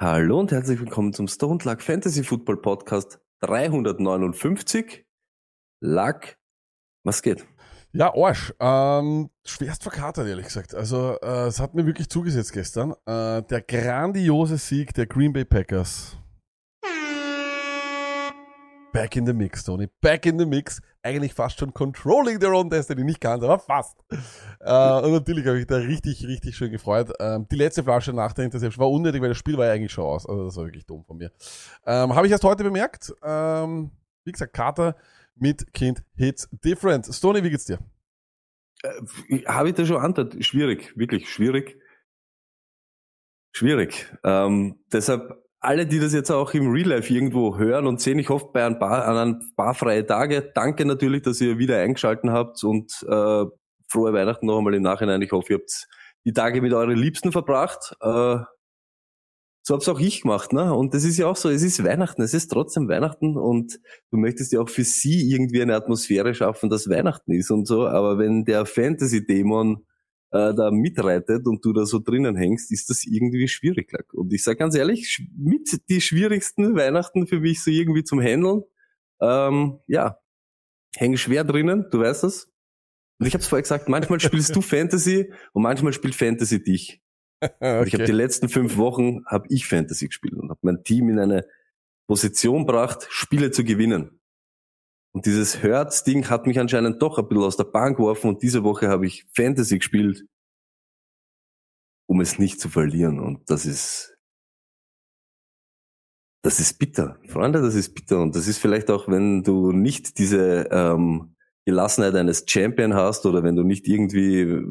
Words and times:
Hallo 0.00 0.38
und 0.38 0.52
herzlich 0.52 0.78
willkommen 0.78 1.12
zum 1.12 1.26
Stone 1.26 1.58
Luck 1.64 1.82
Fantasy 1.82 2.22
Football 2.22 2.58
Podcast 2.58 3.18
359. 3.40 5.04
Luck, 5.80 6.36
was 7.02 7.20
geht? 7.20 7.44
Ja, 7.90 8.14
Arsch. 8.14 8.54
Ähm, 8.60 9.30
schwerst 9.44 9.82
verkatert, 9.82 10.28
ehrlich 10.28 10.46
gesagt. 10.46 10.72
Also, 10.72 11.18
äh, 11.20 11.48
es 11.48 11.58
hat 11.58 11.74
mir 11.74 11.84
wirklich 11.84 12.08
zugesetzt 12.08 12.52
gestern. 12.52 12.92
Äh, 13.06 13.42
der 13.42 13.60
grandiose 13.66 14.56
Sieg 14.56 14.94
der 14.94 15.06
Green 15.06 15.32
Bay 15.32 15.44
Packers. 15.44 16.16
Back 18.98 19.14
in 19.14 19.26
the 19.26 19.32
mix, 19.32 19.62
Tony. 19.62 19.88
Back 20.00 20.26
in 20.26 20.38
the 20.38 20.44
mix. 20.44 20.80
Eigentlich 21.02 21.32
fast 21.32 21.60
schon 21.60 21.72
controlling 21.72 22.40
their 22.40 22.52
own 22.52 22.68
destiny. 22.68 23.04
Nicht 23.04 23.20
ganz, 23.20 23.44
aber 23.44 23.60
fast. 23.60 23.96
Äh, 24.60 25.00
und 25.02 25.12
natürlich 25.12 25.46
habe 25.46 25.60
ich 25.60 25.68
da 25.68 25.76
richtig, 25.76 26.26
richtig 26.26 26.56
schön 26.56 26.72
gefreut. 26.72 27.12
Ähm, 27.20 27.46
die 27.48 27.54
letzte 27.54 27.84
Flasche 27.84 28.12
nach 28.12 28.32
der 28.32 28.46
Interception 28.46 28.84
war 28.84 28.90
unnötig, 28.90 29.22
weil 29.22 29.28
das 29.28 29.38
Spiel 29.38 29.56
war 29.56 29.66
ja 29.66 29.72
eigentlich 29.72 29.92
schon 29.92 30.04
aus. 30.04 30.26
Also, 30.26 30.46
das 30.46 30.56
war 30.56 30.64
wirklich 30.64 30.84
dumm 30.84 31.04
von 31.04 31.16
mir. 31.16 31.30
Ähm, 31.86 32.12
habe 32.16 32.26
ich 32.26 32.32
erst 32.32 32.42
heute 32.42 32.64
bemerkt. 32.64 33.14
Ähm, 33.22 33.92
wie 34.24 34.32
gesagt, 34.32 34.52
Kater 34.52 34.96
mit 35.36 35.72
Kind 35.72 36.02
hits 36.16 36.48
different. 36.64 37.06
Stoney, 37.06 37.44
wie 37.44 37.50
geht's 37.50 37.66
dir? 37.66 37.78
Äh, 38.82 39.44
Habe 39.46 39.68
ich 39.68 39.76
da 39.76 39.86
schon 39.86 39.98
antwortet? 39.98 40.44
Schwierig, 40.44 40.96
wirklich 40.96 41.32
schwierig. 41.32 41.80
Schwierig. 43.52 44.12
Ähm, 44.24 44.80
deshalb 44.92 45.47
alle, 45.60 45.86
die 45.86 45.98
das 45.98 46.12
jetzt 46.12 46.30
auch 46.30 46.54
im 46.54 46.70
Real 46.70 46.88
Life 46.88 47.12
irgendwo 47.12 47.56
hören 47.56 47.86
und 47.86 48.00
sehen, 48.00 48.18
ich 48.18 48.28
hoffe 48.28 48.50
bei 48.52 48.64
ein 48.64 48.78
paar, 48.78 49.06
an 49.06 49.16
ein 49.16 49.52
paar 49.56 49.74
freie 49.74 50.06
Tage. 50.06 50.52
Danke 50.54 50.84
natürlich, 50.84 51.22
dass 51.22 51.40
ihr 51.40 51.58
wieder 51.58 51.78
eingeschalten 51.78 52.30
habt 52.30 52.62
und 52.62 52.92
äh, 53.08 53.44
frohe 53.88 54.12
Weihnachten 54.12 54.46
noch 54.46 54.58
einmal 54.58 54.74
im 54.74 54.82
Nachhinein. 54.82 55.22
Ich 55.22 55.32
hoffe, 55.32 55.52
ihr 55.52 55.58
habt 55.58 55.88
die 56.24 56.32
Tage 56.32 56.62
mit 56.62 56.72
euren 56.72 56.96
Liebsten 56.96 57.32
verbracht. 57.32 57.96
Äh, 58.00 58.38
so 59.62 59.74
hab's 59.74 59.88
auch 59.88 60.00
ich 60.00 60.22
gemacht, 60.22 60.54
ne? 60.54 60.74
Und 60.74 60.94
das 60.94 61.04
ist 61.04 61.18
ja 61.18 61.26
auch 61.26 61.36
so, 61.36 61.50
es 61.50 61.62
ist 61.62 61.84
Weihnachten, 61.84 62.22
es 62.22 62.32
ist 62.32 62.48
trotzdem 62.48 62.88
Weihnachten 62.88 63.36
und 63.36 63.78
du 64.10 64.16
möchtest 64.16 64.52
ja 64.52 64.60
auch 64.60 64.68
für 64.70 64.84
sie 64.84 65.30
irgendwie 65.30 65.60
eine 65.60 65.74
Atmosphäre 65.74 66.34
schaffen, 66.34 66.70
dass 66.70 66.88
Weihnachten 66.88 67.32
ist 67.32 67.50
und 67.50 67.66
so, 67.66 67.86
aber 67.86 68.18
wenn 68.18 68.46
der 68.46 68.64
Fantasy-Dämon 68.64 69.84
äh, 70.30 70.54
da 70.54 70.70
mitreitet 70.70 71.46
und 71.46 71.64
du 71.64 71.72
da 71.72 71.86
so 71.86 71.98
drinnen 71.98 72.36
hängst, 72.36 72.70
ist 72.72 72.90
das 72.90 73.04
irgendwie 73.04 73.48
schwierig. 73.48 73.92
Und 74.12 74.32
ich 74.32 74.44
sage 74.44 74.58
ganz 74.58 74.74
ehrlich, 74.74 75.26
mit 75.36 75.80
die 75.88 76.00
schwierigsten 76.00 76.76
Weihnachten 76.76 77.26
für 77.26 77.40
mich 77.40 77.62
so 77.62 77.70
irgendwie 77.70 78.04
zum 78.04 78.20
Handeln, 78.20 78.62
ähm, 79.20 79.78
ja, 79.86 80.18
häng 80.96 81.16
schwer 81.16 81.44
drinnen, 81.44 81.86
du 81.90 82.00
weißt 82.00 82.24
das. 82.24 82.50
Und 83.18 83.26
ich 83.26 83.34
habe 83.34 83.42
es 83.42 83.48
vorher 83.48 83.62
gesagt, 83.62 83.88
manchmal 83.88 84.20
spielst 84.20 84.54
du 84.54 84.60
Fantasy 84.62 85.32
und 85.52 85.62
manchmal 85.62 85.92
spielt 85.92 86.14
Fantasy 86.14 86.62
dich. 86.62 87.02
Und 87.40 87.86
Ich 87.86 87.94
habe 87.94 88.04
die 88.04 88.12
letzten 88.12 88.48
fünf 88.48 88.76
Wochen 88.76 89.24
habe 89.26 89.46
ich 89.48 89.66
Fantasy 89.66 90.08
gespielt 90.08 90.34
und 90.34 90.50
habe 90.50 90.60
mein 90.62 90.82
Team 90.84 91.08
in 91.08 91.18
eine 91.18 91.46
Position 92.06 92.66
gebracht, 92.66 93.06
Spiele 93.10 93.50
zu 93.50 93.64
gewinnen. 93.64 94.17
Und 95.12 95.26
dieses 95.26 95.62
Herz-Ding 95.62 96.28
hat 96.28 96.46
mich 96.46 96.58
anscheinend 96.58 97.02
doch 97.02 97.18
ein 97.18 97.28
bisschen 97.28 97.44
aus 97.44 97.56
der 97.56 97.64
Bahn 97.64 97.94
geworfen 97.94 98.28
und 98.28 98.42
diese 98.42 98.62
Woche 98.62 98.88
habe 98.88 99.06
ich 99.06 99.26
Fantasy 99.34 99.78
gespielt, 99.78 100.26
um 102.06 102.20
es 102.20 102.38
nicht 102.38 102.60
zu 102.60 102.68
verlieren. 102.68 103.18
Und 103.18 103.50
das 103.50 103.66
ist, 103.66 104.16
das 106.42 106.60
ist 106.60 106.78
bitter. 106.78 107.18
Freunde, 107.26 107.62
das 107.62 107.74
ist 107.74 107.94
bitter. 107.94 108.20
Und 108.20 108.36
das 108.36 108.46
ist 108.48 108.58
vielleicht 108.58 108.90
auch, 108.90 109.08
wenn 109.08 109.42
du 109.42 109.72
nicht 109.72 110.18
diese 110.18 110.68
ähm, 110.70 111.34
Gelassenheit 111.64 112.14
eines 112.14 112.44
Champion 112.46 112.94
hast 112.94 113.26
oder 113.26 113.42
wenn 113.42 113.56
du 113.56 113.62
nicht 113.62 113.86
irgendwie, 113.88 114.62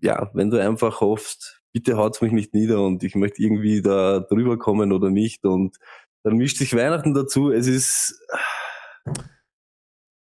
ja, 0.00 0.30
wenn 0.34 0.50
du 0.50 0.60
einfach 0.60 1.00
hoffst, 1.00 1.62
bitte 1.72 1.96
haut's 1.96 2.20
mich 2.20 2.32
nicht 2.32 2.54
nieder 2.54 2.82
und 2.84 3.02
ich 3.02 3.14
möchte 3.14 3.42
irgendwie 3.42 3.82
da 3.82 4.20
drüber 4.20 4.58
kommen 4.58 4.92
oder 4.92 5.10
nicht 5.10 5.44
und 5.44 5.76
dann 6.24 6.36
mischt 6.36 6.58
sich 6.58 6.74
Weihnachten 6.74 7.14
dazu. 7.14 7.50
Es 7.50 7.66
ist 7.66 8.20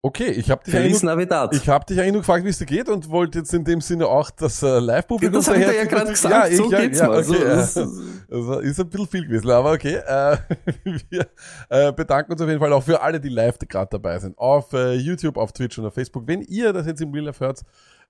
Okay, 0.07 0.27
ich 0.29 0.51
habe 0.51 0.63
dich, 0.63 0.71
Feliz 0.71 0.85
eigentlich 0.91 1.01
nur- 1.03 1.11
Navidad. 1.13 1.55
ich 1.55 1.67
hab 1.67 1.87
dich 1.87 1.99
eigentlich 1.99 2.11
nur 2.13 2.21
gefragt, 2.21 2.45
wie 2.45 2.49
es 2.49 2.59
dir 2.59 2.67
geht 2.67 2.89
und 2.89 3.09
wollte 3.09 3.39
jetzt 3.39 3.51
in 3.55 3.63
dem 3.63 3.81
Sinne 3.81 4.05
auch 4.05 4.29
das 4.29 4.61
äh, 4.61 4.77
Live-Publikum 4.77 5.33
das 5.33 5.47
hab 5.47 5.55
ich 5.57 5.65
ja 5.65 5.83
gerade 5.85 6.11
gesagt, 6.11 6.51
ich, 6.51 6.57
so 6.57 6.69
geht's 6.69 7.01
mal. 7.01 7.23
So, 7.23 7.33
okay, 7.33 7.43
das- 7.43 7.73
ja. 7.73 7.87
Also 8.29 8.59
ist 8.59 8.79
ein 8.79 8.87
bisschen 8.89 9.07
viel 9.07 9.25
gewesen, 9.25 9.49
aber 9.49 9.71
okay. 9.71 9.95
Äh, 9.95 10.37
wir 11.09 11.27
äh, 11.69 11.91
bedanken 11.91 12.33
uns 12.33 12.39
auf 12.41 12.47
jeden 12.47 12.59
Fall 12.59 12.71
auch 12.73 12.83
für 12.83 13.01
alle, 13.01 13.19
die 13.19 13.29
live 13.29 13.57
gerade 13.57 13.89
dabei 13.89 14.19
sind. 14.19 14.37
Auf 14.37 14.73
äh, 14.73 14.93
YouTube, 14.93 15.37
auf 15.37 15.53
Twitch 15.53 15.79
und 15.79 15.87
auf 15.87 15.95
Facebook. 15.95 16.27
Wenn 16.27 16.41
ihr 16.43 16.71
das 16.71 16.85
jetzt 16.85 17.01
im 17.01 17.11
Real 17.11 17.25
Life 17.25 17.43
hört, 17.43 17.61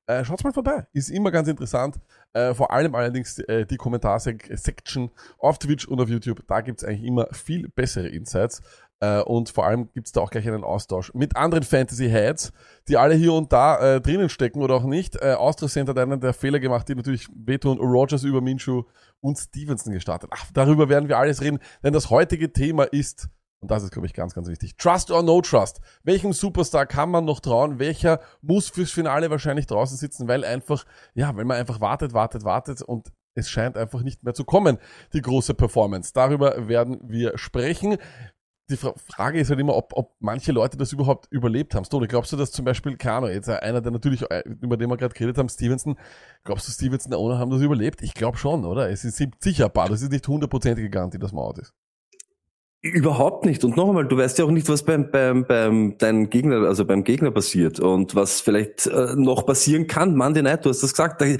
äh, 0.08 0.24
schaut's 0.24 0.44
mal 0.44 0.54
vorbei. 0.54 0.86
Ist 0.94 1.10
immer 1.10 1.32
ganz 1.32 1.48
interessant. 1.48 1.96
Äh, 2.34 2.54
vor 2.54 2.72
allem 2.72 2.94
allerdings 2.94 3.40
äh, 3.40 3.66
die 3.66 3.78
Kommentarsection 3.78 5.10
auf 5.40 5.58
Twitch 5.58 5.88
und 5.88 6.00
auf 6.00 6.10
YouTube. 6.10 6.42
Da 6.48 6.62
gibt's 6.62 6.84
eigentlich 6.84 7.04
immer 7.06 7.28
viel 7.32 7.70
bessere 7.70 8.08
Insights. 8.10 8.62
Äh, 9.02 9.22
und 9.22 9.50
vor 9.50 9.66
allem 9.66 9.92
gibt's 9.94 10.12
da 10.12 10.22
auch 10.22 10.30
gleich 10.30 10.48
einen 10.48 10.64
Austausch 10.64 11.14
mit 11.14 11.36
anderen 11.36 11.64
Fantasy-Heads, 11.64 12.54
die 12.88 12.98
alle 12.98 13.16
hier 13.16 13.34
und 13.34 13.52
da 13.52 13.96
äh, 13.96 14.02
drinnen 14.02 14.30
stecken 14.30 14.62
oder 14.62 14.76
auch 14.76 14.84
nicht. 14.84 15.16
Äh, 15.22 15.34
Austria 15.34 15.68
Center 15.68 15.92
hat 15.92 16.00
einen 16.00 16.20
der 16.20 16.34
Fehler 16.34 16.60
gemacht, 16.60 16.88
die 16.88 16.96
natürlich 16.96 17.28
wehtun. 17.34 17.78
Rogers 17.80 18.24
über 18.24 18.42
Minshew 18.42 18.84
und 19.20 19.38
Stevenson 19.38 19.94
gestartet. 19.94 20.30
Ach, 20.34 20.46
darüber 20.54 20.88
werden 20.88 21.10
wir 21.10 21.18
alles 21.18 21.42
reden, 21.42 21.60
denn 21.84 21.94
das 21.94 22.10
heutige 22.10 22.54
Thema 22.54 22.84
ist, 22.84 23.30
und 23.60 23.72
das 23.72 23.84
ist, 23.84 23.92
glaube 23.92 24.06
ich, 24.06 24.14
ganz, 24.14 24.34
ganz 24.34 24.48
wichtig, 24.48 24.78
Trust 24.78 25.12
or 25.12 25.24
No 25.24 25.42
Trust. 25.42 25.82
Welchem 26.04 26.34
Superstar 26.34 26.86
kann 26.86 27.10
man 27.10 27.26
noch 27.26 27.40
trauen? 27.40 27.80
Welcher 27.80 28.20
muss 28.42 28.70
fürs 28.70 28.92
Finale 28.92 29.30
wahrscheinlich 29.30 29.68
draußen 29.68 29.98
sitzen, 29.98 30.28
weil 30.28 30.46
einfach, 30.46 30.86
ja, 31.16 31.36
weil 31.36 31.46
man 31.46 31.58
einfach 31.58 31.82
wartet, 31.82 32.14
wartet, 32.14 32.44
wartet 32.44 32.82
und 32.82 33.12
es 33.36 33.50
scheint 33.50 33.78
einfach 33.78 34.02
nicht 34.02 34.24
mehr 34.24 34.34
zu 34.34 34.46
kommen, 34.46 34.78
die 35.14 35.22
große 35.22 35.54
Performance. 35.54 36.12
Darüber 36.14 36.68
werden 36.70 37.00
wir 37.04 37.38
sprechen. 37.38 37.98
Die 38.70 38.78
Fra 38.78 38.94
Frage 38.98 39.40
ist 39.40 39.52
halt 39.52 39.60
immer, 39.60 39.76
ob, 39.76 39.94
ob 39.94 40.16
manche 40.20 40.52
Leute 40.52 40.76
das 40.76 40.92
überhaupt 40.92 41.28
überlebt 41.32 41.76
haben. 41.76 41.86
Stone, 41.86 42.08
glaubst 42.08 42.34
du, 42.34 42.38
dass 42.38 42.52
zum 42.52 42.66
Beispiel, 42.66 42.98
Ahnung, 43.14 43.30
jetzt 43.30 43.48
einer, 43.48 43.80
der 43.80 43.92
natürlich, 43.92 44.24
äh, 44.32 44.42
über 44.46 44.76
den 44.76 44.90
wir 44.90 44.98
gerade 44.98 45.14
geredet 45.14 45.38
haben, 45.38 45.50
Stevenson, 45.50 45.98
glaubst 46.44 46.68
du, 46.68 46.72
Stevenson 46.72 47.14
und 47.14 47.20
Owner 47.20 47.38
haben 47.38 47.52
das 47.52 47.62
überlebt? 47.62 48.02
Ich 48.02 48.16
glaube 48.16 48.38
schon, 48.38 48.66
oder? 48.66 48.90
Es 48.90 49.06
ist 49.06 49.24
sicher 49.40 49.70
das 49.90 50.02
ist 50.02 50.12
nicht 50.12 50.28
hundertprozentige 50.28 50.90
Garantie, 50.90 51.20
dass 51.20 51.32
man 51.32 51.44
out 51.44 51.60
ist. 51.60 51.74
Überhaupt 52.94 53.46
nicht. 53.46 53.64
Und 53.64 53.76
noch 53.78 53.88
einmal, 53.88 54.08
du 54.08 54.16
weißt 54.16 54.38
ja 54.38 54.46
auch 54.46 54.52
nicht, 54.52 54.70
was 54.70 54.84
beim, 54.84 55.10
beim, 55.10 55.44
beim 55.48 55.98
deinem 55.98 56.30
Gegner, 56.30 56.68
also 56.68 56.86
beim 56.86 57.04
Gegner 57.04 57.32
passiert 57.32 57.80
und 57.80 58.14
was 58.14 58.42
vielleicht 58.42 58.86
äh, 58.86 59.16
noch 59.16 59.44
passieren 59.48 59.88
kann. 59.88 60.16
Monday 60.16 60.44
Night, 60.44 60.66
du 60.66 60.70
hast 60.70 60.84
das 60.84 60.92
gesagt. 60.92 61.20
Da- 61.20 61.36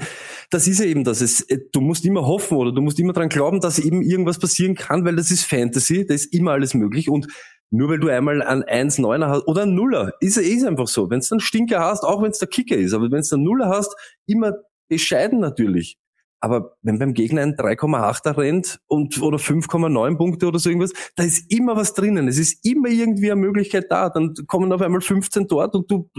Das 0.50 0.66
ist 0.66 0.80
ja 0.80 0.86
eben 0.86 1.04
das. 1.04 1.20
Es, 1.20 1.42
äh, 1.42 1.58
du 1.72 1.80
musst 1.80 2.04
immer 2.04 2.26
hoffen 2.26 2.56
oder 2.56 2.72
du 2.72 2.80
musst 2.80 2.98
immer 2.98 3.12
dran 3.12 3.28
glauben, 3.28 3.60
dass 3.60 3.78
eben 3.78 4.02
irgendwas 4.02 4.40
passieren 4.40 4.74
kann, 4.74 5.04
weil 5.04 5.14
das 5.14 5.30
ist 5.30 5.44
Fantasy, 5.44 6.04
da 6.04 6.14
ist 6.14 6.34
immer 6.34 6.50
alles 6.50 6.74
möglich. 6.74 7.08
Und 7.08 7.28
nur 7.70 7.90
weil 7.90 8.00
du 8.00 8.08
einmal 8.08 8.42
an 8.42 8.64
1,9er 8.64 9.28
hast 9.28 9.46
oder 9.46 9.62
einen 9.62 9.76
Nuller, 9.76 10.14
ist, 10.18 10.36
ist 10.38 10.64
einfach 10.66 10.88
so. 10.88 11.10
Wenn 11.10 11.20
du 11.20 11.26
einen 11.30 11.40
Stinker 11.40 11.78
hast, 11.78 12.02
auch 12.02 12.22
wenn 12.22 12.32
es 12.32 12.38
der 12.40 12.48
Kicker 12.48 12.76
ist, 12.76 12.92
aber 12.92 13.04
wenn 13.12 13.22
du 13.22 13.34
einen 13.36 13.44
Nuller 13.44 13.68
hast, 13.68 13.94
immer 14.26 14.52
bescheiden 14.88 15.38
natürlich. 15.38 15.96
Aber 16.40 16.76
wenn 16.82 16.98
beim 16.98 17.14
Gegner 17.14 17.42
ein 17.42 17.56
3,8er 17.56 18.36
rennt 18.36 18.80
und 18.86 19.20
oder 19.22 19.38
5,9 19.38 20.16
Punkte 20.16 20.46
oder 20.46 20.58
so 20.58 20.68
irgendwas, 20.68 20.92
da 21.16 21.24
ist 21.24 21.50
immer 21.50 21.76
was 21.76 21.94
drinnen. 21.94 22.28
Es 22.28 22.38
ist 22.38 22.64
immer 22.64 22.88
irgendwie 22.88 23.30
eine 23.32 23.40
Möglichkeit 23.40 23.86
da. 23.90 24.10
Dann 24.10 24.34
kommen 24.46 24.72
auf 24.72 24.82
einmal 24.82 25.00
15 25.00 25.46
dort 25.48 25.74
und 25.74 25.90
du 25.90 26.10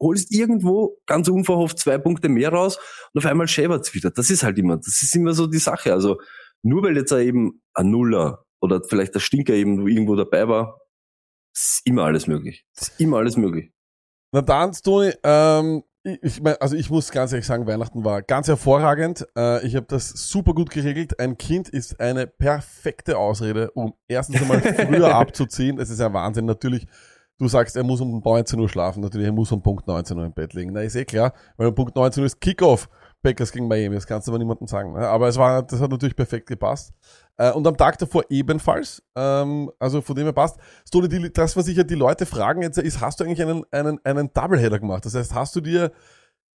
holst 0.00 0.32
irgendwo 0.32 0.98
ganz 1.06 1.28
unverhofft 1.28 1.78
zwei 1.78 1.96
Punkte 1.96 2.28
mehr 2.28 2.52
raus 2.52 2.78
und 3.12 3.18
auf 3.24 3.30
einmal 3.30 3.48
schäbert's 3.48 3.94
wieder. 3.94 4.10
Das 4.10 4.30
ist 4.30 4.42
halt 4.42 4.58
immer, 4.58 4.76
das 4.76 5.00
ist 5.02 5.14
immer 5.14 5.32
so 5.32 5.46
die 5.46 5.58
Sache. 5.58 5.92
Also 5.92 6.20
nur 6.62 6.82
weil 6.82 6.96
jetzt 6.96 7.12
eben 7.12 7.62
ein 7.74 7.90
Nuller 7.90 8.44
oder 8.60 8.82
vielleicht 8.86 9.14
der 9.14 9.20
Stinker 9.20 9.54
eben 9.54 9.86
irgendwo 9.86 10.16
dabei 10.16 10.48
war, 10.48 10.80
ist 11.54 11.82
immer 11.84 12.04
alles 12.04 12.26
möglich. 12.26 12.64
Ist 12.78 13.00
immer 13.00 13.18
alles 13.18 13.36
möglich. 13.36 13.72
Na 14.32 14.42
dann, 14.42 14.72
Toni, 14.72 15.12
ähm, 15.22 15.82
ich, 16.04 16.42
mein, 16.42 16.56
also 16.60 16.76
ich 16.76 16.90
muss 16.90 17.10
ganz 17.10 17.32
ehrlich 17.32 17.46
sagen, 17.46 17.66
Weihnachten 17.66 18.04
war 18.04 18.22
ganz 18.22 18.48
hervorragend. 18.48 19.26
Äh, 19.36 19.64
ich 19.66 19.76
habe 19.76 19.86
das 19.88 20.08
super 20.08 20.52
gut 20.52 20.70
geregelt. 20.70 21.18
Ein 21.20 21.38
Kind 21.38 21.68
ist 21.68 22.00
eine 22.00 22.26
perfekte 22.26 23.18
Ausrede, 23.18 23.70
um 23.72 23.94
erstens 24.08 24.42
einmal 24.42 24.60
früher 24.86 25.14
abzuziehen. 25.14 25.76
Das 25.76 25.90
ist 25.90 26.00
ja 26.00 26.12
Wahnsinn. 26.12 26.44
Natürlich, 26.44 26.86
du 27.38 27.46
sagst, 27.46 27.76
er 27.76 27.84
muss 27.84 28.00
um 28.00 28.20
19 28.20 28.58
Uhr 28.58 28.68
schlafen. 28.68 29.00
Natürlich, 29.00 29.26
er 29.26 29.32
muss 29.32 29.52
um 29.52 29.62
Punkt 29.62 29.86
19 29.86 30.18
Uhr 30.18 30.24
im 30.24 30.32
Bett 30.32 30.54
liegen. 30.54 30.72
Na, 30.72 30.80
ist 30.80 30.96
eh 30.96 31.04
klar, 31.04 31.34
weil 31.56 31.68
um 31.68 31.74
Punkt 31.74 31.94
19 31.94 32.22
Uhr 32.22 32.26
ist 32.26 32.40
Kickoff 32.40 32.88
Packers 33.22 33.52
gegen 33.52 33.68
Miami, 33.68 33.94
das 33.94 34.06
kannst 34.06 34.26
du 34.26 34.32
aber 34.32 34.38
niemandem 34.38 34.66
sagen. 34.66 34.92
Ne? 34.92 35.06
Aber 35.06 35.28
es 35.28 35.36
war, 35.36 35.62
das 35.62 35.80
hat 35.80 35.90
natürlich 35.90 36.16
perfekt 36.16 36.46
gepasst. 36.46 36.92
Äh, 37.36 37.52
und 37.52 37.66
am 37.66 37.76
Tag 37.76 37.98
davor 37.98 38.24
ebenfalls. 38.28 39.02
Ähm, 39.16 39.70
also 39.78 40.00
von 40.00 40.16
dem 40.16 40.24
her 40.24 40.32
passt. 40.32 40.58
Stone, 40.86 41.08
die, 41.08 41.32
das, 41.32 41.56
was 41.56 41.66
sich 41.66 41.76
ja 41.76 41.84
die 41.84 41.94
Leute 41.94 42.26
fragen 42.26 42.62
jetzt, 42.62 42.78
ist, 42.78 43.00
hast 43.00 43.20
du 43.20 43.24
eigentlich 43.24 43.42
einen, 43.42 43.64
einen, 43.70 44.04
einen 44.04 44.32
Doubleheader 44.32 44.78
gemacht? 44.78 45.06
Das 45.06 45.14
heißt, 45.14 45.34
hast 45.34 45.56
du 45.56 45.60
dir, 45.60 45.92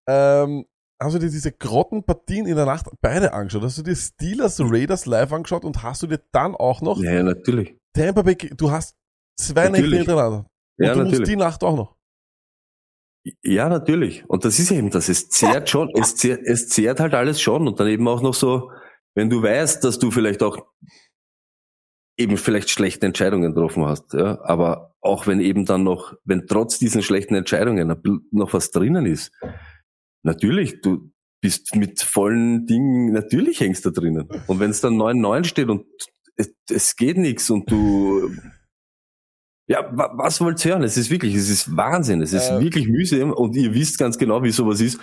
ähm, 0.09 0.67
hast 1.01 1.15
du 1.15 1.19
dir 1.19 1.31
diese 1.31 1.53
Grottenpartien 1.53 2.47
in 2.47 2.57
der 2.57 2.67
Nacht 2.67 2.87
beide 3.01 3.33
angeschaut? 3.33 3.63
Hast 3.63 3.79
du 3.79 3.83
dir 3.83 3.97
Steelers 3.97 4.61
Raiders 4.61 5.07
live 5.07 5.33
angeschaut 5.33 5.65
und 5.65 5.83
hast 5.83 6.03
du 6.03 6.07
dir 6.07 6.21
dann 6.33 6.55
auch 6.55 6.81
noch 6.83 7.01
Ja, 7.01 7.23
natürlich. 7.23 7.77
Tampa 7.95 8.23
Bay, 8.23 8.37
du 8.37 8.71
hast 8.71 8.97
zwei 9.37 9.69
Nächte 9.69 9.97
hintereinander. 9.97 10.47
Und 10.79 10.87
Ja, 10.87 10.93
du 10.93 11.01
musst 11.01 11.13
natürlich. 11.13 11.29
die 11.31 11.37
Nacht 11.37 11.65
auch 11.65 11.77
noch. 11.77 11.96
Ja, 13.43 13.69
natürlich. 13.69 14.25
Und 14.29 14.45
das 14.45 14.59
ist 14.59 14.71
eben 14.71 14.91
das. 14.91 15.09
Es 15.09 15.29
zehrt 15.29 15.69
schon, 15.69 15.91
es 15.95 16.15
zehrt, 16.17 16.43
es 16.45 16.69
zehrt 16.69 17.01
halt 17.01 17.15
alles 17.15 17.41
schon. 17.41 17.67
Und 17.67 17.81
dann 17.81 17.89
eben 17.89 18.07
auch 18.07 18.23
noch 18.23 18.35
so, 18.35 18.71
wenn 19.15 19.31
du 19.31 19.43
weißt, 19.43 19.83
dass 19.83 19.99
du 19.99 20.11
vielleicht 20.11 20.43
auch 20.43 20.59
eben 22.19 22.37
vielleicht 22.37 22.71
schlechte 22.71 23.07
Entscheidungen 23.07 23.53
getroffen 23.53 23.85
hast, 23.85 24.15
ja. 24.15 24.41
Aber 24.43 24.95
auch 25.01 25.27
wenn 25.27 25.41
eben 25.41 25.65
dann 25.65 25.83
noch, 25.83 26.15
wenn 26.25 26.47
trotz 26.47 26.79
diesen 26.79 27.03
schlechten 27.03 27.35
Entscheidungen 27.35 27.95
noch 28.31 28.53
was 28.53 28.71
drinnen 28.71 29.07
ist, 29.07 29.33
natürlich, 30.23 30.81
du 30.81 31.11
bist 31.43 31.77
mit 31.77 32.01
vollen 32.01 32.67
Dingen, 32.67 33.13
natürlich 33.13 33.61
hängst 33.61 33.85
du 33.85 33.91
da 33.91 34.01
drinnen. 34.01 34.29
Und 34.47 34.61
wenn 34.61 34.71
es 34.71 34.81
dann 34.81 34.95
9-9 34.95 35.45
steht 35.45 35.69
und 35.69 35.85
es, 36.37 36.55
es 36.71 36.97
geht 36.97 37.19
nichts 37.19 37.51
und 37.51 37.71
du 37.71 38.31
ja, 39.69 39.89
wa 39.93 40.13
was 40.17 40.41
wollt 40.41 40.65
ihr 40.65 40.73
hören? 40.73 40.83
Es 40.85 40.97
ist 40.97 41.11
wirklich, 41.11 41.35
es 41.35 41.49
ist 41.49 41.77
Wahnsinn. 41.77 42.23
Es 42.23 42.33
ist 42.33 42.51
Äh. 42.51 42.61
wirklich 42.61 42.89
mühsam 42.89 43.33
und 43.33 43.57
ihr 43.57 43.73
wisst 43.75 43.99
ganz 43.99 44.17
genau, 44.19 44.43
wie 44.43 44.51
sowas 44.53 44.81
ist. 44.81 44.99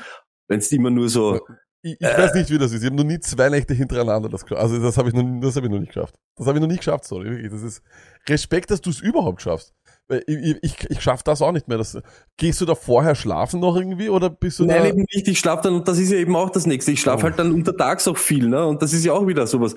Wenn 0.48 0.60
es 0.60 0.71
immer 0.71 0.89
nur 0.89 1.10
so, 1.10 1.39
Ich, 1.86 1.98
ich 2.00 2.07
weiß 2.07 2.33
nicht, 2.36 2.50
wie 2.50 2.57
das 2.57 2.71
ist. 2.71 2.81
Ich 2.81 2.86
habe 2.86 2.95
noch 2.95 3.04
nie 3.04 3.19
zwei 3.19 3.50
Nächte 3.50 3.74
hintereinander 3.74 4.30
das 4.30 4.44
geschafft. 4.44 4.62
Also 4.62 4.81
das 4.81 4.98
habe 4.98 5.10
ich, 5.10 5.15
noch- 5.15 5.42
das 5.42 5.56
hab 5.57 5.63
ich 5.65 5.69
noch 5.69 5.80
nicht 5.80 5.94
geschafft. 5.94 6.15
Das 6.38 6.48
habe 6.48 6.57
ich 6.57 6.62
noch 6.62 6.69
nie 6.69 6.77
geschafft, 6.77 7.04
sorry. 7.06 7.30
Wirklich. 7.31 7.51
Das 7.51 7.62
ist 7.62 7.81
Respekt, 8.30 8.71
dass 8.71 8.80
du 8.80 8.89
es 8.89 9.01
überhaupt 9.01 9.42
schaffst. 9.42 9.74
Weil 10.07 10.24
Ich, 10.27 10.57
ich, 10.62 10.89
ich, 10.89 11.01
schaffe 11.01 11.24
das 11.25 11.42
auch 11.42 11.51
nicht 11.51 11.68
mehr. 11.68 11.77
Das, 11.77 11.98
gehst 12.38 12.62
du 12.62 12.66
da 12.66 12.75
vorher 12.75 13.16
schlafen 13.16 13.59
noch 13.59 13.75
irgendwie 13.75 14.07
oder 14.09 14.30
bist 14.30 14.59
du 14.59 14.66
nein, 14.66 14.86
eben 14.86 15.06
nicht, 15.13 15.27
ich 15.27 15.39
schlafe 15.39 15.63
dann, 15.63 15.75
und 15.75 15.88
das 15.88 15.98
ist 15.98 16.12
ja 16.12 16.18
eben 16.19 16.36
auch 16.38 16.50
das 16.51 16.66
nächste. 16.66 16.92
Ich 16.92 17.01
schlafe 17.01 17.19
Oh. 17.21 17.24
halt 17.30 17.39
dann 17.39 17.51
untertags 17.51 18.07
auch 18.07 18.18
viel, 18.18 18.48
ne? 18.48 18.66
Und 18.66 18.81
das 18.81 18.94
ist 18.94 19.04
ja 19.04 19.12
auch 19.12 19.27
wieder 19.27 19.45
sowas. 19.45 19.75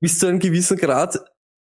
Bis 0.00 0.18
zu 0.18 0.26
einem 0.26 0.38
gewissen 0.38 0.76
Grad 0.78 1.18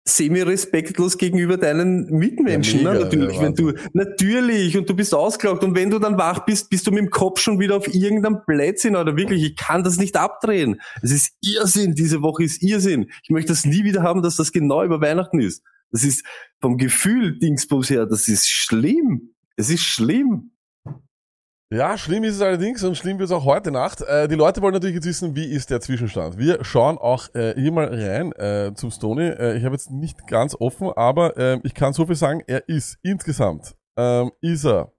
semi-respektlos 0.06 1.18
gegenüber 1.18 1.58
deinen 1.58 2.06
Mitmenschen, 2.06 2.82
Ja, 2.82 2.92
mega, 2.92 3.00
ne? 3.00 3.06
Natürlich, 3.06 3.36
ja, 3.38 3.42
wenn 3.42 3.56
du, 3.56 3.74
natürlich, 3.94 4.78
und 4.78 4.90
du 4.90 4.96
bist 4.96 5.14
ausgelaugt, 5.14 5.64
und 5.64 5.76
wenn 5.76 5.90
du 5.90 6.00
dann 6.00 6.18
wach 6.18 6.46
bist, 6.46 6.70
bist 6.70 6.86
du 6.88 6.92
mit 6.92 7.00
dem 7.00 7.10
Kopf 7.10 7.40
schon 7.40 7.60
wieder 7.60 7.78
auf 7.78 7.94
irgendeinem 7.94 8.40
Blödsinn, 8.46 8.96
oder 8.96 9.16
wirklich, 9.16 9.44
ich 9.44 9.56
kann 9.56 9.84
das 9.84 9.98
nicht 9.98 10.18
abdrehen. 10.18 10.82
Es 11.02 11.12
ist 11.12 11.32
Irrsinn, 11.42 11.96
diese 11.96 12.22
Woche 12.22 12.44
ist 12.44 12.62
Irrsinn. 12.62 13.10
Ich 13.24 13.30
möchte 13.30 13.54
das 13.54 13.66
nie 13.66 13.84
wieder 13.84 14.04
haben, 14.04 14.22
dass 14.22 14.36
das 14.36 14.52
genau 14.52 14.84
über 14.84 15.00
Weihnachten 15.00 15.40
ist. 15.40 15.64
Das 15.92 16.04
ist 16.04 16.26
vom 16.60 16.78
Gefühl, 16.78 17.40
Dingsbums 17.40 17.90
her, 17.90 18.06
das 18.06 18.28
ist 18.28 18.50
schlimm. 18.50 19.34
Es 19.56 19.70
ist 19.70 19.84
schlimm. 19.84 20.53
Ja, 21.74 21.98
schlimm 21.98 22.24
ist 22.24 22.36
es 22.36 22.42
allerdings 22.42 22.84
und 22.84 22.96
schlimm 22.96 23.18
wird 23.18 23.32
es 23.32 23.36
auch 23.36 23.46
heute 23.46 23.72
Nacht. 23.72 24.02
Äh, 24.02 24.28
die 24.28 24.36
Leute 24.36 24.62
wollen 24.62 24.76
natürlich 24.76 24.94
jetzt 24.94 25.08
wissen, 25.08 25.36
wie 25.36 25.46
ist 25.46 25.72
der 25.72 25.82
Zwischenstand. 25.82 26.38
Wir 26.38 26.64
schauen 26.64 27.00
auch 27.00 27.34
äh, 27.34 27.56
hier 27.60 27.72
mal 27.72 27.88
rein 27.88 28.32
äh, 28.34 28.76
zum 28.76 28.92
Stony. 28.92 29.24
Äh, 29.24 29.58
ich 29.58 29.66
habe 29.66 29.74
jetzt 29.74 29.90
nicht 29.90 30.28
ganz 30.28 30.56
offen, 30.60 30.92
aber 30.96 31.36
äh, 31.36 31.60
ich 31.64 31.74
kann 31.74 31.94
so 31.94 32.06
viel 32.06 32.14
sagen, 32.14 32.44
er 32.46 32.70
ist 32.70 33.00
insgesamt, 33.02 33.76
ähm, 33.98 34.32
ist 34.40 34.66
er 34.66 34.92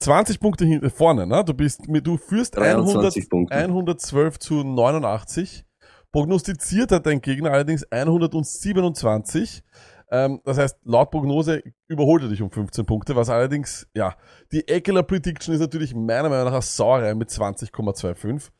20 0.00 0.38
Punkte 0.38 0.66
hin, 0.66 0.86
vorne, 0.90 1.26
ne? 1.26 1.42
Du 1.42 1.54
bist, 1.54 1.80
du 1.88 2.18
führst 2.18 2.58
100, 2.58 2.94
23 2.94 3.30
Punkte. 3.30 3.56
112 3.56 4.38
zu 4.38 4.64
89. 4.64 5.64
Prognostiziert 6.12 6.92
hat 6.92 7.06
dein 7.06 7.22
Gegner 7.22 7.52
allerdings 7.52 7.90
127. 7.90 9.62
Ähm, 10.10 10.40
das 10.44 10.58
heißt, 10.58 10.78
laut 10.84 11.10
Prognose 11.10 11.62
überholt 11.88 12.22
er 12.22 12.28
dich 12.28 12.40
um 12.40 12.50
15 12.50 12.86
Punkte, 12.86 13.16
was 13.16 13.28
allerdings, 13.28 13.88
ja, 13.94 14.16
die 14.52 14.66
Eckler 14.68 15.02
Prediction 15.02 15.54
ist 15.54 15.60
natürlich 15.60 15.94
meiner 15.94 16.28
Meinung 16.28 16.44
nach 16.44 16.52
eine 16.52 16.62
Sauerei 16.62 17.14
mit 17.14 17.28
20,25. 17.28 18.50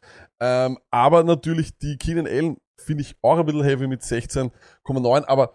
Ähm, 0.40 0.78
aber 0.90 1.22
natürlich 1.22 1.78
die 1.78 1.96
Keenan 1.98 2.26
Allen 2.26 2.56
finde 2.78 3.02
ich 3.02 3.16
auch 3.22 3.38
ein 3.38 3.46
bisschen 3.46 3.62
heavy 3.62 3.86
mit 3.86 4.02
16,9. 4.02 5.24
Aber 5.26 5.54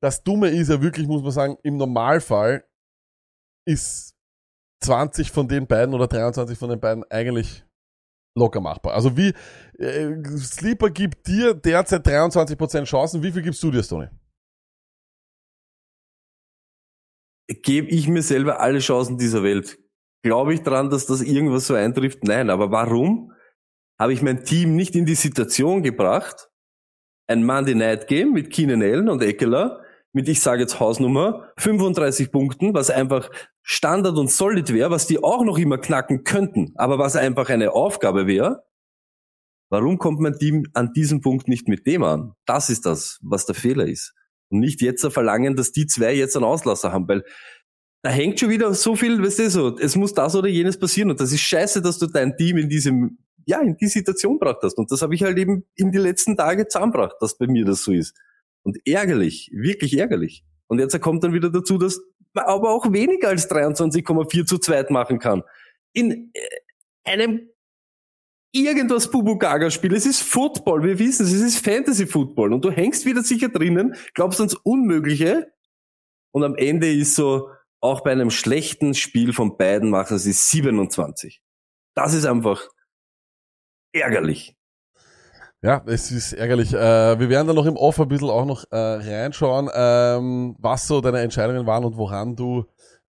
das 0.00 0.22
Dumme 0.22 0.48
ist 0.48 0.70
ja 0.70 0.80
wirklich, 0.80 1.06
muss 1.06 1.22
man 1.22 1.32
sagen, 1.32 1.58
im 1.62 1.76
Normalfall 1.76 2.64
ist 3.66 4.14
20 4.82 5.30
von 5.30 5.48
den 5.48 5.66
beiden 5.66 5.94
oder 5.94 6.06
23 6.06 6.56
von 6.56 6.70
den 6.70 6.80
beiden 6.80 7.04
eigentlich 7.10 7.64
locker 8.36 8.60
machbar. 8.60 8.94
Also 8.94 9.16
wie, 9.16 9.34
äh, 9.78 10.14
Sleeper 10.38 10.90
gibt 10.90 11.26
dir 11.26 11.54
derzeit 11.54 12.06
23% 12.06 12.84
Chancen. 12.84 13.22
Wie 13.22 13.32
viel 13.32 13.42
gibst 13.42 13.62
du 13.62 13.70
dir, 13.70 13.82
Stoney? 13.82 14.08
Gebe 17.54 17.88
ich 17.88 18.08
mir 18.08 18.22
selber 18.22 18.60
alle 18.60 18.78
Chancen 18.78 19.18
dieser 19.18 19.42
Welt. 19.42 19.78
Glaube 20.22 20.54
ich 20.54 20.62
dran, 20.62 20.90
dass 20.90 21.06
das 21.06 21.22
irgendwas 21.22 21.66
so 21.66 21.74
eintrifft? 21.74 22.24
Nein, 22.24 22.50
aber 22.50 22.70
warum 22.70 23.32
habe 23.98 24.12
ich 24.12 24.22
mein 24.22 24.44
Team 24.44 24.76
nicht 24.76 24.94
in 24.94 25.06
die 25.06 25.14
Situation 25.14 25.82
gebracht, 25.82 26.48
ein 27.26 27.44
Monday 27.44 27.74
Night 27.74 28.06
Game 28.06 28.32
mit 28.32 28.50
Keenan 28.50 28.82
Allen 28.82 29.08
und 29.08 29.22
Eckler 29.22 29.82
mit, 30.12 30.28
ich 30.28 30.40
sage 30.40 30.62
jetzt 30.62 30.80
Hausnummer, 30.80 31.52
35 31.58 32.32
Punkten, 32.32 32.74
was 32.74 32.90
einfach 32.90 33.30
Standard 33.62 34.16
und 34.16 34.30
Solid 34.30 34.72
wäre, 34.72 34.90
was 34.90 35.06
die 35.06 35.22
auch 35.22 35.44
noch 35.44 35.58
immer 35.58 35.78
knacken 35.78 36.24
könnten, 36.24 36.72
aber 36.76 36.98
was 36.98 37.14
einfach 37.14 37.48
eine 37.48 37.72
Aufgabe 37.72 38.26
wäre. 38.26 38.64
Warum 39.68 39.98
kommt 39.98 40.18
mein 40.18 40.36
Team 40.36 40.66
an 40.74 40.92
diesem 40.92 41.20
Punkt 41.20 41.46
nicht 41.46 41.68
mit 41.68 41.86
dem 41.86 42.02
an? 42.02 42.34
Das 42.44 42.70
ist 42.70 42.86
das, 42.86 43.20
was 43.22 43.46
der 43.46 43.54
Fehler 43.54 43.86
ist. 43.86 44.14
Und 44.50 44.60
nicht 44.60 44.80
jetzt 44.82 45.06
verlangen, 45.06 45.56
dass 45.56 45.72
die 45.72 45.86
zwei 45.86 46.14
jetzt 46.14 46.36
einen 46.36 46.44
Auslasser 46.44 46.92
haben, 46.92 47.08
weil 47.08 47.24
da 48.02 48.10
hängt 48.10 48.40
schon 48.40 48.50
wieder 48.50 48.72
so 48.74 48.96
viel, 48.96 49.22
weißt 49.22 49.38
du, 49.40 49.50
so, 49.50 49.78
es 49.78 49.94
muss 49.96 50.14
das 50.14 50.34
oder 50.34 50.48
jenes 50.48 50.78
passieren 50.78 51.10
und 51.10 51.20
das 51.20 51.32
ist 51.32 51.42
scheiße, 51.42 51.82
dass 51.82 51.98
du 51.98 52.06
dein 52.06 52.36
Team 52.36 52.56
in 52.56 52.68
diesem, 52.68 53.18
ja, 53.46 53.60
in 53.60 53.76
die 53.76 53.88
Situation 53.88 54.38
gebracht 54.38 54.58
hast 54.62 54.78
und 54.78 54.90
das 54.90 55.02
habe 55.02 55.14
ich 55.14 55.22
halt 55.22 55.38
eben 55.38 55.64
in 55.76 55.92
die 55.92 55.98
letzten 55.98 56.36
Tage 56.36 56.66
zusammengebracht, 56.66 57.16
dass 57.20 57.36
bei 57.36 57.46
mir 57.46 57.64
das 57.64 57.84
so 57.84 57.92
ist. 57.92 58.16
Und 58.62 58.78
ärgerlich, 58.86 59.50
wirklich 59.54 59.96
ärgerlich. 59.98 60.44
Und 60.66 60.78
jetzt 60.78 60.98
kommt 61.00 61.24
dann 61.24 61.32
wieder 61.32 61.50
dazu, 61.50 61.78
dass 61.78 62.00
man 62.32 62.44
aber 62.44 62.70
auch 62.70 62.92
weniger 62.92 63.28
als 63.28 63.50
23,4 63.50 64.46
zu 64.46 64.58
zweit 64.58 64.90
machen 64.90 65.18
kann. 65.18 65.42
In 65.92 66.30
äh, 66.32 66.40
einem 67.04 67.48
irgendwas 68.52 69.10
Bubu-Gaga-Spiel. 69.10 69.94
Es 69.94 70.06
ist 70.06 70.22
Football, 70.22 70.82
wir 70.82 70.98
wissen 70.98 71.26
es, 71.26 71.32
es 71.32 71.40
ist 71.42 71.64
Fantasy-Football. 71.64 72.52
Und 72.52 72.64
du 72.64 72.70
hängst 72.70 73.06
wieder 73.06 73.22
sicher 73.22 73.48
drinnen, 73.48 73.94
glaubst 74.14 74.40
ans 74.40 74.54
Unmögliche. 74.54 75.52
Und 76.32 76.44
am 76.44 76.56
Ende 76.56 76.92
ist 76.92 77.14
so, 77.14 77.48
auch 77.80 78.02
bei 78.02 78.12
einem 78.12 78.30
schlechten 78.30 78.94
Spiel 78.94 79.32
von 79.32 79.56
beiden 79.56 79.90
machen 79.90 80.18
sie 80.18 80.32
27. 80.32 81.42
Das 81.94 82.14
ist 82.14 82.26
einfach 82.26 82.68
ärgerlich. 83.92 84.56
Ja, 85.62 85.82
es 85.86 86.10
ist 86.10 86.32
ärgerlich. 86.32 86.72
Äh, 86.72 87.18
wir 87.18 87.28
werden 87.28 87.46
dann 87.46 87.56
noch 87.56 87.66
im 87.66 87.76
Off 87.76 88.00
ein 88.00 88.08
bisschen 88.08 88.30
auch 88.30 88.46
noch 88.46 88.64
äh, 88.70 88.76
reinschauen, 88.76 89.68
ähm, 89.74 90.56
was 90.58 90.86
so 90.86 91.00
deine 91.00 91.20
Entscheidungen 91.20 91.66
waren 91.66 91.84
und 91.84 91.96
woran 91.96 92.34
du, 92.34 92.64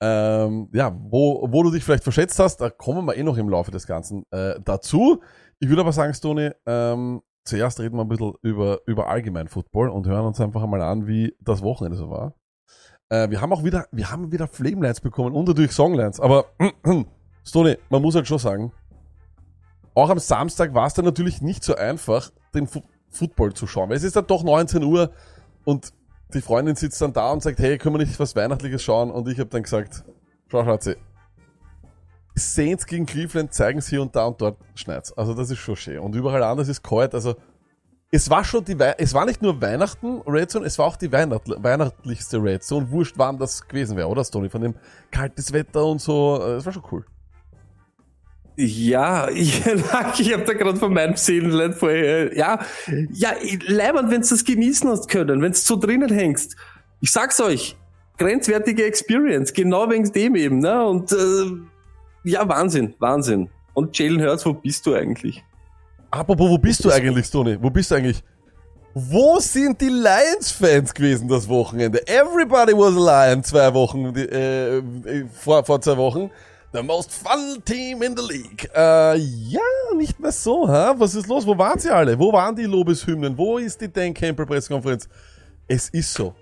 ähm, 0.04 0.68
ja, 0.74 0.94
wo, 0.94 1.48
wo 1.50 1.62
du 1.62 1.70
dich 1.70 1.82
vielleicht 1.82 2.02
verschätzt 2.02 2.38
hast. 2.38 2.58
Da 2.58 2.68
kommen 2.68 3.06
wir 3.06 3.16
eh 3.16 3.22
noch 3.22 3.38
im 3.38 3.48
Laufe 3.48 3.70
des 3.70 3.86
Ganzen 3.86 4.26
äh, 4.30 4.60
dazu. 4.62 5.22
Ich 5.60 5.70
würde 5.70 5.80
aber 5.80 5.92
sagen, 5.92 6.12
Stony, 6.12 6.50
ähm, 6.66 7.22
zuerst 7.44 7.80
reden 7.80 7.96
wir 7.96 8.02
ein 8.02 8.08
bisschen 8.08 8.34
über, 8.42 8.80
über 8.86 9.08
allgemein 9.08 9.48
Football 9.48 9.88
und 9.88 10.06
hören 10.06 10.26
uns 10.26 10.38
einfach 10.42 10.62
einmal 10.62 10.82
an, 10.82 11.06
wie 11.06 11.34
das 11.40 11.62
Wochenende 11.62 11.96
so 11.96 12.10
war. 12.10 12.34
Äh, 13.08 13.30
wir 13.30 13.40
haben 13.40 13.54
auch 13.54 13.64
wieder, 13.64 13.86
wir 13.92 14.10
haben 14.10 14.30
wieder 14.30 14.46
Flamelines 14.46 15.00
bekommen 15.00 15.34
und 15.34 15.48
natürlich 15.48 15.72
Songlines, 15.72 16.20
aber 16.20 16.46
Stony, 17.46 17.78
man 17.88 18.02
muss 18.02 18.14
halt 18.14 18.28
schon 18.28 18.38
sagen, 18.38 18.72
auch 19.94 20.10
am 20.10 20.18
Samstag 20.18 20.74
war 20.74 20.86
es 20.86 20.92
dann 20.92 21.06
natürlich 21.06 21.40
nicht 21.40 21.64
so 21.64 21.76
einfach, 21.76 22.30
den 22.54 22.66
Fu 22.66 22.82
Football 23.08 23.54
zu 23.54 23.68
schauen. 23.68 23.90
Weil 23.90 23.96
es 23.96 24.02
ist 24.02 24.16
dann 24.16 24.26
doch 24.26 24.42
19 24.42 24.82
Uhr 24.82 25.12
und 25.64 25.92
die 26.34 26.40
Freundin 26.40 26.76
sitzt 26.76 27.00
dann 27.00 27.12
da 27.12 27.30
und 27.32 27.42
sagt, 27.42 27.58
hey, 27.58 27.78
können 27.78 27.94
wir 27.94 28.04
nicht 28.04 28.18
was 28.20 28.36
Weihnachtliches 28.36 28.82
schauen? 28.82 29.10
Und 29.10 29.28
ich 29.28 29.38
habe 29.38 29.50
dann 29.50 29.62
gesagt, 29.62 30.04
schau 30.48 30.64
Schatzi, 30.64 30.96
Saints 32.34 32.86
gegen 32.86 33.06
Cleveland 33.06 33.54
zeigen 33.54 33.78
es 33.78 33.88
hier 33.88 34.02
und 34.02 34.14
da 34.16 34.26
und 34.26 34.40
dort 34.40 34.58
schneit's. 34.74 35.12
Also 35.16 35.34
das 35.34 35.50
ist 35.50 35.58
schon 35.58 35.76
schön. 35.76 35.98
Und 36.00 36.14
überall 36.14 36.42
anders 36.42 36.68
ist 36.68 36.82
kalt. 36.82 37.14
Also 37.14 37.36
es 38.10 38.28
war 38.30 38.44
schon 38.44 38.64
die 38.64 38.78
Wei 38.78 38.94
es 38.98 39.14
war 39.14 39.24
nicht 39.24 39.42
nur 39.42 39.60
Weihnachten 39.60 40.20
Red 40.26 40.50
Zone, 40.50 40.66
es 40.66 40.78
war 40.78 40.86
auch 40.86 40.96
die 40.96 41.10
Weihnacht 41.10 41.42
weihnachtlichste 41.48 42.42
Red 42.42 42.62
Zone. 42.62 42.90
Wurscht, 42.90 43.14
wann 43.18 43.38
das 43.38 43.66
gewesen 43.66 43.96
wäre, 43.96 44.08
oder 44.08 44.24
Stoney? 44.24 44.48
Von 44.50 44.62
dem 44.62 44.74
kaltes 45.10 45.52
Wetter 45.52 45.84
und 45.84 46.00
so. 46.00 46.40
äh, 46.42 46.56
Es 46.56 46.66
war 46.66 46.72
schon 46.72 46.84
cool. 46.92 47.04
Ja, 48.56 49.28
ich, 49.30 49.66
ich 50.18 50.32
habe 50.32 50.44
da 50.44 50.52
gerade 50.52 50.78
von 50.78 50.92
meinem 50.92 51.16
Seelenlein 51.16 51.72
vorher. 51.72 52.36
Ja, 52.36 52.60
ja, 53.12 53.32
leibend, 53.66 54.10
wenn 54.10 54.22
du 54.22 54.28
das 54.28 54.44
genießen 54.44 54.88
hast 54.90 55.08
können, 55.08 55.42
wenn 55.42 55.52
du 55.52 55.58
so 55.58 55.76
drinnen 55.76 56.12
hängst. 56.12 56.56
Ich 57.00 57.10
sag's 57.10 57.40
euch, 57.40 57.76
grenzwertige 58.16 58.84
Experience, 58.84 59.52
genau 59.52 59.90
wegen 59.90 60.10
dem 60.12 60.36
eben, 60.36 60.58
ne? 60.58 60.84
Und 60.86 61.10
äh, 61.12 61.46
ja, 62.24 62.48
Wahnsinn, 62.48 62.94
Wahnsinn. 62.98 63.50
Und 63.74 63.98
Jalen 63.98 64.22
Hurts, 64.22 64.46
wo 64.46 64.52
bist 64.52 64.86
du 64.86 64.94
eigentlich? 64.94 65.42
Apropos, 66.10 66.48
wo 66.48 66.58
bist 66.58 66.84
du 66.84 66.90
eigentlich, 66.90 67.28
Tony? 67.28 67.58
Wo 67.60 67.70
bist 67.70 67.90
du 67.90 67.96
eigentlich? 67.96 68.22
Wo 68.94 69.40
sind 69.40 69.80
die 69.80 69.88
Lions-Fans 69.88 70.94
gewesen 70.94 71.26
das 71.26 71.48
Wochenende? 71.48 72.06
Everybody 72.06 72.72
was 72.72 72.96
a 72.96 73.28
Lion 73.28 73.42
zwei 73.42 73.74
Wochen, 73.74 74.14
äh, 74.14 74.76
äh, 74.78 74.82
vor, 75.32 75.64
vor 75.64 75.80
zwei 75.80 75.96
Wochen. 75.96 76.30
The 76.74 76.82
most 76.82 77.12
fun 77.12 77.62
team 77.64 78.02
in 78.02 78.16
the 78.16 78.22
league. 78.22 78.68
Äh, 78.74 79.16
ja, 79.16 79.60
nicht 79.96 80.18
mehr 80.18 80.32
so, 80.32 80.66
ha? 80.66 80.92
Was 80.98 81.14
ist 81.14 81.28
los? 81.28 81.46
Wo 81.46 81.56
waren 81.56 81.78
sie 81.78 81.88
alle? 81.88 82.18
Wo 82.18 82.32
waren 82.32 82.56
die 82.56 82.64
Lobeshymnen? 82.64 83.38
Wo 83.38 83.58
ist 83.58 83.80
die 83.80 83.92
Dan 83.92 84.12
Campbell 84.12 84.44
Pressekonferenz? 84.44 85.08
Es 85.68 85.88
ist 85.90 86.12
so. 86.12 86.34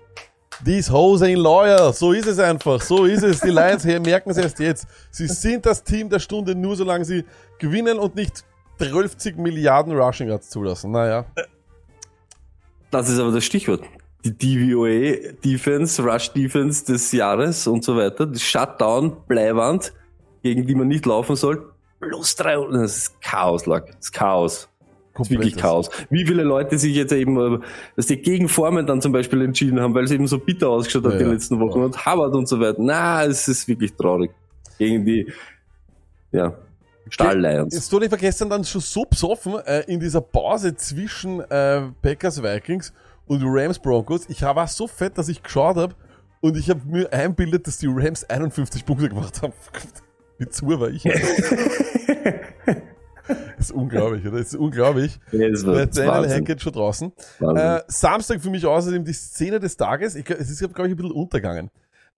These 0.65 0.91
hoes 0.91 1.21
ain't 1.21 1.37
loyal. 1.37 1.93
So 1.93 2.13
ist 2.13 2.25
es 2.25 2.39
einfach. 2.39 2.81
So 2.81 3.05
ist 3.05 3.21
es. 3.21 3.41
Die 3.41 3.51
Lions 3.51 3.83
hier 3.83 3.99
merken 3.99 4.31
es 4.31 4.37
erst 4.37 4.57
jetzt. 4.57 4.87
Sie 5.11 5.27
sind 5.27 5.67
das 5.67 5.83
Team 5.83 6.09
der 6.09 6.17
Stunde 6.17 6.55
nur 6.55 6.75
solange 6.75 7.05
sie 7.05 7.23
gewinnen 7.59 7.99
und 7.99 8.15
nicht 8.15 8.43
12 8.79 9.35
Milliarden 9.35 9.95
Rushing 9.95 10.29
Yards 10.29 10.49
zulassen. 10.49 10.89
Naja. 10.89 11.25
Das 12.89 13.07
ist 13.07 13.19
aber 13.19 13.31
das 13.31 13.45
Stichwort. 13.45 13.83
Die 14.25 14.35
DVOA 14.35 15.33
Defense, 15.45 16.01
Rush 16.01 16.31
Defense 16.31 16.83
des 16.85 17.11
Jahres 17.11 17.67
und 17.67 17.83
so 17.83 17.95
weiter. 17.95 18.25
Die 18.25 18.39
Shutdown, 18.39 19.15
Bleiwand, 19.27 19.93
gegen 20.43 20.67
die 20.67 20.75
man 20.75 20.87
nicht 20.87 21.05
laufen 21.05 21.35
soll. 21.35 21.71
Plus 21.99 22.35
drei, 22.35 22.55
das 22.71 22.97
ist 22.97 23.21
Chaos, 23.21 23.65
Lack. 23.65 23.87
Das 23.87 23.95
ist 24.01 24.11
Chaos. 24.13 24.69
Das 25.15 25.27
ist 25.27 25.31
wirklich 25.31 25.55
Chaos. 25.55 25.89
Wie 26.09 26.25
viele 26.25 26.43
Leute 26.43 26.77
sich 26.77 26.95
jetzt 26.95 27.13
eben, 27.13 27.37
äh, 27.39 27.59
dass 27.95 28.07
die 28.07 28.17
gegen 28.17 28.49
Formen 28.49 28.85
dann 28.85 28.99
zum 29.01 29.11
Beispiel 29.11 29.41
entschieden 29.43 29.79
haben, 29.79 29.93
weil 29.93 30.03
es 30.05 30.11
eben 30.11 30.27
so 30.27 30.39
bitter 30.39 30.69
ausgeschaut 30.69 31.05
hat 31.05 31.13
Ja, 31.13 31.19
die 31.19 31.25
letzten 31.25 31.59
Wochen 31.59 31.79
Ja. 31.79 31.85
und 31.85 32.05
Harvard 32.05 32.33
und 32.33 32.47
so 32.47 32.59
weiter. 32.59 32.77
Na, 32.79 33.23
es 33.23 33.47
ist 33.47 33.67
wirklich 33.67 33.93
traurig. 33.93 34.31
Gegen 34.79 35.05
die, 35.05 35.31
ja, 36.31 36.53
Stahl 37.09 37.39
Lions. 37.39 37.75
Ist 37.75 37.89
Tony 37.89 38.09
vergessen 38.09 38.49
dann 38.49 38.63
schon 38.63 38.81
so 38.81 39.03
besoffen 39.03 39.55
äh, 39.65 39.81
in 39.81 39.99
dieser 39.99 40.21
Pause 40.21 40.75
zwischen 40.75 41.41
äh, 41.41 41.83
Packers 42.01 42.41
Vikings 42.41 42.91
und 43.27 43.41
Rams 43.45 43.77
Broncos. 43.77 44.27
Ich 44.29 44.41
war 44.41 44.67
so 44.67 44.87
fett, 44.87 45.17
dass 45.17 45.29
ich 45.29 45.43
geschaut 45.43 45.75
habe 45.75 45.93
und 46.41 46.57
ich 46.57 46.69
habe 46.71 46.81
mir 46.85 47.13
einbildet, 47.13 47.67
dass 47.67 47.77
die 47.77 47.87
Rams 47.87 48.23
51 48.23 48.83
Punkte 48.85 49.09
gemacht 49.09 49.41
haben. 49.43 49.53
Wie 50.43 50.49
zu 50.49 50.67
war 50.67 50.89
ich. 50.89 51.03
das 51.03 51.19
ist 53.57 53.71
unglaublich, 53.71 54.25
oder? 54.27 54.37
Das 54.39 54.47
ist 54.47 54.55
unglaublich. 54.55 55.19
Daniel. 56.25 56.41
Hackett 56.41 56.61
schon 56.61 56.73
draußen. 56.73 57.11
Äh, 57.41 57.81
Samstag 57.87 58.41
für 58.41 58.49
mich 58.49 58.65
außerdem 58.65 59.05
die 59.05 59.13
Szene 59.13 59.59
des 59.59 59.77
Tages. 59.77 60.15
Ich, 60.15 60.29
es 60.29 60.49
ist, 60.49 60.59
glaube 60.59 60.87
ich, 60.87 60.93
ein 60.93 60.97
bisschen 60.97 61.11
untergegangen. 61.11 61.69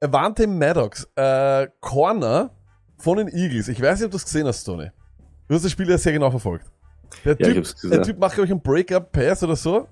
Avante 0.01 0.47
Maddox, 0.47 1.07
äh, 1.15 1.67
Corner 1.79 2.51
von 2.97 3.17
den 3.17 3.27
Eagles. 3.27 3.67
Ich 3.67 3.81
weiß 3.81 3.99
nicht, 3.99 4.05
ob 4.05 4.11
du 4.11 4.17
das 4.17 4.25
gesehen 4.25 4.47
hast, 4.47 4.63
Tony. 4.63 4.89
Du 5.47 5.55
hast 5.55 5.63
das 5.63 5.71
Spiel 5.71 5.89
ja 5.89 5.97
sehr 5.97 6.13
genau 6.13 6.31
verfolgt. 6.31 6.65
Der, 7.23 7.37
Ja, 7.39 7.53
typ, 7.53 7.67
der 7.83 8.01
Typ 8.01 8.19
macht, 8.19 8.33
glaube 8.33 8.45
ich, 8.45 8.51
einen 8.51 8.61
Break-up-Pass 8.61 9.43
oder 9.43 9.55
so. 9.55 9.87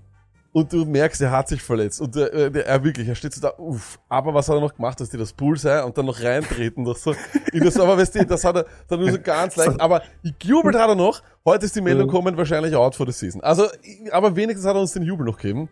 Und 0.53 0.71
du 0.71 0.85
merkst, 0.85 1.19
er 1.21 1.31
hat 1.31 1.47
sich 1.47 1.63
verletzt. 1.63 1.99
Und 1.99 2.15
der, 2.15 2.31
äh, 2.31 2.51
der, 2.51 2.67
er 2.67 2.83
wirklich, 2.83 3.07
er 3.07 3.15
steht 3.15 3.33
so 3.33 3.41
da, 3.41 3.53
uff. 3.57 3.99
Aber 4.07 4.35
was 4.35 4.47
hat 4.47 4.55
er 4.55 4.61
noch 4.61 4.75
gemacht, 4.75 4.99
dass 4.99 5.09
die 5.09 5.17
das 5.17 5.33
Bullseye 5.33 5.83
und 5.83 5.97
dann 5.97 6.05
noch 6.05 6.21
reintreten, 6.21 6.85
das 6.85 7.01
so. 7.01 7.15
In 7.51 7.63
das, 7.63 7.79
aber 7.79 7.97
weißt 7.97 8.13
du, 8.15 8.25
das 8.27 8.45
hat 8.45 8.57
er, 8.57 8.65
er 8.87 8.97
nur 8.97 9.11
so 9.11 9.19
ganz 9.19 9.55
leicht. 9.55 9.81
Aber 9.81 10.03
gejubelt 10.39 10.75
hat 10.75 10.89
er 10.89 10.95
noch. 10.95 11.23
Heute 11.43 11.65
ist 11.65 11.75
die 11.75 11.81
Meldung 11.81 12.07
kommen, 12.07 12.37
wahrscheinlich 12.37 12.75
out 12.75 12.95
for 12.95 13.07
the 13.07 13.11
season. 13.11 13.41
Also, 13.41 13.65
aber 14.11 14.35
wenigstens 14.35 14.67
hat 14.69 14.75
er 14.75 14.81
uns 14.81 14.93
den 14.93 15.01
Jubel 15.03 15.25
noch 15.25 15.37
gegeben. 15.37 15.69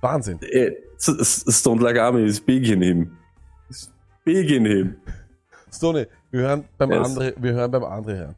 Wahnsinn. 0.00 0.40
S- 0.98 1.44
Stone 1.50 1.82
Like 1.82 1.98
Army 1.98 2.22
is 2.24 2.40
big 2.40 2.66
in 2.70 2.80
him. 2.80 3.16
Is 3.68 3.92
big 4.24 4.50
in 4.50 4.64
him. 4.64 4.96
Stone, 5.70 6.08
wir 6.30 6.40
hören 6.40 6.64
beim 6.78 6.90
Yes. 6.90 7.06
andere, 7.06 7.34
wir 7.36 7.52
hören 7.52 7.70
beim 7.70 7.84
andere 7.84 8.16
her. 8.16 8.34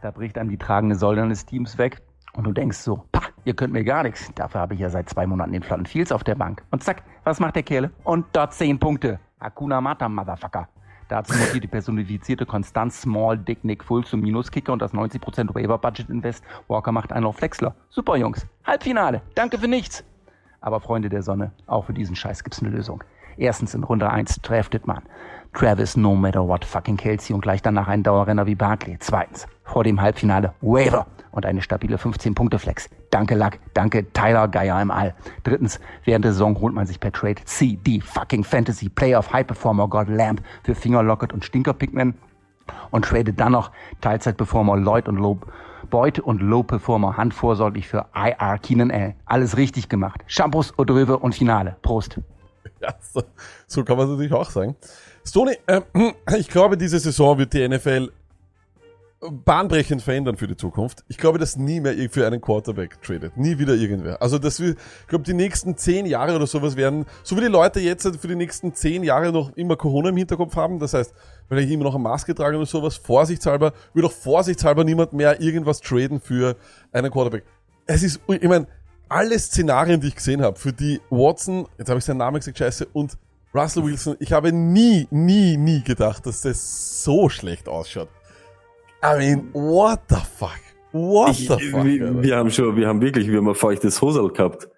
Da 0.00 0.10
bricht 0.10 0.38
einem 0.38 0.48
die 0.48 0.56
tragende 0.58 0.94
Säule 0.96 1.22
eines 1.22 1.44
Teams 1.44 1.76
weg 1.76 2.00
und 2.38 2.44
du 2.44 2.52
denkst 2.52 2.78
so, 2.78 3.04
pah, 3.10 3.24
ihr 3.44 3.54
könnt 3.54 3.72
mir 3.72 3.82
gar 3.82 4.04
nichts. 4.04 4.32
Dafür 4.36 4.60
habe 4.60 4.74
ich 4.74 4.80
ja 4.80 4.90
seit 4.90 5.08
zwei 5.08 5.26
Monaten 5.26 5.52
den 5.52 5.62
Flotten 5.64 5.86
Fields 5.86 6.12
auf 6.12 6.22
der 6.22 6.36
Bank. 6.36 6.62
Und 6.70 6.84
zack, 6.84 7.02
was 7.24 7.40
macht 7.40 7.56
der 7.56 7.64
Kerle? 7.64 7.90
Und 8.04 8.26
dort 8.32 8.54
zehn 8.54 8.78
Punkte. 8.78 9.18
Hakuna 9.40 9.80
Mata, 9.80 10.08
Motherfucker. 10.08 10.68
Dazu 11.08 11.36
notiert 11.36 11.64
die 11.64 11.68
personifizierte 11.68 12.46
Konstanz 12.46 13.00
Small 13.00 13.38
Dick 13.38 13.64
Nick 13.64 13.82
Full 13.82 14.04
zum 14.04 14.20
Minuskicker 14.20 14.72
und 14.72 14.80
das 14.80 14.94
90% 14.94 15.52
Waiver 15.52 15.78
Budget 15.78 16.08
Invest. 16.10 16.44
Walker 16.68 16.92
macht 16.92 17.12
einen 17.12 17.26
auf 17.26 17.36
Flexler. 17.38 17.74
Super 17.88 18.16
Jungs. 18.16 18.46
Halbfinale. 18.64 19.20
Danke 19.34 19.58
für 19.58 19.66
nichts. 19.66 20.04
Aber 20.60 20.78
Freunde 20.78 21.08
der 21.08 21.22
Sonne, 21.22 21.50
auch 21.66 21.86
für 21.86 21.92
diesen 21.92 22.14
Scheiß 22.14 22.44
gibt's 22.44 22.62
eine 22.62 22.70
Lösung. 22.70 23.02
Erstens 23.36 23.74
in 23.74 23.82
Runde 23.82 24.08
1 24.10 24.42
draftet 24.42 24.86
man 24.86 25.02
Travis 25.54 25.96
no 25.96 26.14
matter 26.14 26.46
what 26.46 26.64
fucking 26.64 26.96
Kelsey 26.96 27.34
und 27.34 27.40
gleich 27.40 27.62
danach 27.62 27.88
einen 27.88 28.04
Dauerrenner 28.04 28.46
wie 28.46 28.54
Barkley. 28.54 28.96
Zweitens, 29.00 29.48
vor 29.64 29.82
dem 29.82 30.00
Halbfinale 30.00 30.54
Waiver 30.60 31.06
und 31.38 31.46
eine 31.46 31.62
stabile 31.62 31.96
15-Punkte-Flex. 31.96 32.90
Danke 33.10 33.36
Luck, 33.36 33.52
danke 33.72 34.12
Tyler 34.12 34.48
Geier 34.48 34.82
im 34.82 34.90
All. 34.90 35.14
Drittens, 35.44 35.78
während 36.04 36.24
der 36.24 36.32
Saison 36.32 36.58
holt 36.60 36.74
man 36.74 36.86
sich 36.86 36.98
per 36.98 37.12
Trade 37.12 37.36
CD 37.44 38.00
fucking 38.00 38.42
Fantasy 38.42 38.88
Playoff 38.88 39.32
High 39.32 39.46
Performer 39.46 39.88
God 39.88 40.08
Lamb 40.08 40.42
für 40.64 40.74
Finger 40.74 41.02
Locket 41.02 41.32
und 41.32 41.44
Stinker 41.44 41.72
Pikmin 41.72 42.14
und 42.90 43.04
tradet 43.04 43.38
dann 43.38 43.52
noch 43.52 43.70
Teilzeitperformer 44.00 44.76
Lloyd 44.76 45.08
und 45.08 45.16
Low 45.16 45.38
Boyd 45.90 46.18
und 46.18 46.42
Low 46.42 46.64
Performer 46.64 47.16
handvorsorglich 47.16 47.86
für 47.86 48.06
IR 48.14 48.58
Keenan 48.58 48.90
Allen. 48.90 49.14
Alles 49.24 49.56
richtig 49.56 49.88
gemacht. 49.88 50.22
Shampoos, 50.26 50.74
Eau 50.76 50.84
de 50.84 50.96
Röwe 50.96 51.18
und 51.18 51.34
Finale. 51.34 51.76
Prost. 51.82 52.20
Ja, 52.80 52.94
so, 53.00 53.22
so 53.66 53.84
kann 53.84 53.96
man 53.96 54.06
es 54.06 54.10
natürlich 54.10 54.32
auch 54.32 54.50
sagen. 54.50 54.76
Stoney, 55.24 55.56
äh, 55.66 55.80
ich 56.38 56.48
glaube, 56.48 56.76
diese 56.76 56.98
Saison 56.98 57.38
wird 57.38 57.52
die 57.52 57.66
NFL 57.66 58.10
bahnbrechend 59.20 60.02
verändern 60.02 60.36
für 60.36 60.46
die 60.46 60.56
Zukunft. 60.56 61.04
Ich 61.08 61.18
glaube, 61.18 61.38
dass 61.38 61.56
nie 61.56 61.80
mehr 61.80 61.94
für 62.10 62.26
einen 62.26 62.40
Quarterback 62.40 63.02
tradet. 63.02 63.36
Nie 63.36 63.58
wieder 63.58 63.74
irgendwer. 63.74 64.22
Also, 64.22 64.38
dass 64.38 64.60
wir, 64.60 64.70
ich 64.70 65.06
glaube, 65.08 65.24
die 65.24 65.34
nächsten 65.34 65.76
zehn 65.76 66.06
Jahre 66.06 66.36
oder 66.36 66.46
sowas 66.46 66.76
werden, 66.76 67.04
so 67.24 67.36
wie 67.36 67.40
die 67.40 67.48
Leute 67.48 67.80
jetzt 67.80 68.04
für 68.16 68.28
die 68.28 68.36
nächsten 68.36 68.74
zehn 68.74 69.02
Jahre 69.02 69.32
noch 69.32 69.56
immer 69.56 69.76
Corona 69.76 70.10
im 70.10 70.16
Hinterkopf 70.16 70.54
haben, 70.54 70.78
das 70.78 70.94
heißt, 70.94 71.12
weil 71.48 71.58
ich 71.60 71.70
immer 71.70 71.84
noch 71.84 71.94
eine 71.94 72.04
Maske 72.04 72.34
trage 72.34 72.56
oder 72.56 72.66
sowas, 72.66 72.96
vorsichtshalber, 72.96 73.72
wird 73.92 74.06
auch 74.06 74.12
vorsichtshalber 74.12 74.84
niemand 74.84 75.12
mehr 75.12 75.40
irgendwas 75.40 75.80
traden 75.80 76.20
für 76.20 76.56
einen 76.92 77.10
Quarterback. 77.10 77.44
Es 77.86 78.02
ist, 78.04 78.20
ich 78.28 78.48
meine, 78.48 78.68
alle 79.08 79.38
Szenarien, 79.38 80.00
die 80.00 80.08
ich 80.08 80.16
gesehen 80.16 80.42
habe, 80.42 80.58
für 80.58 80.72
die 80.72 81.00
Watson, 81.10 81.66
jetzt 81.78 81.88
habe 81.88 81.98
ich 81.98 82.04
seinen 82.04 82.18
Namen 82.18 82.38
gesagt, 82.38 82.58
scheiße, 82.58 82.86
und 82.92 83.18
Russell 83.54 83.82
Wilson, 83.82 84.16
ich 84.20 84.32
habe 84.32 84.52
nie, 84.52 85.08
nie, 85.10 85.56
nie 85.56 85.82
gedacht, 85.82 86.26
dass 86.26 86.42
das 86.42 87.02
so 87.02 87.30
schlecht 87.30 87.66
ausschaut. 87.66 88.08
I 89.02 89.16
mean, 89.18 89.48
what 89.52 90.00
the 90.08 90.16
fuck? 90.16 90.58
What 90.92 91.30
Ich, 91.30 91.48
the 91.48 91.58
fuck? 91.70 91.84
wir, 91.84 92.22
wir 92.22 92.36
haben 92.36 92.50
schon, 92.50 92.74
wir 92.76 92.88
haben 92.88 93.00
wirklich, 93.00 93.28
wir 93.28 93.38
haben 93.38 93.48
ein 93.48 93.54
feuchtes 93.54 94.00
Hosel 94.02 94.28
gehabt. 94.30 94.68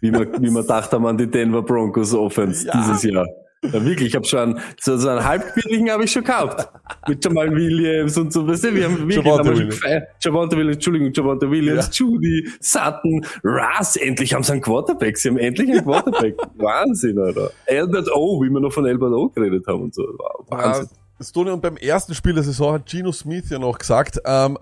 Wie 0.00 0.12
wir, 0.12 0.30
wie 0.42 0.50
wir 0.50 0.62
dachten 0.62 0.96
haben 0.96 1.06
an 1.06 1.16
die 1.18 1.26
Denver 1.26 1.62
Broncos 1.62 2.12
Offense 2.14 2.66
Ja. 2.66 2.72
dieses 2.74 3.02
Jahr. 3.04 3.26
Ja, 3.62 3.84
wirklich, 3.84 4.08
ich 4.08 4.14
habe 4.16 4.24
schon, 4.24 4.58
so, 4.80 4.96
so 4.96 5.10
einen 5.10 5.22
halbquirligen 5.22 5.90
habe 5.90 6.04
ich 6.04 6.12
schon 6.12 6.24
gehabt. 6.24 6.66
Mit 7.06 7.22
Jamal 7.22 7.54
Williams 7.54 8.16
und 8.16 8.32
so, 8.32 8.46
weißt 8.48 8.64
du, 8.64 8.74
wir 8.74 8.84
haben 8.86 8.96
wirklich 9.00 9.16
Javonte 9.16 9.38
haben 9.38 9.44
wir 9.44 9.44
schon 9.52 9.56
Williams. 9.58 9.80
gefeiert. 9.82 10.08
Javonte 10.22 10.56
Williams, 10.56 10.76
Entschuldigung, 10.76 11.12
Javonte 11.12 11.50
Williams, 11.50 11.98
Ja. 11.98 12.06
Judy, 12.06 12.48
Sutton, 12.58 13.26
Russ, 13.44 13.96
endlich 13.96 14.32
haben 14.32 14.42
sie 14.44 14.52
einen 14.52 14.62
Quarterback, 14.62 15.18
sie 15.18 15.28
haben 15.28 15.36
endlich 15.36 15.70
einen 15.70 15.84
Quarterback. 15.84 16.36
Wahnsinn, 16.56 17.18
Alter. 17.18 17.50
Albert 17.68 18.08
O, 18.14 18.42
wie 18.42 18.48
wir 18.48 18.60
noch 18.60 18.72
von 18.72 18.86
Albert 18.86 19.12
O 19.12 19.28
geredet 19.28 19.66
haben 19.66 19.82
und 19.82 19.94
so. 19.94 20.04
Wow, 20.04 20.46
Wahnsinn. 20.48 20.86
Äh, 20.86 20.88
Stoney, 21.20 21.50
und 21.50 21.60
beim 21.60 21.76
ersten 21.76 22.14
Spiel 22.14 22.34
der 22.34 22.42
Saison 22.42 22.74
hat 22.74 22.86
Geno 22.86 23.12
Smith 23.12 23.50
ja 23.50 23.58
noch 23.58 23.78
gesagt, 23.78 24.20
ähm, 24.24 24.58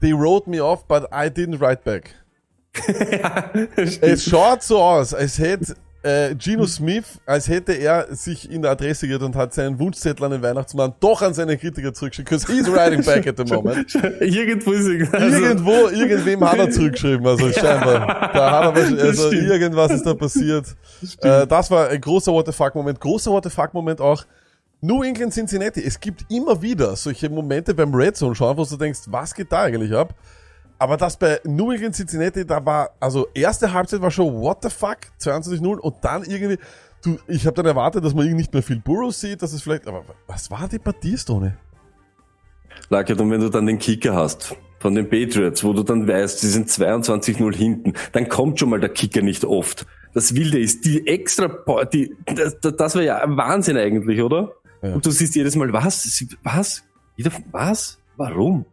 they 0.00 0.12
wrote 0.12 0.48
me 0.50 0.62
off, 0.62 0.86
but 0.86 1.04
I 1.12 1.26
didn't 1.28 1.60
write 1.60 1.82
back. 1.84 2.10
Es 3.76 4.24
schaut 4.24 4.62
so 4.62 4.78
aus, 4.82 5.14
als 5.14 5.38
hätte 5.38 5.74
äh, 6.02 6.34
Geno 6.34 6.66
Smith, 6.66 7.04
als 7.24 7.48
hätte 7.48 7.72
er 7.72 8.14
sich 8.14 8.50
in 8.50 8.62
der 8.62 8.72
Adresse 8.72 9.08
geirrt 9.08 9.22
und 9.22 9.34
hat 9.34 9.54
seinen 9.54 9.78
Wunschzettel 9.78 10.24
an 10.24 10.30
den 10.32 10.42
Weihnachtsmann 10.42 10.94
doch 11.00 11.22
an 11.22 11.34
seine 11.34 11.56
Kritiker 11.56 11.92
zurückgeschickt, 11.94 12.28
because 12.28 12.52
he's 12.52 12.70
writing 12.70 13.02
back 13.04 13.26
at 13.26 13.36
the 13.38 13.44
moment. 13.54 13.94
Irgendwo 14.20 14.72
ist 14.72 14.86
er- 15.12 15.14
also, 15.20 15.36
Irgendwo, 15.38 15.88
irgendwem 15.88 16.44
hat 16.48 16.58
er 16.58 16.70
zurückgeschrieben, 16.70 17.26
also 17.26 17.50
scheinbar. 17.50 18.30
Da 18.32 18.50
hat 18.64 18.76
er 18.76 18.90
Das 18.90 19.18
also 19.20 19.32
irgendwas 19.32 19.90
ist 19.92 20.04
da 20.06 20.14
passiert. 20.14 20.66
Äh, 21.22 21.46
das 21.46 21.70
war 21.70 21.88
ein 21.88 22.00
großer 22.00 22.32
What 22.32 22.46
the 22.46 22.52
fuck 22.52 22.74
Moment. 22.74 23.00
Großer 23.00 23.30
What 23.32 23.44
the 23.44 23.50
fuck 23.50 23.72
Moment 23.74 24.00
auch. 24.00 24.24
New 24.80 25.02
England 25.02 25.32
Cincinnati. 25.32 25.82
Es 25.82 25.98
gibt 25.98 26.26
immer 26.30 26.60
wieder 26.60 26.94
solche 26.96 27.30
Momente 27.30 27.74
beim 27.74 27.94
Red 27.94 28.16
Zone 28.16 28.34
schauen, 28.34 28.56
wo 28.56 28.64
du 28.64 28.76
denkst, 28.76 29.00
was 29.06 29.34
geht 29.34 29.50
da 29.50 29.62
eigentlich 29.62 29.92
ab? 29.92 30.14
Aber 30.78 30.98
das 30.98 31.16
bei 31.16 31.40
New 31.44 31.72
England 31.72 31.94
Cincinnati, 31.94 32.44
da 32.44 32.64
war, 32.64 32.90
also 33.00 33.26
erste 33.32 33.72
Halbzeit 33.72 34.02
war 34.02 34.10
schon 34.10 34.34
what 34.34 34.58
the 34.62 34.68
fuck, 34.68 34.98
22-0 35.20 35.78
und 35.78 35.94
dann 36.02 36.24
irgendwie, 36.24 36.58
du, 37.02 37.16
ich 37.26 37.46
habe 37.46 37.54
dann 37.54 37.64
erwartet, 37.64 38.04
dass 38.04 38.14
man 38.14 38.24
irgendwie 38.24 38.42
nicht 38.42 38.52
mehr 38.52 38.62
viel 38.62 38.80
Burrows 38.80 39.18
sieht, 39.18 39.40
dass 39.40 39.54
es 39.54 39.62
vielleicht, 39.62 39.86
aber 39.88 40.04
was 40.26 40.50
war 40.50 40.68
die 40.68 40.78
Partie, 40.78 41.16
Stone? 41.16 41.56
Lackert, 42.90 43.18
und 43.20 43.30
wenn 43.30 43.40
du 43.40 43.48
dann 43.48 43.64
den 43.64 43.78
Kicker 43.78 44.14
hast 44.14 44.54
von 44.80 44.94
den 44.94 45.08
Patriots, 45.08 45.64
wo 45.64 45.72
du 45.72 45.82
dann 45.82 46.06
weißt, 46.06 46.40
sie 46.40 46.50
sind 46.50 46.68
22-0 46.68 47.56
hinten, 47.56 47.94
dann 48.12 48.28
kommt 48.28 48.60
schon 48.60 48.68
mal 48.68 48.78
der 48.78 48.90
Kicker 48.90 49.22
nicht 49.22 49.46
oft. 49.46 49.86
Das 50.12 50.34
Wilde 50.34 50.58
ist, 50.58 50.84
die 50.84 51.06
extra, 51.06 51.48
die, 51.84 52.14
das, 52.26 52.58
das 52.60 52.94
war 52.94 53.02
ja 53.02 53.22
Wahnsinn 53.26 53.78
eigentlich, 53.78 54.20
oder? 54.20 54.52
Ja. 54.86 54.94
Und 54.94 55.04
du 55.04 55.10
siehst 55.10 55.34
jedes 55.34 55.56
Mal, 55.56 55.72
was? 55.72 56.24
Was? 56.42 56.82
Wieder, 57.16 57.32
was? 57.50 57.98
Warum? 58.16 58.64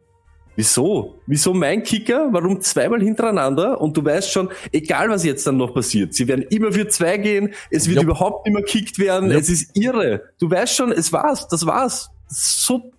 Wieso? 0.55 1.15
Wieso 1.25 1.53
mein 1.53 1.81
Kicker? 1.81 2.29
Warum 2.31 2.61
zweimal 2.61 3.01
hintereinander? 3.01 3.81
Und 3.81 3.97
du 3.97 4.05
weißt 4.05 4.31
schon, 4.31 4.49
egal 4.71 5.09
was 5.09 5.23
jetzt 5.23 5.47
dann 5.47 5.57
noch 5.57 5.73
passiert, 5.73 6.13
sie 6.13 6.27
werden 6.27 6.45
immer 6.49 6.71
für 6.71 6.87
zwei 6.87 7.17
gehen, 7.17 7.53
es 7.71 7.87
wird 7.87 7.97
Jupp. 7.97 8.05
überhaupt 8.05 8.45
nicht 8.45 8.53
mehr 8.53 8.63
kickt 8.63 8.99
werden, 8.99 9.31
Jupp. 9.31 9.41
es 9.41 9.49
ist 9.49 9.75
irre. 9.75 10.21
Du 10.39 10.49
weißt 10.49 10.75
schon, 10.75 10.91
es 10.91 11.11
war's, 11.11 11.47
das 11.47 11.65
war's. 11.65 12.09
So 12.27 12.91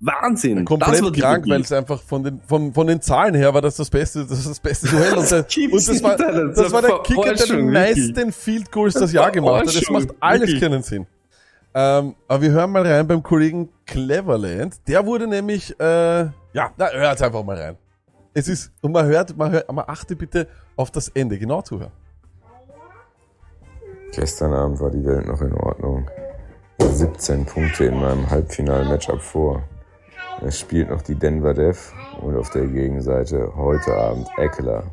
Wahnsinn. 0.00 0.66
komplett 0.66 1.14
krank, 1.14 1.46
weil 1.48 1.62
es 1.62 1.72
einfach 1.72 2.02
von 2.02 2.22
den, 2.22 2.40
von, 2.46 2.74
von 2.74 2.86
den 2.86 3.00
Zahlen 3.00 3.34
her 3.34 3.54
war 3.54 3.62
das 3.62 3.76
das 3.76 3.88
beste, 3.88 4.26
das 4.26 4.38
ist 4.40 4.48
das 4.50 4.60
beste 4.60 4.88
Duell. 4.90 5.14
Und, 5.14 5.30
der, 5.30 5.38
und 5.38 5.72
das 5.72 6.02
war, 6.02 6.16
das 6.16 6.72
war 6.72 6.82
der 6.82 6.98
Kicker, 6.98 7.34
der 7.34 7.46
die 7.46 7.62
meisten 7.62 8.32
Field 8.32 8.70
Goals 8.70 8.94
das 8.94 9.12
Jahr 9.12 9.30
gemacht 9.30 9.66
hat. 9.66 9.74
Das 9.74 9.90
macht 9.90 10.08
alles 10.20 10.60
keinen 10.60 10.82
Sinn. 10.82 11.06
Ähm, 11.78 12.14
aber 12.26 12.40
wir 12.40 12.52
hören 12.52 12.72
mal 12.72 12.86
rein 12.86 13.06
beim 13.06 13.22
Kollegen 13.22 13.68
Cleverland. 13.84 14.80
Der 14.88 15.04
wurde 15.04 15.26
nämlich, 15.26 15.78
äh, 15.78 16.22
ja, 16.54 16.72
na, 16.78 16.88
hört's 16.90 17.20
einfach 17.20 17.44
mal 17.44 17.58
rein. 17.58 17.76
Es 18.32 18.48
ist, 18.48 18.72
und 18.80 18.92
man 18.92 19.04
hört, 19.04 19.36
man 19.36 19.52
hört, 19.52 19.70
man 19.70 19.84
achte 19.86 20.16
bitte 20.16 20.48
auf 20.74 20.90
das 20.90 21.08
Ende, 21.08 21.38
genau 21.38 21.60
zuhören. 21.60 21.92
Gestern 24.10 24.54
Abend 24.54 24.80
war 24.80 24.90
die 24.90 25.04
Welt 25.04 25.26
noch 25.26 25.42
in 25.42 25.52
Ordnung. 25.52 26.10
17 26.80 27.44
Punkte 27.44 27.84
in 27.84 28.00
meinem 28.00 28.30
Halbfinal-Matchup 28.30 29.20
vor. 29.20 29.62
Es 30.40 30.58
spielt 30.58 30.88
noch 30.88 31.02
die 31.02 31.14
Denver 31.14 31.52
Dev 31.52 31.92
und 32.22 32.38
auf 32.38 32.48
der 32.48 32.68
Gegenseite 32.68 33.54
heute 33.54 33.94
Abend 33.94 34.28
Eckler. 34.38 34.92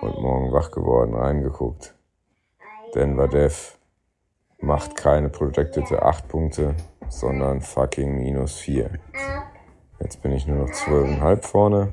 Und 0.00 0.20
morgen 0.20 0.52
wach 0.52 0.72
geworden, 0.72 1.14
reingeguckt. 1.14 1.94
Denver 2.92 3.28
Dev 3.28 3.78
macht 4.62 4.96
keine 4.96 5.28
projectete 5.28 6.02
8 6.02 6.28
Punkte, 6.28 6.74
sondern 7.08 7.60
fucking 7.60 8.16
minus 8.16 8.56
4. 8.58 8.90
Jetzt 10.00 10.22
bin 10.22 10.32
ich 10.32 10.46
nur 10.46 10.58
noch 10.58 10.70
12,5 10.70 11.42
vorne. 11.42 11.92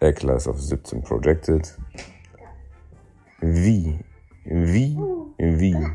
Eckler 0.00 0.36
ist 0.36 0.48
auf 0.48 0.60
17 0.60 1.02
projected. 1.02 1.76
Wie, 3.40 3.98
wie, 4.44 4.98
wie 5.38 5.86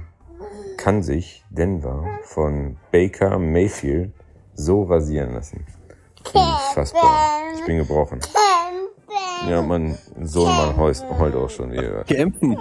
kann 0.78 1.02
sich 1.02 1.44
Denver 1.50 2.06
von 2.24 2.78
Baker 2.92 3.40
Mayfield 3.40 4.14
so 4.54 4.84
rasieren 4.84 5.34
lassen? 5.34 5.66
Unfassbar. 6.34 7.42
Ich 7.56 7.66
bin 7.66 7.78
gebrochen. 7.78 8.20
Ja, 9.48 9.62
mein 9.62 9.98
Sohnemann 10.22 10.76
heult, 10.78 11.04
heult 11.18 11.36
auch 11.36 11.50
schon. 11.50 11.72
Kämpfen. 12.06 12.58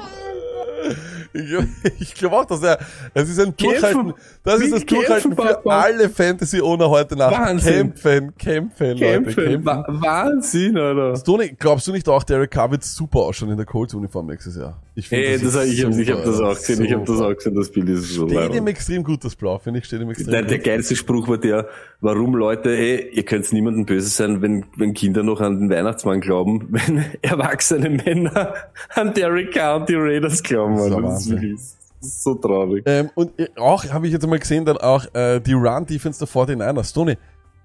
Ich, 1.33 1.45
ich 2.01 2.15
glaube 2.15 2.37
auch, 2.37 2.45
dass 2.45 2.63
er, 2.63 2.79
es 3.15 3.29
ist 3.29 3.39
ein 3.39 3.57
Kämpfen. 3.57 3.71
Durchhalten, 3.81 4.15
das 4.45 4.61
ist 4.61 4.73
das 4.73 4.87
Kämpfen, 4.87 4.97
Durchhalten 4.97 5.35
für 5.37 5.73
alle 5.73 6.09
Fantasy-Owner 6.09 6.89
heute 6.89 7.17
Nacht. 7.17 7.33
Wahnsinn. 7.39 7.95
Kämpfen, 7.95 8.35
kämpfen, 8.39 8.87
Leute, 8.91 8.99
Kämpfen. 8.99 9.35
kämpfen. 9.45 9.65
Wa- 9.67 9.85
Wahnsinn, 9.89 10.77
Alter. 10.79 11.23
Toni, 11.23 11.55
glaubst 11.59 11.87
du 11.87 11.93
nicht 11.93 12.09
auch, 12.09 12.23
Derek 12.25 12.51
Carr 12.51 12.71
wird 12.71 12.85
super 12.85 13.21
ausschauen 13.21 13.51
in 13.51 13.57
der 13.57 13.67
Colts-Uniform 13.67 14.27
nächstes 14.27 14.57
Jahr? 14.57 14.81
Ich 14.95 15.09
find, 15.09 15.23
Hey, 15.25 15.39
das, 15.39 15.55
ist 15.55 15.73
ich, 15.73 15.85
hab, 15.85 15.93
ich 15.93 16.11
hab 16.11 16.19
super, 16.19 16.31
das 16.31 16.41
auch 16.41 16.55
gesehen, 16.57 16.85
ich 16.85 16.93
hab 16.93 17.05
das 17.07 17.17
super. 17.17 17.29
auch 17.31 17.35
gesehen, 17.37 17.55
das 17.55 17.71
Bild 17.71 17.89
ist 17.91 18.09
so 18.15 18.29
Steht 18.29 18.55
ihm 18.55 18.67
extrem 18.67 19.05
gut, 19.05 19.25
das 19.25 19.37
Blau, 19.37 19.59
finde 19.59 19.79
ich, 19.79 19.85
steht 19.87 20.01
ihm 20.01 20.11
extrem 20.11 20.31
Der, 20.33 20.43
der 20.43 20.59
gut. 20.59 20.67
geilste 20.67 20.97
Spruch 20.97 21.29
war 21.29 21.39
der, 21.39 21.69
warum 22.01 22.35
Leute, 22.35 22.71
ey, 22.77 23.09
ihr 23.13 23.23
könnt 23.25 23.53
niemandem 23.53 23.87
böse 23.87 24.09
sein, 24.09 24.43
wenn, 24.43 24.65
wenn 24.77 24.95
Kinder 24.95 25.23
noch 25.23 25.41
an 25.41 25.61
den 25.61 25.71
Weihnachtsmann 25.71 26.21
glauben, 26.21 26.67
wenn 26.71 27.05
erwachsene 27.23 27.91
Männer 27.91 28.55
an 28.95 29.15
Derek 29.15 29.53
Carr 29.53 29.77
und 29.77 29.89
die 29.89 29.95
Raiders 29.95 30.43
glauben. 30.43 30.68
Mann. 30.69 30.93
ja 30.93 31.01
Das 31.01 31.27
ist 31.27 31.77
das 32.01 32.09
ist 32.09 32.23
so 32.23 32.35
traurig. 32.35 32.85
Ähm, 32.87 33.11
und 33.15 33.39
äh, 33.39 33.49
auch, 33.57 33.85
habe 33.85 34.07
ich 34.07 34.13
jetzt 34.13 34.27
mal 34.27 34.39
gesehen, 34.39 34.65
dann 34.65 34.77
auch 34.77 35.05
äh, 35.15 35.41
die 35.41 35.53
Run-Defense 35.53 36.19
der 36.25 36.29
49ers. 36.29 36.95
Toni, 36.95 37.17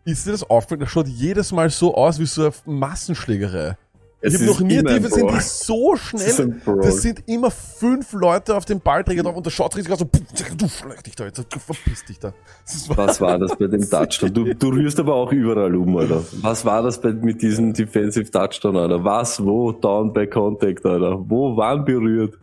ist 0.06 0.26
dir 0.26 0.32
das 0.32 0.50
aufgefallen? 0.50 0.82
Das 0.82 0.90
schaut 0.90 1.08
jedes 1.08 1.52
Mal 1.52 1.70
so 1.70 1.94
aus 1.96 2.20
wie 2.20 2.26
so 2.26 2.44
eine 2.44 2.54
Massenschlägerei. 2.66 3.78
Es 4.26 4.36
ich 4.36 4.40
habe 4.40 4.52
noch 4.52 4.62
nie 4.62 4.82
Defense 4.82 5.16
sind 5.16 5.30
die 5.30 5.40
so 5.42 5.98
schnell. 5.98 6.62
Brawl. 6.64 6.80
Das 6.82 7.02
sind 7.02 7.28
immer 7.28 7.52
fünf 7.52 8.14
Leute 8.14 8.56
auf 8.56 8.64
dem 8.64 8.80
Ballträger 8.80 9.22
drauf 9.22 9.36
und 9.36 9.46
der 9.46 9.52
schaut 9.52 9.76
richtig 9.76 9.92
aus 9.92 10.00
so, 10.00 10.06
du 10.06 10.70
schlag 10.70 11.04
dich 11.04 11.14
da 11.14 11.26
jetzt, 11.26 11.40
du 11.40 11.60
verpiss 11.60 12.06
dich 12.06 12.20
da. 12.20 12.34
Das 12.66 12.74
ist 12.74 12.98
Was 12.98 13.20
war 13.20 13.38
das 13.38 13.54
bei 13.58 13.68
dem 13.68 13.82
Touchdown? 13.88 14.34
Du, 14.34 14.56
du 14.56 14.70
rührst 14.70 14.98
aber 14.98 15.14
auch 15.14 15.30
überall 15.34 15.76
um, 15.76 15.98
Alter. 15.98 16.24
Was 16.42 16.64
war 16.64 16.82
das 16.84 17.02
bei, 17.02 17.12
mit 17.12 17.42
diesem 17.42 17.74
Defensive 17.74 18.32
Touchdown, 18.32 18.78
Alter? 18.78 19.04
Was, 19.04 19.44
wo, 19.44 19.74
down 19.74 20.14
by 20.14 20.26
contact, 20.26 20.86
Alter? 20.86 21.22
Wo 21.28 21.58
waren 21.58 21.84
berührt? 21.84 22.40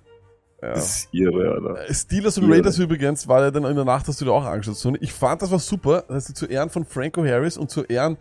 Das 0.60 0.96
ist 0.96 1.08
irre, 1.12 1.52
Alter. 1.52 1.94
Steelers 1.94 2.38
und 2.38 2.48
Ja. 2.48 2.54
Raiders 2.54 2.78
übrigens 2.78 3.26
war 3.26 3.40
ja 3.40 3.50
dann 3.50 3.64
in 3.64 3.76
der 3.76 3.84
Nacht, 3.84 4.06
hast 4.08 4.20
du 4.20 4.24
dir 4.24 4.32
auch 4.32 4.44
angeschaut. 4.44 4.76
Ich 5.00 5.12
fand, 5.12 5.42
das 5.42 5.50
war 5.50 5.58
super, 5.58 6.04
dass 6.08 6.26
sie 6.26 6.34
zu 6.34 6.46
Ehren 6.46 6.70
von 6.70 6.84
Franco 6.84 7.24
Harris 7.24 7.56
und 7.56 7.70
zu 7.70 7.84
Ehren 7.84 8.18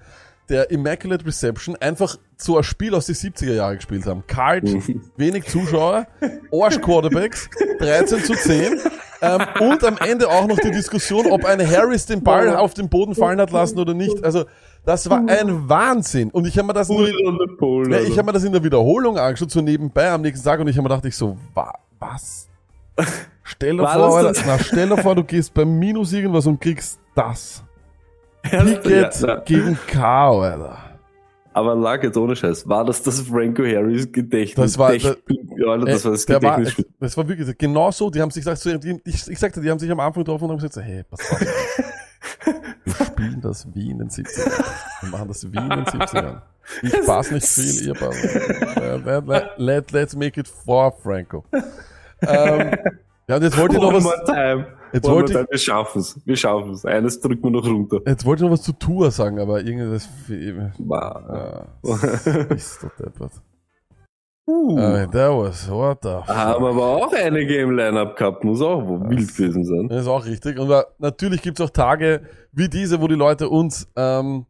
der 0.48 0.72
Immaculate 0.72 1.26
Reception 1.26 1.76
einfach 1.76 2.18
so 2.38 2.58
ein 2.58 2.64
Spiel 2.64 2.96
aus 2.96 3.06
den 3.06 3.16
70er 3.16 3.54
Jahren 3.54 3.76
gespielt 3.76 4.06
haben. 4.08 4.24
Kalt, 4.26 4.64
wenig 5.16 5.46
Zuschauer, 5.46 6.08
Arsch 6.52 6.82
Quarterbacks, 6.82 7.50
13 7.80 8.24
zu 8.24 8.34
10. 8.34 8.80
Ähm, 9.22 9.42
und 9.60 9.84
am 9.84 9.98
Ende 9.98 10.28
auch 10.30 10.48
noch 10.48 10.58
die 10.58 10.72
Diskussion, 10.72 11.28
ob 11.30 11.46
ein 11.46 11.60
Harris 11.60 12.06
den 12.06 12.24
Ball 12.24 12.56
auf 12.56 12.74
den 12.74 12.90
Boden 12.90 13.14
fallen 13.16 13.40
hat 13.40 13.52
lassen 13.52 13.78
oder 13.78 13.94
nicht. 13.94 14.24
Also, 14.24 14.46
das 14.86 15.10
war 15.10 15.22
ein 15.28 15.68
Wahnsinn. 15.70 16.32
Und 16.32 16.48
ich 16.48 16.58
habe 16.58 16.68
mir 16.68 16.74
das 16.74 16.88
ja, 17.92 18.00
ich 18.00 18.18
habe 18.18 18.28
mir 18.28 18.32
das 18.34 18.44
in 18.46 18.54
der 18.54 18.64
Wiederholung 18.64 19.18
angeschaut, 19.18 19.52
so 19.52 19.62
nebenbei 19.62 20.10
am 20.10 20.22
nächsten 20.22 20.46
Tag 20.46 20.62
und 20.62 20.68
ich 20.70 20.78
habe 20.78 20.84
mir 20.84 20.90
gedacht, 20.90 21.06
ich 21.06 21.16
so, 21.18 21.38
wa 21.54 21.74
was? 22.00 22.48
Stell 23.44 23.78
dir 23.78 23.88
vor, 23.88 24.22
das 24.24 24.44
na, 24.46 24.60
stell 24.60 24.90
dir 24.90 24.98
vor, 24.98 25.16
du 25.16 25.24
gehst 25.24 25.54
beim 25.54 25.80
Minus 25.80 26.14
irgendwas 26.14 26.46
und 26.46 26.60
kriegst 26.62 27.00
das. 27.16 27.64
Pickett 28.44 29.20
ja, 29.22 29.36
gegen 29.40 29.78
K, 29.88 30.30
Alter. 30.30 30.78
Aber 31.52 31.76
lag 31.76 32.04
jetzt 32.04 32.16
ohne 32.16 32.36
Scheiß. 32.36 32.70
War 32.70 32.86
das 32.86 33.02
das 33.02 33.22
Franco 33.22 33.64
Harris 33.64 34.10
Gedächtnis? 34.12 34.74
Das 34.74 34.78
war- 34.78 34.92
Dech- 34.92 35.18
ja, 35.58 35.68
Alter, 35.72 35.86
das 35.88 36.06
war 36.06 36.12
das 36.12 36.24
Äh, 36.26 36.28
der 36.40 36.42
war, 36.44 36.58
Gedächtnis. 36.58 36.88
das 37.00 37.18
war 37.18 37.28
wirklich 37.28 37.58
genau 37.58 37.92
so, 37.92 38.10
die 38.10 38.22
haben 38.22 38.30
sich 38.32 38.42
gesagt, 38.44 38.60
so, 38.60 38.78
die, 38.78 39.02
ich, 39.04 39.28
ich 39.28 39.40
sagte, 39.40 39.60
die 39.62 39.70
haben 39.70 39.80
sich 39.80 39.90
am 39.92 40.00
Anfang 40.00 40.24
getroffen 40.24 40.44
und 40.46 40.52
haben 40.52 40.58
gesagt, 40.58 40.74
so, 40.76 40.82
hey, 40.82 41.04
pass 41.04 41.20
auf. 41.32 41.40
Wir 42.86 42.94
spielen 43.06 43.42
das 43.42 43.68
wie 43.74 43.90
in 43.92 43.98
den 44.00 44.10
70ern. 44.10 44.64
Wir 45.02 45.10
machen 45.10 45.28
das 45.28 45.44
wie 45.44 45.58
in 45.58 45.70
den 45.70 45.86
70ern. 45.86 46.42
Ich 46.84 47.06
pass 47.06 47.32
nicht 47.32 47.48
viel, 47.48 47.88
ihr 47.88 47.94
passt. 47.94 48.24
Äh, 48.24 48.98
Let, 48.98 49.26
let, 49.28 49.46
let, 49.58 49.92
let's 49.92 50.16
make 50.16 50.40
it 50.40 50.48
for 50.48 50.92
Franco. 51.02 51.44
Ähm, 52.22 52.76
ja, 53.28 53.36
und 53.36 53.44
jetzt 53.44 53.58
wollte 53.58 53.76
ich 53.76 53.82
noch 53.82 53.94
was. 53.94 54.06
Jetzt 54.92 55.06
One 55.06 55.16
wollte 55.16 55.34
ich-. 55.34 55.52
Wir 55.52 55.58
schaffen's. 55.58 56.20
Wir 56.26 56.36
schaffen's. 56.36 56.86
Eines 56.86 57.20
drücken 57.20 57.44
wir 57.44 57.52
noch 57.52 57.66
runter. 57.66 58.00
jetzt 58.06 58.26
wollte 58.26 58.44
ich 58.44 58.50
noch 58.50 58.54
was 58.54 58.64
zu 58.64 58.74
Tour 58.74 59.12
sagen, 59.12 59.40
aber 59.40 59.62
irgendwie 59.62 59.92
das, 59.92 60.10
Wow. 60.80 61.22
ja, 61.30 61.66
das 61.84 62.52
ist 62.52 62.84
doch 62.84 62.96
deppert. 62.96 63.32
Uh. 64.50 65.06
that 65.12 65.32
was, 65.32 65.70
what 65.70 66.00
the 66.02 66.10
Haben 66.10 66.66
aber 66.66 66.84
auch 66.84 67.14
einige 67.14 67.58
im 67.58 67.70
Line-Up 67.70 68.18
gehabt, 68.18 68.44
muss 68.44 68.62
auch 68.62 68.84
wohl 68.88 69.08
wild 69.08 69.36
gewesen 69.36 69.64
sein. 69.64 69.88
Das 69.90 70.02
ist 70.02 70.08
auch 70.08 70.26
richtig. 70.26 70.58
Und 70.58 70.72
äh, 70.72 70.82
natürlich 70.98 71.44
gibt's 71.44 71.62
auch 71.62 71.70
Tage 71.70 72.22
wie 72.52 72.68
diese, 72.68 73.00
wo 73.00 73.08
die 73.08 73.14
Leute 73.14 73.48
uns 73.48 73.88
ähm, 73.96 74.48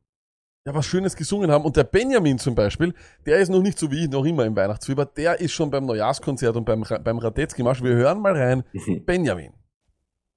ja 0.65 0.74
was 0.74 0.86
Schönes 0.86 1.15
gesungen 1.15 1.52
haben. 1.52 1.65
Und 1.65 1.76
der 1.78 1.84
Benjamin 1.84 2.38
zum 2.38 2.56
Beispiel, 2.56 2.93
der 3.26 3.39
ist 3.39 3.50
noch 3.50 3.62
nicht 3.62 3.80
so 3.80 3.89
wie 3.91 4.04
ich 4.04 4.10
noch 4.10 4.26
immer 4.26 4.45
im 4.45 4.56
Weihnachtsfieber. 4.56 5.06
Der 5.06 5.39
ist 5.39 5.52
schon 5.52 5.69
beim 5.69 5.86
Neujahrskonzert 5.86 6.56
und 6.56 6.65
beim, 6.65 6.84
beim 7.04 7.17
Radetzky-Marsch. 7.17 7.84
Wir 7.84 7.95
hören 7.95 8.22
mal 8.22 8.36
rein. 8.36 8.63
Benjamin. 9.06 9.54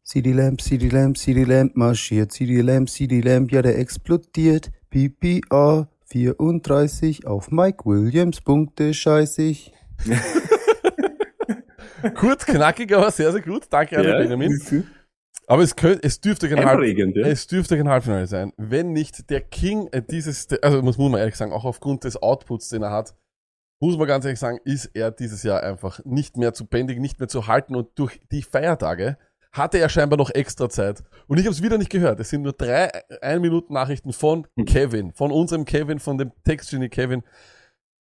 CD 0.04 0.32
Lamp, 0.32 0.60
CD 0.60 0.88
Lamp, 0.88 1.16
CD 1.16 1.44
Lamp 1.44 1.76
marschiert. 1.76 2.32
CD 2.32 2.60
Lamp, 2.60 2.90
CD 2.90 3.20
Lamp, 3.20 3.52
ja, 3.52 3.62
der 3.62 3.78
explodiert. 3.78 4.70
PPA 4.90 5.88
34 6.06 7.26
auf 7.26 7.50
Mike 7.50 7.84
Williams, 7.86 8.40
Punkte 8.40 8.92
scheißig. 8.92 9.72
Kurz, 12.14 12.44
knackig, 12.44 12.92
aber 12.92 13.10
sehr, 13.10 13.30
sehr 13.32 13.40
gut. 13.40 13.66
Danke 13.70 13.96
an 13.96 14.04
den 14.04 14.18
Benjamin. 14.18 14.60
Aber 15.46 15.62
es, 15.62 15.74
könnte, 15.76 16.00
es 16.06 16.20
dürfte 16.20 16.48
kein 16.48 16.58
Halb, 16.58 16.70
Einprägend, 16.78 17.16
ja. 17.16 17.26
es 17.26 17.46
dürfte 17.46 17.76
kein 17.76 17.88
Halbfinale 17.88 18.26
sein, 18.26 18.52
wenn 18.56 18.92
nicht 18.92 19.28
der 19.30 19.40
King 19.40 19.88
äh, 19.92 20.00
dieses, 20.02 20.48
also 20.62 20.82
muss, 20.82 20.98
muss 20.98 21.10
man 21.10 21.20
ehrlich 21.20 21.36
sagen, 21.36 21.52
auch 21.52 21.64
aufgrund 21.64 22.04
des 22.04 22.16
Outputs, 22.22 22.68
den 22.68 22.82
er 22.82 22.90
hat, 22.90 23.14
muss 23.80 23.98
man 23.98 24.06
ganz 24.06 24.24
ehrlich 24.24 24.38
sagen, 24.38 24.58
ist 24.64 24.86
er 24.94 25.10
dieses 25.10 25.42
Jahr 25.42 25.62
einfach 25.62 26.00
nicht 26.04 26.36
mehr 26.36 26.54
zu 26.54 26.66
bändigen, 26.66 27.02
nicht 27.02 27.18
mehr 27.18 27.28
zu 27.28 27.48
halten 27.48 27.74
und 27.74 27.88
durch 27.98 28.20
die 28.30 28.42
Feiertage 28.42 29.18
hatte 29.50 29.78
er 29.78 29.88
scheinbar 29.90 30.16
noch 30.16 30.30
extra 30.30 30.68
Zeit. 30.70 31.02
Und 31.26 31.38
ich 31.38 31.44
habe 31.44 31.52
es 31.52 31.62
wieder 31.62 31.76
nicht 31.76 31.90
gehört. 31.90 32.18
Es 32.20 32.30
sind 32.30 32.40
nur 32.42 32.54
drei 32.54 32.90
Ein-Minuten-Nachrichten 33.20 34.12
von 34.12 34.46
Hm. 34.56 34.64
Kevin, 34.64 35.12
von 35.12 35.30
unserem 35.30 35.64
Kevin, 35.66 35.98
von 35.98 36.16
dem 36.16 36.32
Textgenie 36.44 36.88
Kevin. 36.88 37.22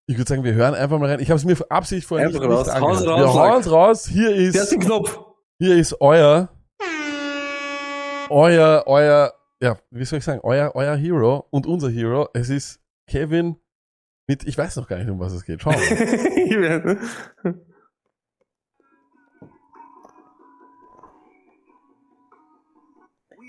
Ich 0.05 0.17
würde 0.17 0.29
sagen, 0.29 0.43
wir 0.43 0.53
hören 0.53 0.75
einfach 0.75 0.97
mal 0.99 1.09
rein. 1.09 1.19
Ich 1.19 1.29
habe 1.29 1.37
es 1.37 1.43
mir 1.45 1.55
für 1.57 1.69
Absicht 1.69 2.07
vorher 2.07 2.27
Einfach 2.27 2.39
nicht, 2.41 2.49
raus. 2.49 2.67
nicht 2.67 2.81
raus, 2.81 3.03
Wir 3.05 3.33
hauen 3.33 3.59
es 3.61 3.71
raus. 3.71 4.07
Hier 4.07 4.29
Der 4.29 4.35
ist 4.37 4.55
ist, 4.55 4.71
den 4.71 4.79
Knopf. 4.79 5.19
hier 5.59 5.75
ist 5.75 5.99
euer, 5.99 6.49
euer, 8.31 8.83
euer, 8.87 9.33
ja, 9.61 9.77
wie 9.91 10.05
soll 10.05 10.19
ich 10.19 10.25
sagen, 10.25 10.41
euer, 10.43 10.71
euer 10.73 10.95
Hero 10.95 11.45
und 11.51 11.67
unser 11.67 11.89
Hero. 11.89 12.29
Es 12.33 12.49
ist 12.49 12.79
Kevin 13.07 13.57
mit, 14.27 14.47
ich 14.47 14.57
weiß 14.57 14.77
noch 14.77 14.87
gar 14.87 14.97
nicht, 14.97 15.09
um 15.09 15.19
was 15.19 15.33
es 15.33 15.43
geht. 15.43 15.61
Schauen 15.61 15.75
wir 15.75 16.79
mal. 16.79 16.97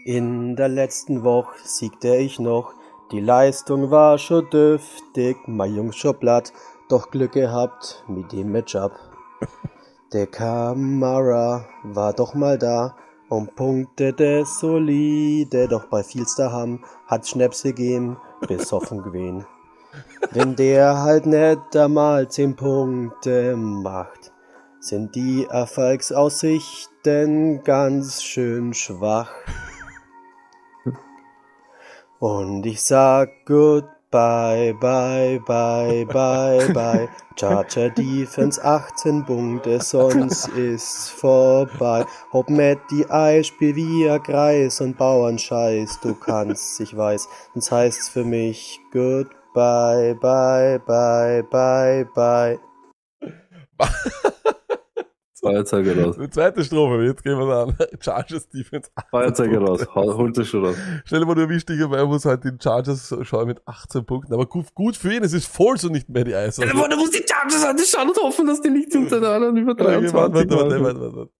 In 0.04 0.56
der 0.56 0.68
letzten 0.68 1.22
Woche 1.22 1.54
siegte 1.62 2.16
ich 2.16 2.40
noch 2.40 2.74
Die 3.12 3.20
Leistung 3.20 3.92
war 3.92 4.18
schon 4.18 4.50
dürftig, 4.50 5.36
mein 5.46 5.76
Jungs 5.76 5.94
schon 5.94 6.18
platt, 6.18 6.52
doch 6.88 7.12
Glück 7.12 7.32
gehabt 7.32 8.02
mit 8.08 8.32
dem 8.32 8.50
Matchup. 8.50 8.98
Der 10.12 10.26
Kamara 10.26 11.68
war 11.84 12.12
doch 12.14 12.34
mal 12.34 12.58
da 12.58 12.96
und 13.32 13.56
punktete 13.56 14.44
solide, 14.44 15.66
doch 15.66 15.86
bei 15.86 16.02
vielster 16.02 16.52
Ham 16.52 16.84
hat 17.06 17.26
Schnäpse 17.26 17.68
gegeben, 17.68 18.18
besoffen 18.46 19.02
gewesen. 19.02 19.46
Wenn 20.32 20.54
der 20.54 20.98
halt 20.98 21.24
nicht 21.24 21.74
einmal 21.74 22.28
10 22.28 22.56
Punkte 22.56 23.56
macht, 23.56 24.34
sind 24.80 25.14
die 25.14 25.46
Erfolgsaussichten 25.48 27.64
ganz 27.64 28.22
schön 28.22 28.74
schwach. 28.74 29.32
Und 32.18 32.66
ich 32.66 32.82
sag 32.82 33.30
goodbye, 33.46 34.01
bye, 34.12 35.40
bye, 35.44 36.04
bye, 36.06 36.68
bye. 36.72 37.08
Charger 37.36 37.90
Defense 37.90 38.62
18 38.62 39.24
Punkte, 39.24 39.80
sonst 39.80 40.48
ist 40.48 41.10
vorbei. 41.10 42.04
Ob 42.30 42.50
mit 42.50 42.78
die 42.90 43.08
Eisspiel 43.10 43.74
wie 43.74 44.08
ein 44.08 44.22
Kreis 44.22 44.80
und 44.80 44.98
Bauernscheiß, 44.98 46.00
du 46.00 46.14
kannst, 46.14 46.78
ich 46.80 46.96
weiß, 46.96 47.28
das 47.54 47.72
heißt's 47.72 48.10
für 48.10 48.24
mich 48.24 48.78
goodbye, 48.92 50.14
bye, 50.20 50.78
bye, 50.78 51.42
bye, 51.42 52.06
bye. 52.14 52.58
Feuerzeuge 55.42 56.00
raus. 56.04 56.16
Die 56.20 56.30
zweite 56.30 56.64
Strophe, 56.64 57.02
jetzt 57.04 57.22
gehen 57.24 57.36
wir 57.36 57.46
an. 57.56 57.76
Chargers 58.00 58.48
Defense. 58.48 58.88
18 58.94 59.10
Feuerzeuge 59.10 59.56
Punkte. 59.58 59.84
raus. 59.86 59.94
Hol- 59.94 60.16
Holt 60.16 60.38
es 60.38 60.48
schon 60.48 60.64
raus. 60.64 60.76
Stell 61.04 61.20
dir 61.20 61.26
mal 61.26 61.34
nur 61.34 61.48
wichtig, 61.48 61.80
weil 61.90 62.06
muss 62.06 62.24
halt 62.24 62.44
den 62.44 62.60
Chargers 62.60 63.14
schauen 63.22 63.46
mit 63.48 63.60
18 63.66 64.04
Punkten. 64.06 64.32
Aber 64.34 64.46
gut, 64.46 64.72
gut 64.74 64.96
für 64.96 65.12
ihn, 65.12 65.24
es 65.24 65.32
ist 65.32 65.46
Foles 65.46 65.84
und 65.84 65.92
nicht 65.92 66.08
mehr 66.08 66.22
die 66.24 66.34
Eis. 66.34 66.60
Also, 66.60 66.72
Da 66.88 66.96
muss 66.96 67.10
die 67.10 67.24
Chargers 67.28 67.64
an 67.64 67.76
die 67.76 67.82
schauen 67.82 68.08
und 68.08 68.16
hoffen, 68.18 68.46
dass 68.46 68.60
die 68.60 68.70
nicht 68.70 68.94
unter 68.94 69.20
der 69.20 69.30
anderen 69.30 69.56
über 69.56 69.72
Okay, 69.72 69.84
warte, 69.84 70.08
23 70.10 70.14
warte, 70.14 70.50
warte, 70.50 70.84
warte, 70.84 71.00
warte, 71.00 71.16
warte. 71.16 71.30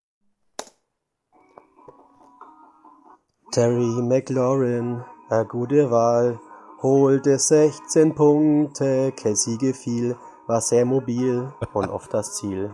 Terry 3.53 4.03
McLaurin, 4.03 5.03
eine 5.29 5.45
gute 5.47 5.91
Wahl, 5.91 6.41
holte 6.83 7.39
16 7.39 8.15
Punkte, 8.15 9.13
Kelsey 9.15 9.59
gefiel, 9.59 10.17
war 10.47 10.61
sehr 10.61 10.85
mobil 10.87 11.53
und 11.75 11.89
oft 11.91 12.13
das 12.15 12.35
Ziel. 12.37 12.71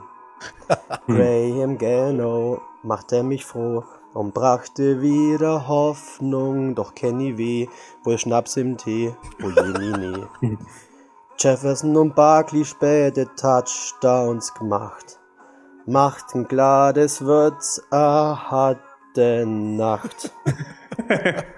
Graham 1.07 1.79
Gano 1.79 2.61
machte 2.83 3.23
mich 3.23 3.45
froh 3.45 3.85
und 4.15 4.35
brachte 4.35 5.01
wieder 5.01 5.69
Hoffnung, 5.69 6.75
doch 6.75 6.95
Kenny 6.95 7.39
weh, 7.39 7.69
wohl 8.05 8.19
Schnaps 8.19 8.57
im 8.57 8.77
Tee, 8.77 9.15
oh 9.43 9.51
je, 9.51 9.79
nie, 9.79 10.27
nie. 10.41 10.59
Jefferson 11.39 11.97
und 11.97 12.15
Barkley 12.17 12.65
späte 12.65 13.29
Touchdowns 13.37 14.53
gemacht. 14.55 15.21
Machten 15.87 16.49
klar, 16.49 16.93
das 16.93 17.25
wird's 17.25 17.81
eine 17.91 18.51
harte 18.51 19.47
Nacht. 19.47 20.33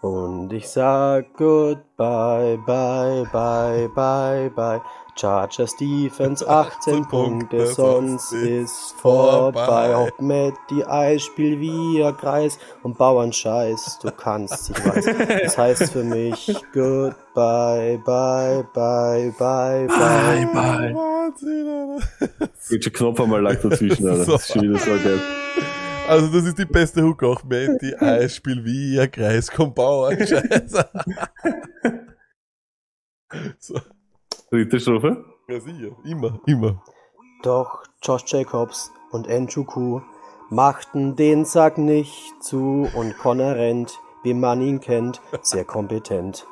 Und 0.00 0.52
ich 0.52 0.68
sag 0.68 1.36
goodbye, 1.36 2.56
bye, 2.64 3.26
bye, 3.32 3.88
bye, 3.94 4.50
bye. 4.54 4.80
Chargers 5.18 5.76
Defense 5.76 6.44
18 6.48 7.08
Punkte, 7.08 7.66
sonst 7.66 8.32
ist 8.32 8.94
vorbei. 9.00 9.96
Ob 9.96 10.20
mit 10.20 10.54
die 10.70 10.84
Eisspiel 10.84 11.60
wie 11.60 12.04
ein 12.04 12.16
Kreis 12.16 12.58
und 12.82 12.96
Bauernscheiß, 12.98 13.98
du 14.02 14.10
kannst, 14.12 14.70
ich 14.70 14.84
weiß. 14.84 15.04
Das 15.42 15.58
heißt 15.58 15.92
für 15.92 16.04
mich 16.04 16.54
goodbye, 16.72 18.00
bye, 18.04 18.64
bye, 18.72 19.32
bye, 19.38 19.86
bye. 19.86 20.46
bye. 20.52 20.94
Wahnsinn, 20.94 21.68
Alter. 21.68 22.48
Geht 22.68 22.84
schon 22.84 22.92
Knopf 22.92 23.20
einmal 23.20 23.42
lag 23.42 23.60
dazwischen, 23.60 24.08
Alter. 24.08 24.24
Das 24.24 24.42
ist 24.42 24.52
schon 24.52 24.62
wieder 24.62 24.78
so 24.78 24.90
geil. 24.90 25.20
Also 26.08 26.28
das 26.28 26.44
ist 26.44 26.58
die 26.58 26.64
beste 26.64 27.02
Hook 27.02 27.22
auch. 27.22 27.44
Mit 27.44 27.82
die 27.82 27.94
Eisspiel 27.96 28.64
wie 28.64 28.98
ein 28.98 29.10
Kreis, 29.10 29.50
komm 29.50 29.74
Bauer. 29.74 30.12
Scheiße. 30.12 30.88
so. 33.58 33.80
Dritte 34.50 34.80
Strophe. 34.80 35.24
Ja, 35.46 35.60
sicher. 35.60 35.90
Immer, 36.04 36.40
immer. 36.46 36.82
Doch 37.42 37.82
Josh 38.02 38.24
Jacobs 38.26 38.90
und 39.10 39.28
Njoku 39.28 40.00
machten 40.48 41.16
den 41.16 41.44
Sack 41.44 41.76
nicht 41.76 42.42
zu 42.42 42.88
und 42.94 43.18
Connor 43.18 43.54
rennt, 43.54 44.00
wie 44.22 44.32
man 44.34 44.62
ihn 44.62 44.80
kennt, 44.80 45.20
sehr 45.42 45.64
kompetent. 45.64 46.46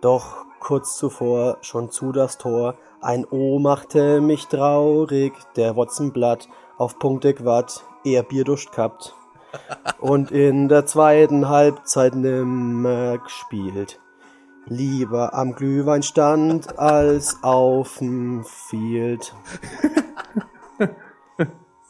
Doch 0.00 0.44
kurz 0.60 0.96
zuvor 0.96 1.58
schon 1.60 1.90
zu 1.90 2.12
das 2.12 2.38
Tor, 2.38 2.76
ein 3.00 3.24
O 3.24 3.58
machte 3.58 4.20
mich 4.20 4.46
traurig, 4.46 5.32
der 5.56 5.74
Wotzenblatt 5.74 6.48
auf 6.78 6.98
Punkte 6.98 7.34
Quad, 7.34 7.84
eher 8.04 8.22
Bierdurst 8.22 8.72
gehabt. 8.72 9.14
Und 9.98 10.30
in 10.30 10.68
der 10.68 10.86
zweiten 10.86 11.48
Halbzeit 11.48 12.14
nimmer 12.14 13.18
gespielt. 13.18 14.00
Lieber 14.68 15.32
am 15.34 15.54
Glühweinstand 15.54 16.78
als 16.78 17.36
auf'm 17.42 18.44
Field. 18.44 19.32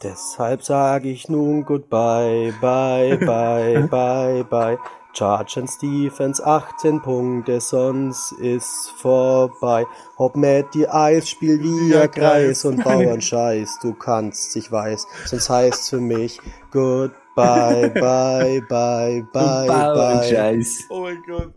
Deshalb 0.03 0.61
sag 0.61 1.05
ich 1.05 1.27
nun 1.27 1.65
goodbye, 1.65 2.53
bye, 2.61 3.17
bye, 3.17 3.87
bye, 3.89 4.43
bye. 4.43 4.77
Chargers 5.13 5.79
Defense 5.79 6.45
18 6.45 7.01
Punkte, 7.01 7.59
sonst 7.59 8.33
ist 8.33 8.91
vorbei. 8.97 9.87
Ob 10.17 10.35
mit 10.35 10.67
die 10.75 10.87
Eisspiel 10.87 11.59
wie 11.63 11.93
Ja, 11.93 12.01
ein 12.01 12.11
Kreis 12.11 12.63
und 12.65 12.83
Bauernscheiß, 12.83 13.79
du 13.81 13.95
kannst, 13.95 14.55
ich 14.55 14.71
weiß, 14.71 15.07
sonst 15.25 15.49
heißt's 15.49 15.89
für 15.89 15.99
mich 15.99 16.39
goodbye, 16.69 17.89
bye, 17.89 18.61
bye, 18.69 19.25
bye, 19.33 19.67
bye. 19.67 20.23
Scheiß. 20.23 20.83
Oh 20.91 21.01
mein 21.01 21.23
Gott. 21.25 21.55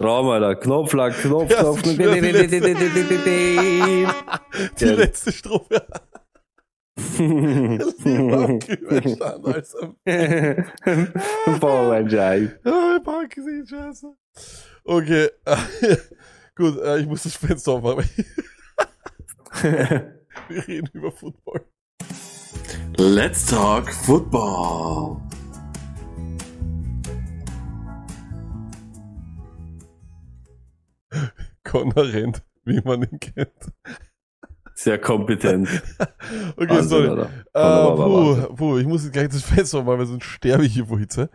Raum, 0.00 0.28
Alter. 0.28 0.56
Knopf 0.56 0.92
lag, 0.94 1.12
Knopf, 1.20 1.50
Ja, 1.50 1.60
Knopf. 1.62 1.82
die 1.82 1.96
letzte. 1.96 2.58
Die 4.80 4.84
letzte 4.84 5.32
Strophe. 5.32 5.86
Lieber 7.18 8.58
Glühweinstand 8.58 9.46
als 9.46 9.74
am. 9.76 9.96
Ah, 12.64 12.96
ich 12.96 13.02
pack 13.04 13.30
gesehen, 13.34 13.66
scheiße. 13.66 14.14
Okay, 14.84 15.28
gut, 16.56 16.78
äh, 16.82 16.98
ich 17.00 17.06
muss 17.06 17.22
das 17.22 17.36
Fenster 17.36 17.72
aufmachen. 17.72 18.04
Wir 20.48 20.68
reden 20.68 20.90
über 20.92 21.12
Football. 21.12 21.64
Let's 22.98 23.46
talk 23.46 23.90
football. 23.92 25.16
Connor 31.64 32.12
rennt, 32.12 32.42
wie 32.64 32.80
man 32.82 33.02
ihn 33.02 33.20
kennt. 33.20 33.72
Sehr 34.74 34.98
kompetent. 34.98 35.68
Okay, 36.56 36.68
Wahnsinn, 36.68 36.88
sorry. 36.88 37.26
Äh, 37.52 38.46
puh, 38.46 38.54
puh, 38.54 38.78
ich 38.78 38.86
muss 38.86 39.04
jetzt 39.04 39.12
gleich 39.12 39.28
das 39.28 39.42
Fenster 39.42 39.78
aufmachen, 39.78 39.98
weil 39.98 40.06
sonst 40.06 40.24
sterbe 40.24 40.64
ich 40.64 40.72
hier 40.72 40.86
vor 40.86 40.98
Hitze. 40.98 41.28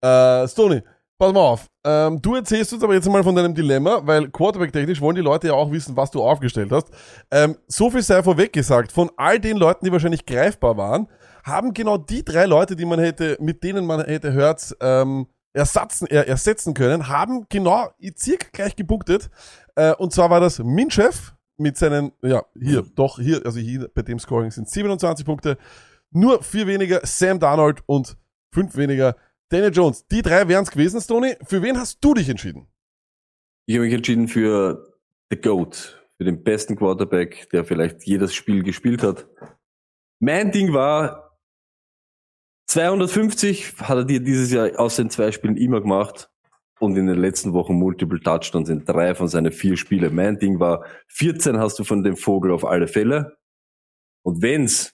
Äh, 0.00 0.46
Stoney, 0.46 0.82
pass 1.18 1.32
mal 1.32 1.40
auf. 1.40 1.66
Ähm, 1.84 2.20
du 2.20 2.34
erzählst 2.34 2.72
uns 2.72 2.82
aber 2.82 2.94
jetzt 2.94 3.08
mal 3.08 3.22
von 3.24 3.34
deinem 3.34 3.54
Dilemma, 3.54 4.00
weil 4.04 4.28
Quarterback-technisch 4.28 5.00
wollen 5.00 5.16
die 5.16 5.22
Leute 5.22 5.48
ja 5.48 5.54
auch 5.54 5.70
wissen, 5.70 5.96
was 5.96 6.10
du 6.10 6.22
aufgestellt 6.22 6.70
hast. 6.72 6.88
Ähm, 7.30 7.56
so 7.66 7.90
viel 7.90 8.02
sei 8.02 8.22
vorweg 8.22 8.52
gesagt, 8.52 8.92
von 8.92 9.10
all 9.16 9.40
den 9.40 9.56
Leuten, 9.56 9.84
die 9.84 9.92
wahrscheinlich 9.92 10.26
greifbar 10.26 10.76
waren, 10.76 11.08
haben 11.44 11.72
genau 11.74 11.96
die 11.96 12.24
drei 12.24 12.44
Leute, 12.46 12.76
die 12.76 12.84
man 12.84 12.98
hätte, 12.98 13.36
mit 13.40 13.62
denen 13.62 13.86
man 13.86 14.04
hätte 14.04 14.32
hört, 14.32 14.76
ähm, 14.80 15.26
ersatzen, 15.56 16.06
er, 16.06 16.28
ersetzen 16.28 16.74
können, 16.74 17.08
haben 17.08 17.46
genau 17.48 17.90
circa 18.16 18.48
gleich 18.52 18.76
gepunktet. 18.76 19.30
Äh, 19.74 19.94
und 19.94 20.12
zwar 20.12 20.30
war 20.30 20.40
das 20.40 20.58
Minchef 20.58 21.34
mit 21.56 21.76
seinen, 21.78 22.12
ja, 22.22 22.44
hier, 22.60 22.84
doch, 22.94 23.18
hier, 23.18 23.40
also 23.44 23.58
hier 23.58 23.88
bei 23.94 24.02
dem 24.02 24.18
Scoring 24.18 24.50
sind 24.50 24.68
27 24.68 25.24
Punkte, 25.24 25.56
nur 26.10 26.42
vier 26.42 26.66
weniger 26.66 27.00
Sam 27.04 27.40
Darnold 27.40 27.82
und 27.86 28.16
fünf 28.52 28.76
weniger 28.76 29.16
Daniel 29.48 29.72
Jones. 29.72 30.06
Die 30.06 30.22
drei 30.22 30.46
wären 30.48 30.64
es 30.64 30.70
gewesen, 30.70 31.00
Stoney. 31.00 31.36
Für 31.44 31.62
wen 31.62 31.78
hast 31.78 32.04
du 32.04 32.14
dich 32.14 32.28
entschieden? 32.28 32.66
Ich 33.66 33.76
habe 33.76 33.86
mich 33.86 33.94
entschieden 33.94 34.28
für 34.28 34.94
The 35.30 35.40
GOAT, 35.40 36.06
für 36.18 36.24
den 36.24 36.44
besten 36.44 36.76
Quarterback, 36.76 37.48
der 37.50 37.64
vielleicht 37.64 38.04
jedes 38.04 38.34
Spiel 38.34 38.62
gespielt 38.62 39.02
hat. 39.02 39.26
Mein 40.20 40.52
Ding 40.52 40.72
war, 40.72 41.25
250 42.66 43.80
hat 43.80 43.98
er 43.98 44.04
dir 44.04 44.20
dieses 44.20 44.50
Jahr 44.50 44.78
aus 44.78 44.96
den 44.96 45.10
zwei 45.10 45.30
Spielen 45.32 45.56
immer 45.56 45.80
gemacht 45.80 46.30
und 46.80 46.96
in 46.96 47.06
den 47.06 47.18
letzten 47.18 47.52
Wochen 47.52 47.74
Multiple 47.74 48.20
Touchdowns 48.20 48.68
in 48.68 48.84
drei 48.84 49.14
von 49.14 49.28
seinen 49.28 49.52
vier 49.52 49.76
Spiele. 49.76 50.10
Mein 50.10 50.38
Ding 50.38 50.60
war, 50.60 50.84
14 51.08 51.58
hast 51.58 51.78
du 51.78 51.84
von 51.84 52.02
dem 52.02 52.16
Vogel 52.16 52.50
auf 52.50 52.64
alle 52.64 52.88
Fälle. 52.88 53.36
Und 54.22 54.42
wenn's 54.42 54.92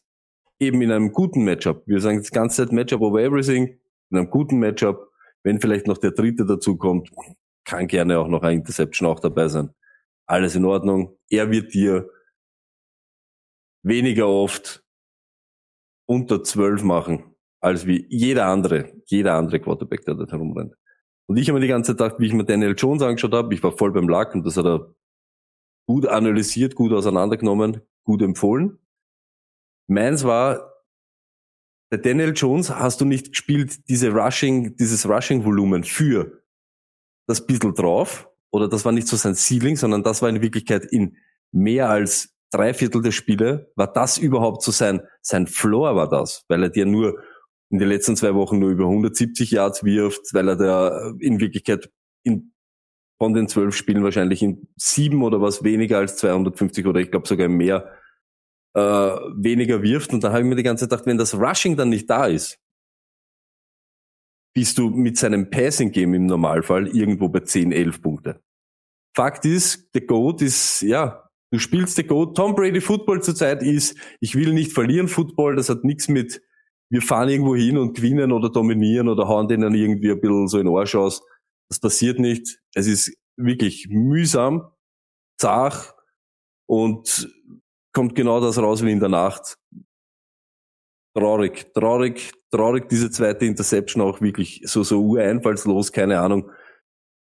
eben 0.59 0.83
in 0.83 0.93
einem 0.93 1.13
guten 1.13 1.45
Matchup, 1.45 1.83
wir 1.87 2.01
sagen 2.01 2.19
das 2.19 2.31
ganze 2.31 2.63
Zeit 2.63 2.73
Matchup 2.73 3.01
over 3.01 3.21
everything, 3.21 3.81
in 4.11 4.19
einem 4.19 4.31
guten 4.31 4.59
Matchup 4.59 5.11
Wenn 5.43 5.61
vielleicht 5.61 5.87
noch 5.89 5.99
der 5.99 6.13
dritte 6.13 6.47
dazu 6.47 6.77
kommt, 6.77 7.11
kann 7.65 7.89
gerne 7.89 8.19
auch 8.19 8.29
noch 8.29 8.43
ein 8.43 8.59
Interception 8.59 9.09
auch 9.09 9.19
dabei 9.19 9.49
sein. 9.49 9.75
Alles 10.27 10.55
in 10.55 10.65
Ordnung. 10.65 11.19
Er 11.29 11.51
wird 11.51 11.75
dir 11.75 12.09
weniger 13.83 14.29
oft 14.29 14.85
unter 16.07 16.45
zwölf 16.45 16.83
machen, 16.83 17.32
als 17.63 17.87
wie 17.87 18.07
jeder 18.11 18.47
andere, 18.47 18.93
jeder 19.07 19.35
andere 19.35 19.61
Quarterback, 19.61 20.05
der 20.05 20.15
da 20.15 20.27
herumrennt. 20.27 20.75
Und 21.27 21.37
ich 21.37 21.49
habe 21.49 21.59
mir 21.59 21.65
die 21.65 21.69
ganze 21.69 21.93
Zeit 21.93 21.99
gedacht, 21.99 22.21
wie 22.21 22.27
ich 22.27 22.33
mir 22.33 22.45
Daniel 22.45 22.75
Jones 22.77 23.03
angeschaut 23.03 23.33
habe, 23.33 23.55
ich 23.55 23.63
war 23.63 23.73
voll 23.73 23.93
beim 23.93 24.09
Lack 24.09 24.35
und 24.35 24.45
das 24.45 24.57
hat 24.57 24.67
er 24.67 24.95
gut 25.87 26.07
analysiert, 26.07 26.75
gut 26.75 26.93
auseinandergenommen, 26.93 27.81
gut 28.05 28.21
empfohlen. 28.21 28.79
Meins 29.87 30.25
war, 30.25 30.73
bei 31.91 31.99
Daniel 31.99 32.33
Jones 32.35 32.71
hast 32.71 33.01
du 33.01 33.05
nicht 33.05 33.31
gespielt, 33.31 33.89
diese 33.89 34.11
Rushing, 34.11 34.77
dieses 34.77 35.09
Rushing-Volumen 35.09 35.85
für 35.85 36.43
das 37.29 37.47
bisschen 37.47 37.75
drauf, 37.75 38.29
oder 38.51 38.69
das 38.69 38.85
war 38.85 38.93
nicht 38.93 39.07
so 39.07 39.17
sein 39.17 39.35
Ceiling, 39.35 39.77
sondern 39.77 40.03
das 40.03 40.21
war 40.21 40.29
in 40.29 40.43
Wirklichkeit 40.43 40.85
in 40.85 41.17
mehr 41.53 41.89
als 41.89 42.35
drei 42.51 42.75
Viertel 42.75 43.03
der 43.03 43.13
Spiele, 43.13 43.71
war 43.77 43.91
das 43.91 44.19
überhaupt 44.19 44.63
so 44.63 44.73
sein, 44.73 45.01
sein 45.23 45.47
Floor 45.47 45.95
war 45.95 46.09
das, 46.09 46.45
weil 46.49 46.63
er 46.65 46.69
dir 46.69 46.87
nur 46.87 47.23
in 47.73 47.79
den 47.79 47.89
letzten 47.89 48.17
zwei 48.17 48.35
Wochen 48.35 48.59
nur 48.59 48.71
über 48.71 48.85
170 48.85 49.51
Yards 49.51 49.83
wirft, 49.83 50.35
weil 50.35 50.47
er 50.47 50.57
da 50.57 51.15
in 51.19 51.41
Wirklichkeit 51.41 51.91
in, 52.23 52.53
von 53.19 53.33
den 53.33 53.49
zwölf 53.49 53.75
Spielen 53.75 54.05
wahrscheinlich 54.05 54.43
in 54.43 54.69
sieben 54.77 55.23
oder 55.23 55.41
was 55.41 55.65
weniger 55.65 55.97
als 55.97 56.17
250 56.19 56.87
oder 56.87 57.01
ich 57.01 57.11
glaube 57.11 57.27
sogar 57.27 57.49
mehr 57.49 57.91
äh, 58.75 58.81
weniger 58.81 59.83
wirft. 59.83 60.13
Und 60.13 60.23
da 60.23 60.33
habe 60.33 60.41
ich 60.41 60.47
mir 60.47 60.57
die 60.57 60.63
ganze 60.63 60.85
Zeit 60.85 60.91
gedacht, 60.91 61.07
wenn 61.07 61.17
das 61.17 61.35
Rushing 61.35 61.77
dann 61.77 61.89
nicht 61.89 62.11
da 62.11 62.27
ist, 62.27 62.59
bist 64.55 64.77
du 64.77 64.91
mit 64.91 65.17
seinem 65.17 65.49
Passing-Game 65.49 66.13
im 66.13 66.27
Normalfall 66.27 66.89
irgendwo 66.89 67.31
bei 67.31 67.41
10, 67.41 67.73
11 67.73 68.03
Punkte. 68.03 68.43
Fakt 69.17 69.47
ist, 69.47 69.95
der 69.95 70.03
Goat 70.03 70.43
ist, 70.43 70.83
ja, 70.83 71.27
du 71.51 71.59
spielst 71.59 71.97
der 71.97 72.05
Goat. 72.05 72.37
Tom 72.37 72.55
Brady 72.55 72.83
Football 72.83 73.23
zurzeit 73.23 73.63
ist, 73.63 73.97
ich 74.21 74.35
will 74.35 74.53
nicht 74.53 74.73
verlieren 74.73 75.09
Football, 75.09 75.57
das 75.57 75.71
hat 75.71 75.85
nichts 75.85 76.09
mit, 76.09 76.43
wir 76.93 77.01
fahren 77.01 77.31
irgendwo 77.31 77.57
hin 77.57 77.79
und 77.79 77.97
gewinnen 77.97 78.33
oder 78.33 78.51
dominieren 78.51 79.09
oder 79.09 79.27
hauen 79.27 79.49
denen 79.49 79.75
irgendwie 79.75 80.11
ein 80.11 80.21
bisschen 80.21 80.47
so 80.47 80.59
in 80.59 80.67
den 80.67 80.77
Arsch 80.77 80.95
aus. 80.95 81.23
Das 81.71 81.81
passiert 81.81 82.19
nicht. 82.19 82.59
Es 82.75 82.87
ist 82.87 83.17
wirklich 83.39 83.89
mühsam, 83.89 84.71
zart 85.41 85.95
und 86.69 87.33
kommt 87.95 88.15
genau 88.15 88.43
das 88.43 88.59
raus 88.59 88.85
wie 88.85 88.93
in 88.93 89.01
der 89.01 89.09
Nacht. 89.09 89.57
Traurig, 91.17 91.73
traurig, 91.73 92.31
traurig, 92.51 92.91
diese 92.91 93.11
zweite 93.11 93.47
Interception 93.47 94.03
auch 94.03 94.21
wirklich 94.21 94.61
so, 94.67 94.83
so 94.83 95.03
ureinfallslos, 95.03 95.93
keine 95.93 96.21
Ahnung. 96.21 96.51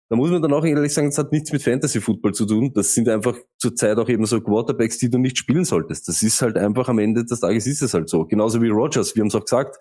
Da 0.10 0.16
muss 0.16 0.30
man 0.30 0.42
dann 0.42 0.54
auch 0.54 0.64
ehrlich 0.64 0.94
sagen, 0.94 1.10
das 1.10 1.18
hat 1.18 1.32
nichts 1.32 1.52
mit 1.52 1.64
Fantasy 1.64 2.00
Football 2.00 2.34
zu 2.34 2.46
tun. 2.46 2.72
Das 2.74 2.94
sind 2.94 3.10
einfach 3.10 3.36
zurzeit 3.58 3.98
auch 3.98 4.08
eben 4.08 4.26
so 4.28 4.40
Quarterbacks, 4.40 5.00
die 5.00 5.10
du 5.10 5.18
nicht 5.18 5.38
spielen 5.38 5.66
solltest. 5.66 6.08
Das 6.08 6.22
ist 6.22 6.42
halt 6.44 6.58
einfach 6.58 6.90
am 6.90 7.00
Ende 7.00 7.26
des 7.26 7.40
Tages 7.40 7.66
ist 7.66 7.82
es 7.82 7.94
halt 7.96 8.08
so. 8.08 8.26
Genauso 8.26 8.62
wie 8.62 8.70
Rogers. 8.70 9.16
Wir 9.16 9.22
haben 9.22 9.30
es 9.30 9.36
auch 9.36 9.46
gesagt. 9.46 9.78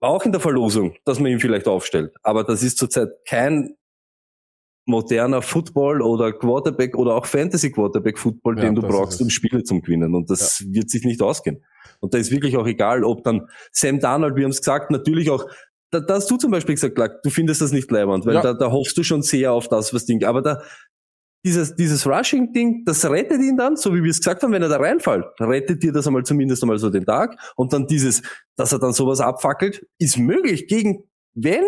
Auch 0.00 0.24
in 0.24 0.32
der 0.32 0.40
Verlosung, 0.40 0.96
dass 1.04 1.20
man 1.20 1.30
ihn 1.30 1.38
vielleicht 1.40 1.68
aufstellt. 1.68 2.12
Aber 2.22 2.42
das 2.44 2.62
ist 2.62 2.76
zurzeit 2.76 3.10
kein 3.26 3.76
moderner 4.86 5.40
Football 5.42 6.02
oder 6.02 6.32
Quarterback 6.32 6.96
oder 6.96 7.14
auch 7.14 7.24
Fantasy 7.24 7.70
Quarterback 7.70 8.18
Football, 8.18 8.58
Ja, 8.58 8.64
den 8.64 8.74
du 8.74 8.82
brauchst, 8.82 9.14
es. 9.14 9.20
um 9.22 9.30
Spiele 9.30 9.62
zu 9.62 9.80
gewinnen. 9.80 10.14
Und 10.14 10.28
das 10.28 10.64
wird 10.72 10.90
sich 10.90 11.04
nicht 11.04 11.22
ausgehen. 11.22 11.64
Und 12.00 12.12
da 12.12 12.18
ist 12.18 12.30
wirklich 12.30 12.56
auch 12.56 12.66
egal, 12.66 13.04
ob 13.04 13.24
dann 13.24 13.48
Sam 13.72 14.00
Darnold, 14.00 14.36
wir 14.36 14.44
haben 14.44 14.50
es 14.50 14.58
gesagt, 14.58 14.90
natürlich 14.90 15.30
auch, 15.30 15.46
da, 15.94 16.00
da 16.00 16.14
hast 16.14 16.30
du 16.30 16.36
zum 16.36 16.50
Beispiel 16.50 16.74
gesagt, 16.74 16.98
Lack, 16.98 17.22
du 17.22 17.30
findest 17.30 17.60
das 17.60 17.72
nicht 17.72 17.90
leibend, 17.90 18.26
weil 18.26 18.34
Ja. 18.34 18.42
da, 18.42 18.54
da 18.54 18.70
hoffst 18.70 18.96
du 18.98 19.02
schon 19.02 19.22
sehr 19.22 19.52
auf 19.52 19.68
das, 19.68 19.94
was 19.94 20.04
Ding. 20.04 20.22
Aber 20.24 20.42
da, 20.42 20.62
dieses, 21.44 21.76
dieses 21.76 22.06
Rushing-Ding, 22.06 22.84
das 22.86 23.04
rettet 23.04 23.40
ihn 23.42 23.56
dann, 23.56 23.76
so 23.76 23.94
wie 23.94 24.02
wir 24.02 24.10
es 24.10 24.18
gesagt 24.18 24.42
haben, 24.42 24.52
wenn 24.52 24.62
er 24.62 24.68
da 24.68 24.78
reinfällt, 24.78 25.26
rettet 25.40 25.82
dir 25.82 25.92
das 25.92 26.06
einmal 26.06 26.24
zumindest 26.24 26.62
einmal 26.62 26.78
so 26.78 26.90
den 26.90 27.04
Tag. 27.04 27.36
Und 27.56 27.72
dann 27.72 27.86
dieses, 27.86 28.22
dass 28.56 28.72
er 28.72 28.78
dann 28.78 28.92
sowas 28.92 29.20
abfackelt, 29.20 29.86
ist 29.98 30.16
möglich 30.18 30.66
gegen, 30.68 31.04
wenn 31.34 31.64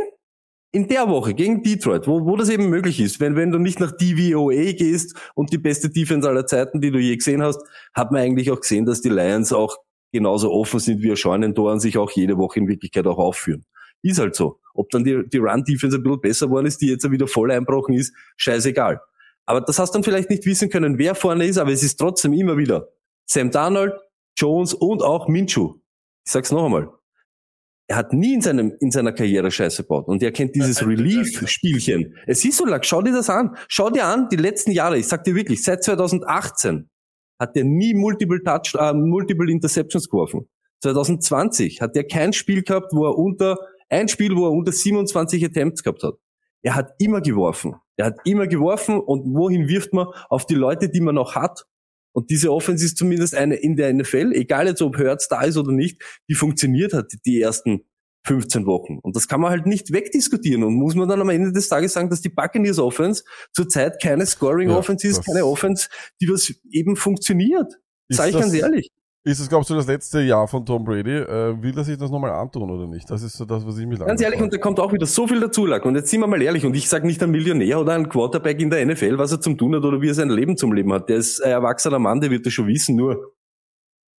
in 0.73 0.89
der 0.89 1.09
Woche 1.09 1.35
gegen 1.35 1.63
Detroit, 1.63 2.07
wo, 2.07 2.25
wo 2.27 2.37
das 2.37 2.49
eben 2.49 2.69
möglich 2.69 3.01
ist, 3.01 3.21
wenn, 3.21 3.37
wenn 3.37 3.51
du 3.51 3.59
nicht 3.59 3.81
nach 3.81 3.93
DVOA 3.93 4.73
gehst 4.73 5.17
und 5.35 5.53
die 5.53 5.59
beste 5.59 5.89
Defense 5.91 6.29
aller 6.29 6.47
Zeiten, 6.47 6.81
die 6.81 6.91
du 6.91 6.99
je 6.99 7.17
gesehen 7.17 7.43
hast, 7.43 7.61
hat 7.95 8.13
man 8.13 8.21
eigentlich 8.23 8.51
auch 8.51 8.61
gesehen, 8.61 8.85
dass 8.85 9.01
die 9.01 9.09
Lions 9.09 9.53
auch 9.53 9.77
genauso 10.13 10.51
offen 10.53 10.81
sind 10.81 11.03
wie 11.03 11.11
ein 11.11 11.17
Scheunentor 11.17 11.73
und 11.73 11.81
sich 11.81 11.99
auch 11.99 12.11
jede 12.11 12.37
Woche 12.39 12.61
in 12.61 12.69
Wirklichkeit 12.69 13.07
auch 13.07 13.19
aufführen. 13.19 13.65
Ist 14.03 14.19
halt 14.19 14.35
so. 14.35 14.61
Ob 14.75 14.91
dann 14.91 15.05
die, 15.05 15.27
die 15.29 15.39
Run-Defense 15.39 15.97
ein 15.97 16.03
bisschen 16.03 16.21
besser 16.21 16.47
geworden 16.47 16.67
ist, 16.67 16.81
die 16.81 16.89
jetzt 16.89 17.11
wieder 17.11 17.27
voll 17.27 17.51
einbrochen 17.51 17.95
ist, 17.95 18.15
scheißegal. 18.37 19.01
Aber 19.47 19.61
das 19.61 19.79
hast 19.79 19.93
du 19.93 19.99
dann 19.99 20.05
vielleicht 20.05 20.29
nicht 20.29 20.45
wissen 20.45 20.69
können, 20.69 20.99
wer 20.99 21.15
vorne 21.15 21.47
ist, 21.47 21.57
aber 21.57 21.71
es 21.71 21.83
ist 21.83 21.97
trotzdem 21.97 22.33
immer 22.33 22.57
wieder 22.57 22.89
Sam 23.27 23.51
Darnold, 23.51 23.95
Jones 24.37 24.75
und 24.75 25.03
auch 25.03 25.29
Minshew. 25.29 25.75
Ich 26.25 26.33
sag's 26.33 26.51
noch 26.51 26.65
einmal. 26.65 26.91
Er 27.89 27.97
hat 27.97 28.13
nie 28.13 28.35
in, 28.35 28.41
seinem, 28.41 28.73
in 28.81 28.91
seiner 28.91 29.13
Karriere 29.13 29.51
Scheiße 29.51 29.85
gebaut. 29.85 30.09
Und 30.09 30.21
er 30.21 30.33
kennt 30.33 30.57
dieses 30.57 30.85
Relief-Spielchen. 30.85 32.17
Es 32.27 32.45
ist 32.45 32.57
so 32.57 32.67
lang. 32.67 32.83
Schau 32.83 33.01
dir 33.01 33.13
das 33.13 33.31
an. 33.31 33.57
Schau 33.69 33.91
dir 33.91 34.07
an, 34.07 34.29
die 34.29 34.37
letzten 34.37 34.73
Jahre. 34.73 34.99
Ich 34.99 35.07
sag 35.07 35.23
dir 35.23 35.37
wirklich, 35.37 35.63
seit 35.63 35.85
2018 35.85 36.91
hat 37.39 37.57
er 37.57 37.65
nie 37.65 37.95
Multiple 37.95 38.43
Touch, 38.43 38.75
äh, 38.75 38.93
Multiple 38.93 39.51
Interceptions 39.51 40.09
geworfen. 40.09 40.49
2020 40.83 41.81
hat 41.81 41.97
er 41.97 42.05
kein 42.05 42.33
Spiel 42.33 42.63
gehabt, 42.63 42.93
wo 42.93 43.07
er 43.07 43.17
unter, 43.17 43.59
ein 43.89 44.09
Spiel, 44.09 44.37
wo 44.37 44.47
er 44.47 44.53
unter 44.53 44.73
27 44.73 45.45
Attempts 45.45 45.83
gehabt 45.83 46.03
hat. 46.03 46.15
Er 46.63 46.75
hat 46.75 46.95
immer 46.99 47.21
geworfen. 47.21 47.77
Er 47.97 48.07
hat 48.07 48.17
immer 48.25 48.47
geworfen 48.47 48.99
und 48.99 49.35
wohin 49.35 49.69
wirft 49.69 49.93
man? 49.93 50.09
Auf 50.29 50.47
die 50.47 50.55
Leute, 50.55 50.89
die 50.89 51.01
man 51.01 51.15
noch 51.15 51.35
hat. 51.35 51.65
Und 52.13 52.31
diese 52.31 52.51
Offense 52.53 52.85
ist 52.85 52.97
zumindest 52.97 53.35
eine 53.35 53.57
in 53.57 53.77
der 53.77 53.93
NFL, 53.93 54.33
egal 54.35 54.67
jetzt 54.67 54.83
ob 54.83 54.97
Hertz 54.99 55.29
da 55.29 55.43
ist 55.43 55.57
oder 55.59 55.73
nicht, 55.73 56.03
die 56.29 56.35
funktioniert 56.35 56.93
hat 56.95 57.13
die 57.27 57.41
ersten 57.41 57.85
15 58.27 58.67
Wochen. 58.67 58.99
Und 58.99 59.15
das 59.15 59.29
kann 59.29 59.41
man 59.41 59.51
halt 59.51 59.67
nicht 59.67 59.93
wegdiskutieren. 59.93 60.65
Und 60.65 60.75
muss 60.75 60.95
man 60.95 61.09
dann 61.09 61.21
am 61.21 61.29
Ende 61.29 61.53
des 61.53 61.69
Tages 61.69 61.93
sagen, 61.93 62.11
dass 62.11 62.23
die 62.23 62.29
Buccaneers 62.31 62.79
Offense 62.79 63.23
zurzeit 63.53 64.03
keine 64.03 64.27
Scoring 64.27 64.71
Ja, 64.71 64.79
Offense 64.79 65.07
ist, 65.07 65.19
das- 65.19 65.27
keine 65.27 65.45
Offense, 65.47 65.89
die 66.21 66.29
was 66.29 66.53
eben 66.71 66.97
funktioniert. 66.97 67.75
Ist 68.09 68.17
Sag 68.17 68.31
ich 68.31 68.39
ganz 68.39 68.53
ehrlich. 68.55 68.91
Ist 69.27 69.41
es, 69.41 69.49
glaubst 69.49 69.69
du, 69.71 69.75
das 69.75 69.89
letzte 69.89 70.21
Jahr 70.21 70.47
von 70.47 70.65
Tom 70.65 70.85
Brady? 70.85 71.17
Äh, 71.17 71.61
will 71.61 71.77
er 71.77 71.83
sich 71.83 71.99
das 71.99 72.13
nochmal 72.13 72.31
antun 72.31 72.71
oder 72.71 72.87
nicht? 72.87 73.11
Das 73.11 73.25
ist 73.25 73.37
so 73.37 73.45
das, 73.45 73.67
was 73.67 73.77
ich 73.77 73.85
mich 73.85 73.99
Ganz 73.99 74.21
ehrlich, 74.21 74.41
und 74.41 74.53
da 74.53 74.59
kommt 74.59 74.79
auch 74.79 74.93
wieder 74.93 75.05
so 75.05 75.27
viel 75.27 75.41
dazu, 75.41 75.67
Lack. 75.67 75.85
Und 75.85 75.97
jetzt 75.97 76.11
sind 76.11 76.21
wir 76.21 76.29
mal 76.29 76.41
ehrlich, 76.41 76.65
und 76.65 76.77
ich 76.77 76.89
sage 76.89 77.09
nicht 77.09 77.21
ein 77.25 77.33
Millionär 77.33 77.81
oder 77.81 77.95
ein 77.95 78.09
Quarterback 78.09 78.61
in 78.61 78.71
der 78.71 78.87
NFL, 78.87 79.19
was 79.19 79.33
er 79.33 79.41
zum 79.41 79.59
tun 79.59 79.75
hat 79.75 79.85
oder 79.85 80.01
wie 80.01 80.11
er 80.11 80.15
sein 80.15 80.31
Leben 80.31 80.57
zum 80.57 80.73
Leben 80.73 80.93
hat. 80.93 81.09
Der 81.09 81.17
ist 81.17 81.43
ein 81.43 81.51
erwachsener 81.51 81.99
Mann, 81.99 82.21
der 82.21 82.31
wird 82.31 82.47
das 82.47 82.53
schon 82.53 82.69
wissen. 82.69 82.95
Nur, 82.95 83.35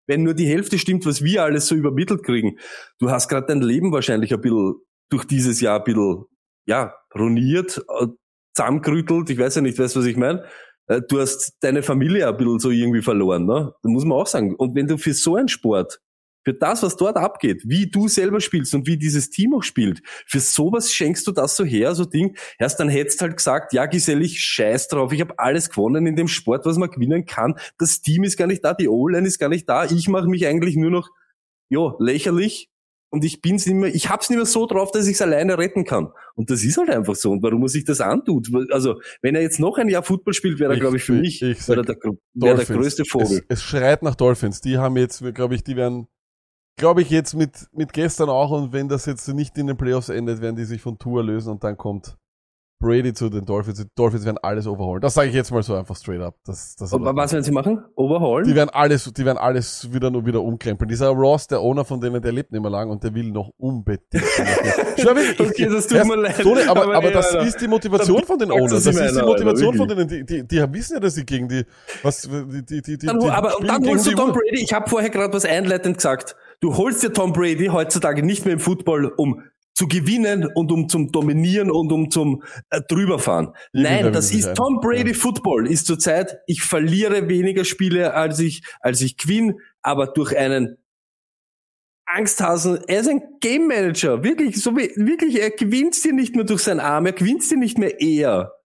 wenn 0.07 0.23
nur 0.23 0.33
die 0.33 0.45
Hälfte 0.45 0.77
stimmt, 0.77 1.05
was 1.05 1.23
wir 1.23 1.41
alles 1.41 1.67
so 1.67 1.75
übermittelt 1.75 2.21
kriegen, 2.23 2.57
du 2.99 3.09
hast 3.09 3.29
gerade 3.29 3.47
dein 3.47 3.61
Leben 3.61 3.93
wahrscheinlich 3.93 4.33
ein 4.33 4.41
bisschen 4.41 4.75
durch 5.09 5.23
dieses 5.23 5.61
Jahr 5.61 5.79
ein 5.79 5.85
bisschen, 5.85 6.25
ja, 6.65 6.93
ruiniert, 7.17 7.81
äh, 7.97 8.07
zusammengerüttelt, 8.53 9.29
ich 9.29 9.37
weiß 9.37 9.55
ja 9.55 9.61
nicht, 9.61 9.79
weißt 9.79 9.95
du, 9.95 10.01
was 10.01 10.05
ich 10.05 10.17
meine? 10.17 10.43
Äh, 10.87 11.01
Du 11.07 11.19
hast 11.19 11.57
deine 11.61 11.83
Familie 11.83 12.27
ein 12.27 12.37
bisschen 12.37 12.59
so 12.59 12.71
irgendwie 12.71 13.01
verloren, 13.01 13.45
ne? 13.45 13.73
Da 13.81 13.89
muss 13.89 14.05
man 14.05 14.17
auch 14.17 14.27
sagen. 14.27 14.55
Und 14.55 14.75
wenn 14.75 14.87
du 14.87 14.97
für 14.97 15.13
so 15.13 15.35
einen 15.35 15.47
Sport 15.47 15.99
für 16.47 16.53
das, 16.53 16.81
was 16.81 16.95
dort 16.95 17.17
abgeht, 17.17 17.63
wie 17.65 17.89
du 17.91 18.07
selber 18.07 18.39
spielst 18.39 18.73
und 18.73 18.87
wie 18.87 18.95
dieses 18.95 19.29
Team 19.29 19.53
auch 19.53 19.63
spielt, 19.63 20.01
für 20.25 20.39
sowas 20.39 20.93
schenkst 20.93 21.27
du 21.27 21.33
das 21.33 21.57
so 21.57 21.65
her, 21.65 21.93
so 21.93 22.05
Ding. 22.05 22.37
Erst 22.57 22.79
dann 22.79 22.87
hättest 22.87 23.21
halt 23.21 23.35
gesagt, 23.35 23.73
ja 23.73 23.85
Giselle, 23.85 24.23
ich 24.23 24.39
scheiß 24.39 24.87
drauf, 24.87 25.11
ich 25.11 25.19
habe 25.19 25.37
alles 25.39 25.69
gewonnen 25.69 26.07
in 26.07 26.15
dem 26.15 26.29
Sport, 26.29 26.65
was 26.65 26.77
man 26.77 26.89
gewinnen 26.89 27.25
kann. 27.25 27.59
Das 27.77 28.01
Team 28.01 28.23
ist 28.23 28.37
gar 28.37 28.47
nicht 28.47 28.63
da, 28.63 28.73
die 28.73 28.87
O-Line 28.87 29.27
ist 29.27 29.39
gar 29.39 29.49
nicht 29.49 29.67
da. 29.67 29.83
Ich 29.85 30.07
mache 30.07 30.27
mich 30.27 30.47
eigentlich 30.47 30.77
nur 30.77 30.89
noch, 30.89 31.09
ja, 31.69 31.93
lächerlich. 31.99 32.69
Und 33.09 33.23
ich 33.23 33.41
bin's 33.41 33.65
nicht 33.65 33.75
mehr, 33.75 33.93
ich 33.95 34.09
hab's 34.09 34.29
nicht 34.29 34.37
mehr 34.37 34.45
so 34.45 34.65
drauf, 34.65 34.91
dass 34.91 35.07
ich's 35.07 35.21
alleine 35.21 35.57
retten 35.57 35.85
kann. 35.85 36.11
Und 36.35 36.49
das 36.49 36.63
ist 36.63 36.77
halt 36.77 36.89
einfach 36.89 37.15
so. 37.15 37.31
Und 37.31 37.41
warum 37.41 37.61
man 37.61 37.69
sich 37.69 37.85
das 37.85 38.01
antut? 38.01 38.49
Also, 38.71 38.99
wenn 39.21 39.33
er 39.35 39.41
jetzt 39.41 39.59
noch 39.61 39.77
ein 39.77 39.87
Jahr 39.87 40.03
Football 40.03 40.33
spielt, 40.33 40.59
wäre 40.59 40.71
er, 40.71 40.75
Ich- 40.75 40.81
glaube 40.81 40.97
ich, 40.97 41.03
für 41.03 41.15
ich- 41.15 41.21
mich 41.21 41.41
ich 41.41 41.61
sag 41.61 41.77
wäre 41.77 41.87
er 41.87 41.95
der, 42.55 42.55
der 42.55 42.65
größte 42.75 43.05
Vogel. 43.05 43.45
Es, 43.47 43.59
es 43.59 43.63
schreit 43.63 44.03
nach 44.03 44.15
Dolphins. 44.15 44.59
Die 44.61 44.77
haben 44.77 44.97
jetzt, 44.97 45.23
glaube 45.33 45.55
ich, 45.55 45.63
die 45.63 45.77
werden, 45.77 46.07
glaube 46.77 47.01
ich, 47.01 47.09
jetzt 47.09 47.33
mit, 47.33 47.67
mit 47.71 47.93
gestern 47.93 48.27
auch 48.29 48.51
und 48.51 48.73
wenn 48.73 48.89
das 48.89 49.05
jetzt 49.05 49.27
nicht 49.29 49.57
in 49.57 49.67
den 49.67 49.77
Playoffs 49.77 50.09
endet, 50.09 50.41
werden 50.41 50.57
die 50.57 50.65
sich 50.65 50.81
von 50.81 50.99
Tour 50.99 51.23
lösen 51.23 51.51
und 51.51 51.63
dann 51.63 51.77
kommt 51.77 52.17
Brady 52.79 53.11
zu 53.13 53.29
den 53.29 53.43
Dolphins. 53.45 53.79
Die 53.79 53.85
Dolphins 53.95 54.23
werden 54.25 54.37
alles 54.41 54.67
overholen. 54.67 55.01
Das 55.01 55.15
sage 55.15 55.29
ich 55.29 55.33
jetzt 55.35 55.51
mal 55.51 55.63
so 55.63 55.73
einfach 55.75 55.95
straight 55.95 56.21
up. 56.21 56.35
Das, 56.45 56.75
das 56.75 56.93
Aber 56.93 57.15
was 57.15 57.31
werden 57.33 57.43
sie 57.43 57.51
machen? 57.51 57.83
Overhaul? 57.95 58.43
die 58.43 58.53
werden 58.53 58.69
alles, 58.71 59.11
die 59.11 59.25
werden 59.25 59.37
alles 59.39 59.91
wieder 59.91 60.11
nur 60.11 60.25
wieder 60.25 60.41
umkrempeln. 60.43 60.87
Dieser 60.87 61.07
Ross, 61.09 61.47
der 61.47 61.59
Owner 61.61 61.85
von 61.85 61.99
denen, 61.99 62.21
der 62.21 62.31
lebt 62.31 62.51
nicht 62.51 62.61
mehr 62.61 62.69
lang 62.69 62.89
und 62.89 63.03
der 63.03 63.13
will 63.15 63.31
noch 63.31 63.49
unbedingt. 63.57 64.03
Schau, 64.97 65.15
wirklich, 65.15 65.39
ich- 65.39 65.39
Okay, 65.39 65.69
das 65.73 65.87
tut 65.87 66.05
mir 66.05 66.15
leid. 66.17 66.35
So, 66.43 66.53
aber, 66.67 66.81
aber, 66.83 66.95
Aber 66.97 67.11
das 67.11 67.33
ist 67.33 67.59
die 67.61 67.67
Motivation 67.67 68.23
von 68.23 68.37
den 68.37 68.51
Owners. 68.51 68.83
das 68.83 68.95
ist 68.95 69.15
die 69.17 69.21
Motivation 69.23 69.75
von 69.75 69.87
denen, 69.87 70.07
die, 70.07 70.23
die, 70.23 70.47
die 70.47 70.73
wissen 70.73 70.93
ja, 70.95 70.99
dass 70.99 71.15
sie 71.15 71.25
gegen 71.25 71.47
die, 71.47 71.65
was, 72.03 72.21
die, 72.21 72.63
die, 72.65 72.81
die, 72.81 72.97
die, 72.97 73.05
Dann, 73.07 73.19
die 73.19 73.29
aber 73.29 73.57
und 73.59 73.67
dann 73.67 73.87
holst 73.87 74.05
du 74.05 74.11
Tom. 74.11 74.31
Brady. 74.33 74.61
Ich 74.63 74.73
habe 74.73 74.89
vorher 74.89 75.09
gerade 75.09 75.33
was 75.33 75.45
einleitend 75.45 75.97
gesagt. 75.97 76.35
Du 76.59 76.75
holst 76.77 77.01
dir 77.03 77.11
Tom 77.13 77.33
Brady 77.33 77.67
heutzutage 77.67 78.23
nicht 78.23 78.45
mehr 78.45 78.53
im 78.53 78.59
Football, 78.59 79.11
um 79.17 79.41
zu 79.77 79.87
gewinnen 79.87 80.47
und 80.55 80.71
um 80.71 80.89
zum 80.89 81.11
Dominieren 81.11 81.69
und 81.69 81.91
um 81.91 82.09
zum 82.09 82.41
äh, 82.71 82.81
drüberfahren. 82.81 83.53
Nein, 83.73 84.11
das 84.11 84.31
ist. 84.31 84.55
Tom 84.55 84.79
Brady. 84.81 85.13
Football. 85.13 85.67
Ist 85.67 85.85
zurzeit, 85.85 86.39
ich 86.47 86.63
verliere 86.63 87.29
weniger 87.29 87.63
Spiele, 87.63 88.15
als 88.15 88.39
ich, 88.39 88.63
als 88.79 89.01
ich 89.01 89.17
gewinne, 89.17 89.57
aber 89.83 90.07
durch 90.07 90.35
einen 90.35 90.77
Angsthasen, 92.07 92.79
er 92.87 93.01
ist 93.01 93.09
ein 93.09 93.21
Game 93.39 93.67
Manager, 93.67 94.23
wirklich, 94.23 94.59
so 94.63 94.75
wie, 94.75 94.91
wirklich, 94.95 95.39
er 95.39 95.51
gewinnt 95.51 96.03
dir 96.03 96.13
nicht 96.13 96.35
mehr 96.35 96.45
durch 96.45 96.63
seinen 96.63 96.79
Arm, 96.79 97.05
er 97.05 97.13
gewinnt 97.13 97.49
dir 97.49 97.57
nicht 97.57 97.77
mehr 97.77 98.01
eher. 98.01 98.56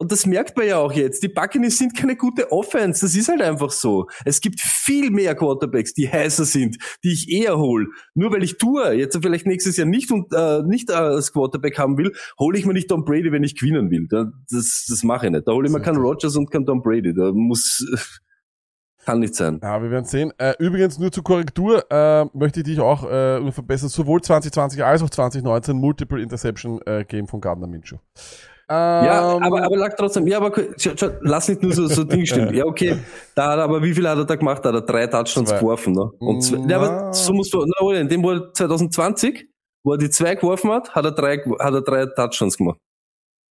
Und 0.00 0.12
das 0.12 0.26
merkt 0.26 0.56
man 0.56 0.66
ja 0.66 0.78
auch 0.78 0.92
jetzt. 0.92 1.24
Die 1.24 1.28
Buccaneers 1.28 1.76
sind 1.76 1.96
keine 1.96 2.14
gute 2.14 2.52
Offense. 2.52 3.04
Das 3.04 3.16
ist 3.16 3.28
halt 3.28 3.42
einfach 3.42 3.72
so. 3.72 4.06
Es 4.24 4.40
gibt 4.40 4.60
viel 4.60 5.10
mehr 5.10 5.34
Quarterbacks, 5.34 5.92
die 5.92 6.08
heißer 6.08 6.44
sind, 6.44 6.76
die 7.02 7.12
ich 7.12 7.28
eher 7.28 7.58
hol. 7.58 7.88
Nur 8.14 8.32
weil 8.32 8.44
ich 8.44 8.58
Tour 8.58 8.92
jetzt 8.92 9.18
vielleicht 9.20 9.46
nächstes 9.46 9.76
Jahr 9.76 9.88
nicht 9.88 10.12
und 10.12 10.32
äh, 10.32 10.62
nicht 10.62 10.90
äh, 10.90 10.94
als 10.94 11.32
Quarterback 11.32 11.78
haben 11.78 11.98
will, 11.98 12.12
hole 12.38 12.56
ich 12.56 12.64
mir 12.64 12.74
nicht 12.74 12.88
Tom 12.88 13.04
Brady, 13.04 13.32
wenn 13.32 13.42
ich 13.42 13.58
gewinnen 13.58 13.90
will. 13.90 14.06
Da, 14.08 14.30
das 14.50 14.86
das 14.88 15.02
mache 15.02 15.26
ich 15.26 15.32
nicht. 15.32 15.48
Da 15.48 15.52
hole 15.52 15.66
ich 15.66 15.72
mir 15.72 15.80
keinen 15.80 15.98
Rogers 15.98 16.36
und 16.36 16.50
keinen 16.50 16.66
Tom 16.66 16.80
Brady. 16.80 17.12
Da 17.12 17.32
muss 17.32 17.84
kann 19.04 19.18
nicht 19.18 19.34
sein. 19.34 19.58
Ja, 19.60 19.82
wir 19.82 19.90
werden 19.90 20.04
sehen. 20.04 20.32
Äh, 20.38 20.54
übrigens 20.60 20.98
nur 20.98 21.10
zur 21.10 21.24
Korrektur 21.24 21.90
äh, 21.90 22.26
möchte 22.34 22.60
ich 22.60 22.66
dich 22.66 22.78
auch 22.78 23.02
äh, 23.10 23.50
verbessern. 23.50 23.88
Sowohl 23.88 24.20
2020 24.20 24.84
als 24.84 25.02
auch 25.02 25.10
2019 25.10 25.76
Multiple 25.76 26.22
Interception 26.22 26.80
äh, 26.86 27.04
Game 27.04 27.26
von 27.26 27.40
Gardner 27.40 27.66
Minshew. 27.66 27.96
Ja, 28.70 29.36
Ähm, 29.36 29.42
aber, 29.42 29.62
aber 29.64 29.76
lag 29.78 29.94
trotzdem, 29.96 30.26
ja, 30.26 30.36
aber 30.36 30.52
schau, 30.76 30.90
schau, 30.94 31.08
lass 31.22 31.48
nicht 31.48 31.62
nur 31.62 31.72
so, 31.72 31.86
so 31.86 32.04
Ding 32.04 32.26
stehen. 32.26 32.52
Ja, 32.54 32.64
okay. 32.66 32.98
Da 33.34 33.52
hat 33.52 33.58
er, 33.58 33.64
aber 33.64 33.82
wie 33.82 33.94
viel 33.94 34.06
hat 34.06 34.18
er 34.18 34.24
da 34.26 34.34
gemacht? 34.36 34.62
Da 34.64 34.68
hat 34.68 34.74
er 34.74 34.82
drei 34.82 35.06
Touchdowns 35.06 35.48
Zwei. 35.48 35.58
geworfen, 35.58 35.94
ne? 35.94 36.10
Und 36.18 36.42
zwei, 36.42 36.58
ja, 36.68 36.76
aber 36.78 37.14
so 37.14 37.32
musst 37.32 37.52
du, 37.54 37.64
na, 37.64 37.92
in 37.98 38.08
dem, 38.08 38.22
wo 38.22 38.32
er 38.32 38.52
2020, 38.52 39.48
wo 39.84 39.92
er 39.92 39.98
die 39.98 40.10
zwei 40.10 40.34
geworfen 40.34 40.70
hat, 40.70 40.94
hat 40.94 41.04
er 41.04 41.12
drei, 41.12 41.38
hat 41.38 41.72
er 41.72 41.80
drei 41.80 42.06
Touchdowns 42.06 42.58
gemacht. 42.58 42.78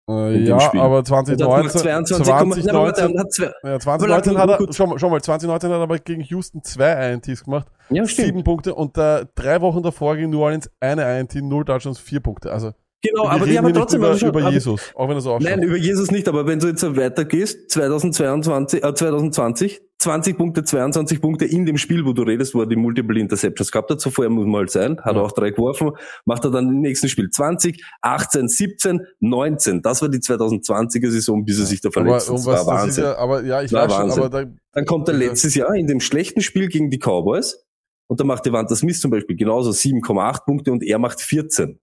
äh, 0.10 0.38
ja, 0.43 0.56
aber 0.75 0.99
Und 0.99 1.10
er 1.10 1.17
hat 1.17 1.25
gemacht 1.25 1.71
2019, 1.71 2.23
22, 2.23 2.65
Nein, 2.65 2.75
aber 2.75 2.86
warte, 2.86 3.01
2019, 3.01 3.15
er 3.15 3.19
hat 3.19 3.34
zwei, 3.34 3.51
ja, 3.71 3.80
2019 3.80 4.38
Aber 4.38 4.53
hat 4.53 4.60
er, 4.62 4.73
schau 4.73 4.88
mal, 4.88 4.99
schau 4.99 5.10
mal, 5.10 5.21
2019 5.21 5.69
hat 5.71 5.77
er 5.80 5.82
aber 5.84 5.97
gegen 5.97 6.21
Houston 6.21 6.63
zwei 6.63 7.12
INTs 7.12 7.43
gemacht. 7.43 7.67
ja, 7.89 8.06
stimmt. 8.08 8.27
Sieben 8.27 8.43
Punkte 8.43 8.75
und 8.75 8.97
äh, 8.97 9.25
drei 9.36 9.62
Wochen 9.62 9.82
davor 9.82 10.15
gegen 10.15 10.30
New 10.30 10.41
Orleans 10.41 10.69
eine 10.80 11.19
INT, 11.19 11.34
null 11.41 11.65
Touchdowns, 11.65 11.99
vier 11.99 12.19
Punkte. 12.19 12.51
Also, 12.51 12.71
Genau, 13.03 13.23
wir 13.25 13.29
aber, 13.31 13.45
ja, 13.45 13.51
hier 13.51 13.62
nicht 13.62 13.75
trotzdem, 13.75 13.99
über, 14.01 14.17
schon, 14.17 14.29
über 14.29 14.41
aber, 14.41 14.49
Jesus, 14.51 14.91
auch 14.95 15.07
wenn 15.07 15.19
so 15.19 15.33
ausschaut. 15.33 15.47
Nein, 15.49 15.62
über 15.62 15.77
Jesus 15.77 16.10
nicht, 16.10 16.27
aber 16.27 16.47
wenn 16.47 16.57
du 16.60 16.67
jetzt 16.67 16.81
so 16.81 16.95
weitergehst, 16.97 17.69
2022, 17.69 18.83
äh, 18.83 18.93
2020, 18.93 19.81
20 19.99 20.38
Punkte, 20.38 20.63
22 20.63 21.21
Punkte 21.21 21.45
in 21.45 21.65
dem 21.67 21.77
Spiel, 21.77 22.05
wo 22.05 22.13
du 22.13 22.23
redest, 22.23 22.55
wo 22.55 22.62
er 22.62 22.65
die 22.65 22.75
Multiple 22.75 23.19
Interceptions 23.19 23.71
gehabt 23.71 23.91
hat, 23.91 24.01
so 24.01 24.10
vorher 24.10 24.31
muss 24.31 24.45
man 24.47 24.55
halt 24.62 24.71
sein, 24.71 24.97
hat 25.01 25.13
Ja. 25.15 25.21
er 25.21 25.25
auch 25.25 25.31
drei 25.31 25.51
geworfen, 25.51 25.91
macht 26.25 26.43
er 26.43 26.49
dann 26.51 26.69
im 26.69 26.81
nächsten 26.81 27.07
Spiel 27.07 27.29
20, 27.29 27.83
18, 28.01 28.47
17, 28.47 29.01
19. 29.19 29.81
Das 29.83 30.01
war 30.01 30.10
die 30.10 30.19
2020er 30.19 31.12
Saison, 31.12 31.45
bis 31.45 31.60
er 31.60 31.65
sich 31.65 31.81
da 31.81 31.91
verletzt 31.91 32.29
hat. 32.29 32.36
Das 32.36 32.45
war 32.47 32.55
das 32.55 32.65
Wahnsinn. 32.67 33.03
ja, 33.03 33.17
aber 33.17 33.43
ja, 33.43 33.62
ich 33.62 33.71
War 33.73 33.86
weiß 33.86 33.93
schon, 33.93 34.03
Wahnsinn. 34.05 34.23
aber 34.23 34.43
da, 34.45 34.51
Dann 34.73 34.86
kommt 34.86 35.07
er 35.07 35.13
Ja. 35.15 35.19
letztes 35.27 35.53
Jahr 35.55 35.73
in 35.75 35.86
dem 35.88 35.99
schlechten 35.99 36.41
Spiel 36.41 36.67
gegen 36.67 36.89
die 36.89 36.97
Cowboys 36.99 37.63
und 38.10 38.19
da 38.19 38.23
macht 38.23 38.45
Devonta 38.45 38.75
Smith 38.75 38.99
zum 38.99 39.12
Beispiel 39.12 39.36
genauso 39.36 39.71
7,8 39.71 40.45
Punkte 40.45 40.71
und 40.71 40.83
er 40.83 40.97
macht 40.99 41.21
14. 41.21 41.79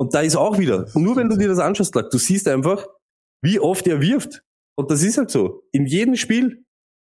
Und 0.00 0.14
da 0.14 0.20
ist 0.20 0.36
auch 0.36 0.58
wieder, 0.58 0.86
und 0.94 1.02
nur 1.02 1.16
wenn 1.16 1.28
du 1.28 1.36
dir 1.36 1.48
das 1.48 1.58
anschaust, 1.58 1.94
du 1.94 2.18
siehst 2.18 2.46
einfach, 2.48 2.86
wie 3.42 3.58
oft 3.58 3.86
er 3.86 4.00
wirft. 4.00 4.42
Und 4.76 4.90
das 4.90 5.02
ist 5.02 5.18
halt 5.18 5.30
so. 5.30 5.64
In 5.72 5.86
jedem 5.86 6.14
Spiel 6.14 6.64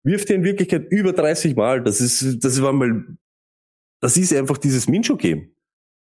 wirft 0.04 0.30
er 0.30 0.36
in 0.36 0.44
Wirklichkeit 0.44 0.86
über 0.90 1.12
30 1.12 1.56
Mal. 1.56 1.82
Das 1.82 2.00
ist, 2.00 2.44
das 2.44 2.62
war 2.62 2.72
mal, 2.72 3.04
das 4.00 4.16
ist 4.16 4.32
einfach 4.32 4.56
dieses 4.58 4.88
Minshew-Game. 4.88 5.52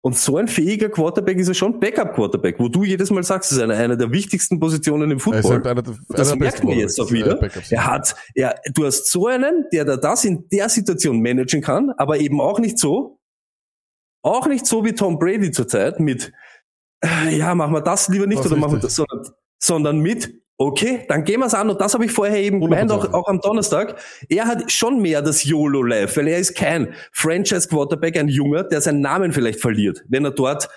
Und 0.05 0.17
so 0.17 0.35
ein 0.35 0.49
fähiger 0.49 0.89
Quarterback 0.89 1.37
ist 1.37 1.47
er 1.47 1.53
schon 1.53 1.79
Backup-Quarterback, 1.79 2.59
wo 2.59 2.67
du 2.67 2.83
jedes 2.83 3.09
Mal 3.09 3.23
sagst, 3.23 3.51
das 3.51 3.57
ist 3.57 3.63
eine, 3.63 3.75
eine 3.75 3.95
der 3.95 4.11
wichtigsten 4.11 4.59
Positionen 4.59 5.09
im 5.11 5.19
Football. 5.21 5.41
halt 5.51 5.67
einer, 5.67 5.81
Das 5.81 6.31
einer 6.31 6.39
merkt 6.41 6.55
besten 6.55 6.67
man 6.67 6.77
jetzt 6.77 6.99
auch 6.99 7.09
wieder. 7.09 7.41
äh. 7.41 7.61
Er 7.69 7.87
hat, 7.87 8.13
er, 8.35 8.59
du 8.73 8.85
hast 8.85 9.09
so 9.09 9.27
einen, 9.27 9.63
der 9.71 9.85
da 9.85 9.95
das 9.95 10.25
in 10.25 10.49
der 10.49 10.67
Situation 10.67 11.21
managen 11.21 11.61
kann, 11.61 11.91
aber 11.91 12.19
eben 12.19 12.41
auch 12.41 12.59
nicht 12.59 12.77
so, 12.77 13.21
auch 14.21 14.47
nicht 14.47 14.65
so 14.65 14.83
wie 14.83 14.93
Tom 14.93 15.19
Brady 15.19 15.51
zurzeit 15.51 16.01
mit, 16.01 16.33
ja, 17.31 17.53
machen 17.55 17.73
wir 17.73 17.81
das 17.81 18.07
lieber 18.09 18.27
nicht 18.27 18.39
Das 18.39 18.51
oder 18.51 18.57
machen 18.59 18.73
wir 18.73 18.79
das, 18.79 18.95
sondern, 18.95 19.27
sondern 19.59 19.99
mit, 19.99 20.33
okay, 20.57 21.05
dann 21.09 21.23
gehen 21.23 21.39
wir 21.39 21.47
es 21.47 21.53
an 21.53 21.69
und 21.69 21.81
das 21.81 21.93
habe 21.93 22.05
ich 22.05 22.11
vorher 22.11 22.41
eben 22.41 22.61
gemeint, 22.61 22.91
auch, 22.91 23.05
100%. 23.05 23.13
auch 23.13 23.27
am 23.27 23.39
Donnerstag. 23.39 23.99
Er 24.29 24.45
hat 24.45 24.71
schon 24.71 25.01
mehr 25.01 25.21
das 25.21 25.43
YOLO-Life, 25.43 26.17
weil 26.17 26.27
er 26.27 26.37
ist 26.37 26.55
kein 26.55 26.93
Franchise-Quarterback, 27.11 28.17
ein 28.17 28.27
Junger, 28.27 28.63
der 28.63 28.81
seinen 28.81 29.01
Namen 29.01 29.33
vielleicht 29.33 29.59
verliert, 29.59 30.03
wenn 30.07 30.25
er 30.25 30.31
dort 30.31 30.69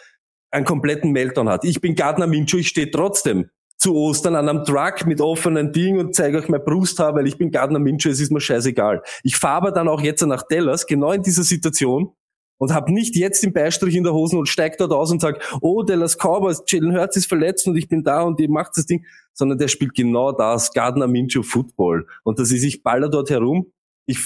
einen 0.51 0.65
kompletten 0.65 1.13
Meltdown 1.13 1.49
hat. 1.49 1.65
Ich 1.65 1.81
bin 1.81 1.95
Gardner 1.95 2.27
Minshew, 2.27 2.59
ich 2.59 2.69
stehe 2.69 2.91
trotzdem 2.91 3.51
zu 3.79 3.95
Ostern 3.95 4.37
an 4.37 4.49
einem 4.49 4.65
Truck 4.65 5.07
mit 5.07 5.21
offenen 5.21 5.73
Ding 5.73 5.99
und 5.99 6.15
zeige 6.15 6.39
euch 6.39 6.49
mein 6.49 6.65
Brusthaar, 6.65 7.15
weil 7.15 7.27
ich 7.27 7.37
bin 7.37 7.51
Gardner 7.51 7.79
Minshew, 7.79 8.11
es 8.11 8.21
ist 8.21 8.33
mir 8.33 8.41
scheißegal. 8.41 9.03
Ich 9.23 9.37
fahre 9.37 9.57
aber 9.57 9.73
dann 9.73 9.89
auch 9.89 10.01
jetzt 10.01 10.23
nach 10.23 10.45
Dallas, 10.49 10.87
genau 10.87 11.13
in 11.13 11.23
dieser 11.23 11.43
Situation, 11.43 12.13
und 12.59 12.73
habe 12.73 12.93
nicht 12.93 13.17
jetzt 13.17 13.43
den 13.43 13.53
Beistrich 13.53 13.95
in 13.97 14.05
der 14.05 14.13
Hosen 14.15 14.39
und 14.39 14.49
steig 14.49 14.79
dort 14.79 14.93
aus 14.93 15.11
und 15.11 15.21
sag, 15.21 15.43
oh, 15.61 15.83
Dallas 15.83 16.17
Cowboys, 16.17 16.63
Jalen 16.67 16.97
Hurts 16.97 17.17
ist 17.17 17.27
verletzt 17.27 17.67
und 17.67 17.77
ich 17.77 17.89
bin 17.89 18.03
da 18.03 18.23
und 18.23 18.41
ihr 18.41 18.51
macht 18.51 18.73
das 18.77 18.87
Ding, 18.87 19.05
sondern 19.35 19.59
der 19.59 19.69
spielt 19.69 19.95
genau 19.95 20.33
das, 20.33 20.73
Gardner 20.73 21.07
Minshew 21.07 21.43
Football. 21.43 22.07
Und 22.25 22.39
das 22.39 22.51
ist, 22.51 22.63
ich 22.65 22.83
baller 22.83 23.09
dort 23.11 23.29
herum, 23.31 23.73
ich, 24.07 24.19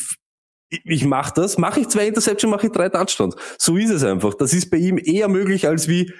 ich, 0.70 0.80
ich 0.84 1.04
mache 1.04 1.32
das, 1.34 1.58
mache 1.58 1.80
ich 1.80 1.88
zwei 1.88 2.06
Interception, 2.06 2.50
mache 2.50 2.66
ich 2.68 2.72
drei 2.72 2.88
Touchdowns. 2.88 3.34
So 3.58 3.76
ist 3.76 3.90
es 3.90 4.04
einfach. 4.04 4.34
Das 4.34 4.52
ist 4.52 4.70
bei 4.70 4.76
ihm 4.76 4.98
eher 5.02 5.28
möglich 5.28 5.66
als 5.66 5.88
wie, 5.88 6.12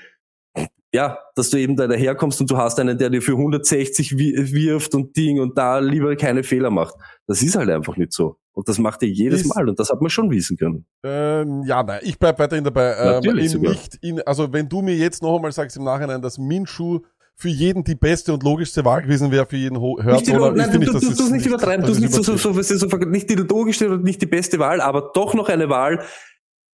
ja, 0.92 1.18
dass 1.37 1.51
du 1.51 1.57
eben 1.59 1.77
da 1.77 1.87
daherkommst 1.87 2.40
und 2.40 2.51
du 2.51 2.57
hast 2.57 2.81
einen, 2.81 2.99
der 2.99 3.11
dir 3.11 3.23
für 3.23 3.33
160 3.37 4.18
wi- 4.18 4.53
wirft 4.53 4.94
und 4.96 5.16
Ding 5.16 5.38
und 5.40 5.57
da 5.57 5.79
lieber 5.79 6.16
keine 6.16 6.42
Fehler 6.42 6.70
macht. 6.70 6.94
Das 7.29 7.42
ist 7.42 7.55
halt 7.55 7.70
einfach 7.70 7.96
nicht 7.96 8.12
so. 8.12 8.37
Und 8.61 8.68
das 8.68 8.77
macht 8.79 9.03
er 9.03 9.09
jedes 9.09 9.46
Mal 9.46 9.66
und 9.70 9.79
das 9.79 9.88
hat 9.88 10.03
man 10.03 10.11
schon 10.11 10.31
wissen 10.31 10.59
können. 10.59 10.85
Ähm, 11.03 11.62
ja, 11.64 11.83
nein, 11.83 12.01
ich 12.03 12.18
bleib 12.18 12.38
weiterhin 12.38 12.62
dabei. 12.62 12.94
Ähm, 12.94 13.07
Natürlich 13.14 13.51
sogar. 13.53 13.73
nicht 13.73 13.94
in, 14.03 14.20
also 14.20 14.53
wenn 14.53 14.68
du 14.68 14.83
mir 14.83 14.94
jetzt 14.94 15.23
noch 15.23 15.35
einmal 15.37 15.51
sagst 15.51 15.79
im 15.79 15.85
Nachhinein, 15.85 16.20
dass 16.20 16.37
Minshu 16.37 17.01
für 17.37 17.49
jeden 17.49 17.85
die 17.85 17.94
beste 17.94 18.35
und 18.35 18.42
logischste 18.42 18.85
Wahl 18.85 19.01
gewesen 19.01 19.31
wäre 19.31 19.46
für 19.46 19.57
jeden 19.57 19.77
die, 19.77 19.81
oder 19.81 20.53
nein, 20.53 20.70
du, 20.73 20.79
ich, 20.81 20.87
du, 20.88 20.92
das 20.92 21.01
du, 21.01 21.25
ist 21.25 21.31
nicht 21.31 21.46
übertreiben, 21.46 21.87
du 21.87 21.99
nicht 21.99 22.12
so, 22.12 22.23
so, 22.23 22.37
so, 22.37 22.53
so, 22.53 22.96
nicht 22.99 23.31
die 23.31 23.37
logischste 23.37 23.88
und 23.90 24.05
nicht 24.05 24.20
die 24.20 24.27
beste 24.27 24.59
Wahl, 24.59 24.83
aber 24.83 25.11
doch 25.14 25.33
noch 25.33 25.49
eine 25.49 25.70
Wahl, 25.70 26.05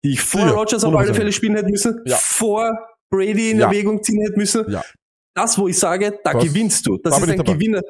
die 0.04 0.14
ich 0.14 0.20
vor 0.20 0.40
Ja, 0.40 0.50
Rogers 0.50 0.82
auf 0.82 0.92
alle 0.96 1.12
100%. 1.12 1.14
Fälle 1.14 1.30
spielen 1.30 1.54
hätte 1.54 1.70
müssen, 1.70 2.00
Ja. 2.04 2.16
vor 2.20 2.76
Brady 3.10 3.52
in 3.52 3.60
Ja. 3.60 3.66
Erwägung 3.66 4.02
ziehen 4.02 4.20
hätte 4.22 4.36
müssen. 4.36 4.64
Ja. 4.68 4.82
Das, 5.36 5.56
wo 5.56 5.68
ich 5.68 5.78
sage, 5.78 6.18
da 6.24 6.32
Das- 6.32 6.42
gewinnst 6.42 6.84
du. 6.88 6.96
Das 6.96 7.16
da 7.16 7.24
ist 7.24 7.30
ein. 7.30 7.44
Gewinner. 7.44 7.82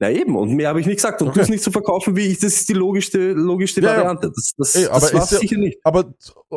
Na 0.00 0.10
eben, 0.10 0.34
und 0.36 0.52
mehr 0.54 0.68
habe 0.70 0.80
ich 0.80 0.86
nicht 0.86 0.96
gesagt. 0.96 1.22
Und 1.22 1.28
Okay. 1.28 1.38
du 1.38 1.42
es 1.44 1.48
nicht 1.50 1.62
zu 1.62 1.70
verkaufen, 1.70 2.16
wie 2.16 2.26
ich, 2.26 2.40
das 2.40 2.54
ist 2.54 2.68
die 2.68 2.72
logischste, 2.72 3.30
logischste 3.32 3.80
Ja, 3.80 3.92
ja. 3.92 3.96
Variante. 3.98 4.32
Das, 4.34 4.52
das, 4.58 4.74
Ey, 4.74 4.86
aber 4.86 4.98
das 5.00 5.14
war 5.14 5.22
ist 5.22 5.30
ja- 5.32 5.38
sicher 5.38 5.56
nicht. 5.56 5.78
Aber 5.84 6.12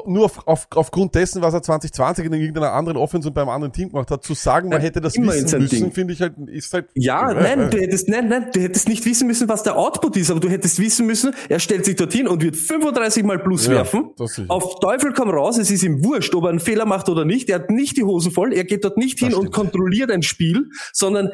nur 0.08 0.26
auf, 0.26 0.48
auf, 0.48 0.68
aufgrund 0.74 1.14
dessen, 1.14 1.44
was 1.44 1.54
er 1.54 1.62
2020 1.62 2.26
in 2.26 2.34
irgendeiner 2.34 2.74
anderen 2.74 2.98
Offense 2.98 3.28
und 3.28 3.36
beim 3.36 3.48
anderen 3.48 3.72
Team 3.74 3.90
gemacht 3.90 4.10
hat, 4.10 4.24
zu 4.24 4.34
sagen, 4.34 4.70
man 4.70 4.80
Ja, 4.80 4.86
hätte 4.88 5.02
das 5.02 5.16
wissen 5.18 5.60
müssen, 5.62 5.92
finde 5.92 6.14
ich 6.14 6.22
halt, 6.22 6.34
ist 6.48 6.74
halt. 6.74 6.88
Ja, 6.96 7.32
äh, 7.32 7.36
nein, 7.58 7.70
du 7.70 7.78
hättest, 7.78 8.10
nein, 8.10 8.28
nein, 8.28 8.48
du 8.52 8.60
hättest 8.60 8.90
nicht 8.90 9.06
wissen 9.06 9.28
müssen, 9.28 9.48
was 9.48 9.62
der 9.62 9.78
Output 9.78 10.18
ist, 10.18 10.32
aber 10.32 10.40
du 10.40 10.50
hättest 10.50 10.80
wissen 10.80 11.06
müssen, 11.06 11.34
er 11.48 11.60
stellt 11.60 11.86
sich 11.86 11.96
dorthin 11.96 12.28
und 12.28 12.42
wird 12.42 12.56
35 12.56 13.24
mal 13.24 13.38
plus 13.38 13.68
Ja, 13.68 13.74
werfen. 13.74 14.12
das. 14.18 14.42
Auf 14.48 14.80
Teufel 14.80 15.14
komm 15.14 15.30
raus, 15.30 15.60
es 15.60 15.70
ist 15.70 15.84
ihm 15.84 16.04
wurscht, 16.04 16.34
ob 16.34 16.46
er 16.46 16.50
einen 16.50 16.60
Fehler 16.60 16.86
macht 16.86 17.08
oder 17.08 17.24
nicht. 17.24 17.50
Er 17.50 17.60
hat 17.60 17.70
nicht 17.70 17.98
die 17.98 18.04
Hosen 18.04 18.32
voll, 18.32 18.52
er 18.52 18.64
geht 18.64 18.84
dort 18.84 18.98
nicht 18.98 19.22
Das 19.22 19.28
hin 19.30 19.36
und 19.38 19.44
stimmt. 19.50 19.56
kontrolliert 19.56 20.10
ein 20.10 20.24
Spiel, 20.24 20.70
sondern 20.92 21.30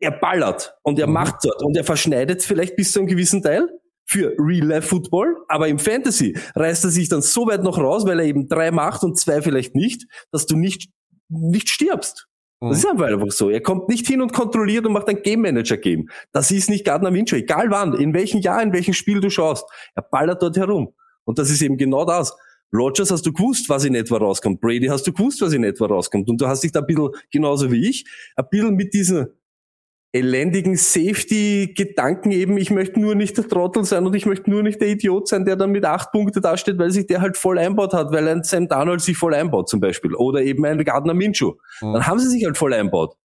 er 0.00 0.10
ballert 0.12 0.74
und 0.82 0.98
er 0.98 1.06
Mhm. 1.06 1.12
macht 1.14 1.36
dort 1.44 1.62
und 1.62 1.76
er 1.76 1.84
verschneidet 1.84 2.42
vielleicht 2.42 2.76
bis 2.76 2.92
zu 2.92 3.00
einem 3.00 3.08
gewissen 3.08 3.42
Teil 3.42 3.68
für 4.06 4.34
Real-Life-Football, 4.38 5.44
aber 5.48 5.68
im 5.68 5.78
Fantasy 5.78 6.36
reißt 6.54 6.84
er 6.84 6.90
sich 6.90 7.08
dann 7.08 7.22
so 7.22 7.46
weit 7.46 7.62
noch 7.62 7.78
raus, 7.78 8.04
weil 8.06 8.18
er 8.20 8.26
eben 8.26 8.48
drei 8.48 8.70
macht 8.70 9.02
und 9.02 9.18
zwei 9.18 9.40
vielleicht 9.40 9.74
nicht, 9.74 10.06
dass 10.30 10.46
du 10.46 10.56
nicht, 10.56 10.90
nicht 11.28 11.68
stirbst. 11.70 12.26
Mhm. 12.60 12.68
Das 12.70 12.78
ist 12.78 12.86
einfach 12.86 13.30
so. 13.30 13.48
Er 13.50 13.62
kommt 13.62 13.88
nicht 13.88 14.06
hin 14.06 14.20
und 14.20 14.32
kontrolliert 14.32 14.84
und 14.86 14.92
macht 14.92 15.08
ein 15.08 15.22
Game 15.22 15.40
Manager 15.40 15.78
Game. 15.78 16.08
Das 16.32 16.50
ist 16.50 16.68
nicht 16.68 16.84
Gardner 16.84 17.10
Minshew. 17.10 17.36
Egal 17.36 17.70
wann, 17.70 17.94
in 17.94 18.12
welchem 18.12 18.40
Jahr, 18.40 18.62
in 18.62 18.72
welchem 18.72 18.92
Spiel 18.94 19.20
du 19.20 19.30
schaust. 19.30 19.64
Er 19.94 20.02
ballert 20.02 20.42
dort 20.42 20.56
herum. 20.56 20.92
Und 21.24 21.38
das 21.38 21.48
ist 21.50 21.62
eben 21.62 21.78
genau 21.78 22.04
das. 22.04 22.36
Rogers 22.74 23.10
hast 23.10 23.24
du 23.24 23.32
gewusst, 23.32 23.68
was 23.68 23.84
in 23.84 23.94
etwa 23.94 24.16
rauskommt. 24.18 24.60
Brady 24.60 24.86
hast 24.88 25.06
du 25.06 25.12
gewusst, 25.12 25.40
was 25.40 25.52
in 25.52 25.64
etwa 25.64 25.86
rauskommt. 25.86 26.28
Und 26.28 26.40
du 26.40 26.46
hast 26.46 26.62
dich 26.62 26.72
da 26.72 26.80
ein 26.80 26.86
bisschen, 26.86 27.10
genauso 27.30 27.70
wie 27.72 27.88
ich, 27.88 28.04
ein 28.36 28.44
bisschen 28.50 28.74
mit 28.74 28.92
diesen 28.92 29.28
elendigen 30.14 30.76
Safety-Gedanken 30.76 32.30
eben, 32.30 32.56
ich 32.56 32.70
möchte 32.70 33.00
nur 33.00 33.16
nicht 33.16 33.36
der 33.36 33.48
Trottel 33.48 33.84
sein 33.84 34.06
und 34.06 34.14
ich 34.14 34.26
möchte 34.26 34.48
nur 34.48 34.62
nicht 34.62 34.80
der 34.80 34.88
Idiot 34.88 35.26
sein, 35.26 35.44
der 35.44 35.56
dann 35.56 35.72
mit 35.72 35.84
acht 35.84 36.12
Punkte 36.12 36.40
dasteht, 36.40 36.78
weil 36.78 36.92
sich 36.92 37.08
der 37.08 37.20
halt 37.20 37.36
voll 37.36 37.58
einbaut 37.58 37.92
hat, 37.92 38.12
weil 38.12 38.28
ein 38.28 38.44
Sam 38.44 38.68
Darnold 38.68 39.00
sich 39.00 39.16
voll 39.16 39.34
einbaut 39.34 39.68
zum 39.68 39.80
Beispiel. 39.80 40.14
Oder 40.14 40.42
eben 40.42 40.64
ein 40.64 40.82
Gardner 40.84 41.14
Minshew. 41.14 41.54
Mhm. 41.80 41.92
Dann 41.94 42.06
haben 42.06 42.20
sie 42.20 42.28
sich 42.28 42.44
halt 42.44 42.56
voll 42.56 42.72
einbaut. 42.72 43.16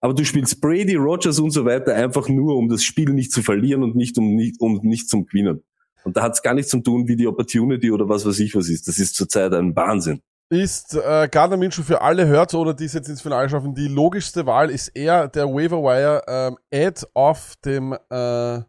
Aber 0.00 0.12
du 0.12 0.24
spielst 0.24 0.60
Brady, 0.60 0.96
Rogers 0.96 1.38
und 1.38 1.52
so 1.52 1.64
weiter 1.64 1.94
einfach 1.94 2.28
nur, 2.28 2.56
um 2.56 2.68
das 2.68 2.82
Spiel 2.82 3.10
nicht 3.10 3.32
zu 3.32 3.42
verlieren 3.42 3.84
und 3.84 3.94
nicht 3.94 4.18
um 4.18 4.34
nicht, 4.34 4.60
um 4.60 4.80
nicht 4.82 5.08
zum 5.08 5.26
Gewinnen. 5.26 5.62
Und 6.02 6.16
da 6.16 6.22
hat 6.22 6.32
es 6.32 6.42
gar 6.42 6.52
nichts 6.52 6.70
zu 6.72 6.80
tun, 6.80 7.06
wie 7.06 7.16
die 7.16 7.28
Opportunity 7.28 7.90
oder 7.90 8.08
was 8.08 8.26
weiß 8.26 8.40
ich 8.40 8.54
was 8.56 8.68
ist. 8.68 8.88
Das 8.88 8.98
ist 8.98 9.14
zurzeit 9.14 9.54
ein 9.54 9.74
Wahnsinn. 9.74 10.20
Ist 10.50 10.94
äh, 10.94 11.28
Gardner 11.30 11.56
Minshew 11.56 11.82
für 11.82 12.00
alle 12.02 12.28
Hurts 12.28 12.54
oder 12.54 12.74
die 12.74 12.84
es 12.84 12.92
jetzt 12.92 13.08
ins 13.08 13.22
Finale 13.22 13.48
schaffen. 13.48 13.74
Die 13.74 13.88
logischste 13.88 14.46
Wahl 14.46 14.70
ist 14.70 14.88
er, 14.88 15.28
der 15.28 15.46
Waiver 15.46 15.82
Wire 15.82 16.22
ähm, 16.26 16.58
Ad 16.72 17.06
auf 17.14 17.54
dem, 17.64 17.92
äh, 18.10 18.60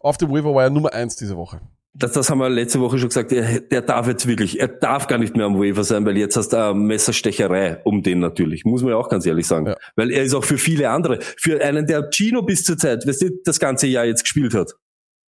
auf 0.00 0.16
dem 0.18 0.30
Waiver 0.30 0.54
Wire 0.54 0.70
Nummer 0.70 0.92
1 0.92 1.16
diese 1.16 1.36
Woche. 1.36 1.60
Das, 1.92 2.12
das 2.12 2.30
haben 2.30 2.38
wir 2.38 2.48
letzte 2.48 2.80
Woche 2.80 2.98
schon 2.98 3.08
gesagt, 3.08 3.32
der, 3.32 3.60
der 3.60 3.82
darf 3.82 4.06
jetzt 4.06 4.26
wirklich, 4.26 4.60
er 4.60 4.68
darf 4.68 5.08
gar 5.08 5.18
nicht 5.18 5.36
mehr 5.36 5.46
am 5.46 5.58
Waiver 5.58 5.82
sein, 5.82 6.06
weil 6.06 6.16
jetzt 6.16 6.36
hast 6.36 6.50
du 6.50 6.56
eine 6.56 6.74
Messerstecherei 6.74 7.80
um 7.84 8.02
den 8.02 8.20
natürlich, 8.20 8.64
muss 8.64 8.82
man 8.82 8.92
ja 8.92 8.96
auch 8.96 9.08
ganz 9.08 9.26
ehrlich 9.26 9.46
sagen. 9.46 9.66
Ja. 9.66 9.76
Weil 9.96 10.12
er 10.12 10.22
ist 10.22 10.34
auch 10.34 10.44
für 10.44 10.56
viele 10.56 10.88
andere, 10.90 11.18
für 11.20 11.60
einen, 11.62 11.86
der 11.86 12.08
Gino 12.10 12.42
bis 12.42 12.64
zur 12.64 12.78
Zeit, 12.78 13.06
weißt 13.06 13.22
du, 13.22 13.30
das 13.44 13.58
ganze 13.58 13.88
Jahr 13.88 14.04
jetzt 14.04 14.22
gespielt 14.22 14.54
hat 14.54 14.74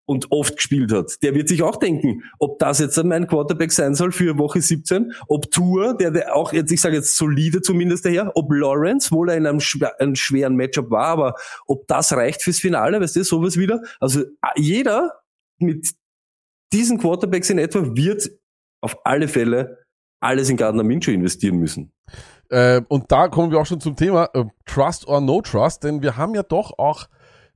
und 0.07 0.27
oft 0.31 0.57
gespielt 0.57 0.93
hat, 0.93 1.23
der 1.23 1.35
wird 1.35 1.49
sich 1.49 1.63
auch 1.63 1.77
denken, 1.77 2.23
ob 2.39 2.59
das 2.59 2.81
jetzt 2.81 3.03
mein 3.05 3.27
Quarterback 3.27 3.73
sein 3.73 3.95
soll 3.95 4.13
für 4.13 4.39
Woche 4.39 4.61
17, 4.61 5.13
ob 5.29 5.51
Tour, 5.51 5.97
der, 5.97 6.11
der 6.11 6.35
auch 6.35 6.53
jetzt, 6.53 6.73
ich 6.73 6.81
sage 6.81 6.97
jetzt 6.97 7.17
solide 7.17 7.63
zumindest 7.63 8.05
daher, 8.05 8.33
ob 8.35 8.53
Lawrence, 8.53 9.13
wohl 9.13 9.31
er 9.31 9.37
in 9.37 9.47
einem, 9.47 9.61
einem 9.99 10.17
schweren 10.17 10.57
Matchup 10.57 10.91
war, 10.91 11.07
aber 11.07 11.35
ob 11.67 11.87
das 11.87 12.13
reicht 12.13 12.43
fürs 12.43 12.59
Finale, 12.59 13.01
weißt 13.01 13.17
du, 13.17 13.25
sowas 13.25 13.57
wieder. 13.57 13.83
Also 14.01 14.25
jeder 14.57 15.13
mit 15.59 15.95
diesen 16.73 16.99
Quarterbacks 16.99 17.51
in 17.51 17.59
etwa 17.59 17.95
wird 17.95 18.31
auf 18.81 18.97
alle 19.05 19.29
Fälle 19.29 19.79
alles 20.21 20.51
in 20.51 20.57
Gardner 20.57 20.83
Minshew 20.83 21.13
investieren 21.13 21.59
müssen. 21.59 21.93
Äh, 22.51 22.83
und 22.89 23.11
da 23.11 23.29
kommen 23.29 23.51
wir 23.51 23.59
auch 23.59 23.67
schon 23.67 23.81
zum 23.81 23.97
Thema 23.97 24.29
äh, 24.35 24.45
Trust 24.67 25.07
or 25.07 25.21
No 25.21 25.41
Trust, 25.41 25.85
denn 25.85 26.03
wir 26.03 26.17
haben 26.17 26.35
ja 26.35 26.43
doch 26.43 26.79
auch 26.79 27.09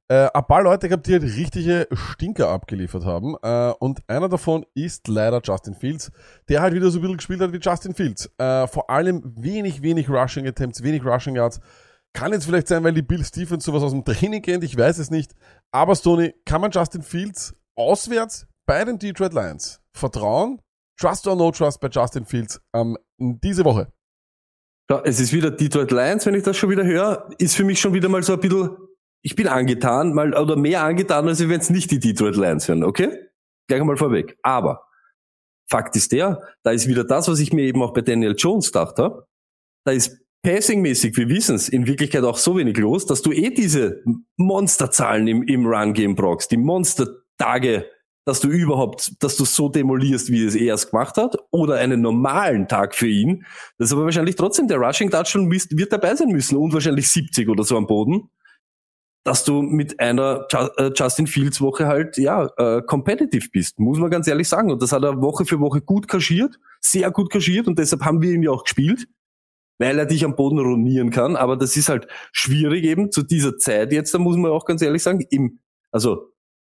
äh, 0.09 0.29
ein 0.33 0.47
paar 0.47 0.63
Leute 0.63 0.89
gehabt, 0.89 1.07
die 1.07 1.13
halt 1.13 1.23
richtige 1.23 1.89
Stinker 1.93 2.49
abgeliefert 2.49 3.05
haben. 3.05 3.37
Äh, 3.43 3.73
und 3.79 4.03
einer 4.07 4.29
davon 4.29 4.67
ist 4.75 5.09
leider 5.09 5.41
Justin 5.43 5.75
Fields, 5.75 6.11
der 6.49 6.61
halt 6.61 6.75
wieder 6.75 6.91
so 6.91 6.99
ein 6.99 7.03
bisschen 7.03 7.17
gespielt 7.17 7.41
hat 7.41 7.53
wie 7.53 7.59
Justin 7.59 7.95
Fields. 7.95 8.31
Äh, 8.39 8.67
vor 8.67 8.91
allem 8.91 9.23
wenig, 9.37 9.83
wenig 9.83 10.09
Rushing 10.11 10.47
Attempts, 10.47 10.83
wenig 10.83 11.05
Rushing 11.05 11.37
Yards. 11.37 11.61
Kann 12.13 12.33
jetzt 12.33 12.45
vielleicht 12.47 12.69
sein, 12.69 12.85
weil 12.85 12.93
die 12.93 13.03
Bill 13.03 13.25
Stephens 13.25 13.65
sowas 13.65 13.83
aus 13.83 13.93
dem 13.93 14.05
Training 14.05 14.43
kennt, 14.43 14.63
ich 14.63 14.77
weiß 14.77 14.99
es 14.99 15.11
nicht. 15.11 15.33
Aber 15.73 15.97
Stoney, 15.97 16.35
kann 16.45 16.61
man 16.61 16.71
Justin 16.71 17.03
Fields 17.03 17.55
auswärts 17.75 18.47
bei 18.67 18.85
den 18.85 18.99
Detroit 18.99 19.33
Lions 19.33 19.81
vertrauen? 19.93 20.61
Trust 21.01 21.27
or 21.27 21.35
no 21.35 21.51
trust 21.51 21.81
bei 21.81 21.89
Justin 21.89 22.25
Fields 22.25 22.61
ähm, 22.73 22.97
diese 23.19 23.65
Woche? 23.65 23.93
Ja, 24.91 25.01
es 25.05 25.19
ist 25.19 25.33
wieder 25.33 25.51
Detroit 25.51 25.91
Lions, 25.91 26.27
wenn 26.27 26.35
ich 26.35 26.43
das 26.43 26.57
schon 26.57 26.71
wieder 26.71 26.85
höre, 26.85 27.29
ist 27.39 27.57
für 27.57 27.65
mich 27.65 27.81
schon 27.81 27.95
wieder 27.95 28.09
mal 28.09 28.23
so 28.23 28.35
ein 28.35 28.41
bisschen, 28.41 28.71
ich 29.25 29.35
bin 29.35 29.49
angetan, 29.49 30.13
mal, 30.13 30.35
oder 30.35 30.55
mehr 30.55 30.83
angetan, 30.83 31.27
als 31.27 31.41
wenn 31.41 31.59
es 31.59 31.71
nicht 31.71 31.91
die 31.91 31.99
Detroit 31.99 32.37
Lions 32.37 32.69
wären, 32.69 32.85
okay? 32.85 33.09
Gleich 33.67 33.81
einmal 33.81 33.97
vorweg. 33.97 34.37
Aber 34.43 34.85
Fakt 35.71 35.97
ist 35.97 36.13
der, 36.13 36.43
da 36.63 36.73
ist 36.73 36.87
wieder 36.87 37.05
das, 37.05 37.27
was 37.27 37.41
ich 37.41 37.51
mir 37.51 37.63
eben 37.63 37.83
auch 37.83 37.95
bei 37.95 38.03
Daniel 38.03 38.35
Jones 38.37 38.67
gedacht 38.67 38.99
habe. 38.99 39.27
Da 39.87 39.93
ist 39.93 40.21
passingmäßig, 40.43 41.17
wir 41.17 41.31
wissen 41.31 41.57
es, 41.57 41.71
in 41.71 41.87
Wirklichkeit 41.87 42.23
auch 42.23 42.37
so 42.37 42.59
wenig 42.59 42.77
los, 42.77 43.07
dass 43.07 43.23
du 43.23 43.33
eh 43.33 43.49
diese 43.49 44.03
Monsterzahlen 44.37 45.27
im, 45.27 45.43
im 45.45 45.67
Run-Game 45.67 46.17
brauchst, 46.17 46.51
die 46.51 46.59
Monstertage, 46.59 47.87
dass 48.27 48.41
du 48.41 48.49
überhaupt, 48.49 49.23
dass 49.23 49.39
du 49.39 49.47
so 49.47 49.71
demolierst, 49.71 50.31
wie 50.31 50.45
es 50.45 50.55
er 50.55 50.75
es 50.75 50.91
gemacht 50.91 51.17
hat, 51.17 51.39
oder 51.51 51.77
einen 51.77 52.03
normalen 52.03 52.69
Tag 52.69 52.95
für 52.95 53.09
ihn. 53.09 53.47
Das 53.79 53.89
ist 53.89 53.95
aber 53.95 54.05
wahrscheinlich 54.05 54.37
trotzdem 54.37 54.69
der 54.69 54.77
Rushing 54.77 55.11
Touchdown 55.11 55.51
wird 55.51 55.93
dabei 55.93 56.15
sein 56.15 56.29
müssen 56.29 56.59
und 56.59 56.75
wahrscheinlich 56.75 57.11
70 57.11 57.49
oder 57.49 57.65
so 57.65 57.79
am 57.79 57.87
Boden, 57.87 58.29
dass 59.25 59.45
du 59.45 59.63
mit 59.63 60.01
einer 60.01 60.47
äh, 60.77 60.91
Justin 60.95 61.27
Fields 61.27 61.61
Woche 61.61 61.87
halt 61.87 62.19
ja 62.19 62.47
äh, 62.57 62.83
competitive 62.83 63.49
bist, 63.51 63.79
muss 63.79 63.99
man 63.99 64.11
ganz 64.11 64.29
ehrlich 64.29 64.49
sagen. 64.49 64.71
Und 64.71 64.83
das 64.83 64.93
hat 64.93 65.03
er 65.03 65.21
Woche 65.23 65.45
für 65.45 65.61
Woche 65.61 65.81
gut 65.81 66.09
kaschiert, 66.09 66.57
sehr 66.81 67.11
gut 67.11 67.31
kaschiert 67.31 67.67
und 67.67 67.79
deshalb 67.79 68.03
haben 68.03 68.21
wir 68.23 68.33
ihn 68.33 68.43
ja 68.43 68.51
auch 68.51 68.65
gespielt 68.65 69.07
weil 69.79 69.99
er 69.99 70.07
dich 70.07 70.25
am 70.25 70.37
Boden 70.37 70.59
ruinieren 70.59 71.11
kann. 71.11 71.37
Aber 71.37 71.57
das 71.57 71.77
ist 71.77 71.89
halt 71.89 72.07
schwierig 72.33 72.85
eben 72.85 73.11
zu 73.11 73.23
dieser 73.23 73.57
Zeit 73.59 73.93
jetzt, 73.93 74.15
da 74.15 74.19
muss 74.19 74.37
man 74.37 74.51
auch 74.51 74.65
ganz 74.65 74.83
ehrlich 74.83 75.03
sagen, 75.03 75.25
im, 75.31 75.59
also 75.91 76.31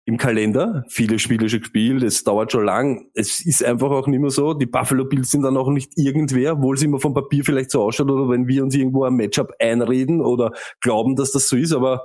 im 0.07 0.17
Kalender, 0.17 0.85
viele 0.89 1.19
Spiele 1.19 1.49
schon 1.49 1.61
gespielt, 1.61 2.03
es 2.03 2.25
dauert 2.25 2.51
schon 2.53 2.65
lang, 2.65 3.11
es 3.15 3.45
ist 3.45 3.63
einfach 3.63 3.91
auch 3.91 4.07
nicht 4.07 4.21
mehr 4.21 4.31
so, 4.31 4.55
die 4.55 4.67
Buffalo 4.67 5.05
Bills 5.05 5.31
sind 5.31 5.43
dann 5.43 5.57
auch 5.57 5.69
nicht 5.69 5.93
irgendwer, 5.97 6.55
obwohl 6.55 6.75
es 6.75 6.83
immer 6.83 6.99
vom 6.99 7.15
Papier 7.15 7.45
vielleicht 7.45 7.71
so 7.71 7.83
ausschaut 7.83 8.11
oder 8.11 8.29
wenn 8.31 8.49
wir 8.49 8.65
uns 8.65 8.75
irgendwo 8.75 9.05
ein 9.05 9.15
Matchup 9.15 9.53
einreden 9.61 10.21
oder 10.21 10.53
glauben, 10.81 11.17
dass 11.17 11.33
das 11.33 11.49
so 11.49 11.57
ist, 11.57 11.73
aber 11.73 12.03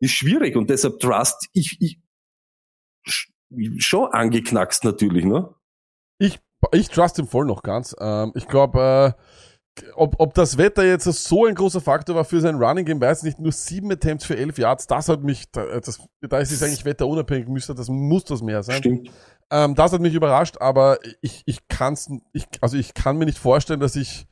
ist 0.00 0.12
schwierig 0.12 0.56
und 0.56 0.70
deshalb 0.70 0.98
Trust, 1.00 1.48
ich, 1.52 1.76
ich 1.80 2.00
sch- 3.06 3.30
schon 3.80 4.10
angeknackst 4.12 4.84
natürlich, 4.84 5.24
ne? 5.24 5.54
Ich, 6.18 6.38
ich 6.72 6.88
trust 6.88 7.18
ihn 7.18 7.26
voll 7.26 7.46
noch 7.46 7.62
ganz. 7.62 7.94
Ähm, 8.00 8.32
ich 8.34 8.46
glaube, 8.48 9.14
äh, 9.16 9.82
ob, 9.94 10.16
ob 10.18 10.34
das 10.34 10.58
Wetter 10.58 10.84
jetzt 10.84 11.04
so 11.04 11.46
ein 11.46 11.54
großer 11.54 11.80
Faktor 11.80 12.16
war 12.16 12.24
für 12.24 12.40
sein 12.40 12.56
Running 12.56 12.84
Game, 12.84 13.00
weiß 13.00 13.18
ich 13.18 13.24
nicht. 13.24 13.38
Nur 13.38 13.52
sieben 13.52 13.90
Attempts 13.92 14.26
für 14.26 14.36
elf 14.36 14.58
Yards, 14.58 14.86
das 14.86 15.08
hat 15.08 15.22
mich, 15.22 15.50
da- 15.50 15.80
das, 15.80 16.00
da 16.20 16.38
ist 16.38 16.52
es 16.52 16.62
eigentlich 16.62 16.84
wetterunabhängig, 16.84 17.48
müsste 17.48 17.74
das, 17.74 17.88
muss 17.88 18.24
das 18.24 18.42
mehr 18.42 18.62
sein. 18.62 18.78
Stimmt. 18.78 19.10
Ähm, 19.50 19.74
das 19.74 19.92
hat 19.92 20.00
mich 20.00 20.14
überrascht, 20.14 20.56
aber 20.60 20.98
ich, 21.22 21.42
ich 21.46 21.66
kann's, 21.68 22.10
ich, 22.32 22.46
also 22.60 22.76
ich 22.76 22.94
kann 22.94 23.16
mir 23.18 23.24
nicht 23.26 23.38
vorstellen, 23.38 23.80
dass 23.80 23.96
ich 23.96 24.26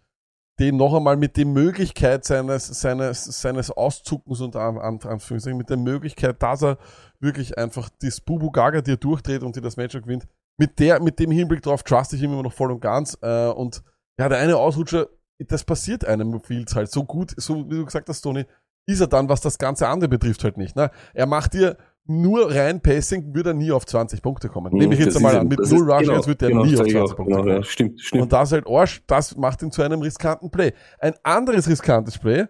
den 0.59 0.77
noch 0.77 0.95
einmal 0.95 1.17
mit 1.17 1.37
der 1.37 1.47
Möglichkeit 1.47 2.25
seines, 2.25 2.67
seines, 2.67 3.25
seines 3.25 3.71
Auszuckens 3.71 4.41
und 4.41 4.57
an, 4.57 4.79
an, 4.79 4.99
Anführungszeichen, 5.03 5.59
mit 5.59 5.71
der 5.71 5.77
Möglichkeit, 5.77 6.43
dass 6.43 6.63
er 6.63 6.79
wirklich 7.21 7.57
einfach 7.57 7.89
das 8.03 8.21
Bubu 8.21 8.51
Gaga 8.51 8.81
dir 8.81 8.97
durchdreht 8.97 9.43
und 9.43 9.57
dir 9.57 9.61
das 9.61 9.77
Matchup 9.77 10.03
gewinnt, 10.03 10.27
mit 10.59 10.79
der, 10.81 11.01
mit 11.01 11.19
dem 11.19 11.31
Hinblick 11.31 11.63
drauf 11.63 11.83
trust 11.85 12.13
ich 12.13 12.23
ihn 12.23 12.33
immer 12.33 12.43
noch 12.43 12.53
voll 12.53 12.73
und 12.73 12.81
ganz, 12.81 13.17
äh, 13.23 13.49
und 13.49 13.83
ja, 14.19 14.29
der 14.29 14.39
eine 14.39 14.57
Ausrutscher, 14.57 15.09
das 15.39 15.63
passiert 15.63 16.05
einem 16.05 16.41
Fields 16.41 16.75
halt 16.75 16.91
so 16.91 17.05
gut, 17.05 17.33
so 17.37 17.65
wie 17.71 17.77
du 17.77 17.85
gesagt 17.85 18.09
hast, 18.09 18.23
Tony, 18.23 18.45
ist 18.87 19.01
er 19.01 19.07
dann, 19.07 19.29
was 19.29 19.41
das 19.41 19.59
ganze 19.59 19.87
andere 19.87 20.09
betrifft, 20.09 20.43
halt 20.43 20.57
nicht. 20.57 20.75
Ne? 20.75 20.91
Er 21.13 21.27
macht 21.27 21.55
dir 21.55 21.77
nur 22.09 22.51
rein 22.55 22.81
Passing, 22.81 23.35
würde 23.35 23.51
er 23.51 23.55
nie 23.55 23.71
auf 23.71 23.85
20 23.85 24.23
Punkte 24.23 24.49
kommen. 24.49 24.73
Nehme 24.73 24.95
ich 24.95 24.99
Das 25.01 25.07
jetzt 25.07 25.17
einmal 25.17 25.37
an. 25.37 25.49
Mit 25.49 25.59
null 25.61 25.91
Rush 25.91 26.07
genau, 26.07 26.27
wird 26.27 26.43
er 26.43 26.49
genau, 26.49 26.65
nie 26.65 26.77
auf 26.79 26.87
ich 26.87 26.93
20 26.93 27.13
auch, 27.13 27.17
Punkte 27.17 27.35
genau, 27.35 27.45
kommen. 27.45 27.57
ja, 27.57 27.63
stimmt, 27.63 28.01
stimmt. 28.01 28.23
Und 28.23 28.33
das 28.33 28.49
ist 28.49 28.53
halt 28.53 28.67
Arsch, 28.67 29.03
das 29.07 29.37
macht 29.37 29.63
ihn 29.63 29.71
zu 29.71 29.83
einem 29.83 30.01
riskanten 30.01 30.51
Play. 30.51 30.73
Ein 31.01 31.15
anderes 31.23 31.69
riskantes 31.69 32.19
Play 32.19 32.47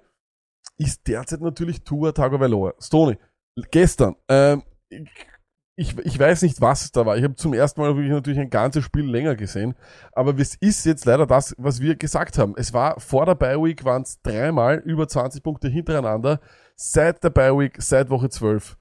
ist 0.77 1.07
derzeit 1.09 1.41
natürlich 1.41 1.83
Tua 1.83 2.13
Tagovailoa. 2.13 2.75
Stoney, 2.79 3.19
gestern, 3.71 4.15
ähm, 4.29 4.63
ich, 5.75 5.97
ich 5.99 6.19
weiß 6.19 6.43
nicht, 6.43 6.61
was 6.61 6.85
es 6.85 6.93
da 6.93 7.07
war. 7.07 7.17
Ich 7.17 7.25
habe 7.25 7.37
zum 7.37 7.53
ersten 7.55 7.81
Mal 7.81 7.95
wirklich 7.95 8.11
natürlich 8.11 8.41
ein 8.41 8.51
ganzes 8.51 8.85
Spiel 8.85 9.05
länger 9.05 9.37
gesehen. 9.37 9.75
Aber 10.13 10.37
es 10.39 10.57
ist 10.57 10.85
jetzt 10.87 11.05
leider 11.05 11.27
das, 11.27 11.55
was 11.57 11.81
wir 11.81 11.95
gesagt 11.95 12.37
haben. 12.39 12.55
Es 12.57 12.73
war 12.73 12.99
vor 12.99 13.27
der 13.27 13.37
Bye 13.37 13.63
Week 13.63 13.85
waren 13.85 14.03
es 14.03 14.21
dreimal 14.23 14.79
über 14.85 15.07
20 15.07 15.43
Punkte 15.43 15.69
hintereinander. 15.69 16.41
Seit 16.75 17.23
der 17.23 17.31
Bye 17.31 17.57
Week, 17.57 17.77
seit 17.81 18.11
Woche 18.11 18.29
12 18.29 18.77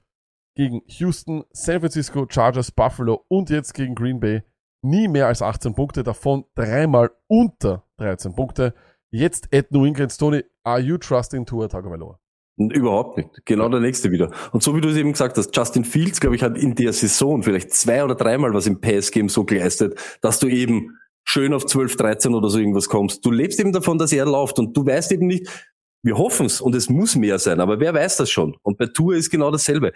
gegen 0.58 0.82
Houston, 0.86 1.44
San 1.52 1.78
Francisco, 1.78 2.26
Chargers, 2.28 2.72
Buffalo 2.72 3.24
und 3.28 3.48
jetzt 3.48 3.74
gegen 3.74 3.94
Green 3.94 4.18
Bay 4.18 4.42
nie 4.82 5.06
mehr 5.06 5.28
als 5.28 5.40
18 5.40 5.74
Punkte, 5.74 6.02
davon 6.02 6.44
dreimal 6.56 7.12
unter 7.28 7.84
13 7.98 8.34
Punkte. 8.34 8.74
Jetzt 9.10 9.48
at 9.54 9.70
New 9.70 9.86
England 9.86 10.18
Tony, 10.18 10.42
are 10.64 10.80
you 10.80 10.98
trusting 10.98 11.46
Tua 11.46 11.68
Tagovailoa? 11.68 12.18
Überhaupt 12.56 13.16
nicht. 13.16 13.30
Genau 13.44 13.68
der 13.68 13.78
nächste 13.78 14.10
wieder. 14.10 14.32
Und 14.50 14.64
so 14.64 14.74
wie 14.74 14.80
du 14.80 14.88
es 14.88 14.96
eben 14.96 15.12
gesagt 15.12 15.38
hast, 15.38 15.56
Justin 15.56 15.84
Fields, 15.84 16.18
glaube 16.18 16.34
ich, 16.34 16.42
hat 16.42 16.58
in 16.58 16.74
der 16.74 16.92
Saison 16.92 17.40
vielleicht 17.44 17.72
zwei 17.72 18.02
oder 18.02 18.16
dreimal 18.16 18.52
was 18.52 18.66
im 18.66 18.80
Pass-Game 18.80 19.28
so 19.28 19.44
geleistet, 19.44 19.96
dass 20.22 20.40
du 20.40 20.48
eben 20.48 20.98
schön 21.22 21.54
auf 21.54 21.66
12, 21.66 21.94
13 21.96 22.34
oder 22.34 22.48
so 22.48 22.58
irgendwas 22.58 22.88
kommst. 22.88 23.24
Du 23.24 23.30
lebst 23.30 23.60
eben 23.60 23.72
davon, 23.72 23.96
dass 23.96 24.12
er 24.12 24.26
läuft 24.26 24.58
und 24.58 24.76
du 24.76 24.84
weißt 24.84 25.12
eben 25.12 25.28
nicht, 25.28 25.68
wir 26.02 26.16
hoffen 26.16 26.46
es 26.46 26.60
und 26.60 26.74
es 26.74 26.88
muss 26.88 27.16
mehr 27.16 27.38
sein, 27.38 27.60
aber 27.60 27.80
wer 27.80 27.94
weiß 27.94 28.16
das 28.16 28.30
schon? 28.30 28.56
Und 28.62 28.78
bei 28.78 28.86
Tour 28.86 29.14
ist 29.14 29.30
genau 29.30 29.50
dasselbe. 29.50 29.92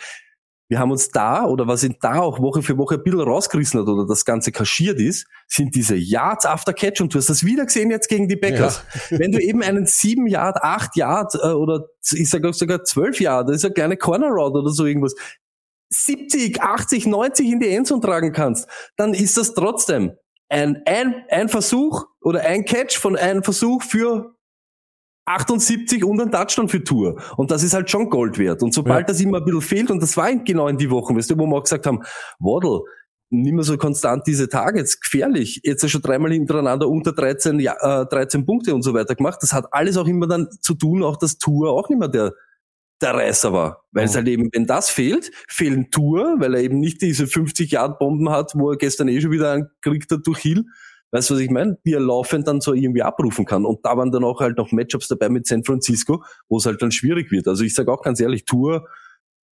Wir 0.68 0.78
haben 0.78 0.90
uns 0.90 1.10
da, 1.10 1.44
oder 1.44 1.66
was 1.66 1.84
ihn 1.84 1.96
da 2.00 2.20
auch 2.20 2.40
Woche 2.40 2.62
für 2.62 2.78
Woche 2.78 2.94
ein 2.94 3.02
bisschen 3.02 3.20
rausgerissen 3.20 3.80
hat 3.80 3.88
oder 3.88 4.06
das 4.06 4.24
Ganze 4.24 4.52
kaschiert 4.52 4.98
ist, 4.98 5.26
sind 5.46 5.74
diese 5.74 5.96
Yards 5.96 6.46
after 6.46 6.72
Catch 6.72 7.00
und 7.02 7.12
du 7.12 7.18
hast 7.18 7.28
das 7.28 7.44
wieder 7.44 7.66
gesehen 7.66 7.90
jetzt 7.90 8.08
gegen 8.08 8.26
die 8.26 8.36
Packers. 8.36 8.82
Wenn 9.10 9.32
du 9.32 9.38
eben 9.38 9.62
einen 9.62 9.86
7 9.86 10.26
Yard, 10.26 10.56
8 10.62 10.96
Yard 10.96 11.34
äh, 11.34 11.48
oder 11.48 11.88
ich 12.12 12.30
sage 12.30 12.52
sogar 12.54 12.84
12 12.84 13.20
Yard, 13.20 13.48
das 13.48 13.56
ist 13.56 13.64
eine 13.66 13.74
kleine 13.74 13.96
Corner 13.96 14.28
Route 14.28 14.60
oder 14.60 14.70
so 14.70 14.86
irgendwas, 14.86 15.14
70, 15.90 16.62
80, 16.62 17.06
90 17.06 17.50
in 17.50 17.60
die 17.60 17.68
Endzone 17.68 18.00
tragen 18.00 18.32
kannst, 18.32 18.66
dann 18.96 19.12
ist 19.14 19.36
das 19.36 19.54
trotzdem 19.54 20.12
ein, 20.48 20.82
ein, 20.86 21.24
ein 21.30 21.48
Versuch 21.48 22.06
oder 22.20 22.40
ein 22.42 22.64
Catch 22.64 22.96
von 22.96 23.16
einem 23.16 23.42
Versuch 23.42 23.82
für 23.82 24.34
78 25.26 26.04
und 26.04 26.20
ein 26.20 26.30
Touchdown 26.32 26.68
für 26.68 26.82
Tour. 26.82 27.20
Und 27.36 27.50
das 27.50 27.62
ist 27.62 27.74
halt 27.74 27.90
schon 27.90 28.10
Gold 28.10 28.38
wert. 28.38 28.62
Und 28.62 28.74
sobald 28.74 29.00
Ja. 29.00 29.06
das 29.06 29.20
immer 29.20 29.38
ein 29.38 29.44
bisschen 29.44 29.60
fehlt, 29.60 29.90
und 29.90 30.02
das 30.02 30.16
war 30.16 30.34
genau 30.34 30.68
in 30.68 30.76
die 30.78 30.90
Wochen, 30.90 31.16
weißt 31.16 31.30
du, 31.30 31.38
wo 31.38 31.46
wir 31.46 31.56
auch 31.56 31.62
gesagt 31.62 31.86
haben, 31.86 32.00
Waddle, 32.40 32.80
nimm 33.30 33.56
mal 33.56 33.62
so 33.62 33.78
konstant 33.78 34.26
diese 34.26 34.48
Targets, 34.48 35.00
gefährlich. 35.00 35.60
Jetzt 35.62 35.78
ist 35.78 35.82
er 35.84 35.88
schon 35.90 36.02
dreimal 36.02 36.32
hintereinander 36.32 36.88
unter 36.88 37.12
13, 37.12 37.60
ja, 37.60 38.02
äh, 38.02 38.06
13 38.06 38.44
Punkte 38.44 38.74
und 38.74 38.82
so 38.82 38.92
weiter 38.94 39.14
gemacht. 39.14 39.38
Das 39.42 39.52
hat 39.52 39.66
alles 39.72 39.96
auch 39.96 40.06
immer 40.06 40.26
dann 40.26 40.48
zu 40.60 40.74
tun, 40.74 41.02
auch 41.02 41.16
dass 41.16 41.38
Tour 41.38 41.70
auch 41.72 41.88
nicht 41.88 41.98
mehr 41.98 42.08
der, 42.08 42.34
der 43.00 43.14
Reißer 43.14 43.52
war. 43.52 43.84
Weil 43.92 44.04
es 44.04 44.12
Mhm. 44.12 44.16
halt 44.16 44.28
eben, 44.28 44.48
wenn 44.52 44.66
das 44.66 44.90
fehlt, 44.90 45.30
fehlen 45.48 45.90
Tour, 45.90 46.36
weil 46.40 46.54
er 46.54 46.60
eben 46.62 46.78
nicht 46.78 47.00
diese 47.00 47.26
50 47.26 47.70
Yard 47.70 47.98
Bomben 47.98 48.28
hat, 48.28 48.52
wo 48.54 48.70
er 48.70 48.76
gestern 48.76 49.08
eh 49.08 49.20
schon 49.20 49.30
wieder 49.30 49.52
einen 49.52 49.68
gekriegt 49.80 50.10
hat 50.10 50.20
durch 50.26 50.38
Hill. 50.40 50.64
Weißt 51.12 51.30
du, 51.30 51.34
was 51.34 51.40
ich 51.40 51.50
meine? 51.50 51.78
Die 51.86 51.92
er 51.92 52.00
laufend 52.00 52.48
dann 52.48 52.60
so 52.60 52.72
irgendwie 52.72 53.02
abrufen 53.02 53.44
kann. 53.44 53.64
Und 53.66 53.84
da 53.84 53.96
waren 53.96 54.10
dann 54.10 54.24
auch 54.24 54.40
halt 54.40 54.56
noch 54.56 54.72
Matchups 54.72 55.08
dabei 55.08 55.28
mit 55.28 55.46
San 55.46 55.62
Francisco, 55.62 56.24
wo 56.48 56.56
es 56.56 56.66
halt 56.66 56.80
dann 56.82 56.90
schwierig 56.90 57.30
wird. 57.30 57.46
Also 57.48 57.62
ich 57.64 57.74
sage 57.74 57.92
auch 57.92 58.02
ganz 58.02 58.18
ehrlich, 58.20 58.44
Tour, 58.46 58.86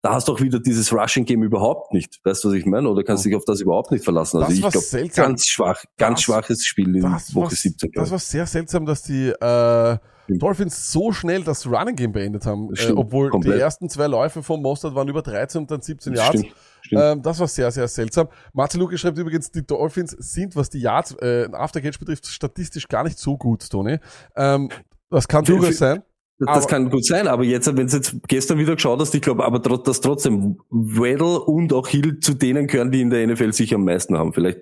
da 0.02 0.14
hast 0.14 0.28
du 0.28 0.32
auch 0.32 0.40
wieder 0.40 0.58
dieses 0.58 0.90
Rushing 0.92 1.26
Game 1.26 1.42
überhaupt 1.42 1.92
nicht. 1.92 2.18
Weißt 2.24 2.42
du, 2.42 2.48
was 2.48 2.54
ich 2.54 2.64
meine? 2.64 2.88
Oder 2.88 3.04
kannst 3.04 3.24
du 3.24 3.28
dich 3.28 3.36
auf 3.36 3.44
das 3.44 3.60
überhaupt 3.60 3.92
nicht 3.92 4.02
verlassen? 4.02 4.38
Also 4.42 4.48
Das 4.62 4.74
ich 4.92 4.92
glaube, 4.92 5.08
ganz 5.14 5.46
schwach, 5.46 5.84
ganz 5.98 6.16
Das- 6.20 6.22
schwaches 6.24 6.64
Spiel 6.64 6.96
in 6.96 7.02
Das 7.02 7.34
Woche 7.34 7.44
war, 7.44 7.50
17. 7.50 7.90
glaub 7.90 8.04
das 8.04 8.10
war 8.10 8.18
sehr 8.18 8.46
seltsam, 8.46 8.86
dass 8.86 9.02
die 9.02 9.28
äh, 9.28 9.98
Dolphins 10.28 10.90
so 10.92 11.12
schnell 11.12 11.42
das 11.44 11.66
Running 11.66 11.96
Game 11.96 12.12
beendet 12.12 12.46
haben, 12.46 12.70
äh, 12.74 12.92
obwohl 12.92 13.28
komplett. 13.28 13.56
die 13.56 13.60
ersten 13.60 13.90
zwei 13.90 14.06
Läufe 14.06 14.42
von 14.42 14.62
Mostert 14.62 14.94
waren 14.94 15.08
über 15.08 15.20
13 15.20 15.60
und 15.62 15.70
dann 15.70 15.82
17 15.82 16.14
Yards. 16.14 16.38
Stimmt. 16.38 16.54
Ähm, 16.92 17.22
das 17.22 17.38
war 17.40 17.48
sehr, 17.48 17.70
sehr 17.70 17.88
seltsam. 17.88 18.28
Marcel 18.52 18.80
Luke 18.80 18.96
schreibt 18.98 19.18
übrigens, 19.18 19.50
die 19.50 19.66
Dolphins 19.66 20.12
sind, 20.18 20.56
was 20.56 20.70
die 20.70 20.80
Yards 20.80 21.14
äh, 21.20 21.48
Aftercatch 21.52 21.98
betrifft, 21.98 22.26
statistisch 22.26 22.88
gar 22.88 23.04
nicht 23.04 23.18
so 23.18 23.36
gut, 23.36 23.68
Tony. 23.70 23.98
Ähm, 24.36 24.68
das 25.10 25.26
kann 25.28 25.44
durchaus 25.44 25.78
sein. 25.78 26.02
Das, 26.38 26.48
Aber- 26.48 26.66
kann 26.68 26.88
gut 26.88 27.04
sein, 27.04 27.28
aber 27.28 27.44
jetzt, 27.44 27.66
wenn 27.76 27.86
du 27.86 27.94
jetzt 27.96 28.16
gestern 28.26 28.56
wieder 28.56 28.74
geschaut 28.74 28.98
hast, 28.98 29.14
ich 29.14 29.20
glaube, 29.20 29.44
aber 29.44 29.60
tro- 29.60 29.76
dass 29.76 30.00
trotzdem 30.00 30.58
Weddle 30.70 31.38
und 31.40 31.74
auch 31.74 31.86
Hill 31.86 32.18
zu 32.20 32.32
denen 32.32 32.66
gehören, 32.66 32.90
die 32.90 33.02
in 33.02 33.10
der 33.10 33.26
NFL 33.26 33.52
sich 33.52 33.74
am 33.74 33.84
meisten 33.84 34.16
haben. 34.16 34.32
Vielleicht 34.32 34.60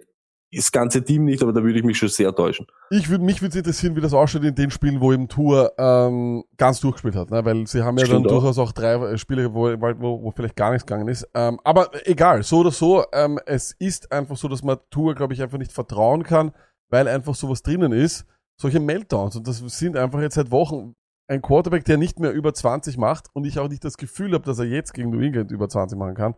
das 0.52 0.72
ganze 0.72 1.04
Team 1.04 1.24
nicht, 1.24 1.42
aber 1.42 1.52
da 1.52 1.62
würde 1.62 1.78
ich 1.78 1.84
mich 1.84 1.98
schon 1.98 2.08
sehr 2.08 2.34
täuschen. 2.34 2.66
Ich 2.90 3.10
würde 3.10 3.22
mich 3.24 3.42
würde 3.42 3.58
interessieren, 3.58 3.96
wie 3.96 4.00
das 4.00 4.14
ausschaut 4.14 4.44
in 4.44 4.54
den 4.54 4.70
Spielen, 4.70 5.00
wo 5.00 5.12
eben 5.12 5.28
Tour 5.28 5.72
ähm, 5.76 6.44
ganz 6.56 6.80
durchgespielt 6.80 7.16
hat, 7.16 7.30
ne? 7.30 7.44
weil 7.44 7.66
sie 7.66 7.82
haben 7.82 7.98
ja 7.98 8.06
Stimmt 8.06 8.24
dann 8.24 8.32
auch. 8.32 8.40
durchaus 8.40 8.58
auch 8.58 8.72
drei 8.72 8.94
äh, 8.94 9.18
Spiele, 9.18 9.52
wo, 9.52 9.64
wo, 9.68 10.22
wo 10.22 10.30
vielleicht 10.30 10.56
gar 10.56 10.70
nichts 10.70 10.86
gegangen 10.86 11.08
ist. 11.08 11.28
Ähm, 11.34 11.60
aber 11.64 11.90
egal, 12.06 12.42
so 12.42 12.60
oder 12.60 12.70
so, 12.70 13.04
ähm, 13.12 13.38
es 13.44 13.72
ist 13.78 14.10
einfach 14.10 14.36
so, 14.36 14.48
dass 14.48 14.62
man 14.62 14.78
Tour, 14.90 15.14
glaube 15.14 15.34
ich, 15.34 15.42
einfach 15.42 15.58
nicht 15.58 15.72
vertrauen 15.72 16.22
kann, 16.22 16.52
weil 16.88 17.08
einfach 17.08 17.34
sowas 17.34 17.62
drinnen 17.62 17.92
ist. 17.92 18.24
Solche 18.60 18.80
Meltdowns 18.80 19.36
und 19.36 19.46
das 19.46 19.58
sind 19.58 19.96
einfach 19.96 20.20
jetzt 20.20 20.34
seit 20.34 20.50
Wochen 20.50 20.96
ein 21.28 21.42
Quarterback, 21.42 21.84
der 21.84 21.98
nicht 21.98 22.18
mehr 22.18 22.32
über 22.32 22.54
20 22.54 22.96
macht 22.96 23.26
und 23.34 23.44
ich 23.44 23.58
auch 23.58 23.68
nicht 23.68 23.84
das 23.84 23.98
Gefühl 23.98 24.32
habe, 24.32 24.44
dass 24.44 24.58
er 24.58 24.64
jetzt 24.64 24.94
gegen 24.94 25.10
New 25.10 25.20
England 25.20 25.50
über 25.52 25.68
20 25.68 25.98
machen 25.98 26.14
kann, 26.14 26.34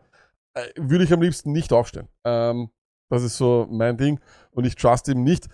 äh, 0.54 0.66
würde 0.76 1.04
ich 1.04 1.12
am 1.12 1.22
liebsten 1.22 1.52
nicht 1.52 1.72
aufstellen. 1.72 2.08
Ähm, 2.24 2.70
das 3.10 3.22
ist 3.22 3.36
so 3.36 3.66
mein 3.70 3.96
Ding 3.96 4.20
und 4.52 4.64
ich 4.64 4.76
trust 4.76 5.08
ihm 5.08 5.22
nicht. 5.22 5.48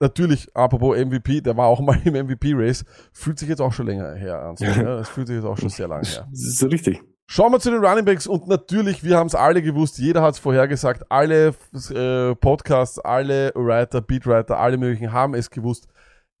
Natürlich, 0.00 0.48
apropos 0.56 0.96
MVP, 0.96 1.42
der 1.42 1.56
war 1.56 1.68
auch 1.68 1.80
mal 1.80 1.96
im 2.04 2.14
MVP-Race, 2.14 2.84
fühlt 3.12 3.38
sich 3.38 3.48
jetzt 3.48 3.60
auch 3.60 3.72
schon 3.72 3.86
länger 3.86 4.14
her 4.14 4.42
an. 4.42 4.56
So, 4.56 4.64
ja, 4.64 4.96
das 4.96 5.08
fühlt 5.08 5.28
sich 5.28 5.36
jetzt 5.36 5.46
auch 5.46 5.56
schon 5.56 5.68
sehr 5.68 5.86
lange 5.86 6.04
her. 6.04 6.26
Das 6.28 6.40
ist 6.40 6.58
so 6.58 6.66
richtig. 6.66 7.00
Schauen 7.28 7.52
wir 7.52 7.60
zu 7.60 7.70
den 7.70 7.84
Running 7.84 8.04
Backs 8.04 8.26
und 8.26 8.48
natürlich, 8.48 9.04
wir 9.04 9.16
haben 9.16 9.28
es 9.28 9.34
alle 9.34 9.62
gewusst, 9.62 9.98
jeder 9.98 10.20
hat 10.22 10.34
es 10.34 10.40
vorhergesagt, 10.40 11.04
alle 11.08 11.54
äh, 11.94 12.34
Podcasts, 12.34 12.98
alle 12.98 13.52
Writer, 13.54 14.00
Beatwriter, 14.00 14.58
alle 14.58 14.76
möglichen 14.76 15.12
haben 15.12 15.34
es 15.34 15.48
gewusst. 15.48 15.86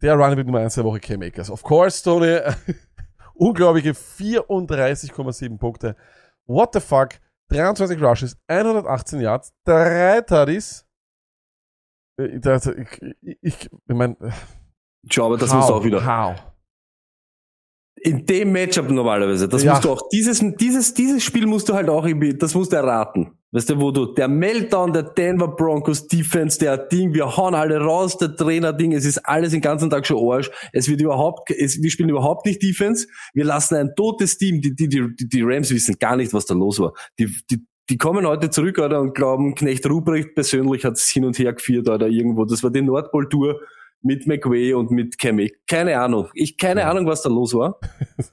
Der 0.02 0.16
Running 0.16 0.36
Back 0.36 0.46
Nummer 0.46 0.58
1 0.58 0.74
der 0.74 0.84
Woche, 0.84 0.98
Cam 0.98 1.22
Akers. 1.22 1.50
Of 1.50 1.62
course, 1.62 2.02
Tony, 2.02 2.40
unglaubliche 3.34 3.92
34,7 3.92 5.56
Punkte. 5.56 5.96
What 6.46 6.74
the 6.74 6.80
fuck? 6.80 7.10
23 7.52 8.02
Rushes, 8.02 8.36
118 8.48 9.20
Yards, 9.20 9.52
3 9.64 10.22
Tutties. 10.22 10.86
Äh, 12.20 12.36
Ich, 12.36 13.02
ich, 13.20 13.38
ich, 13.40 13.70
ich 13.70 13.70
meine, 13.94 14.16
Schau, 15.10 15.26
aber 15.26 15.36
das 15.36 15.52
musst 15.52 15.68
du 15.68 15.74
auch 15.74 15.84
wieder. 15.84 16.04
How? 16.04 16.51
In 18.04 18.26
dem 18.26 18.50
Matchup 18.50 18.90
normalerweise, 18.90 19.48
das 19.48 19.62
Ja. 19.62 19.72
musst 19.72 19.84
du 19.84 19.90
auch, 19.90 20.08
dieses, 20.08 20.42
dieses, 20.58 20.92
dieses 20.94 21.22
Spiel 21.22 21.46
musst 21.46 21.68
du 21.68 21.74
halt 21.74 21.88
auch 21.88 22.04
irgendwie, 22.04 22.34
das 22.36 22.54
musst 22.54 22.72
du 22.72 22.76
erraten. 22.76 23.32
Weißt 23.52 23.68
du, 23.70 23.80
wo 23.80 23.90
du, 23.90 24.06
der 24.06 24.28
Meltdown 24.28 24.92
der 24.92 25.02
Denver 25.02 25.46
Broncos 25.46 26.08
Defense, 26.08 26.58
der 26.58 26.78
Ding, 26.78 27.14
wir 27.14 27.36
hauen 27.36 27.54
alle 27.54 27.78
raus, 27.78 28.16
der 28.16 28.34
Trainer 28.34 28.72
Ding, 28.72 28.92
es 28.92 29.04
ist 29.04 29.18
alles 29.18 29.52
den 29.52 29.60
ganzen 29.60 29.90
Tag 29.90 30.06
schon 30.06 30.16
Arsch. 30.32 30.50
Es 30.72 30.88
wird 30.88 31.00
überhaupt, 31.00 31.50
es, 31.50 31.80
wir 31.80 31.90
spielen 31.90 32.08
überhaupt 32.08 32.46
nicht 32.46 32.62
Defense. 32.62 33.06
Wir 33.34 33.44
lassen 33.44 33.76
ein 33.76 33.90
totes 33.94 34.38
Team, 34.38 34.62
die, 34.62 34.74
die, 34.74 34.88
die, 34.88 35.28
die 35.28 35.42
Rams 35.42 35.70
wissen 35.70 35.96
gar 36.00 36.16
nicht, 36.16 36.32
was 36.32 36.46
da 36.46 36.54
los 36.54 36.80
war. 36.80 36.94
Die, 37.18 37.26
die, 37.50 37.64
die 37.90 37.98
kommen 37.98 38.26
heute 38.26 38.48
zurück, 38.48 38.78
Alter, 38.78 39.00
und 39.00 39.14
glauben, 39.14 39.54
Knecht 39.54 39.86
Ruprecht 39.88 40.34
persönlich 40.34 40.84
hat 40.84 40.94
es 40.94 41.08
hin 41.08 41.24
und 41.24 41.38
her 41.38 41.52
geführt, 41.52 41.88
oder 41.88 42.08
irgendwo. 42.08 42.46
Das 42.46 42.62
war 42.62 42.70
die 42.70 42.80
Nordpol-Tour 42.82 43.60
mit 44.02 44.26
McWay 44.26 44.74
und 44.74 44.90
mit 44.90 45.18
Cammy. 45.18 45.52
Keine 45.66 45.98
Ahnung. 46.00 46.28
Ich, 46.34 46.58
keine 46.58 46.86
Ahnung, 46.86 47.06
was 47.06 47.22
da 47.22 47.28
los 47.28 47.54
war. 47.54 47.78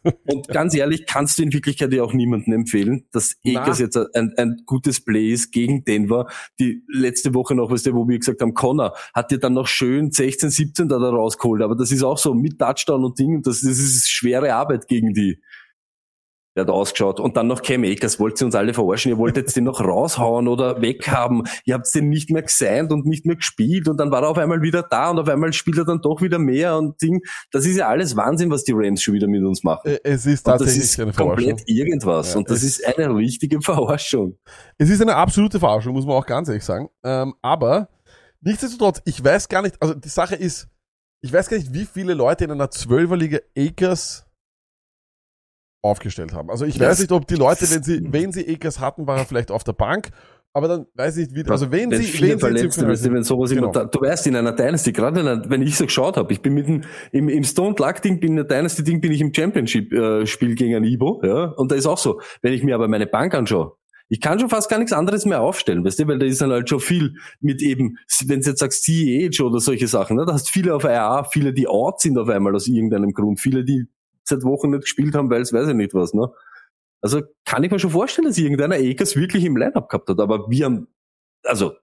Und 0.28 0.48
ganz 0.48 0.76
ehrlich, 0.76 1.06
kannst 1.06 1.38
du 1.38 1.44
in 1.44 1.54
Wirklichkeit 1.54 1.92
ja 1.94 2.04
auch 2.04 2.14
niemandem 2.14 2.54
empfehlen, 2.54 3.06
dass. 3.12 3.38
Akers 3.46 3.80
jetzt 3.80 3.98
ein, 3.98 4.34
ein 4.38 4.64
gutes 4.66 5.04
Play 5.04 5.32
ist 5.32 5.52
gegen 5.52 5.84
Denver. 5.84 6.28
Die 6.60 6.84
letzte 6.88 7.34
Woche 7.34 7.56
noch, 7.56 7.72
weißt 7.72 7.88
du, 7.88 7.94
wo 7.94 8.08
wir 8.08 8.20
gesagt 8.20 8.42
haben, 8.42 8.54
Connor 8.54 8.96
hat 9.14 9.32
dir 9.32 9.40
dann 9.40 9.54
noch 9.54 9.68
schön 9.68 10.12
16, 10.12 10.50
17 10.50 10.88
da, 10.88 11.00
da 11.00 11.10
rausgeholt. 11.10 11.62
Aber 11.62 11.76
das 11.76 11.92
ist 11.92 12.04
auch 12.04 12.18
so 12.18 12.34
mit 12.34 12.60
Touchdown 12.60 13.06
und 13.06 13.18
Ding. 13.18 13.42
Das, 13.42 13.62
das 13.62 13.80
ist 13.80 14.10
schwere 14.10 14.54
Arbeit 14.54 14.88
gegen 14.88 15.14
die. 15.14 15.40
Der 16.56 16.64
hat 16.64 16.70
ausgeschaut. 16.72 17.20
Und 17.20 17.38
dann 17.38 17.48
noch 17.48 17.62
Cam 17.62 17.84
Akers. 17.84 18.20
Wollt 18.20 18.42
ihr 18.42 18.46
uns 18.46 18.56
alle 18.56 18.74
verarschen? 18.74 19.12
Ihr 19.12 19.18
wolltet 19.18 19.56
den 19.56 19.66
noch 19.66 19.80
raushauen 19.82 20.48
oder 20.48 20.82
weghaben. 20.82 21.44
Ihr 21.64 21.76
habt 21.76 21.94
den 21.94 22.10
nicht 22.10 22.32
mehr 22.32 22.42
gesigned 22.42 22.92
und 22.92 23.06
nicht 23.06 23.26
mehr 23.26 23.36
gespielt. 23.36 23.88
Und 23.88 23.98
dann 23.98 24.10
war 24.12 24.24
er 24.24 24.30
auf 24.30 24.38
einmal 24.40 24.62
wieder 24.62 24.82
da 24.84 25.12
und 25.12 25.20
auf 25.20 25.28
einmal 25.30 25.54
spielt 25.54 25.78
er 25.78 25.86
dann 25.86 26.02
doch 26.02 26.22
wieder 26.22 26.40
mehr 26.40 26.78
und 26.78 27.00
Ding. 27.02 27.22
Das 27.52 27.66
ist 27.66 27.78
ja 27.78 27.88
alles 27.88 28.16
Wahnsinn, 28.16 28.50
was 28.50 28.64
die 28.64 28.74
Rams 28.76 29.02
schon 29.02 29.14
wieder 29.14 29.28
mit 29.28 29.44
uns 29.44 29.64
machen. 29.64 29.98
Es 30.04 30.26
ist 30.26 30.46
Und 30.48 30.54
das 30.54 30.60
tatsächlich 30.62 30.84
ist 30.86 31.00
eine 31.00 31.14
Verarschung. 31.14 31.46
komplett 31.50 31.70
irgendwas. 31.70 32.34
Ja, 32.34 32.40
und 32.40 32.50
das 32.50 32.64
ist 32.64 32.84
eine 32.86 33.16
richtige 33.16 33.62
Verarschung. 33.62 34.38
Es 34.78 34.90
ist 34.90 35.02
eine 35.02 35.16
absolute 35.16 35.60
Verarschung, 35.60 35.94
muss 35.94 36.06
man 36.06 36.16
auch 36.16 36.26
ganz 36.26 36.48
ehrlich 36.48 36.64
sagen. 36.66 36.90
Ähm, 37.04 37.36
aber 37.44 37.90
nichtsdestotrotz, 38.42 39.02
ich 39.06 39.24
weiß 39.24 39.50
gar 39.50 39.62
nicht, 39.62 39.76
also 39.82 39.94
die 39.94 40.10
Sache 40.10 40.36
ist, 40.36 40.68
ich 41.22 41.32
weiß 41.32 41.48
gar 41.50 41.58
nicht, 41.58 41.74
wie 41.74 41.86
viele 41.86 42.14
Leute 42.16 42.46
in 42.46 42.52
einer 42.52 42.72
Zwölferliga 42.72 43.40
Akers 43.58 44.26
aufgestellt 45.82 46.34
haben. 46.34 46.50
Also 46.50 46.66
ich 46.66 46.80
weiß 46.80 46.88
Das- 46.90 47.00
nicht, 47.00 47.12
ob 47.12 47.28
die 47.28 47.36
Leute, 47.36 47.70
wenn 47.70 47.84
sie, 47.84 48.02
wenn 48.12 48.32
sie 48.32 48.48
Akers 48.54 48.80
hatten, 48.80 49.08
war 49.08 49.18
er 49.18 49.26
vielleicht 49.26 49.52
auf 49.52 49.64
der 49.64 49.74
Bank, 49.74 50.10
aber 50.52 50.68
dann 50.68 50.86
weiß 50.96 51.18
ich 51.18 51.30
nicht, 51.32 51.46
wie, 51.46 51.50
also 51.52 51.72
wenn 51.72 51.92
wenn 51.92 52.02
sie, 52.02 52.22
wenn 52.22 52.32
sie 52.32 52.40
Verletzte, 52.40 52.88
weißt 52.88 53.12
wenn 53.14 53.24
sowas 53.24 53.52
Genau. 53.52 53.72
immer, 53.72 53.86
du 53.86 54.02
weißt, 54.02 54.28
in 54.28 54.36
einer 54.36 54.52
Dynasty, 54.52 54.92
gerade 54.92 55.20
in 55.22 55.28
einer, 55.28 55.50
wenn 55.50 55.62
ich 55.62 55.78
so 55.78 55.86
geschaut 55.86 56.18
habe, 56.18 56.34
ich 56.34 56.42
bin 56.42 56.54
mit 56.54 56.68
dem, 56.68 56.82
im, 57.12 57.30
im 57.30 57.44
Stone 57.44 57.76
Luck 57.78 58.02
Ding, 58.02 58.20
bin 58.20 58.32
in 58.32 58.36
der 58.38 58.46
Dynasty 58.46 58.84
Ding, 58.84 59.00
bin 59.00 59.12
ich 59.12 59.22
im 59.22 59.34
Championship 59.34 59.94
äh, 59.94 60.26
Spiel 60.26 60.56
gegen 60.56 60.76
ein 60.76 60.84
Ibo, 60.84 61.22
ja, 61.24 61.46
und 61.52 61.72
da 61.72 61.76
ist 61.76 61.86
auch 61.86 62.00
so, 62.00 62.20
wenn 62.42 62.52
ich 62.54 62.64
mir 62.64 62.76
aber 62.76 62.88
meine 62.88 63.08
Bank 63.08 63.34
anschaue, 63.36 63.74
ich 64.12 64.20
kann 64.22 64.40
schon 64.40 64.50
fast 64.50 64.70
gar 64.72 64.80
nichts 64.80 64.92
anderes 64.92 65.26
mehr 65.28 65.40
aufstellen, 65.40 65.86
weißt 65.86 66.00
du, 66.00 66.08
weil 66.08 66.18
da 66.18 66.26
ist 66.26 66.42
dann 66.42 66.50
halt 66.52 66.68
schon 66.68 66.80
viel 66.80 67.14
mit 67.42 67.62
eben, 67.62 67.98
wenn 68.26 68.42
du 68.42 68.50
jetzt 68.50 68.60
sagst 68.60 68.84
CEH 68.84 69.40
oder 69.44 69.60
solche 69.60 69.88
Sachen, 69.88 70.18
ne, 70.18 70.26
da 70.26 70.34
hast 70.34 70.50
viele 70.50 70.74
auf 70.74 70.84
IA, 70.84 71.24
viele, 71.26 71.54
die 71.54 71.68
out 71.68 72.02
sind 72.02 72.18
auf 72.18 72.28
einmal 72.28 72.56
aus 72.56 72.68
irgendeinem 72.68 73.14
Grund, 73.14 73.40
viele, 73.40 73.64
die 73.64 73.86
seit 74.30 74.44
Wochen 74.44 74.70
nicht 74.70 74.82
gespielt 74.82 75.16
haben, 75.16 75.30
weil 75.30 75.42
es 75.42 75.52
weiß 75.54 75.68
ich 75.70 75.76
nicht 75.76 75.94
was, 75.94 76.14
ne. 76.14 76.32
Also 77.02 77.22
kann 77.46 77.64
ich 77.64 77.72
mir 77.72 77.80
schon 77.80 77.92
vorstellen, 77.92 78.28
dass 78.28 78.38
irgendeiner 78.38 78.76
Akers 78.76 79.16
wirklich 79.16 79.46
im 79.46 79.56
Lineup 79.58 79.90
gehabt 79.90 80.10
hat, 80.10 80.20
aber 80.20 80.50
wir 80.50 80.66
haben, 80.66 80.88
also, 81.46 81.74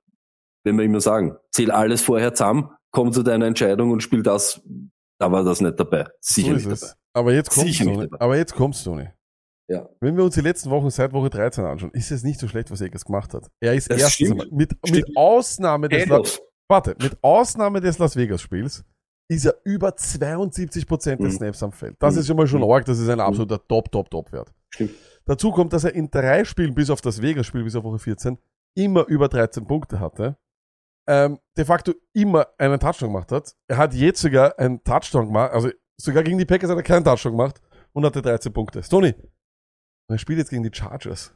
wenn 0.65 0.77
wir 0.77 0.85
immer 0.85 1.01
sagen, 1.01 1.37
zähl 1.53 1.71
alles 1.71 2.03
vorher 2.03 2.35
zusammen, 2.35 2.71
komm 2.91 3.13
zu 3.13 3.23
deiner 3.23 3.47
Entscheidung 3.47 3.91
und 3.93 4.03
spiel 4.03 4.23
das, 4.23 4.61
da 5.19 5.31
war 5.33 5.45
das 5.45 5.61
nicht 5.61 5.79
dabei. 5.81 6.07
Sicher 6.21 6.49
so 6.49 6.55
nicht 6.55 6.67
ist 6.67 6.83
dabei. 6.83 6.93
es. 6.93 6.97
Aber 7.15 7.33
jetzt 7.33 7.51
kommst 7.51 7.67
Sicher 7.69 7.85
du, 7.85 8.01
nicht 8.03 8.21
aber 8.21 8.37
jetzt 8.37 8.55
kommst 8.55 8.85
du 8.87 8.95
nicht. 8.95 9.11
Ja. 9.69 9.89
Wenn 10.01 10.17
wir 10.17 10.23
uns 10.25 10.35
die 10.35 10.43
letzten 10.43 10.71
Wochen 10.71 10.91
seit 10.91 11.13
Woche 11.13 11.31
13 11.31 11.65
anschauen, 11.65 11.91
ist 11.93 12.11
es 12.13 12.23
nicht 12.23 12.39
so 12.39 12.47
schlecht, 12.47 12.71
was 12.71 12.83
Akers 12.83 13.05
gemacht 13.05 13.33
hat. 13.35 13.49
Er 13.61 13.75
ist 13.75 13.91
Das 13.91 14.01
erstens 14.01 14.29
stimmt. 14.29 14.53
mit, 14.53 14.77
Stimmt. 14.85 14.97
mit 15.07 15.17
Ausnahme 15.17 15.89
des 15.89 16.03
Handoffs. 16.03 16.41
Warte, 16.69 16.95
mit 17.01 17.17
Ausnahme 17.23 17.81
des 17.81 17.99
Las 17.99 18.17
Vegas 18.17 18.43
Spiels 18.43 18.85
ist 19.29 19.45
er 19.47 19.55
über 19.65 19.97
72% 19.97 21.21
des 21.23 21.35
Mhm. 21.35 21.37
Snaps 21.39 21.63
am 21.63 21.73
Feld. 21.73 21.97
Das 21.99 22.15
Mhm. 22.15 22.21
ist 22.21 22.27
schon 22.29 22.37
mal 22.37 22.47
schon 22.47 22.61
Mhm. 22.61 22.71
arg, 22.71 22.85
das 22.85 22.99
ist 22.99 23.09
ein 23.09 23.21
absoluter 23.21 23.59
Top, 23.67 23.91
Top, 23.91 24.11
Top 24.11 24.33
Wert. 24.33 24.53
Stimmt. 24.71 24.93
Dazu 25.25 25.51
kommt, 25.51 25.73
dass 25.73 25.85
er 25.85 25.95
in 25.95 26.11
drei 26.11 26.45
Spielen, 26.45 26.75
bis 26.75 26.91
auf 26.91 27.01
das 27.01 27.21
Vegas 27.21 27.47
Spiel, 27.47 27.65
bis 27.65 27.75
auf 27.75 27.83
Woche 27.85 27.99
14, 27.99 28.39
immer 28.77 29.07
über 29.07 29.29
13 29.29 29.67
Punkte 29.67 29.99
hatte. 29.99 30.37
Ähm, 31.09 31.39
de 31.57 31.65
facto 31.65 31.93
immer 32.13 32.47
einen 32.59 32.79
Touchdown 32.81 33.11
gemacht 33.13 33.31
hat. 33.33 33.55
Er 33.69 33.77
hat 33.77 33.95
jetzt 33.95 34.21
sogar 34.21 34.59
einen 34.59 34.83
Touchdown 34.83 35.27
gemacht, 35.27 35.53
also 35.53 35.71
sogar 35.97 36.23
gegen 36.25 36.39
die 36.39 36.45
Packers 36.45 36.69
hat 36.71 36.77
er 36.77 36.83
keinen 36.83 37.05
Touchdown 37.05 37.33
gemacht 37.33 37.61
und 37.93 38.05
hatte 38.05 38.23
13 38.23 38.53
Punkte. 38.53 38.81
Tony, 38.83 39.15
er 40.09 40.19
spielt 40.19 40.39
jetzt 40.39 40.51
gegen 40.51 40.63
die 40.65 40.71
Chargers. 40.73 41.33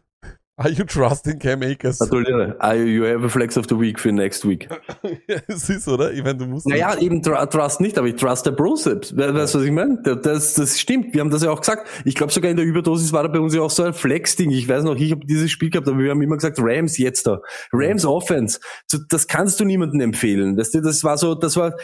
Are 0.60 0.68
you 0.68 0.84
trusting 0.84 1.38
Cam 1.38 1.62
Akers? 1.62 1.98
Gratuliere. 1.98 2.54
You 2.86 3.04
have 3.04 3.24
a 3.24 3.30
flex 3.30 3.56
of 3.56 3.66
the 3.68 3.80
week 3.80 3.98
für 3.98 4.12
next 4.12 4.46
week. 4.46 4.68
ja, 5.26 5.36
es 5.46 5.70
ist, 5.70 5.88
oder? 5.88 6.12
Ich 6.12 6.22
meine, 6.22 6.36
du 6.36 6.44
musst. 6.44 6.68
Naja, 6.68 6.98
eben 6.98 7.22
tr 7.22 7.48
Trust 7.48 7.80
nicht, 7.80 7.96
aber 7.96 8.08
ich 8.08 8.16
trust 8.16 8.44
der 8.44 8.50
Broseps. 8.50 9.16
We 9.16 9.32
weißt 9.34 9.54
du, 9.54 9.58
was 9.60 9.64
ich 9.64 9.72
meine? 9.72 10.02
Das, 10.02 10.52
das 10.52 10.78
stimmt. 10.78 11.14
Wir 11.14 11.22
haben 11.22 11.30
das 11.30 11.42
ja 11.42 11.50
auch 11.50 11.60
gesagt. 11.60 11.88
Ich 12.04 12.14
glaube 12.14 12.30
sogar 12.30 12.50
in 12.50 12.58
der 12.58 12.66
Überdosis 12.66 13.10
war 13.10 13.22
da 13.22 13.30
bei 13.30 13.40
uns 13.40 13.54
ja 13.54 13.62
auch 13.62 13.70
so 13.70 13.84
ein 13.84 13.94
Flex-Ding. 13.94 14.50
Ich 14.50 14.68
weiß 14.68 14.84
noch, 14.84 14.96
ich 14.96 15.12
habe 15.12 15.24
dieses 15.24 15.50
Spiel 15.50 15.70
gehabt, 15.70 15.88
aber 15.88 15.98
wir 15.98 16.10
haben 16.10 16.20
immer 16.20 16.36
gesagt, 16.36 16.58
Rams 16.60 16.98
jetzt 16.98 17.26
da. 17.26 17.40
Rams 17.72 18.04
Offense. 18.04 18.60
So, 18.86 18.98
das 19.08 19.26
kannst 19.26 19.60
du 19.60 19.64
niemandem 19.64 20.02
empfehlen. 20.02 20.56
Du, 20.56 20.80
das 20.82 21.04
war 21.04 21.16
so, 21.16 21.34
das 21.34 21.56
war 21.56 21.74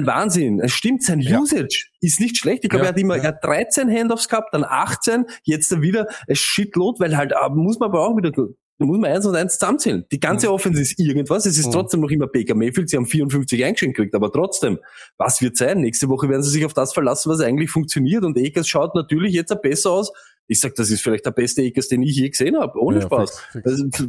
ein 0.00 0.06
Wahnsinn. 0.06 0.60
Es 0.60 0.72
stimmt, 0.72 1.02
sein 1.02 1.20
Ja. 1.20 1.40
Usage 1.40 1.86
ist 2.00 2.20
nicht 2.20 2.36
schlecht. 2.36 2.64
Ich 2.64 2.70
glaube, 2.70 2.84
Ja, 2.84 2.90
er 2.90 2.94
hat 2.94 3.00
immer, 3.00 3.16
ja. 3.16 3.22
er 3.22 3.28
hat 3.28 3.44
13 3.44 3.90
Handoffs 3.90 4.28
gehabt, 4.28 4.52
dann 4.52 4.64
18, 4.64 5.24
jetzt 5.44 5.72
dann 5.72 5.82
wieder 5.82 6.06
ein 6.28 6.36
Shitload, 6.36 7.00
weil 7.00 7.16
halt, 7.16 7.34
aber 7.36 7.54
muss 7.56 7.78
man 7.78 7.88
aber 7.90 8.06
auch 8.06 8.16
wieder 8.16 8.30
Da 8.30 8.86
muss 8.86 8.98
man 8.98 9.08
eins 9.12 9.24
und 9.24 9.36
eins 9.36 9.54
zusammenzählen. 9.58 10.04
Die 10.10 10.18
ganze 10.18 10.52
Offense 10.52 10.82
ist 10.82 10.98
irgendwas. 10.98 11.46
Es 11.46 11.56
ist 11.58 11.68
Mhm. 11.68 11.72
trotzdem 11.72 12.00
noch 12.00 12.10
immer 12.10 12.26
Baker 12.26 12.56
Mayfield. 12.56 12.90
Sie 12.90 12.96
haben 12.96 13.06
54 13.06 13.64
eingeschenkt 13.64 13.96
gekriegt, 13.96 14.14
aber 14.16 14.32
trotzdem, 14.32 14.80
was 15.16 15.40
wird 15.40 15.56
sein? 15.56 15.80
Nächste 15.80 16.08
Woche 16.08 16.28
werden 16.28 16.42
sie 16.42 16.50
sich 16.50 16.64
auf 16.64 16.74
das 16.74 16.92
verlassen, 16.92 17.30
was 17.30 17.40
eigentlich 17.40 17.70
funktioniert. 17.70 18.24
Und 18.24 18.36
Akers 18.36 18.66
schaut 18.68 18.96
natürlich 18.96 19.32
jetzt 19.32 19.54
besser 19.62 19.92
aus. 19.92 20.12
Ich 20.48 20.58
sag, 20.60 20.74
das 20.74 20.90
ist 20.90 21.02
vielleicht 21.02 21.24
der 21.24 21.30
beste 21.30 21.62
Akers, 21.62 21.86
den 21.86 22.02
ich 22.02 22.16
je 22.16 22.28
gesehen 22.28 22.58
habe. 22.58 22.78
Ohne 22.80 22.98
Ja, 22.98 23.02
Spaß. 23.06 23.40
fix, 23.52 23.52
fix. 23.52 23.66
Also, 23.66 24.08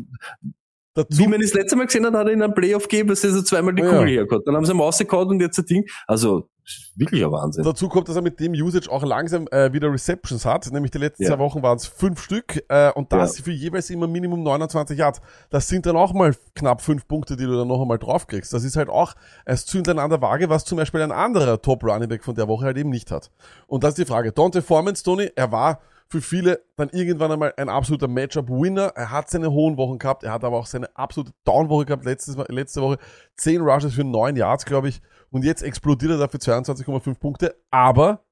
Dazu, 0.96 1.20
wie 1.20 1.28
man 1.28 1.42
das 1.42 1.54
letzte 1.54 1.76
Mal 1.76 1.86
gesehen 1.86 2.06
hat, 2.06 2.14
hat 2.14 2.26
er 2.28 2.34
in 2.34 2.42
einem 2.42 2.54
Playoff 2.54 2.88
gegeben, 2.88 3.10
dass 3.10 3.24
er 3.24 3.32
so 3.32 3.42
zweimal 3.42 3.74
die 3.76 3.84
Ja. 3.84 3.90
Kugel 3.90 4.08
hergehabt. 4.08 4.48
Dann 4.48 4.56
haben 4.56 4.66
sie 4.66 4.72
ihn 4.72 4.80
rausgehauen 4.80 5.28
und 5.30 5.42
jetzt 5.42 5.60
ein 5.60 5.66
Ding. 5.66 5.86
Also, 6.08 6.48
wirklich 6.96 7.24
ein 7.24 7.32
Wahnsinn. 7.32 7.64
dazu 7.64 7.90
kommt, 7.90 8.08
dass 8.10 8.16
er 8.16 8.22
mit 8.22 8.40
dem 8.40 8.54
Usage 8.54 8.90
auch 8.90 9.04
langsam 9.04 9.46
äh, 9.52 9.72
wieder 9.74 9.92
Receptions 9.92 10.46
hat. 10.46 10.72
Nämlich 10.72 10.92
die 10.92 10.98
letzten 10.98 11.24
Ja. 11.24 11.32
zwei 11.32 11.40
Wochen 11.40 11.62
waren 11.62 11.76
es 11.78 11.86
fünf 11.86 12.22
Stück 12.22 12.64
äh, 12.70 12.92
und 12.94 13.12
das 13.12 13.42
für 13.42 13.52
jeweils 13.52 13.90
immer 13.90 14.08
Minimum 14.08 14.42
29 14.42 14.98
Yards. 14.98 15.22
Das 15.50 15.68
sind 15.68 15.86
dann 15.86 15.98
auch 15.98 16.14
mal 16.14 16.34
knapp 16.56 16.82
fünf 16.82 17.08
Punkte, 17.08 17.36
die 17.36 17.44
du 17.46 17.58
dann 17.58 17.68
noch 17.68 17.82
einmal 17.82 18.00
draufkriegst. 18.00 18.54
Das 18.54 18.64
ist 18.64 18.78
halt 18.78 18.90
auch 18.90 19.14
als 19.46 19.66
Zündlein 19.66 20.00
an 20.00 20.10
der 20.10 20.22
Waage, 20.22 20.50
was 20.50 20.64
zum 20.66 20.78
Beispiel 20.78 21.02
ein 21.02 21.12
anderer 21.12 21.62
Top 21.62 21.84
Running 21.84 22.08
Back 22.10 22.24
von 22.24 22.36
der 22.36 22.48
Woche 22.48 22.66
halt 22.66 22.78
eben 22.78 22.90
nicht 22.90 23.12
hat. 23.12 23.32
Und 23.68 23.84
das 23.84 23.90
ist 23.92 23.98
die 23.98 24.06
Frage. 24.06 24.32
Dante 24.32 24.62
Foreman, 24.62 24.96
Tony, 24.96 25.30
er 25.36 25.52
war 25.52 25.82
für 26.08 26.22
viele 26.22 26.64
dann 26.76 26.90
irgendwann 26.90 27.32
einmal 27.32 27.54
ein 27.58 27.70
absoluter 27.70 28.08
Matchup-Winner. 28.08 28.94
Er 28.96 29.12
hat 29.12 29.30
seine 29.30 29.52
hohen 29.52 29.78
Wochen 29.78 29.98
gehabt, 29.98 30.24
er 30.24 30.34
hat 30.34 30.44
aber 30.44 30.58
auch 30.58 30.68
seine 30.68 30.96
absolute 30.96 31.32
Down-Woche 31.44 31.86
gehabt 31.86 32.06
letztes, 32.06 32.38
letzte 32.48 32.82
Woche. 32.82 32.98
Zehn 33.36 33.62
Rushes 33.62 33.94
für 33.94 34.04
neun 34.04 34.36
Yards, 34.36 34.66
glaube 34.66 34.90
ich. 34.90 35.02
Und 35.32 35.44
jetzt 35.44 35.64
explodiert 35.64 36.12
er 36.12 36.18
dafür 36.18 36.40
22,5 36.40 37.20
Punkte, 37.20 37.56
aber 37.72 38.26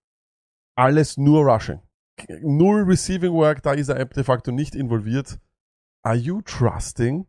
alles 0.76 1.18
nur 1.18 1.44
Rushing. 1.44 1.82
Null 2.42 2.84
Receiving 2.84 3.34
Work, 3.34 3.64
da 3.64 3.74
ist 3.74 3.90
er 3.90 4.06
de 4.06 4.24
facto 4.24 4.52
nicht 4.52 4.76
involviert. 4.76 5.40
Are 6.04 6.16
you 6.16 6.42
trusting 6.42 7.28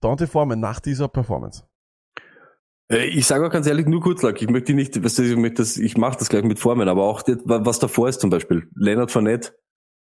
Dante 0.00 0.26
Foreman 0.26 0.58
nach 0.58 0.80
dieser 0.80 1.06
Performance? 1.06 1.64
Äh, 2.92 3.06
Ich 3.06 3.26
sage 3.26 3.46
auch 3.46 3.50
ganz 3.50 3.66
ehrlich, 3.66 3.86
nur 3.86 4.00
kurz, 4.00 4.22
Lack, 4.22 4.40
ich 4.42 4.48
möchte 4.48 4.74
nicht, 4.74 5.02
was 5.02 5.18
ich, 5.18 5.36
möchte 5.36 5.62
das, 5.62 5.76
ich 5.76 5.96
mache 5.96 6.18
das 6.18 6.28
gleich 6.28 6.44
mit 6.44 6.58
Formen, 6.58 6.88
aber 6.88 7.04
auch 7.04 7.22
das, 7.22 7.38
was 7.44 7.78
davor 7.78 8.08
ist 8.08 8.20
zum 8.20 8.30
Beispiel. 8.30 8.68
Leonard 8.76 9.10
Fournette 9.10 9.52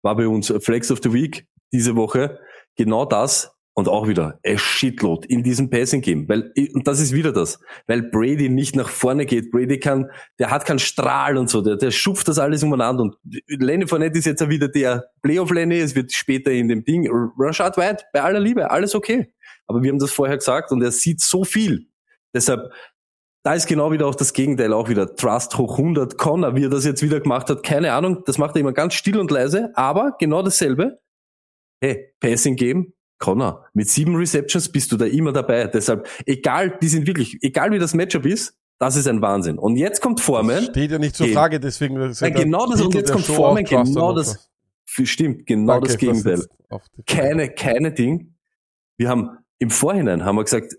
war 0.03 0.15
bei 0.15 0.27
uns 0.27 0.53
Flex 0.59 0.91
of 0.91 0.99
the 1.03 1.11
Week 1.11 1.47
diese 1.73 1.95
Woche. 1.95 2.39
Genau 2.77 3.05
das 3.05 3.51
und 3.73 3.89
auch 3.89 4.07
wieder 4.07 4.39
a 4.45 4.57
shitload 4.57 5.27
in 5.27 5.43
diesem 5.43 5.69
Passing 5.69 6.01
Game, 6.01 6.29
weil 6.29 6.51
und 6.73 6.87
das 6.87 7.01
ist 7.01 7.13
wieder 7.13 7.33
das, 7.33 7.59
weil 7.87 8.03
Brady 8.03 8.47
nicht 8.47 8.75
nach 8.75 8.87
vorne 8.87 9.25
geht. 9.25 9.51
Brady 9.51 9.79
kann, 9.79 10.09
der 10.39 10.49
hat 10.49 10.65
keinen 10.65 10.79
Strahl 10.79 11.37
und 11.37 11.49
so, 11.49 11.61
der, 11.61 11.75
der 11.75 11.91
schupft 11.91 12.27
das 12.29 12.39
alles 12.39 12.63
umeinander 12.63 13.03
und 13.03 13.15
Lenny 13.47 13.85
Fournette 13.85 14.17
ist 14.17 14.25
jetzt 14.25 14.47
wieder 14.47 14.69
der 14.69 15.05
Playoff 15.21 15.51
Lenny, 15.51 15.79
es 15.79 15.93
wird 15.95 16.13
später 16.13 16.51
in 16.51 16.69
dem 16.69 16.85
Ding 16.85 17.09
Rashad 17.37 17.75
White 17.77 18.05
bei 18.13 18.21
aller 18.21 18.39
Liebe, 18.39 18.71
alles 18.71 18.95
okay. 18.95 19.33
Aber 19.67 19.81
wir 19.83 19.91
haben 19.91 19.99
das 19.99 20.11
vorher 20.11 20.37
gesagt 20.37 20.71
und 20.71 20.81
er 20.81 20.91
sieht 20.91 21.19
so 21.19 21.43
viel. 21.43 21.87
Deshalb 22.35 22.71
da 23.45 23.53
ist 23.53 23.67
genau 23.67 23.91
wieder 23.91 24.07
auch 24.07 24.15
das 24.15 24.33
Gegenteil, 24.33 24.73
auch 24.73 24.89
wieder 24.89 25.15
Trust 25.15 25.55
hoch 25.59 25.77
100. 25.77 26.17
Connor, 26.17 26.55
wie 26.55 26.63
er 26.63 26.69
das 26.69 26.83
jetzt 26.83 27.03
wieder 27.03 27.19
gemacht 27.19 27.47
hat, 27.47 27.61
keine 27.61 27.93
Ahnung, 27.93 28.23
das 28.25 28.39
macht 28.39 28.55
er 28.55 28.61
immer 28.61 28.73
ganz 28.73 28.95
still 28.95 29.19
und 29.19 29.29
leise, 29.29 29.71
aber 29.75 30.15
genau 30.19 30.41
dasselbe. 30.41 30.99
Hey, 31.79 32.11
Passing 32.19 32.55
Game, 32.55 32.93
Connor, 33.19 33.67
mit 33.73 33.87
sieben 33.87 34.15
Receptions 34.15 34.71
bist 34.71 34.91
du 34.91 34.97
da 34.97 35.05
immer 35.05 35.31
dabei. 35.31 35.67
Deshalb, 35.67 36.07
egal, 36.25 36.75
die 36.81 36.87
sind 36.87 37.05
wirklich, 37.05 37.37
egal 37.43 37.69
wie 37.69 37.77
das 37.77 37.93
Matchup 37.93 38.25
ist, 38.25 38.57
das 38.79 38.95
ist 38.95 39.07
ein 39.07 39.21
Wahnsinn. 39.21 39.59
Und 39.59 39.75
jetzt 39.75 40.01
kommt 40.01 40.21
Foreman. 40.21 40.63
Steht 40.63 40.89
ja 40.89 40.97
nicht 40.97 41.15
zur 41.15 41.27
Game. 41.27 41.35
Frage, 41.35 41.59
deswegen. 41.59 42.01
Ja, 42.01 42.29
genau 42.29 42.65
das, 42.65 42.81
und 42.81 42.95
jetzt 42.95 43.11
kommt 43.11 43.25
Foreman, 43.25 43.63
genau 43.63 44.15
das, 44.15 44.49
stimmt, 44.85 45.45
genau 45.45 45.79
das 45.81 45.99
Gegenteil. 45.99 46.43
Keine, 47.05 47.49
keine 47.51 47.91
Ding. 47.91 48.33
Wir 48.97 49.09
haben 49.09 49.37
im 49.59 49.69
Vorhinein 49.69 50.25
haben 50.25 50.35
wir 50.35 50.43
gesagt, 50.43 50.75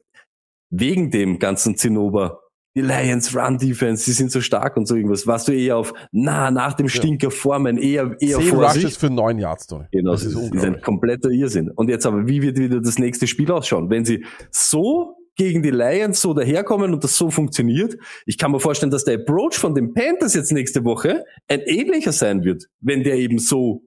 wegen 0.70 1.10
dem 1.10 1.38
ganzen 1.38 1.76
Zinnober, 1.76 2.40
die 2.76 2.82
Lions 2.82 3.34
Run 3.34 3.56
Defense, 3.56 4.04
die 4.04 4.12
sind 4.12 4.30
so 4.30 4.42
stark 4.42 4.76
und 4.76 4.86
so 4.86 4.96
irgendwas, 4.96 5.26
warst 5.26 5.48
du 5.48 5.52
eher 5.52 5.78
auf, 5.78 5.94
na, 6.12 6.50
nach 6.50 6.74
dem 6.74 6.88
Stinker 6.90 7.30
Formen, 7.30 7.78
eher, 7.78 8.14
eher 8.20 8.38
Zehn 8.38 8.48
Vorsicht. 8.48 8.84
Rushes 8.84 8.96
für 8.98 9.08
neun 9.08 9.38
Yards, 9.38 9.66
Tony. 9.66 9.86
Genau, 9.90 10.12
das 10.12 10.24
das 10.24 10.34
ist 10.34 10.54
ist, 10.54 10.64
ein 10.64 10.80
kompletter 10.82 11.30
Irrsinn. 11.30 11.70
Und 11.70 11.88
jetzt 11.88 12.04
aber, 12.04 12.28
wie 12.28 12.42
wird 12.42 12.58
wieder 12.58 12.80
das 12.80 12.98
nächste 12.98 13.26
Spiel 13.26 13.50
ausschauen? 13.50 13.88
Wenn 13.88 14.04
sie 14.04 14.26
so 14.50 15.16
gegen 15.36 15.62
die 15.62 15.70
Lions 15.70 16.20
so 16.20 16.34
daherkommen 16.34 16.92
und 16.92 17.02
das 17.02 17.16
so 17.16 17.30
funktioniert, 17.30 17.96
ich 18.26 18.36
kann 18.36 18.52
mir 18.52 18.60
vorstellen, 18.60 18.90
dass 18.90 19.04
der 19.04 19.20
Approach 19.20 19.54
von 19.54 19.74
den 19.74 19.94
Panthers 19.94 20.34
jetzt 20.34 20.52
nächste 20.52 20.84
Woche 20.84 21.24
ein 21.48 21.60
ähnlicher 21.60 22.12
sein 22.12 22.44
wird, 22.44 22.66
wenn 22.80 23.02
der 23.02 23.16
eben 23.16 23.38
so 23.38 23.84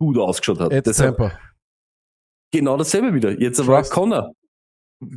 gut 0.00 0.18
ausgeschaut 0.18 0.58
hat. 0.58 0.72
Ed 0.72 0.86
Deshalb 0.86 1.18
genau 2.50 2.76
dasselbe 2.76 3.14
wieder. 3.14 3.38
Jetzt 3.40 3.60
aber 3.60 3.78
Trust. 3.78 3.92
Connor. 3.92 4.32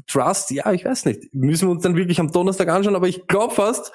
Trust, 0.07 0.51
ja, 0.51 0.71
ich 0.71 0.85
weiß 0.85 1.05
nicht. 1.05 1.33
Müssen 1.33 1.67
wir 1.67 1.71
uns 1.71 1.83
dann 1.83 1.95
wirklich 1.95 2.19
am 2.19 2.31
Donnerstag 2.31 2.67
anschauen, 2.69 2.95
aber 2.95 3.07
ich 3.07 3.27
glaube 3.27 3.53
fast, 3.53 3.91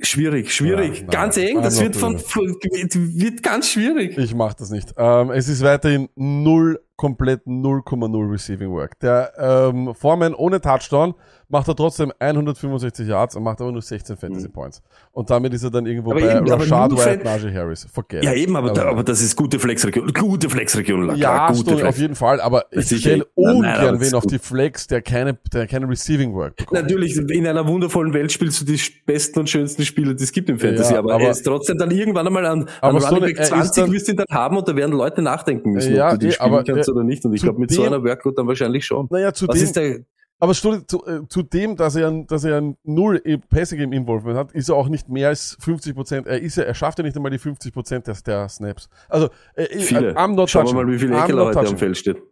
schwierig, 0.00 0.54
schwierig, 0.54 0.98
Ja, 0.98 1.02
nein, 1.02 1.10
ganz 1.10 1.36
eng. 1.36 1.62
Das 1.62 1.80
wird 1.80 1.96
von, 1.96 2.18
von, 2.18 2.46
wird 2.48 3.42
ganz 3.42 3.68
schwierig. 3.68 4.18
Ich 4.18 4.34
mach 4.34 4.54
das 4.54 4.70
nicht. 4.70 4.94
Ähm, 4.96 5.30
es 5.30 5.48
ist 5.48 5.62
weiterhin 5.62 6.08
null, 6.16 6.80
komplett 6.96 7.46
0,0 7.46 8.30
Receiving 8.30 8.70
Work. 8.70 8.98
Der 9.00 9.32
ähm, 9.38 9.94
Foreman 9.94 10.34
ohne 10.34 10.60
Touchdown 10.60 11.14
macht 11.52 11.68
er 11.68 11.76
trotzdem 11.76 12.12
165 12.18 13.06
Yards 13.06 13.36
und 13.36 13.42
macht 13.44 13.60
aber 13.60 13.70
nur 13.70 13.82
16 13.82 14.16
Fantasy 14.16 14.48
Points. 14.48 14.82
Und 15.12 15.30
damit 15.30 15.52
ist 15.54 15.62
er 15.62 15.70
dann 15.70 15.86
irgendwo 15.86 16.10
Mhm. 16.12 16.16
Aber 16.16 16.26
bei 16.26 16.36
eben, 16.38 16.50
aber 16.52 16.62
Rashad 16.64 16.92
White, 16.92 17.24
Najee 17.24 17.54
Harris. 17.54 17.86
Forget 17.92 18.24
Ja, 18.24 18.32
eben, 18.32 18.56
aber, 18.56 18.70
Also, 18.70 18.82
da, 18.82 18.88
aber 18.88 19.04
das 19.04 19.20
ist 19.20 19.36
gute 19.36 19.58
Flexregion. 19.58 20.12
Gute 20.12 20.48
Flexregion, 20.50 21.14
ja, 21.16 21.52
gute 21.52 21.72
Flex. 21.76 21.82
auf 21.88 21.98
jeden 21.98 22.14
Fall, 22.14 22.40
aber 22.40 22.64
ich 22.70 22.86
Sicher. 22.88 23.00
stelle 23.10 23.26
ungern 23.34 23.64
aber 23.88 23.98
das 23.98 24.00
wen 24.10 24.14
auf 24.14 24.26
die 24.26 24.38
Flex, 24.38 24.86
der 24.86 25.02
keine, 25.02 25.38
der 25.52 25.66
keine 25.66 25.88
Receiving 25.88 26.34
Work 26.34 26.56
bekommt. 26.56 26.80
Natürlich, 26.80 27.16
in 27.16 27.46
einer 27.46 27.66
wundervollen 27.68 28.12
Welt 28.14 28.32
spielst 28.32 28.60
du 28.60 28.64
die 28.64 28.80
besten 29.06 29.38
und 29.40 29.50
schönsten 29.50 29.84
Spieler, 29.84 30.14
die 30.14 30.24
es 30.24 30.32
gibt 30.32 30.48
im 30.48 30.58
Fantasy, 30.58 30.94
Ja, 30.94 30.98
aber, 31.00 31.14
aber- 31.14 31.24
er 31.24 31.30
ist 31.32 31.42
trotzdem 31.44 31.76
dann 31.78 31.90
irgendwann 31.90 32.26
einmal 32.26 32.46
an, 32.46 32.62
an 32.62 32.68
Aber 32.80 33.00
so 33.00 33.06
Running 33.08 33.22
eine- 33.24 33.26
Back 33.34 33.36
er 33.38 33.42
ist 33.42 33.48
20 33.50 33.84
dann- 33.84 33.92
wirst 33.92 34.08
du 34.08 34.12
ihn 34.12 34.16
dann 34.16 34.26
haben 34.30 34.56
und 34.56 34.66
da 34.68 34.74
werden 34.74 34.92
Leute 34.96 35.20
nachdenken 35.22 35.70
müssen, 35.72 35.94
Ja, 35.94 36.06
ob 36.06 36.12
du 36.12 36.18
die 36.20 36.26
eh, 36.28 36.32
spielen 36.32 36.48
aber 36.54 36.64
kannst 36.64 36.88
der- 36.88 36.94
oder 36.94 37.04
nicht. 37.04 37.24
Und 37.26 37.34
ich 37.34 37.42
glaube, 37.42 37.60
mit 37.60 37.70
so 37.70 37.82
einer 37.82 38.02
Workload 38.02 38.36
dann 38.36 38.46
wahrscheinlich 38.46 38.84
schon. 38.86 39.06
Naja, 39.10 39.32
zu 39.34 39.46
Was 39.48 39.56
dem, 39.58 39.64
ist 39.64 39.76
der, 39.76 39.98
Aber 40.42 40.54
zu, 40.54 40.72
äh, 40.72 41.28
zu 41.28 41.44
dem, 41.44 41.76
dass 41.76 41.94
er, 41.94 42.10
dass 42.24 42.42
er 42.42 42.60
ein 42.60 42.76
null 42.82 43.14
im 43.22 43.42
Passing 43.42 43.78
Game 43.78 43.92
Involvement 43.92 44.36
hat, 44.36 44.50
ist 44.50 44.70
er 44.70 44.74
auch 44.74 44.88
nicht 44.88 45.08
mehr 45.08 45.28
als 45.28 45.56
50 45.60 45.94
Prozent. 45.94 46.26
Er 46.26 46.40
ist 46.40 46.56
ja, 46.56 46.64
er 46.64 46.74
schafft 46.74 46.98
ja 46.98 47.04
nicht 47.04 47.14
einmal 47.14 47.30
die 47.30 47.38
50 47.38 47.72
Prozent 47.72 48.08
der, 48.08 48.16
der 48.26 48.48
Snaps. 48.48 48.88
Also, 49.08 49.28
äh, 49.54 49.66
viele. 49.78 50.16
I'm 50.16 50.34
not 50.34 50.50
Schauen 50.50 50.64
wir 50.64 50.72
touching. 50.72 50.86
mal, 50.86 50.92
wie 50.92 50.98
viele 50.98 51.16
Eckler 51.16 51.44
heute 51.44 51.58
am 51.60 51.64
touching. 51.64 51.78
Feld 51.78 51.96
steht. 51.96 52.22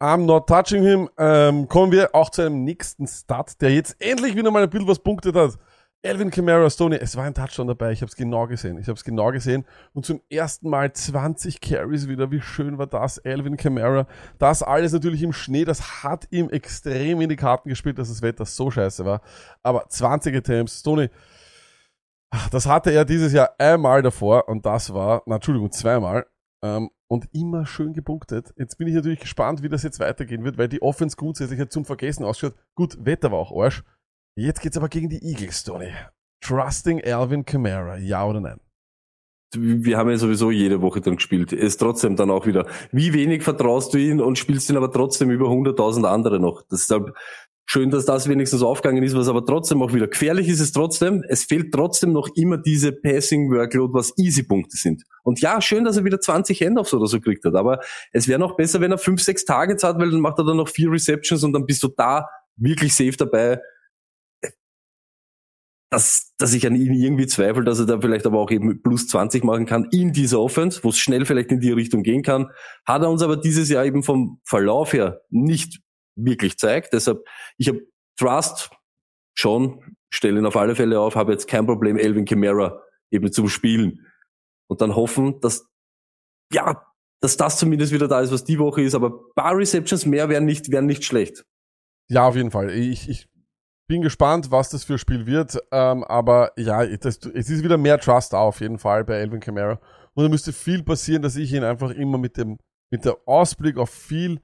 I'm 0.00 0.24
not 0.24 0.48
touching 0.48 0.82
him. 0.82 1.08
Ähm, 1.18 1.68
kommen 1.68 1.92
wir 1.92 2.16
auch 2.16 2.30
zu 2.30 2.42
einem 2.42 2.64
nächsten 2.64 3.06
Stat, 3.06 3.60
der 3.60 3.72
jetzt 3.72 3.94
endlich 4.00 4.34
wieder 4.34 4.50
mal 4.50 4.64
ein 4.64 4.68
bisschen 4.68 4.88
was 4.88 4.98
punktet 4.98 5.36
hat. 5.36 5.56
Alvin 6.06 6.30
Kamara 6.30 6.70
Stoney, 6.70 6.96
es 6.96 7.16
war 7.16 7.24
ein 7.24 7.34
Touchdown 7.34 7.66
dabei, 7.66 7.90
ich 7.90 8.00
habe 8.00 8.08
es 8.08 8.14
genau 8.14 8.46
gesehen. 8.46 8.78
Ich 8.78 8.86
habe 8.86 8.96
es 8.96 9.02
genau 9.02 9.32
gesehen 9.32 9.64
und 9.92 10.06
zum 10.06 10.20
ersten 10.30 10.70
Mal 10.70 10.92
20 10.92 11.60
Carries 11.60 12.06
wieder. 12.06 12.30
Wie 12.30 12.40
schön 12.40 12.78
war 12.78 12.86
das, 12.86 13.18
Alvin 13.24 13.56
Kamara? 13.56 14.06
Das 14.38 14.62
alles 14.62 14.92
natürlich 14.92 15.22
im 15.22 15.32
Schnee, 15.32 15.64
das 15.64 16.04
hat 16.04 16.28
ihm 16.30 16.48
extrem 16.50 17.20
in 17.20 17.28
die 17.28 17.36
Karten 17.36 17.68
gespielt, 17.68 17.98
dass 17.98 18.08
das 18.08 18.22
Wetter 18.22 18.44
so 18.44 18.70
scheiße 18.70 19.04
war. 19.04 19.20
Aber 19.64 19.88
20 19.88 20.36
Attempts, 20.36 20.80
Stoney, 20.80 21.10
das 22.52 22.66
hatte 22.66 22.92
er 22.92 23.04
dieses 23.04 23.32
Jahr 23.32 23.50
einmal 23.58 24.02
davor 24.02 24.48
und 24.48 24.64
das 24.64 24.94
war, 24.94 25.22
na, 25.26 25.36
Entschuldigung, 25.36 25.72
zweimal. 25.72 26.26
Ähm, 26.62 26.90
und 27.08 27.28
immer 27.32 27.66
schön 27.66 27.92
gepunktet. 27.92 28.52
Jetzt 28.56 28.78
bin 28.78 28.88
ich 28.88 28.94
natürlich 28.94 29.20
gespannt, 29.20 29.62
wie 29.62 29.68
das 29.68 29.82
jetzt 29.82 30.00
weitergehen 30.00 30.44
wird, 30.44 30.58
weil 30.58 30.68
die 30.68 30.82
Offense 30.82 31.16
grundsätzlich 31.16 31.68
zum 31.68 31.84
Vergessen 31.84 32.24
ausschaut. 32.24 32.54
Gut, 32.74 32.96
Wetter 33.04 33.30
war 33.30 33.38
auch 33.38 33.52
Arsch. 33.56 33.84
Jetzt 34.38 34.60
geht's 34.60 34.76
aber 34.76 34.90
gegen 34.90 35.08
die 35.08 35.22
Eagles, 35.24 35.64
Tony. 35.64 35.88
Trusting 36.42 37.02
Alvin 37.02 37.46
Kamara, 37.46 37.96
ja 37.96 38.26
oder 38.26 38.42
nein? 38.42 38.60
Wir 39.54 39.96
haben 39.96 40.10
ja 40.10 40.18
sowieso 40.18 40.50
jede 40.50 40.82
Woche 40.82 41.00
dann 41.00 41.16
gespielt. 41.16 41.54
Ist 41.54 41.78
trotzdem 41.78 42.16
dann 42.16 42.30
auch 42.30 42.46
wieder, 42.46 42.66
wie 42.92 43.14
wenig 43.14 43.42
vertraust 43.42 43.94
du 43.94 43.98
ihn 43.98 44.20
und 44.20 44.38
spielst 44.38 44.68
ihn 44.68 44.76
aber 44.76 44.92
trotzdem 44.92 45.30
über 45.30 45.46
100.000 45.46 46.04
andere 46.04 46.38
noch. 46.38 46.62
Deshalb 46.70 47.14
schön, 47.64 47.90
dass 47.90 48.04
das 48.04 48.28
wenigstens 48.28 48.62
aufgegangen 48.62 49.02
ist, 49.02 49.16
was 49.16 49.28
aber 49.28 49.46
trotzdem 49.46 49.80
auch 49.80 49.94
wieder 49.94 50.06
gefährlich 50.06 50.48
ist 50.48 50.60
es 50.60 50.72
trotzdem. 50.72 51.24
Es 51.26 51.44
fehlt 51.44 51.72
trotzdem 51.72 52.12
noch 52.12 52.28
immer 52.34 52.58
diese 52.58 52.92
Passing 52.92 53.50
Workload, 53.50 53.94
was 53.94 54.12
Easy-Punkte 54.18 54.76
sind. 54.76 55.04
Und 55.22 55.40
ja, 55.40 55.62
schön, 55.62 55.84
dass 55.84 55.96
er 55.96 56.04
wieder 56.04 56.20
20 56.20 56.60
Handoffs 56.60 56.92
oder 56.92 57.06
so 57.06 57.20
gekriegt 57.20 57.46
hat, 57.46 57.54
aber 57.54 57.80
es 58.12 58.28
wäre 58.28 58.38
noch 58.38 58.54
besser, 58.56 58.82
wenn 58.82 58.92
er 58.92 58.98
5, 58.98 59.22
6 59.22 59.46
Targets 59.46 59.82
hat, 59.82 59.98
weil 59.98 60.10
dann 60.10 60.20
macht 60.20 60.38
er 60.38 60.44
dann 60.44 60.58
noch 60.58 60.68
vier 60.68 60.90
Receptions 60.92 61.42
und 61.42 61.54
dann 61.54 61.64
bist 61.64 61.82
du 61.82 61.88
da 61.88 62.28
wirklich 62.56 62.94
safe 62.94 63.16
dabei. 63.16 63.60
Dass, 65.90 66.34
dass 66.38 66.52
ich 66.52 66.66
an 66.66 66.74
ihm 66.74 66.92
irgendwie 66.92 67.28
zweifle, 67.28 67.62
dass 67.62 67.78
er 67.78 67.86
da 67.86 68.00
vielleicht 68.00 68.26
aber 68.26 68.40
auch 68.40 68.50
eben 68.50 68.82
plus 68.82 69.06
20 69.06 69.44
machen 69.44 69.66
kann 69.66 69.88
in 69.92 70.12
dieser 70.12 70.40
Offense, 70.40 70.82
wo 70.82 70.88
es 70.88 70.98
schnell 70.98 71.24
vielleicht 71.24 71.52
in 71.52 71.60
die 71.60 71.70
Richtung 71.70 72.02
gehen 72.02 72.22
kann. 72.22 72.50
Hat 72.84 73.02
er 73.02 73.10
uns 73.10 73.22
aber 73.22 73.36
dieses 73.36 73.68
Jahr 73.68 73.84
eben 73.84 74.02
vom 74.02 74.40
Verlauf 74.44 74.92
her 74.92 75.20
nicht 75.30 75.80
wirklich 76.16 76.58
zeigt. 76.58 76.92
Deshalb, 76.92 77.24
ich 77.56 77.68
habe 77.68 77.86
Trust 78.18 78.70
schon, 79.34 79.96
stelle 80.10 80.40
ihn 80.40 80.46
auf 80.46 80.56
alle 80.56 80.74
Fälle 80.74 80.98
auf, 80.98 81.14
habe 81.14 81.32
jetzt 81.32 81.46
kein 81.46 81.66
Problem, 81.66 81.96
Elvin 81.96 82.24
Kamara 82.24 82.82
eben 83.10 83.30
zum 83.30 83.48
Spielen. 83.48 84.06
Und 84.68 84.80
dann 84.80 84.96
hoffen, 84.96 85.40
dass, 85.40 85.68
ja, 86.52 86.82
dass 87.20 87.36
das 87.36 87.58
zumindest 87.58 87.92
wieder 87.92 88.08
da 88.08 88.20
ist, 88.20 88.32
was 88.32 88.44
die 88.44 88.58
Woche 88.58 88.82
ist. 88.82 88.94
Aber 88.94 89.30
paar 89.34 89.56
Receptions 89.56 90.06
mehr 90.06 90.28
wären 90.28 90.44
nicht, 90.44 90.70
wären 90.70 90.86
nicht 90.86 91.04
schlecht. 91.04 91.44
Ja, 92.08 92.26
auf 92.26 92.36
jeden 92.36 92.50
Fall. 92.50 92.70
Ich, 92.70 93.08
ich 93.08 93.28
bin 93.88 94.02
gespannt, 94.02 94.50
was 94.50 94.70
das 94.70 94.84
für 94.84 94.94
ein 94.94 94.98
Spiel 94.98 95.26
wird. 95.26 95.58
Ähm, 95.70 96.04
aber 96.04 96.52
ja, 96.56 96.84
das, 96.84 97.18
es 97.18 97.50
ist 97.50 97.64
wieder 97.64 97.78
mehr 97.78 97.98
Trust 97.98 98.32
da 98.32 98.38
auf 98.38 98.60
jeden 98.60 98.78
Fall 98.78 99.04
bei 99.04 99.16
Elvin 99.16 99.40
Kamara. 99.40 99.80
Und 100.14 100.24
da 100.24 100.28
müsste 100.28 100.52
viel 100.52 100.82
passieren, 100.82 101.22
dass 101.22 101.36
ich 101.36 101.52
ihn 101.52 101.64
einfach 101.64 101.90
immer 101.90 102.18
mit 102.18 102.36
dem, 102.36 102.58
mit 102.90 103.04
der 103.04 103.16
Ausblick 103.26 103.76
auf 103.76 103.90
viel 103.90 104.40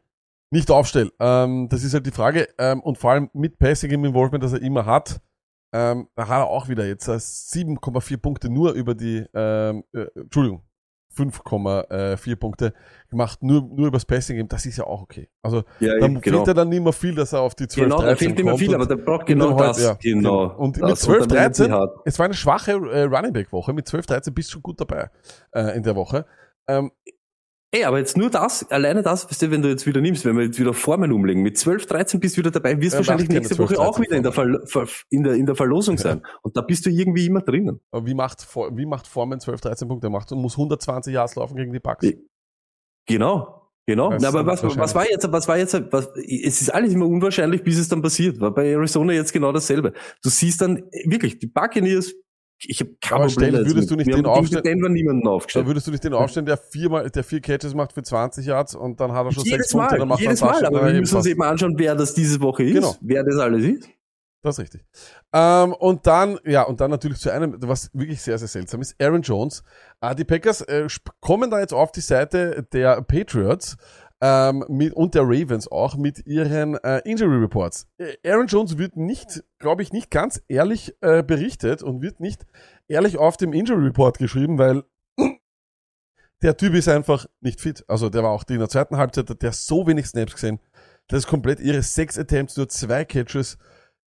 nicht 0.51 0.71
aufstelle. 0.71 1.11
Ähm, 1.19 1.69
das 1.69 1.83
ist 1.83 1.95
halt 1.95 2.07
die 2.07 2.11
Frage. 2.11 2.49
Ähm, 2.59 2.81
und 2.81 2.99
vor 2.99 3.13
allem 3.13 3.31
mit 3.33 3.59
Passing 3.59 3.91
im 3.91 4.05
Involvement, 4.05 4.45
das 4.45 4.53
er 4.53 4.63
immer 4.63 4.87
hat. 4.87 5.21
Ähm, 5.75 6.09
da 6.15 6.29
hat 6.29 6.41
er 6.41 6.47
auch 6.49 6.69
wieder 6.69 6.87
jetzt 6.87 7.09
äh, 7.09 7.13
7,4 7.13 8.19
Punkte 8.19 8.51
nur 8.51 8.73
über 8.73 8.95
die, 8.95 9.25
ähm, 9.33 9.85
äh, 9.95 10.07
Entschuldigung, 10.15 10.63
5,4 11.17 12.37
Punkte 12.37 12.73
gemacht, 13.11 13.43
nur, 13.43 13.63
nur 13.63 13.89
übers 13.89 14.05
Passing 14.05 14.37
Game, 14.37 14.49
das 14.49 14.65
ist 14.67 14.79
ja 14.79 14.85
auch 14.85 15.03
okay. 15.03 15.29
Also 15.43 15.65
Ja, 15.81 15.99
da 15.99 16.07
eben, 16.07 16.15
fehlt 16.15 16.23
genau. 16.25 16.45
ja 16.47 16.55
dann 16.55 16.69
nicht 16.69 16.83
mehr 16.83 16.93
viel, 16.93 17.15
dass 17.15 17.33
er 17.33 17.41
auf 17.41 17.55
die 17.55 17.69
12, 17.69 17.85
Genau, 17.87 17.99
da 18.01 18.07
13 18.09 18.29
fehlt 18.29 18.41
immer 18.41 18.57
viel, 18.59 18.75
aber 18.75 18.87
der 18.87 18.97
braucht 18.97 19.27
genau 19.27 19.49
dann 19.51 19.59
halt- 19.59 19.69
das. 19.71 19.83
ja, 19.83 19.97
genau. 20.01 20.55
Und 20.57 20.77
mit 20.81 20.91
das. 20.91 21.01
12, 21.01 21.27
dann 21.27 21.39
wird's 21.39 21.59
13, 21.59 21.73
hart. 21.73 21.97
es 22.05 22.19
war 22.19 22.25
eine 22.27 22.35
schwache 22.35 22.73
äh, 22.73 23.03
Running 23.03 23.33
Back 23.33 23.53
Woche, 23.53 23.73
mit 23.73 23.87
12, 23.87 24.07
13 24.07 24.35
bist 24.35 24.49
du 24.49 24.53
schon 24.55 24.63
gut 24.63 24.81
dabei 24.81 25.11
äh, 25.55 25.77
in 25.77 25.83
der 25.83 25.95
Woche. 25.97 26.25
Ähm, 26.67 26.91
Ey, 27.75 27.85
aber 27.85 27.99
jetzt 27.99 28.19
nur 28.19 28.29
das, 28.29 28.71
alleine 28.71 29.03
das, 29.03 29.31
weißt 29.31 29.43
du, 29.43 29.51
wenn 29.51 29.63
du 29.63 29.71
jetzt 29.71 29.87
wieder 29.87 30.03
nimmst, 30.03 30.27
wenn 30.27 30.37
wir 30.37 30.45
jetzt 30.45 30.61
wieder 30.61 30.75
Formeln 30.75 31.11
umlegen, 31.11 31.43
mit 31.43 31.57
12, 31.57 31.87
13 31.87 32.21
bist 32.21 32.37
du 32.37 32.41
wieder 32.41 32.51
dabei, 32.51 32.79
wirst 32.79 32.93
Ja, 32.93 32.99
wahrscheinlich 32.99 33.31
nächste 33.31 33.57
12, 33.57 33.71
Woche 33.71 33.81
auch 33.81 33.97
13 33.97 34.05
wieder 34.05 34.17
in 34.19 34.23
der, 34.23 34.89
in 35.09 35.23
der, 35.25 35.33
in 35.35 35.47
der 35.47 35.55
Verlosung 35.55 35.97
sein. 35.97 36.23
Und 36.43 36.55
da 36.55 36.61
bist 36.61 36.85
du 36.85 36.91
irgendwie 36.91 37.25
immer 37.25 37.41
drinnen. 37.41 37.81
aber 37.91 38.07
wie 38.07 38.13
macht, 38.13 38.47
wie 38.77 38.85
macht 38.85 39.07
Foreman 39.07 39.41
12, 39.41 39.63
13 39.63 39.89
Punkte? 39.89 40.11
Macht 40.11 40.31
und 40.33 40.43
muss 40.43 40.53
120 40.53 41.15
Yards 41.15 41.35
laufen 41.37 41.57
gegen 41.57 41.73
die 41.73 41.81
Bucks. 41.81 42.05
Ja. 42.05 42.13
Genau. 43.07 43.71
Genau. 43.87 44.17
Na, 44.21 44.29
aber 44.29 44.47
was, 44.47 44.63
was 44.63 44.95
war 44.95 45.11
jetzt, 45.11 45.33
was 45.33 45.49
war 45.49 45.59
jetzt, 45.59 45.75
was, 45.91 46.09
es 46.17 46.61
ist 46.61 46.73
alles 46.73 46.93
immer 46.93 47.07
unwahrscheinlich, 47.07 47.65
bis 47.65 47.79
es 47.79 47.89
dann 47.89 48.01
passiert. 48.01 48.39
War 48.39 48.55
bei 48.55 48.71
Arizona 48.71 49.13
jetzt 49.13 49.33
genau 49.33 49.51
dasselbe. 49.51 49.93
Du 50.23 50.29
siehst 50.29 50.61
dann, 50.61 50.85
wirklich, 51.05 51.41
die 51.41 51.49
Buccaneers, 51.49 52.15
ich 52.67 52.81
habe 52.81 52.91
kein 53.01 53.17
Aber 53.19 53.27
Problem 53.27 53.31
stell, 53.49 53.53
damit. 53.53 53.69
würdest 53.69 53.91
du 53.91 53.97
nicht 53.97 54.13
den 54.13 54.27
aufstellen- 54.27 54.63
Denver 54.65 54.89
niemanden 54.89 55.25
Da 55.25 55.31
aufgestellt. 55.31 55.67
würdest 55.67 55.87
du 55.87 55.91
nicht 55.91 56.05
den 56.05 56.15
aufstellen, 56.15 56.47
der 56.47 56.57
viermal, 56.57 57.11
der 57.11 57.25
vier 57.25 57.41
Catches 57.41 57.75
macht 57.75 57.93
für 57.93 58.03
20 58.03 58.47
Yards 58.47 58.75
und 58.75 59.01
dann 59.01 59.13
hat 59.13 59.27
er 59.27 59.33
schon 59.33 59.45
Jedes 59.45 59.59
sechs 59.59 59.73
Punkte, 59.73 59.95
Mal, 59.95 59.99
dann 59.99 60.09
macht 60.09 60.21
jedes 60.21 60.41
er 60.43 60.47
Mal, 60.51 60.67
aber 60.67 60.87
wir 60.93 61.01
müssen 61.01 61.17
uns 61.17 61.27
eben 61.27 61.43
anschauen, 61.43 61.75
wer 61.79 61.95
das 61.95 62.15
diese 62.15 62.41
Woche 62.41 62.63
ist, 62.65 62.75
Genau. 62.75 62.95
wer 63.01 63.25
das 63.25 63.37
alles 63.39 63.65
ist. 63.65 63.89
Das 64.45 64.57
ist 64.59 64.65
richtig. 64.65 64.85
Ähm, 65.33 65.73
und 65.73 66.05
dann, 66.09 66.37
ja, 66.45 66.63
und 66.63 66.81
dann 66.81 66.91
natürlich 66.91 67.19
zu 67.21 67.31
einem, 67.31 67.57
was 67.61 67.91
wirklich 67.93 68.21
sehr, 68.21 68.37
sehr 68.39 68.49
seltsam 68.49 68.81
ist, 68.81 68.97
Aaron 69.01 69.23
Jones. 69.23 69.63
Äh, 70.01 70.17
die 70.17 70.25
Packers 70.25 70.63
äh, 70.63 70.89
kommen 71.21 71.49
da 71.49 71.61
jetzt 71.61 71.73
auf 71.73 71.93
die 71.93 72.01
Seite 72.01 72.67
der 72.73 73.03
Patriots 73.03 73.77
ähm, 74.23 74.65
mit, 74.69 74.95
und 74.95 75.17
der 75.17 75.23
Ravens 75.25 75.67
auch 75.71 75.97
mit 75.97 76.25
ihren 76.27 76.77
äh, 76.77 77.01
Injury 77.05 77.39
Reports. 77.39 77.89
Äh, 77.99 78.17
Aaron 78.25 78.47
Jones 78.47 78.79
wird 78.79 78.97
nicht, 78.97 79.43
glaube 79.59 79.83
ich, 79.83 79.93
nicht 79.93 80.13
ganz 80.13 80.41
ehrlich 80.47 80.95
äh, 81.01 81.25
berichtet 81.25 81.83
und 81.83 82.03
wird 82.03 82.21
nicht 82.21 82.47
ehrlich 82.87 83.19
auf 83.19 83.37
dem 83.37 83.53
Injury 83.53 83.87
Report 83.87 84.19
geschrieben, 84.19 84.59
weil 84.59 84.85
der 86.43 86.57
Typ 86.57 86.75
ist 86.75 86.89
einfach 86.89 87.27
nicht 87.41 87.61
fit. 87.61 87.85
Also 87.89 88.11
der 88.11 88.23
war 88.23 88.31
auch 88.31 88.45
in 88.49 88.61
der 88.61 88.69
zweiten 88.69 88.97
Halbzeit, 88.97 89.29
der 89.43 89.51
hat 89.51 89.57
so 89.57 89.89
wenig 89.89 90.07
Snaps 90.07 90.35
gesehen. 90.35 90.61
Das 91.09 91.19
ist 91.19 91.27
komplett 91.27 91.59
ihre 91.59 91.83
sechs 91.83 92.17
Attempts, 92.17 92.57
nur 92.57 92.69
zwei 92.69 93.05
Catches. 93.05 93.59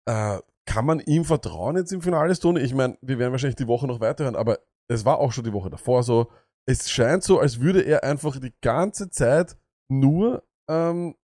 Äh, 0.06 0.40
kann 0.66 0.86
man 0.86 1.00
ihm 1.00 1.24
vertrauen 1.24 1.78
jetzt 1.78 1.94
im 1.94 2.02
Finale 2.02 2.36
Stunde? 2.36 2.60
Ich 2.60 2.74
meine, 2.74 2.98
wir 3.02 3.20
werden 3.20 3.32
wahrscheinlich 3.32 3.56
die 3.56 3.68
Woche 3.68 3.88
noch 3.88 4.02
weiterhören, 4.02 4.36
aber 4.36 4.60
es 4.90 5.06
war 5.06 5.20
auch 5.20 5.32
schon 5.32 5.46
die 5.46 5.54
Woche 5.54 5.70
davor 5.70 6.04
so. 6.04 6.30
Es 6.66 6.90
scheint 6.90 7.24
so, 7.24 7.40
als 7.40 7.62
würde 7.62 7.82
er 7.82 8.04
einfach 8.04 8.40
die 8.40 8.54
ganze 8.62 9.10
Zeit 9.10 9.58
nur, 10.00 10.44
ähm, 10.70 11.16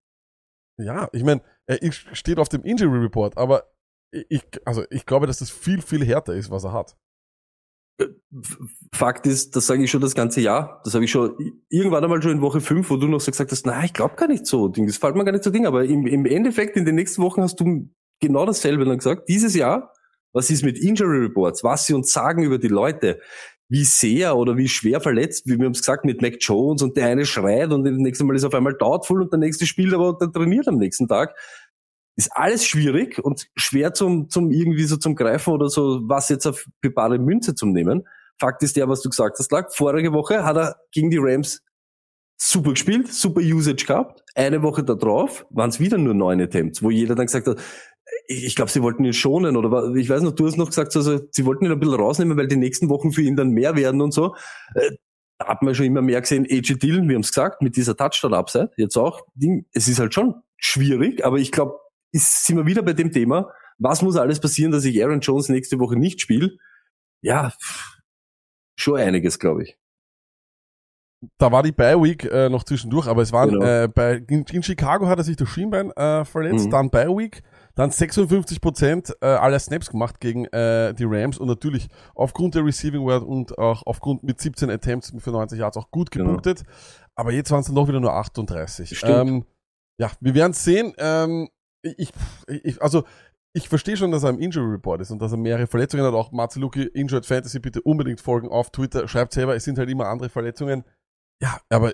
ja, 0.80 1.10
ich 1.14 1.24
meine, 1.24 1.42
er 1.68 1.82
ist- 1.82 2.06
steht 2.14 2.40
auf 2.40 2.50
dem 2.50 2.64
Injury 2.64 3.00
Report, 3.00 3.38
aber 3.38 3.70
ich, 4.12 4.44
also 4.66 4.84
ich 4.90 5.06
glaube, 5.06 5.28
dass 5.28 5.40
das 5.40 5.50
viel, 5.52 5.82
viel 5.82 6.04
härter 6.06 6.34
ist, 6.34 6.50
was 6.52 6.64
er 6.64 6.74
hat. 6.74 6.96
Fakt 8.94 9.26
ist, 9.28 9.56
das 9.56 9.68
sage 9.68 9.84
ich 9.84 9.92
schon 9.92 10.02
das 10.02 10.16
ganze 10.16 10.40
Jahr. 10.42 10.82
Das 10.86 10.94
habe 10.94 11.04
ich 11.04 11.12
schon 11.12 11.36
irgendwann 11.70 12.04
einmal 12.04 12.22
schon 12.22 12.32
in 12.32 12.42
Woche 12.42 12.62
5, 12.62 12.90
wo 12.90 12.96
du 12.98 13.08
noch 13.08 13.20
so 13.20 13.32
gesagt 13.32 13.52
hast, 13.52 13.66
na, 13.66 13.84
ich 13.84 13.94
glaube 13.94 14.16
gar 14.16 14.28
nicht 14.28 14.46
so. 14.46 14.68
Ding, 14.70 14.88
Das 14.88 14.98
fällt 14.98 15.16
mir 15.16 15.26
gar 15.26 15.32
nicht 15.34 15.44
so 15.44 15.50
Ding. 15.50 15.66
Aber 15.66 15.84
im, 15.84 16.08
im 16.08 16.26
Endeffekt, 16.26 16.78
in 16.78 16.86
den 16.86 16.96
nächsten 16.96 17.22
Wochen 17.22 17.42
hast 17.42 17.60
du 17.60 17.90
genau 18.22 18.46
dasselbe 18.46 18.86
dann 18.86 18.98
gesagt. 18.98 19.28
Dieses 19.28 19.54
Jahr, 19.56 19.94
was 20.34 20.50
ist 20.50 20.64
mit 20.64 20.78
Injury 20.78 21.20
Reports? 21.26 21.64
Was 21.64 21.88
sie 21.88 21.94
uns 21.94 22.12
sagen 22.14 22.44
über 22.44 22.58
die 22.58 22.68
Leute? 22.68 23.20
Wie 23.70 23.84
sehr 23.84 24.36
oder 24.36 24.58
wie 24.58 24.68
schwer 24.68 25.00
verletzt, 25.00 25.46
wie 25.46 25.58
wir 25.58 25.66
haben 25.66 25.74
es 25.74 25.80
gesagt, 25.80 26.04
mit 26.04 26.22
Mac 26.22 26.38
Jones 26.40 26.82
und 26.82 26.98
der 26.98 27.06
eine 27.06 27.26
schreit 27.26 27.72
und 27.72 27.84
das 27.84 27.94
nächste 27.94 28.24
Mal 28.24 28.36
ist 28.36 28.44
auf 28.44 28.56
einmal 28.56 28.74
doubtful 28.74 29.22
und 29.22 29.32
der 29.32 29.40
nächste 29.40 29.68
spielt 29.68 29.94
aber 29.94 30.18
der 30.20 30.32
trainiert 30.32 30.68
am 30.68 30.78
nächsten 30.78 31.08
Tag. 31.08 31.36
Ist 32.16 32.32
alles 32.34 32.66
schwierig 32.66 33.20
und 33.24 33.48
schwer 33.56 33.94
zum, 33.94 34.30
zum 34.30 34.52
irgendwie 34.52 34.86
so 34.86 34.98
zum 34.98 35.16
Greifen 35.16 35.54
oder 35.54 35.70
so, 35.70 36.02
was 36.04 36.30
jetzt 36.30 36.48
auf 36.48 36.66
bare 36.82 37.20
Münze 37.20 37.56
zum 37.56 37.72
nehmen. 37.72 38.08
Fakt 38.40 38.64
ist 38.64 38.76
der, 38.76 38.90
was 38.90 39.02
du 39.02 39.10
gesagt 39.10 39.38
hast, 39.38 39.52
lag. 39.52 39.72
Vorige 39.72 40.14
Woche 40.14 40.44
hat 40.44 40.58
er 40.58 40.76
gegen 40.92 41.12
die 41.12 41.20
Rams 41.20 41.62
super 42.42 42.72
gespielt, 42.72 43.14
super 43.14 43.42
Usage 43.42 43.86
gehabt. 43.86 44.24
Eine 44.34 44.64
Woche 44.64 44.84
da 44.84 44.96
drauf 44.96 45.46
waren 45.50 45.70
es 45.70 45.80
wieder 45.80 45.98
nur 45.98 46.14
neun 46.14 46.42
Attempts, 46.42 46.82
wo 46.82 46.90
jeder 46.90 47.16
dann 47.16 47.26
gesagt 47.26 47.48
hat, 47.48 47.60
ich, 48.28 48.46
ich 48.46 48.56
glaube, 48.56 48.72
sie 48.72 48.82
wollten 48.82 49.04
ihn 49.06 49.14
schonen 49.14 49.56
oder 49.58 49.96
ich 49.96 50.10
weiß 50.10 50.22
noch, 50.22 50.34
du 50.34 50.46
hast 50.48 50.58
noch 50.58 50.68
gesagt, 50.68 50.96
also 50.96 51.20
sie 51.32 51.46
wollten 51.46 51.66
ihn 51.66 51.72
ein 51.72 51.80
bisschen 51.80 51.96
rausnehmen, 51.96 52.38
weil 52.38 52.48
die 52.48 52.56
nächsten 52.58 52.90
Wochen 52.90 53.12
für 53.12 53.22
ihn 53.22 53.36
dann 53.36 53.50
mehr 53.52 53.76
werden 53.76 54.02
und 54.02 54.14
so. 54.14 54.36
Äh, 54.76 54.92
Da 55.42 55.48
hat 55.48 55.62
man 55.62 55.74
schon 55.74 55.86
immer 55.86 56.02
mehr 56.02 56.20
gesehen, 56.20 56.46
AJ 56.50 56.80
Dillon, 56.80 57.08
wir 57.08 57.16
haben 57.16 57.22
es 57.22 57.30
gesagt, 57.32 57.62
mit 57.62 57.78
dieser 57.78 57.96
Touchdown-Upside, 57.96 58.72
jetzt 58.76 58.98
auch, 58.98 59.22
Ding, 59.36 59.66
es 59.72 59.88
ist 59.88 59.98
halt 60.00 60.14
schon 60.14 60.36
schwierig, 60.58 61.24
aber 61.26 61.38
ich 61.38 61.52
glaube, 61.54 61.80
ist, 62.12 62.46
sind 62.46 62.58
wir 62.58 62.66
wieder 62.66 62.82
bei 62.82 62.92
dem 62.94 63.12
Thema, 63.14 63.50
was 63.78 64.02
muss 64.02 64.18
alles 64.18 64.42
passieren, 64.42 64.72
dass 64.74 64.84
ich 64.84 65.02
Aaron 65.02 65.22
Jones 65.22 65.48
nächste 65.48 65.80
Woche 65.80 65.96
nicht 65.96 66.20
spiele? 66.20 66.58
Ja, 67.22 67.54
schon 68.78 68.98
einiges, 69.00 69.40
glaube 69.40 69.64
ich. 69.64 69.78
Da 71.38 71.52
war 71.52 71.64
die 71.64 71.72
Bye 71.74 72.02
Week 72.02 72.24
äh, 72.26 72.50
noch 72.50 72.64
zwischendurch, 72.64 73.08
aber 73.08 73.22
es 73.22 73.32
waren 73.34 73.52
Genau. 73.52 73.66
äh, 73.66 73.88
bei 73.88 74.24
in, 74.30 74.44
in 74.52 74.64
Chicago 74.64 75.08
hat 75.08 75.18
er 75.20 75.24
sich 75.26 75.36
das 75.36 75.50
Schienbein 75.50 75.92
äh, 75.92 76.24
verletzt, 76.24 76.68
Mhm. 76.68 76.72
dann 76.72 76.90
Bye 76.90 77.10
Week, 77.10 77.42
dann 77.80 77.92
56 77.92 78.60
Prozent 78.60 79.16
äh, 79.22 79.26
aller 79.28 79.58
Snaps 79.58 79.90
gemacht 79.90 80.20
gegen 80.20 80.44
äh, 80.48 80.94
die 80.94 81.06
Rams 81.06 81.38
und 81.38 81.48
natürlich 81.48 81.88
aufgrund 82.14 82.56
der 82.56 82.66
Receiving 82.66 83.04
Word 83.04 83.24
und 83.24 83.58
auch 83.58 83.84
aufgrund 83.86 84.22
mit 84.22 84.42
17 84.42 84.70
Attempts 84.70 85.14
für 85.18 85.32
90 85.32 85.58
Yards 85.58 85.78
auch 85.78 85.90
gut 85.90 86.12
Genau. 86.12 86.26
gepunktet. 86.26 86.64
Aber 87.16 87.32
jetzt 87.32 87.52
waren 87.52 87.62
es 87.62 87.68
dann 87.68 87.76
doch 87.76 87.88
wieder 87.88 88.02
nur 88.02 88.12
38. 88.14 88.98
Stimmt. 88.98 89.30
Ähm, 89.30 89.46
ja, 89.98 90.12
wir 90.20 90.34
werden 90.34 90.52
sehen. 90.52 90.94
Ähm, 90.98 91.48
ich, 91.82 92.12
ich, 92.48 92.82
also 92.82 93.06
ich 93.54 93.70
verstehe 93.70 93.96
schon, 93.96 94.12
dass 94.12 94.24
er 94.24 94.32
im 94.32 94.40
Injury 94.40 94.72
Report 94.72 95.00
ist 95.00 95.12
und 95.12 95.22
dass 95.22 95.32
er 95.32 95.38
mehrere 95.38 95.66
Verletzungen 95.66 96.04
hat. 96.04 96.14
Auch 96.14 96.34
Marceluki 96.34 96.84
Injured 96.84 97.26
Fantasy 97.26 97.60
bitte 97.60 97.82
unbedingt 97.82 98.20
folgen 98.20 98.50
auf 98.50 98.72
Twitter. 98.72 99.08
Schreibt 99.08 99.32
selber, 99.32 99.56
es 99.56 99.64
sind 99.64 99.78
halt 99.78 99.90
immer 99.90 100.08
andere 100.08 100.28
Verletzungen. 100.28 100.84
Ja, 101.42 101.62
aber 101.70 101.94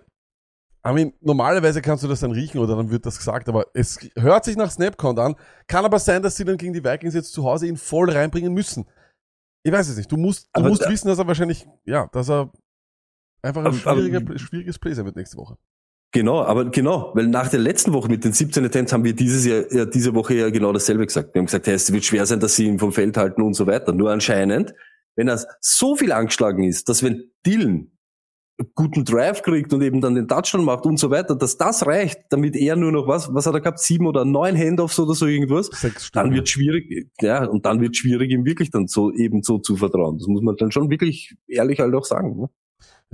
I 0.88 0.94
mean, 0.94 1.14
normalerweise 1.22 1.82
kannst 1.82 2.04
du 2.04 2.08
das 2.08 2.20
dann 2.20 2.32
riechen 2.32 2.60
oder 2.60 2.76
dann 2.76 2.92
wird 2.92 3.06
das 3.06 3.18
gesagt, 3.18 3.50
aber 3.50 3.66
es 3.74 3.98
hört 4.18 4.46
sich 4.46 4.56
nach 4.56 4.70
Snapcount 4.70 5.18
an. 5.20 5.36
Kann 5.68 5.84
aber 5.84 5.98
sein, 6.00 6.22
dass 6.22 6.36
sie 6.36 6.46
dann 6.46 6.58
gegen 6.58 6.74
die 6.74 6.84
Vikings 6.84 7.16
jetzt 7.16 7.34
zu 7.34 7.44
Hause 7.44 7.66
ihn 7.68 7.78
voll 7.78 8.10
reinbringen 8.12 8.54
müssen. 8.54 8.86
Ich 9.64 9.72
weiß 9.72 9.90
es 9.90 9.98
nicht. 9.98 10.12
Du 10.12 10.18
musst, 10.18 10.46
du 10.54 10.60
Aber 10.60 10.70
musst 10.70 10.84
da- 10.84 10.90
wissen, 10.90 11.08
dass 11.08 11.18
er 11.18 11.26
wahrscheinlich, 11.28 11.66
ja, 11.86 12.08
dass 12.12 12.30
er 12.30 12.52
einfach 13.42 13.62
ein 13.66 13.82
Aber- 13.84 14.38
schwieriges 14.38 14.78
Play 14.78 14.94
sein 14.94 15.06
wird 15.06 15.16
nächste 15.16 15.38
Woche. 15.38 15.58
Genau, 16.12 16.44
aber 16.44 16.66
genau, 16.70 17.12
weil 17.16 17.28
nach 17.28 17.50
der 17.50 17.60
letzten 17.60 17.92
Woche 17.92 18.08
mit 18.08 18.24
den 18.24 18.32
17 18.32 18.64
Attempts 18.64 18.94
haben 18.94 19.04
wir 19.04 19.14
dieses 19.14 19.44
Jahr, 19.44 19.64
ja, 19.74 19.86
diese 19.86 20.14
Woche 20.14 20.36
ja 20.36 20.50
genau 20.50 20.72
dasselbe 20.72 21.06
gesagt. 21.06 21.34
Wir 21.34 21.40
haben 21.40 21.48
gesagt, 21.48 21.68
hey, 21.68 21.74
es 21.74 21.92
wird 21.92 22.06
schwer 22.06 22.26
sein, 22.26 22.40
dass 22.40 22.56
sie 22.56 22.68
ihn 22.68 22.80
vom 22.80 22.94
Feld 22.94 23.18
halten 23.18 23.42
und 23.42 23.54
so 23.56 23.68
weiter. 23.68 23.92
Nur 23.92 24.12
anscheinend, 24.12 24.74
wenn 25.18 25.28
er 25.28 25.44
so 25.60 25.96
viel 25.96 26.12
angeschlagen 26.12 26.64
ist, 26.64 26.88
dass 26.88 27.04
wenn 27.04 27.32
Dylan 27.46 27.70
einen 27.70 27.95
guten 28.74 29.04
Drive 29.04 29.42
kriegt 29.42 29.74
und 29.74 29.82
eben 29.82 30.02
dann 30.02 30.16
den 30.16 30.28
Touchdown 30.28 30.64
macht 30.64 30.86
und 30.86 30.98
so 30.98 31.10
weiter, 31.10 31.36
dass 31.36 31.58
das 31.58 31.86
reicht, 31.86 32.20
damit 32.30 32.56
er 32.56 32.76
nur 32.76 32.92
noch 32.92 33.08
was, 33.08 33.34
was 33.34 33.46
hat 33.46 33.54
er 33.54 33.62
gehabt, 33.62 33.80
sieben 33.80 34.08
oder 34.08 34.24
neun 34.24 34.58
Handoffs 34.58 35.00
oder 35.00 35.14
so 35.14 35.26
irgendwas, 35.26 35.68
Sechs 35.68 36.12
dann 36.12 36.34
wird 36.34 36.48
schwierig, 36.48 37.10
ja, 37.22 37.46
und 37.46 37.66
dann 37.66 37.82
wird 37.82 37.98
schwierig, 37.98 38.32
ihm 38.32 38.46
wirklich 38.46 38.72
dann 38.72 38.88
so 38.88 39.12
eben 39.12 39.44
so 39.44 39.60
zu 39.60 39.76
vertrauen. 39.76 40.18
Das 40.18 40.28
muss 40.28 40.42
man 40.42 40.56
dann 40.56 40.72
schon 40.72 40.90
wirklich 40.90 41.36
ehrlich 41.48 41.80
halt 41.80 41.94
auch 41.94 42.06
sagen. 42.06 42.40
Ne? 42.40 42.50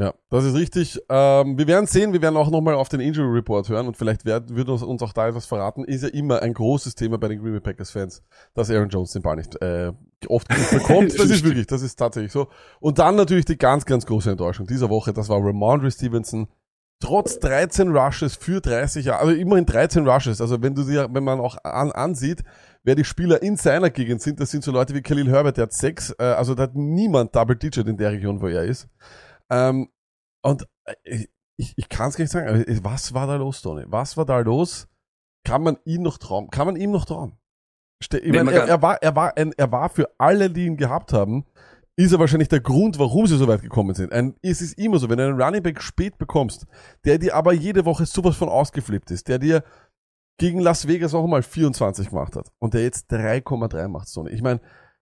Ja, 0.01 0.15
das 0.31 0.45
ist 0.45 0.55
richtig. 0.55 0.99
Ähm, 1.09 1.59
wir 1.59 1.67
werden 1.67 1.85
sehen, 1.85 2.11
wir 2.11 2.23
werden 2.23 2.35
auch 2.35 2.49
nochmal 2.49 2.73
auf 2.73 2.89
den 2.89 3.01
Injury 3.01 3.35
Report 3.35 3.69
hören 3.69 3.85
und 3.85 3.95
vielleicht 3.95 4.25
wird, 4.25 4.55
wird 4.55 4.67
uns, 4.67 4.81
uns 4.81 5.03
auch 5.03 5.13
da 5.13 5.27
etwas 5.27 5.45
verraten. 5.45 5.83
Ist 5.83 6.01
ja 6.01 6.09
immer 6.09 6.41
ein 6.41 6.55
großes 6.55 6.95
Thema 6.95 7.19
bei 7.19 7.27
den 7.27 7.39
Green 7.39 7.51
Bay 7.51 7.59
Packers 7.59 7.91
Fans, 7.91 8.23
dass 8.55 8.71
Aaron 8.71 8.89
Jones 8.89 9.11
den 9.11 9.21
Ball 9.21 9.35
nicht 9.35 9.61
äh, 9.61 9.91
oft 10.27 10.49
genug 10.49 10.71
bekommt. 10.71 11.19
Das 11.19 11.29
ist 11.29 11.45
wirklich, 11.45 11.67
das 11.67 11.83
ist 11.83 11.97
tatsächlich 11.97 12.31
so. 12.31 12.47
Und 12.79 12.97
dann 12.97 13.15
natürlich 13.15 13.45
die 13.45 13.59
ganz, 13.59 13.85
ganz 13.85 14.07
große 14.07 14.31
Enttäuschung 14.31 14.65
dieser 14.65 14.89
Woche, 14.89 15.13
das 15.13 15.29
war 15.29 15.37
Ramondre 15.37 15.91
Stevenson. 15.91 16.47
Trotz 16.99 17.37
13 17.37 17.95
Rushes 17.95 18.35
für 18.35 18.59
30 18.59 19.05
Jahre, 19.05 19.19
also 19.19 19.33
immerhin 19.33 19.67
13 19.67 20.07
Rushes. 20.07 20.41
Also 20.41 20.63
wenn 20.63 20.73
du 20.73 20.83
dir, 20.83 21.09
wenn 21.11 21.23
man 21.23 21.39
auch 21.39 21.63
an, 21.63 21.91
ansieht, 21.91 22.41
wer 22.83 22.95
die 22.95 23.03
Spieler 23.03 23.43
in 23.43 23.55
seiner 23.55 23.91
Gegend 23.91 24.23
sind, 24.23 24.39
das 24.39 24.49
sind 24.49 24.63
so 24.63 24.71
Leute 24.71 24.95
wie 24.95 25.03
Khalil 25.03 25.29
Herbert, 25.29 25.57
der 25.57 25.63
hat 25.63 25.73
sechs, 25.73 26.11
äh, 26.17 26.23
also 26.23 26.55
da 26.55 26.63
hat 26.63 26.75
niemand 26.75 27.35
Double 27.35 27.55
Digit 27.55 27.87
in 27.87 27.97
der 27.97 28.11
Region, 28.11 28.41
wo 28.41 28.47
er 28.47 28.63
ist. 28.63 28.87
Ähm, 29.51 29.89
und 30.41 30.65
äh, 30.85 31.25
ich, 31.57 31.73
ich 31.77 31.89
kann 31.89 32.09
es 32.09 32.15
gar 32.15 32.23
nicht 32.23 32.31
sagen. 32.31 32.47
aber 32.47 32.83
Was 32.83 33.13
war 33.13 33.27
da 33.27 33.35
los, 33.35 33.61
Tony? 33.61 33.83
Was 33.87 34.17
war 34.17 34.25
da 34.25 34.39
los? 34.39 34.87
Kann 35.43 35.61
man 35.61 35.77
ihn 35.85 36.01
noch 36.01 36.17
trauen? 36.17 36.49
Kann 36.49 36.65
man 36.65 36.75
ihm 36.75 36.91
noch 36.91 37.05
trauen? 37.05 37.37
Ich 37.99 38.31
meine, 38.31 38.51
er, 38.51 38.67
er, 38.67 38.81
war, 38.81 39.01
er, 39.03 39.15
war 39.15 39.37
ein, 39.37 39.53
er 39.57 39.71
war 39.71 39.89
für 39.89 40.09
alle, 40.17 40.49
die 40.49 40.65
ihn 40.65 40.77
gehabt 40.77 41.13
haben, 41.13 41.45
ist 41.95 42.11
er 42.11 42.19
wahrscheinlich 42.19 42.49
der 42.49 42.61
Grund, 42.61 42.97
warum 42.97 43.27
sie 43.27 43.37
so 43.37 43.47
weit 43.47 43.61
gekommen 43.61 43.93
sind. 43.93 44.11
Ein, 44.11 44.35
es 44.41 44.61
ist 44.61 44.77
immer 44.79 44.97
so, 44.97 45.07
wenn 45.09 45.17
du 45.17 45.25
einen 45.25 45.39
Running 45.39 45.61
Back 45.61 45.81
spät 45.81 46.17
bekommst, 46.17 46.65
der 47.05 47.19
dir 47.19 47.35
aber 47.35 47.53
jede 47.53 47.85
Woche 47.85 48.07
sowas 48.07 48.35
von 48.35 48.49
ausgeflippt 48.49 49.11
ist, 49.11 49.27
der 49.27 49.37
dir 49.37 49.63
gegen 50.39 50.59
Las 50.59 50.87
Vegas 50.87 51.13
auch 51.13 51.27
mal 51.27 51.43
24 51.43 52.09
gemacht 52.09 52.35
hat 52.35 52.51
und 52.57 52.73
der 52.73 52.81
jetzt 52.81 53.11
3,3 53.11 53.87
macht, 53.87 54.07
Sony. 54.07 54.31
Ich 54.31 54.41
meine, 54.41 54.61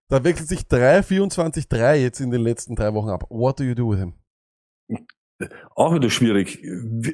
da 0.09 0.23
wechselt 0.23 0.49
sich 0.49 0.67
3, 0.67 1.03
24, 1.03 1.69
3 1.69 2.01
jetzt 2.01 2.19
in 2.19 2.31
den 2.31 2.41
letzten 2.41 2.75
drei 2.75 2.93
Wochen 2.93 3.09
ab. 3.09 3.25
What 3.29 3.59
do 3.59 3.63
you 3.63 3.75
do 3.75 3.89
with 3.89 3.99
him? 3.99 4.18
Auch 5.75 5.95
wieder 5.95 6.09
schwierig. 6.09 6.61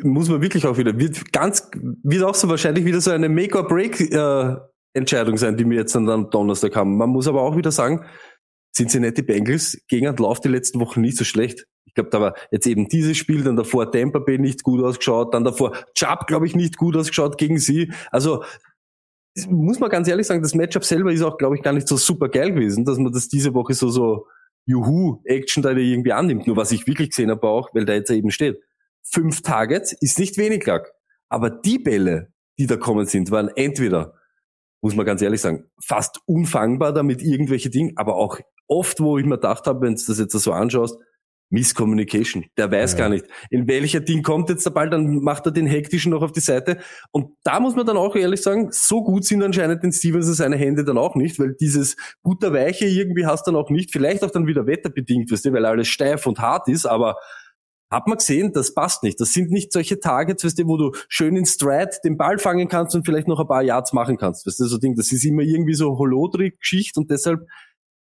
Muss 0.04 0.30
man 0.30 0.42
wirklich 0.42 0.66
auch 0.66 0.78
wieder, 0.78 0.98
wird 0.98 1.32
ganz, 1.32 1.70
wird 2.04 2.24
auch 2.24 2.34
so 2.34 2.50
wahrscheinlich 2.50 2.84
wieder 2.86 3.00
so 3.00 3.12
eine 3.12 3.30
Make-or-Break-Entscheidung 3.30 5.38
sein, 5.38 5.58
die 5.58 5.70
wir 5.70 5.78
jetzt 5.78 5.94
dann 5.94 6.10
am 6.10 6.32
Donnerstag 6.32 6.76
haben. 6.76 6.98
Man 6.98 7.12
muss 7.12 7.28
aber 7.28 7.44
auch 7.44 7.56
wieder 7.56 7.72
sagen, 7.72 8.04
Cincinnati 8.76 9.22
Bengals 9.22 9.78
gegen 9.88 10.08
den 10.08 10.18
Lauf 10.18 10.42
die 10.42 10.50
letzten 10.50 10.80
Wochen 10.80 11.02
nicht 11.02 11.18
so 11.18 11.24
schlecht. 11.24 11.68
Ich 11.86 11.94
glaube, 11.94 12.10
da 12.10 12.20
war 12.20 12.34
jetzt 12.52 12.66
eben 12.68 12.90
dieses 12.90 13.16
Spiel, 13.16 13.44
dann 13.44 13.56
davor 13.56 13.92
Tampa 13.92 14.18
Bay 14.20 14.40
nicht 14.40 14.64
gut 14.64 14.84
ausgeschaut, 14.84 15.34
dann 15.34 15.46
davor 15.46 15.74
Chubb, 15.94 16.28
glaube 16.28 16.48
ich, 16.48 16.56
nicht 16.56 16.78
gut 16.78 16.98
ausgeschaut 16.98 17.38
gegen 17.38 17.60
sie. 17.60 17.94
Also, 18.12 18.44
muss 19.48 19.80
man 19.80 19.90
ganz 19.90 20.08
ehrlich 20.08 20.28
sagen, 20.28 20.42
das 20.42 20.56
Matchup 20.56 20.84
selber 20.84 21.14
ist 21.14 21.22
auch, 21.22 21.38
glaube 21.38 21.56
ich, 21.56 21.62
gar 21.62 21.74
nicht 21.74 21.88
so 21.88 21.96
super 21.96 22.28
geil 22.28 22.52
gewesen, 22.52 22.86
dass 22.86 22.98
man 22.98 23.14
das 23.14 23.28
diese 23.28 23.54
Woche 23.54 23.74
so, 23.74 23.90
so, 23.90 24.28
Juhu-Action 24.66 25.64
da 25.64 25.72
irgendwie 25.72 26.14
annimmt. 26.14 26.48
Nur 26.48 26.58
was 26.58 26.72
ich 26.72 26.88
wirklich 26.88 27.10
gesehen 27.10 27.30
habe 27.30 27.48
auch, 27.48 27.74
weil 27.74 27.86
da 27.86 27.94
jetzt 27.94 28.10
eben 28.10 28.32
steht, 28.32 28.60
fünf 29.04 29.42
Targets 29.42 29.94
ist 29.94 30.20
nicht 30.20 30.38
wenig 30.38 30.66
lag. 30.66 30.88
Aber 31.30 31.50
die 31.50 31.80
Bälle, 31.80 32.34
die 32.58 32.68
da 32.68 32.78
kommen 32.78 33.06
sind, 33.06 33.32
waren 33.32 33.50
entweder, 33.56 34.14
muss 34.82 34.96
man 34.96 35.06
ganz 35.06 35.22
ehrlich 35.22 35.42
sagen, 35.42 35.66
fast 35.80 36.20
unfangbar 36.26 36.94
damit 36.94 37.22
irgendwelche 37.22 37.70
Dinge, 37.70 37.94
aber 37.96 38.16
auch 38.16 38.40
oft, 38.68 39.00
wo 39.00 39.18
ich 39.18 39.26
mir 39.26 39.36
gedacht 39.36 39.68
habe, 39.68 39.82
wenn 39.82 39.96
du 39.96 40.02
das 40.06 40.20
jetzt 40.20 40.32
so 40.34 40.52
anschaust, 40.52 40.98
Misscommunication. 41.50 42.46
Der 42.58 42.72
weiß 42.72 42.94
Ja. 42.94 43.00
gar 43.00 43.10
nicht, 43.10 43.26
in 43.50 43.68
welcher 43.68 44.00
Ding 44.00 44.24
kommt 44.24 44.50
jetzt 44.50 44.66
der 44.66 44.72
Ball, 44.72 44.90
dann 44.90 45.20
macht 45.22 45.46
er 45.46 45.52
den 45.52 45.68
hektischen 45.68 46.12
noch 46.12 46.22
auf 46.22 46.32
die 46.32 46.40
Seite. 46.40 46.80
Und 47.12 47.32
da 47.44 47.60
muss 47.60 47.76
man 47.76 47.86
dann 47.86 47.98
auch 47.98 48.16
ehrlich 48.16 48.42
sagen, 48.42 48.70
so 48.72 49.04
gut 49.04 49.26
sind 49.26 49.44
anscheinend 49.44 49.84
den 49.84 49.92
Stevenson 49.92 50.34
seine 50.34 50.56
Hände 50.58 50.84
dann 50.84 50.98
auch 50.98 51.16
nicht, 51.16 51.40
weil 51.40 51.54
dieses 51.54 51.96
Butterweiche 52.24 52.86
irgendwie 52.86 53.26
hast 53.26 53.46
du 53.48 53.52
dann 53.52 53.62
auch 53.62 53.70
nicht, 53.70 53.92
vielleicht 53.92 54.24
auch 54.24 54.32
dann 54.32 54.48
wieder 54.48 54.66
wetterbedingt, 54.68 55.32
weißt 55.32 55.46
du, 55.46 55.54
weil 55.54 55.66
alles 55.66 55.88
steif 55.88 56.26
und 56.26 56.40
hart 56.40 56.68
ist, 56.68 56.86
aber 56.86 57.18
hat 57.92 58.08
man 58.08 58.18
gesehen, 58.18 58.52
das 58.52 58.74
passt 58.74 59.04
nicht. 59.04 59.20
Das 59.22 59.32
sind 59.32 59.52
nicht 59.52 59.72
solche 59.72 60.00
Targets, 60.00 60.44
weißt 60.44 60.58
du, 60.60 60.66
wo 60.66 60.76
du 60.76 60.92
schön 61.08 61.36
in 61.38 61.46
Stride 61.46 61.92
den 62.04 62.18
Ball 62.18 62.40
fangen 62.40 62.68
kannst 62.68 62.96
und 62.96 63.06
vielleicht 63.06 63.28
noch 63.28 63.40
ein 63.40 63.48
paar 63.48 63.62
Yards 63.62 63.94
machen 63.94 64.18
kannst. 64.18 64.48
Weißt 64.48 64.60
du, 64.60 64.66
so 64.66 64.78
Ding, 64.80 64.96
das 64.96 65.12
ist 65.12 65.24
immer 65.24 65.44
irgendwie 65.44 65.76
so 65.76 65.98
Holodrik-Geschichte 65.98 67.00
und 67.00 67.12
deshalb, 67.12 67.42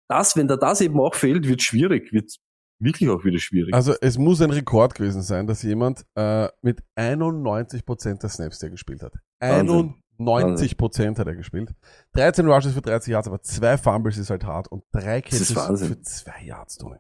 das, 0.08 0.36
wenn 0.36 0.48
da 0.48 0.56
das 0.56 0.82
eben 0.82 1.00
auch 1.00 1.14
fehlt, 1.14 1.48
wird 1.48 1.62
schwierig, 1.62 2.12
wird 2.12 2.36
wirklich 2.80 3.08
auch 3.10 3.24
wieder 3.24 3.38
schwierig. 3.38 3.72
Also 3.74 3.94
es 4.00 4.18
muss 4.18 4.40
ein 4.40 4.50
Rekord 4.50 4.94
gewesen 4.94 5.22
sein, 5.22 5.46
dass 5.46 5.62
jemand 5.62 6.04
äh, 6.16 6.48
mit 6.62 6.82
91% 6.96 8.20
der 8.20 8.28
Snaps, 8.28 8.58
der 8.58 8.70
gespielt 8.70 9.02
hat. 9.02 9.14
Wahnsinn. 9.40 9.94
91% 10.18 11.18
hat 11.18 11.26
er 11.26 11.34
gespielt. 11.34 11.70
13 12.12 12.46
Rushes 12.46 12.74
für 12.74 12.82
30 12.82 13.12
Yards, 13.12 13.26
aber 13.28 13.40
zwei 13.42 13.78
Fumbles 13.78 14.18
ist 14.18 14.28
halt 14.28 14.44
hart 14.44 14.68
und 14.68 14.82
drei 14.92 15.22
Catches 15.22 15.52
für 15.52 16.00
zwei 16.02 16.42
Yards, 16.44 16.76
Tony. 16.76 16.96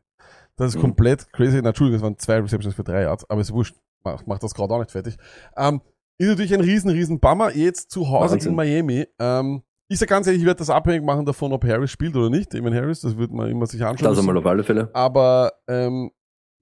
Das 0.56 0.68
ist 0.70 0.76
Mhm. 0.76 0.80
komplett 0.82 1.30
crazy. 1.32 1.60
Na, 1.62 1.68
Entschuldigung, 1.70 1.96
es 1.96 2.02
waren 2.02 2.18
zwei 2.18 2.38
Receptions 2.40 2.74
für 2.74 2.84
drei 2.84 3.02
Yards, 3.02 3.28
aber 3.28 3.40
ist 3.42 3.52
wurscht. 3.52 3.76
Macht, 4.04 4.26
macht 4.26 4.42
das 4.42 4.54
gerade 4.54 4.72
auch 4.72 4.78
nicht 4.78 4.90
fertig. 4.90 5.16
Ähm, 5.56 5.82
ist 6.16 6.28
natürlich 6.28 6.54
ein 6.54 6.60
riesen, 6.62 6.90
riesen 6.90 7.20
Bummer. 7.20 7.54
Jetzt 7.54 7.90
zu 7.90 8.08
Hause 8.08 8.32
Wahnsinn. 8.34 8.50
in 8.52 8.56
Miami. 8.56 9.06
Ähm, 9.18 9.62
ich 9.90 9.98
sag 9.98 10.08
ganz 10.08 10.26
ehrlich, 10.26 10.40
ich 10.42 10.46
werde 10.46 10.58
das 10.58 10.70
abhängig 10.70 11.04
machen 11.04 11.26
davon, 11.26 11.52
ob 11.52 11.64
Harris 11.64 11.90
spielt 11.90 12.14
oder 12.16 12.30
nicht. 12.30 12.54
Damon 12.54 12.72
Harris, 12.74 13.00
das 13.00 13.16
wird 13.18 13.32
man 13.32 13.50
immer 13.50 13.66
sich 13.66 13.84
anschauen. 13.84 14.08
das 14.10 14.18
einmal 14.18 14.36
auf 14.38 14.46
alle 14.46 14.62
Fälle. 14.62 14.88
Aber 14.94 15.52
ähm, 15.68 16.10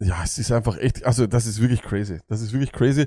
ja, 0.00 0.16
es 0.24 0.38
ist 0.38 0.50
einfach 0.50 0.78
echt, 0.78 1.04
also 1.04 1.26
das 1.26 1.46
ist 1.46 1.60
wirklich 1.60 1.82
crazy. 1.82 2.20
Das 2.28 2.40
ist 2.40 2.52
wirklich 2.52 2.72
crazy. 2.72 3.06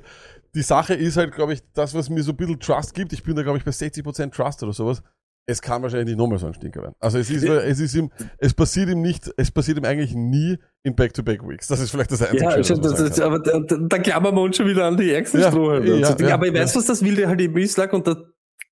Die 0.54 0.62
Sache 0.62 0.94
ist 0.94 1.16
halt, 1.16 1.34
glaube 1.34 1.54
ich, 1.54 1.62
das, 1.72 1.94
was 1.94 2.08
mir 2.08 2.22
so 2.22 2.32
ein 2.32 2.36
bisschen 2.36 2.60
Trust 2.60 2.94
gibt, 2.94 3.12
ich 3.12 3.22
bin 3.22 3.34
da, 3.34 3.42
glaube 3.42 3.58
ich, 3.58 3.64
bei 3.64 3.70
60% 3.72 4.30
Trust 4.30 4.62
oder 4.62 4.72
sowas. 4.72 5.02
Es 5.44 5.60
kann 5.60 5.82
wahrscheinlich 5.82 6.06
nicht 6.10 6.18
nochmal 6.18 6.38
so 6.38 6.46
ein 6.46 6.54
Stinker 6.54 6.82
werden. 6.82 6.94
Also 7.00 7.18
es 7.18 7.28
ist, 7.28 7.42
es 7.42 7.80
ist 7.80 7.94
ihm, 7.96 8.10
es 8.38 8.54
passiert 8.54 8.88
ihm 8.90 9.02
nicht, 9.02 9.28
es 9.36 9.50
passiert 9.50 9.76
ihm 9.76 9.84
eigentlich 9.84 10.14
nie 10.14 10.56
in 10.84 10.94
Back-to-Back-Weeks. 10.94 11.66
Das 11.66 11.80
ist 11.80 11.90
vielleicht 11.90 12.12
das 12.12 12.22
einzige, 12.22 12.44
Ja, 12.44 12.62
Schöne, 12.62 12.80
das 12.82 13.00
ist, 13.00 13.20
aber 13.20 13.40
da, 13.40 13.58
da, 13.58 13.76
da 13.76 13.98
klammern 13.98 14.36
wir 14.36 14.42
uns 14.42 14.56
schon 14.56 14.68
wieder 14.68 14.84
an 14.86 14.96
die 14.96 15.10
ärgsten 15.10 15.40
Ja, 15.40 15.50
Strohhalme. 15.50 15.96
ja, 15.96 16.06
so 16.06 16.14
Dinge. 16.14 16.28
ja, 16.28 16.34
aber 16.36 16.46
ich 16.46 16.54
weiß, 16.54 16.76
was 16.76 16.84
das 16.86 17.02
Wilde 17.02 17.26
halt 17.26 17.40
eben 17.40 17.56
ist, 17.58 17.76
und 17.76 18.06
da, 18.06 18.16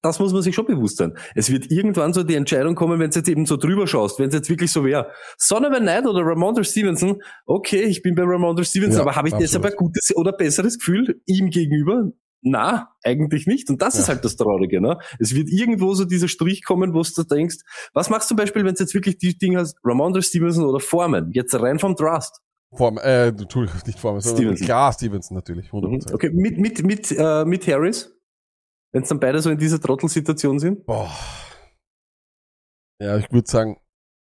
das 0.03 0.19
muss 0.19 0.33
man 0.33 0.43
sich 0.43 0.55
schon 0.55 0.67
bewusst 0.67 0.97
sein. 0.97 1.15
Es 1.35 1.51
wird 1.51 1.71
irgendwann 1.71 2.13
so 2.13 2.23
die 2.23 2.35
Entscheidung 2.35 2.75
kommen, 2.75 2.99
wenn 3.01 3.11
du 3.11 3.19
jetzt 3.19 3.29
eben 3.29 3.47
so 3.47 3.57
drüber 3.57 3.87
schaust, 3.87 4.19
wenn 4.19 4.29
es 4.29 4.35
jetzt 4.35 4.49
wirklich 4.49 4.73
so 4.73 4.85
wäre. 4.85 5.11
Sonovan 5.39 5.83
Knight 5.83 6.07
oder 6.07 6.23
Ramondre 6.25 6.65
Stevenson, 6.65 7.23
okay, 7.47 7.83
ich 7.83 8.03
bin 8.03 8.15
bei 8.15 8.23
Ramondre 8.25 8.65
Stevenson, 8.65 8.97
Ja, 8.97 9.03
aber 9.03 9.17
habe 9.17 9.29
ich 9.29 9.35
deshalb 9.35 9.65
absolut. 9.65 9.73
ein 9.75 9.93
gutes 9.93 10.17
oder 10.17 10.33
besseres 10.33 10.79
Gefühl 10.79 11.21
ihm 11.27 11.51
gegenüber? 11.51 12.11
Na, 12.43 12.89
eigentlich 13.05 13.47
nicht. 13.47 13.69
Und 13.69 13.83
das 13.83 13.97
ist 13.97 14.09
Ja. 14.09 14.15
halt 14.15 14.25
das 14.25 14.37
Traurige. 14.37 14.81
Ne? 14.81 14.99
Es 15.19 15.35
wird 15.35 15.51
irgendwo 15.51 15.93
so 15.93 16.07
dieser 16.07 16.27
Strich 16.29 16.65
kommen, 16.65 16.95
wo 16.95 17.03
du 17.03 17.23
denkst, 17.25 17.57
was 17.93 18.09
machst 18.09 18.29
du 18.31 18.35
zum 18.35 18.39
Beispiel, 18.39 18.65
wenn 18.65 18.75
du 18.75 18.81
jetzt 18.83 18.95
wirklich 18.95 19.19
die 19.19 19.37
Dinge 19.37 19.59
hast, 19.59 19.77
Ramondre 19.85 20.23
Stevenson 20.23 20.65
oder 20.65 20.81
Foreman, 20.81 21.31
jetzt 21.35 21.55
rein 21.55 21.79
vom 21.79 21.95
Trust? 21.97 22.41
Form, 22.75 22.97
äh, 22.99 23.29
Entschuldigung, 23.29 23.81
nicht 23.85 23.99
Form, 23.99 24.21
sondern 24.21 24.39
Stevenson. 24.43 24.65
klar 24.67 24.93
Stevenson 24.95 25.35
natürlich, 25.37 25.71
Mhm. 25.73 25.79
100%. 25.81 26.15
Okay, 26.15 26.31
mit, 26.33 26.57
mit, 26.57 26.83
mit, 26.83 27.13
äh, 27.15 27.45
mit 27.45 27.67
Harris? 27.69 28.17
Wenn 28.93 29.03
es 29.03 29.09
dann 29.09 29.21
beide 29.21 29.41
so 29.41 29.51
in 29.51 29.59
dieser 29.59 29.81
Trottelsituation 29.81 30.59
sind? 30.59 30.85
Boah. 30.87 31.11
Ja, 33.01 33.17
ich 33.19 33.31
würde 33.31 33.49
sagen, 33.49 33.77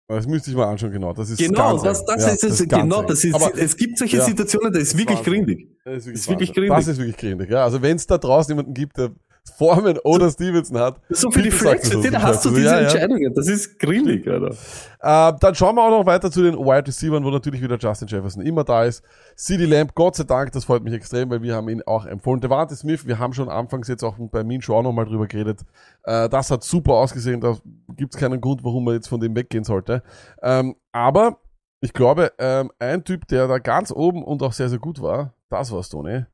das 0.07 0.25
müsste 0.27 0.51
ich 0.51 0.55
mal 0.57 0.67
anschauen, 0.67 0.91
genau. 0.91 1.13
Das 1.13 1.29
ist 1.29 1.37
Genau, 1.39 1.77
das, 1.83 2.05
das 2.05 2.25
Ja, 2.25 2.31
ist 2.31 2.43
es. 2.43 2.67
ganz 2.67 2.81
Genau, 2.83 3.03
das 3.03 3.23
ist, 3.23 3.33
Aber- 3.35 3.57
es 3.57 3.75
gibt 3.77 3.97
solche 3.97 4.17
ja, 4.17 4.23
Situationen, 4.23 4.71
da 4.71 4.79
ist 4.79 4.97
wirklich 4.97 5.21
grindig. 5.23 5.67
Das 5.83 5.97
ist 5.97 6.05
wirklich, 6.05 6.13
Ist 6.21 6.29
wirklich 6.29 6.53
grindig. 6.53 6.71
Das 6.71 6.87
ist 6.87 6.97
wirklich 6.97 7.17
grindig, 7.17 7.49
ja. 7.49 7.63
Also 7.63 7.81
wenn 7.81 7.97
es 7.97 8.07
da 8.07 8.17
draußen 8.17 8.51
jemanden 8.51 8.73
gibt, 8.73 8.97
der 8.97 9.11
Foreman 9.49 9.97
oder 10.03 10.29
Stevenson 10.29 10.77
hat, 10.77 10.99
So 11.09 11.29
sagt 11.31 11.53
Flex, 11.53 11.95
uns. 11.95 12.09
da 12.09 12.21
hast 12.21 12.45
du 12.45 12.49
diese 12.49 12.65
ja. 12.65 12.79
Entscheidungen. 12.79 13.33
Das 13.33 13.47
ist 13.47 13.79
grindig, 13.79 14.27
Alter. 14.27 14.55
Äh, 15.01 15.33
dann 15.39 15.55
schauen 15.55 15.75
wir 15.75 15.83
auch 15.83 15.89
noch 15.89 16.05
weiter 16.05 16.29
zu 16.31 16.43
den 16.43 16.55
Wide 16.55 16.87
Receivers, 16.87 17.23
wo 17.23 17.29
natürlich 17.29 17.61
wieder 17.61 17.77
Justin 17.77 18.07
Jefferson 18.07 18.41
immer 18.41 18.63
da 18.63 18.83
ist. 18.83 19.03
CD 19.35 19.65
Lamb, 19.65 19.95
Gott 19.95 20.15
sei 20.15 20.23
Dank, 20.23 20.51
das 20.51 20.65
freut 20.65 20.83
mich 20.83 20.93
extrem, 20.93 21.29
weil 21.29 21.41
wir 21.41 21.55
haben 21.55 21.69
ihn 21.69 21.81
auch 21.85 22.05
empfohlen. 22.05 22.41
Devante 22.41 22.75
Smith, 22.75 23.05
wir 23.05 23.19
haben 23.19 23.33
schon 23.33 23.49
anfangs 23.49 23.87
jetzt 23.87 24.03
auch 24.03 24.15
bei 24.19 24.43
Mean 24.43 24.61
Show 24.61 24.75
auch 24.75 24.83
nochmal 24.83 25.05
drüber 25.05 25.27
geredet. 25.27 25.61
Äh, 26.03 26.27
das 26.29 26.51
hat 26.51 26.63
super 26.63 26.93
ausgesehen, 26.93 27.41
da 27.41 27.57
gibt 27.95 28.13
es 28.13 28.19
keinen 28.19 28.41
Grund, 28.41 28.63
warum 28.63 28.83
man 28.85 28.95
jetzt 28.95 29.07
von 29.07 29.19
dem 29.19 29.35
weggehen 29.35 29.63
sollte. 29.63 30.03
Ähm, 30.41 30.75
aber 30.91 31.39
ich 31.81 31.93
glaube, 31.93 32.33
ähm, 32.37 32.71
ein 32.79 33.03
Typ, 33.03 33.27
der 33.27 33.47
da 33.47 33.57
ganz 33.57 33.91
oben 33.91 34.23
und 34.23 34.43
auch 34.43 34.53
sehr, 34.53 34.69
sehr 34.69 34.79
gut 34.79 35.01
war, 35.01 35.33
das 35.49 35.71
war's, 35.71 35.89
Tony. 35.89 36.25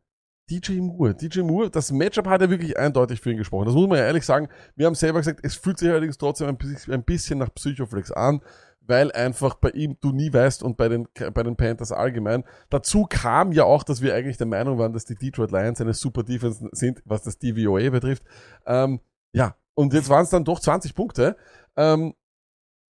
DJ 0.50 0.80
Moore. 0.80 1.16
DJ 1.16 1.42
Moore, 1.42 1.70
das 1.70 1.92
Matchup 1.92 2.28
hat 2.28 2.42
ja 2.42 2.50
wirklich 2.50 2.78
eindeutig 2.78 3.20
für 3.20 3.32
ihn 3.32 3.38
gesprochen. 3.38 3.66
Das 3.66 3.74
muss 3.74 3.88
man 3.88 3.98
ja 3.98 4.06
ehrlich 4.06 4.26
sagen. 4.26 4.48
Wir 4.76 4.86
haben 4.86 4.96
selber 4.96 5.20
gesagt, 5.20 5.40
es 5.44 5.56
fühlt 5.56 5.80
sich 5.80 5.90
allerdings 5.90 6.18
trotzdem 6.18 6.48
ein 6.48 7.04
bisschen, 7.04 7.40
nach 7.40 7.54
Psychoflex 7.54 8.12
an, 8.12 8.42
weil 8.82 9.12
einfach 9.12 9.56
bei 9.56 9.70
ihm 9.72 9.98
du 10.02 10.12
nie 10.12 10.32
weißt 10.32 10.62
und 10.62 10.78
bei 10.78 10.88
den, 10.88 11.08
bei 11.34 11.42
den 11.42 11.56
Panthers 11.56 11.92
allgemein. 11.92 12.44
Dazu 12.70 13.06
kam 13.10 13.52
ja 13.52 13.64
auch, 13.64 13.84
dass 13.84 14.02
wir 14.02 14.14
eigentlich 14.14 14.38
der 14.38 14.48
Meinung 14.48 14.78
waren, 14.78 14.94
dass 14.94 15.06
die 15.06 15.16
Detroit 15.16 15.52
Lions 15.52 15.82
eine 15.82 15.94
super 15.94 16.24
Defense 16.24 16.68
sind, 16.72 17.02
was 17.06 17.24
das 17.24 17.40
DVOA 17.40 17.90
betrifft. 17.90 18.24
Ähm, 18.68 19.00
ja, 19.34 19.56
und 19.74 19.94
jetzt 19.94 20.10
waren 20.10 20.24
es 20.24 20.30
dann 20.30 20.46
doch 20.46 20.60
20 20.60 20.94
Punkte. 20.94 21.36
Ähm, 21.76 22.14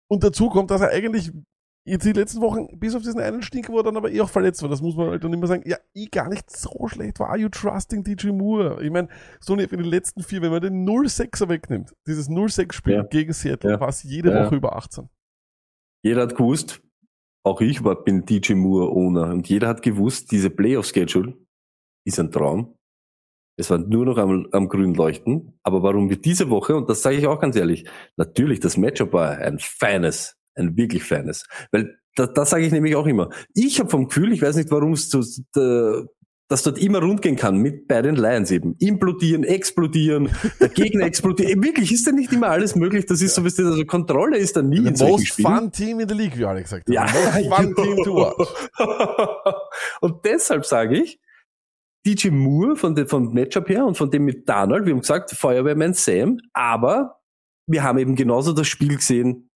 und 0.07 0.23
dazu 0.23 0.49
kommt, 0.49 0.71
dass 0.71 0.81
er 0.81 0.89
eigentlich 0.89 1.31
jetzt 1.85 2.05
die 2.05 2.11
letzten 2.13 2.41
Wochen, 2.41 2.67
bis 2.79 2.95
auf 2.95 3.01
diesen 3.01 3.19
einen 3.19 3.41
Stinker, 3.41 3.73
wo 3.73 3.77
er 3.77 3.83
dann 3.83 3.97
aber 3.97 4.11
eh 4.11 4.21
auch 4.21 4.29
verletzt 4.29 4.61
war, 4.61 4.69
das 4.69 4.81
muss 4.81 4.95
man 4.95 5.09
halt 5.09 5.23
dann 5.23 5.33
immer 5.33 5.47
sagen, 5.47 5.63
ja, 5.65 5.77
eh 5.95 6.05
gar 6.05 6.29
nicht 6.29 6.49
so 6.49 6.87
schlecht 6.87 7.19
war. 7.19 7.29
Are 7.29 7.37
you 7.37 7.49
trusting 7.49 8.03
DJ 8.03 8.29
Moore? 8.29 8.83
Ich 8.83 8.91
meine, 8.91 9.07
so 9.39 9.55
in 9.55 9.67
den 9.67 9.83
letzten 9.83 10.21
vier, 10.23 10.41
wenn 10.41 10.51
man 10.51 10.61
den 10.61 10.87
0-6er 10.87 11.49
wegnimmt, 11.49 11.93
dieses 12.07 12.29
0-6-Spiel 12.29 12.93
Ja. 12.93 13.03
gegen 13.03 13.33
Seattle, 13.33 13.71
Ja. 13.71 13.79
war 13.79 13.89
es 13.89 14.03
jede 14.03 14.31
Ja. 14.31 14.45
Woche 14.45 14.55
über 14.55 14.75
18. 14.75 15.09
Jeder 16.03 16.21
hat 16.23 16.35
gewusst, 16.35 16.81
auch 17.43 17.61
ich 17.61 17.83
war, 17.83 18.03
bin 18.03 18.25
DJ 18.25 18.53
Moore 18.53 18.91
Owner 18.91 19.31
und 19.31 19.49
jeder 19.49 19.67
hat 19.67 19.81
gewusst, 19.81 20.31
diese 20.31 20.49
Playoff-Schedule 20.49 21.35
ist 22.05 22.19
ein 22.19 22.31
Traum. 22.31 22.75
Es 23.59 23.69
war 23.69 23.77
nur 23.79 24.05
noch 24.05 24.17
am, 24.17 24.47
am 24.51 24.69
grünen 24.69 24.95
Leuchten. 24.95 25.59
Aber 25.63 25.83
warum 25.83 26.09
wir 26.09 26.17
diese 26.19 26.49
Woche, 26.49 26.75
und 26.75 26.89
das 26.89 27.01
sage 27.03 27.17
ich 27.17 27.27
auch 27.27 27.39
ganz 27.39 27.55
ehrlich, 27.55 27.87
natürlich, 28.17 28.59
das 28.59 28.77
Matchup 28.77 29.13
war 29.13 29.37
ein 29.37 29.59
feines, 29.59 30.37
ein 30.55 30.75
wirklich 30.77 31.03
feines. 31.03 31.45
Weil 31.71 31.97
das, 32.15 32.33
das 32.33 32.49
sage 32.49 32.65
ich 32.65 32.71
nämlich 32.71 32.95
auch 32.95 33.07
immer. 33.07 33.29
Ich 33.53 33.79
habe 33.79 33.89
vom 33.89 34.07
Gefühl, 34.07 34.33
ich 34.33 34.41
weiß 34.41 34.55
nicht, 34.57 34.71
warum 34.71 34.93
es 34.93 35.09
so, 35.09 35.21
da- 35.53 36.03
dass 36.49 36.63
dort 36.63 36.79
immer 36.79 36.99
rund 36.99 37.21
gehen 37.21 37.37
kann 37.37 37.59
mit 37.59 37.87
bei 37.87 38.01
den 38.01 38.17
Lions 38.17 38.51
eben. 38.51 38.75
Implodieren, 38.79 39.45
explodieren, 39.45 40.29
der 40.59 40.67
Gegner 40.67 41.05
explodiert. 41.05 41.63
Wirklich 41.63 41.93
ist 41.93 42.05
da 42.05 42.11
nicht 42.11 42.33
immer 42.33 42.49
alles 42.49 42.75
möglich. 42.75 43.05
Das 43.05 43.21
ist 43.21 43.35
so, 43.35 43.45
was 43.45 43.57
also 43.57 43.85
Kontrolle 43.85 44.37
ist 44.37 44.57
da 44.57 44.61
nie 44.61 44.85
in 44.85 44.93
The 44.97 45.05
most 45.05 45.27
Spielen. 45.27 45.47
fun 45.57 45.71
team 45.71 46.01
in 46.01 46.09
the 46.09 46.13
league, 46.15 46.37
wie 46.37 46.43
alle 46.43 46.61
gesagt 46.61 46.89
haben. 46.89 46.93
Ja, 46.93 47.07
The 47.07 47.47
most 47.47 47.55
fun 47.55 47.75
team 47.75 48.03
to 48.03 48.15
watch. 48.15 48.49
Und 50.01 50.25
deshalb 50.25 50.65
sage 50.65 51.01
ich, 51.01 51.19
DJ 52.05 52.31
Moore 52.31 52.75
von 52.75 52.95
dem, 52.95 53.07
vom 53.07 53.31
Matchup 53.33 53.69
her 53.69 53.85
und 53.85 53.95
von 53.95 54.09
dem 54.09 54.25
mit 54.25 54.49
Donald. 54.49 54.85
Wir 54.85 54.93
haben 54.93 55.01
gesagt, 55.01 55.31
Feuerwehrman 55.31 55.93
Sam, 55.93 56.39
aber 56.51 57.19
wir 57.67 57.83
haben 57.83 57.99
eben 57.99 58.15
genauso 58.15 58.53
das 58.53 58.67
Spiel 58.67 58.95
gesehen, 58.97 59.50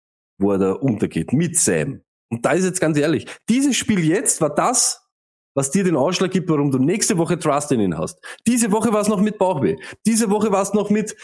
wo 0.44 0.52
er 0.52 0.60
da 0.60 0.72
untergeht, 0.74 1.34
mit 1.34 1.58
Sam. 1.58 2.02
Und 2.30 2.46
da 2.46 2.52
ist 2.52 2.66
jetzt 2.66 2.82
ganz 2.82 2.98
ehrlich, 2.98 3.26
dieses 3.50 3.76
Spiel 3.76 4.00
jetzt 4.00 4.42
war 4.42 4.54
das, 4.54 5.08
was 5.56 5.72
dir 5.72 5.84
den 5.84 5.96
Ausschlag 5.96 6.32
gibt, 6.32 6.50
warum 6.50 6.72
du 6.72 6.80
nächste 6.80 7.18
Woche 7.18 7.38
Trust 7.38 7.72
in 7.72 7.80
ihn 7.80 7.98
hast. 7.98 8.20
Diese 8.48 8.72
Woche 8.72 8.92
war 8.92 9.02
es 9.02 9.08
noch 9.08 9.22
mit 9.22 9.38
Bauchweh. 9.38 9.76
Diese 10.06 10.30
Woche 10.30 10.52
war 10.52 10.64
es 10.64 10.74
noch 10.74 10.90
mit, 10.90 11.16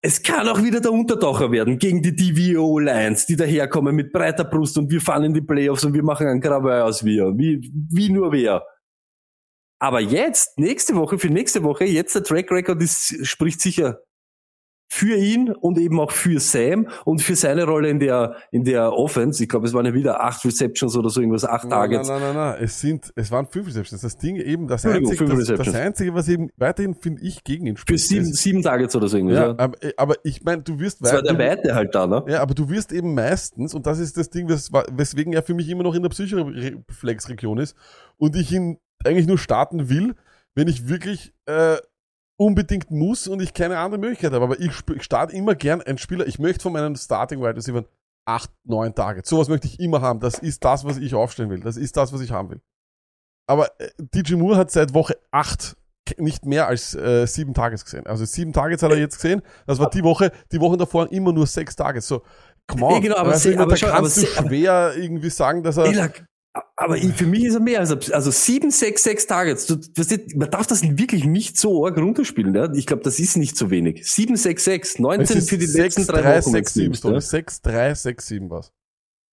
es 0.00 0.22
kann 0.22 0.48
auch 0.48 0.62
wieder 0.62 0.80
der 0.80 0.92
Untertaucher 0.92 1.50
werden 1.50 1.78
gegen 1.78 2.02
die 2.02 2.14
DVO 2.14 2.78
Lions, 2.78 3.26
die 3.26 3.36
daherkommen 3.36 3.94
mit 3.94 4.12
breiter 4.12 4.44
Brust 4.44 4.78
und 4.78 4.90
wir 4.90 5.00
fahren 5.00 5.24
in 5.24 5.34
die 5.34 5.40
Playoffs 5.40 5.84
und 5.84 5.94
wir 5.94 6.02
machen 6.02 6.26
einen 6.26 6.40
Krawall 6.40 6.82
aus 6.82 7.04
wir, 7.04 7.36
wie, 7.36 7.70
wie 7.90 8.10
nur 8.10 8.32
wer. 8.32 8.64
Aber 9.80 10.00
jetzt, 10.00 10.58
nächste 10.58 10.96
Woche, 10.96 11.18
für 11.18 11.28
nächste 11.28 11.62
Woche, 11.62 11.84
jetzt 11.84 12.14
der 12.14 12.24
Track 12.24 12.50
Record 12.50 12.82
ist, 12.82 13.24
spricht 13.26 13.60
sicher 13.60 14.00
für 14.90 15.14
ihn 15.16 15.50
und 15.52 15.78
eben 15.78 16.00
auch 16.00 16.10
für 16.10 16.40
Sam 16.40 16.88
und 17.04 17.20
für 17.20 17.36
seine 17.36 17.64
Rolle 17.64 17.90
in 17.90 18.00
der, 18.00 18.36
in 18.50 18.64
der 18.64 18.92
Offense. 18.94 19.42
Ich 19.42 19.48
glaube, 19.48 19.66
es 19.66 19.74
waren 19.74 19.84
ja 19.84 19.92
wieder 19.92 20.22
acht 20.24 20.42
Receptions 20.46 20.96
oder 20.96 21.10
so 21.10 21.20
irgendwas, 21.20 21.44
acht 21.44 21.64
Nein, 21.64 21.70
Targets. 21.70 22.08
nein, 22.08 22.20
nein, 22.22 22.34
nein, 22.34 22.52
nein. 22.54 22.62
Es 22.64 22.80
sind, 22.80 23.12
es 23.14 23.30
waren 23.30 23.46
fünf 23.46 23.66
Receptions. 23.68 24.00
Das 24.00 24.16
Ding 24.16 24.36
eben, 24.36 24.66
das 24.66 24.86
einzige, 24.86 25.26
das, 25.26 25.46
das 25.46 25.74
einzige, 25.74 26.14
was 26.14 26.26
eben 26.28 26.48
weiterhin, 26.56 26.94
finde 26.94 27.22
ich, 27.22 27.44
gegen 27.44 27.66
ihn 27.66 27.76
Für 27.76 27.82
spricht. 27.82 28.08
sieben, 28.08 28.22
ist- 28.24 28.36
sieben 28.42 28.62
Targets 28.62 28.96
oder 28.96 29.08
so 29.08 29.18
irgendwas. 29.18 29.38
ja, 29.38 29.46
Ja, 29.48 29.54
aber, 29.58 29.76
aber 29.98 30.14
ich 30.24 30.42
meine, 30.42 30.62
du 30.62 30.78
wirst 30.80 31.04
das 31.04 31.12
war 31.12 31.22
der 31.22 31.38
Weite 31.38 31.74
halt 31.74 31.94
da, 31.94 32.06
ne? 32.06 32.24
Ja, 32.26 32.40
aber 32.40 32.54
du 32.54 32.70
wirst 32.70 32.90
eben 32.92 33.14
meistens, 33.14 33.74
und 33.74 33.86
das 33.86 33.98
ist 33.98 34.16
das 34.16 34.30
Ding, 34.30 34.48
wes 34.48 34.72
weswegen 34.72 35.34
er 35.34 35.42
für 35.42 35.52
mich 35.54 35.68
immer 35.68 35.82
noch 35.82 35.94
in 35.94 36.02
der 36.02 36.08
Psychoreflexregion 36.08 37.58
ist, 37.58 37.76
und 38.16 38.36
ich 38.36 38.52
ihn 38.52 38.78
eigentlich 39.04 39.26
nur 39.26 39.38
starten 39.38 39.88
will, 39.88 40.14
wenn 40.54 40.66
ich 40.68 40.88
wirklich 40.88 41.32
äh, 41.46 41.76
unbedingt 42.38 42.90
muss 42.90 43.26
und 43.28 43.40
ich 43.42 43.52
keine 43.52 43.78
andere 43.78 44.00
Möglichkeit 44.00 44.32
habe. 44.32 44.44
Aber 44.44 44.60
ich, 44.60 44.70
ich 44.94 45.02
starte 45.02 45.34
immer 45.34 45.54
gern 45.54 45.82
einen 45.82 45.98
Spieler, 45.98 46.26
ich 46.26 46.38
möchte 46.38 46.62
von 46.62 46.72
meinen 46.72 46.96
Starting 46.96 47.40
Wide 47.40 47.56
Receivers 47.56 47.84
8, 48.26 48.50
9 48.64 48.94
Tage. 48.94 49.22
Sowas 49.24 49.48
möchte 49.48 49.66
ich 49.66 49.80
immer 49.80 50.00
haben. 50.00 50.20
Das 50.20 50.38
ist 50.38 50.64
das, 50.64 50.84
was 50.84 50.98
ich 50.98 51.14
aufstellen 51.14 51.50
will. 51.50 51.60
Das 51.60 51.76
ist 51.76 51.96
das, 51.96 52.12
was 52.12 52.20
ich 52.20 52.30
haben 52.30 52.50
will. 52.50 52.60
Aber 53.46 53.68
äh, 53.80 53.88
DJ 53.98 54.34
Moore 54.34 54.56
hat 54.56 54.70
seit 54.70 54.94
Woche 54.94 55.16
8 55.30 55.76
nicht 56.18 56.46
mehr 56.46 56.66
als 56.68 56.94
äh, 56.94 57.26
sieben 57.26 57.54
Tages 57.54 57.84
gesehen. 57.84 58.06
Also 58.06 58.24
sieben 58.24 58.52
Tages 58.52 58.82
hat 58.82 58.90
er 58.90 58.98
jetzt 58.98 59.16
gesehen. 59.16 59.42
Das 59.66 59.78
war 59.78 59.90
die 59.90 60.02
Woche, 60.04 60.32
die 60.52 60.60
Wochen 60.60 60.78
davor 60.78 61.10
immer 61.12 61.32
nur 61.32 61.46
sechs 61.46 61.76
Tages. 61.76 62.06
So, 62.06 62.22
come 62.66 62.84
on. 62.86 62.94
Ja, 62.94 63.00
genau, 63.00 63.16
aber 63.16 63.30
Weißt 63.32 63.44
du, 63.46 63.58
aber 63.58 63.74
da 63.74 63.76
kannst 63.76 63.84
aber 63.84 64.08
du 64.08 64.38
aber- 64.38 64.48
schwer 64.48 64.92
irgendwie 64.96 65.30
sagen, 65.30 65.62
dass 65.62 65.76
er. 65.76 65.86
Elak, 65.86 66.24
aber 66.76 66.96
ich, 66.96 67.12
für 67.12 67.26
mich 67.26 67.44
ist 67.44 67.54
er 67.54 67.60
mehr. 67.60 67.80
Also, 67.80 67.96
also 68.12 68.30
sieben, 68.30 68.70
sechs, 68.70 69.02
sechs 69.02 69.26
Targets. 69.26 69.66
Du, 69.66 69.76
du, 69.76 70.36
man 70.36 70.50
darf 70.50 70.66
das 70.66 70.82
wirklich 70.82 71.24
nicht 71.24 71.56
so 71.56 71.84
arg 71.84 71.98
runterspielen. 71.98 72.54
Ja? 72.54 72.72
Ich 72.72 72.86
glaube, 72.86 73.02
das 73.02 73.18
ist 73.18 73.36
nicht 73.36 73.56
so 73.56 73.70
wenig. 73.70 74.10
Sieben, 74.10 74.36
sechs, 74.36 74.64
sechs, 74.64 74.94
Es 74.94 74.98
19 74.98 75.38
ist 75.38 75.50
für 75.50 75.58
die 75.58 75.66
6, 75.66 75.96
letzten 75.96 76.12
drei 76.12 76.22
3, 76.22 76.38
Wochen. 76.40 76.50
6, 76.50 76.74
7, 76.74 76.84
nimmst, 76.84 76.98
Stunde. 77.00 77.16
ja? 77.16 77.20
6, 77.20 77.62
3, 77.62 77.94
6, 77.94 78.26
7 78.26 78.50
was. 78.50 78.72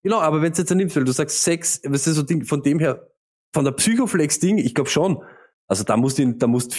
Genau, 0.04 0.20
aber 0.20 0.42
wenn 0.42 0.52
du 0.54 0.60
jetzt 0.60 0.74
nimmst, 0.74 0.96
weil 0.96 1.04
du 1.04 1.12
sagst 1.12 1.44
sechs, 1.44 1.82
was 1.84 2.06
ist 2.06 2.16
so 2.16 2.22
Ding, 2.22 2.46
von 2.46 2.62
dem 2.62 2.80
her, 2.80 3.08
von 3.54 3.66
der 3.66 3.72
Psychoflex-Ding, 3.72 4.60
ich 4.60 4.76
glaube 4.76 4.90
schon. 4.90 5.24
Also 5.68 5.84
da 5.84 5.98
musst 5.98 6.20
du 6.20 6.22
ihn, 6.22 6.38
da 6.38 6.46
musst, 6.46 6.78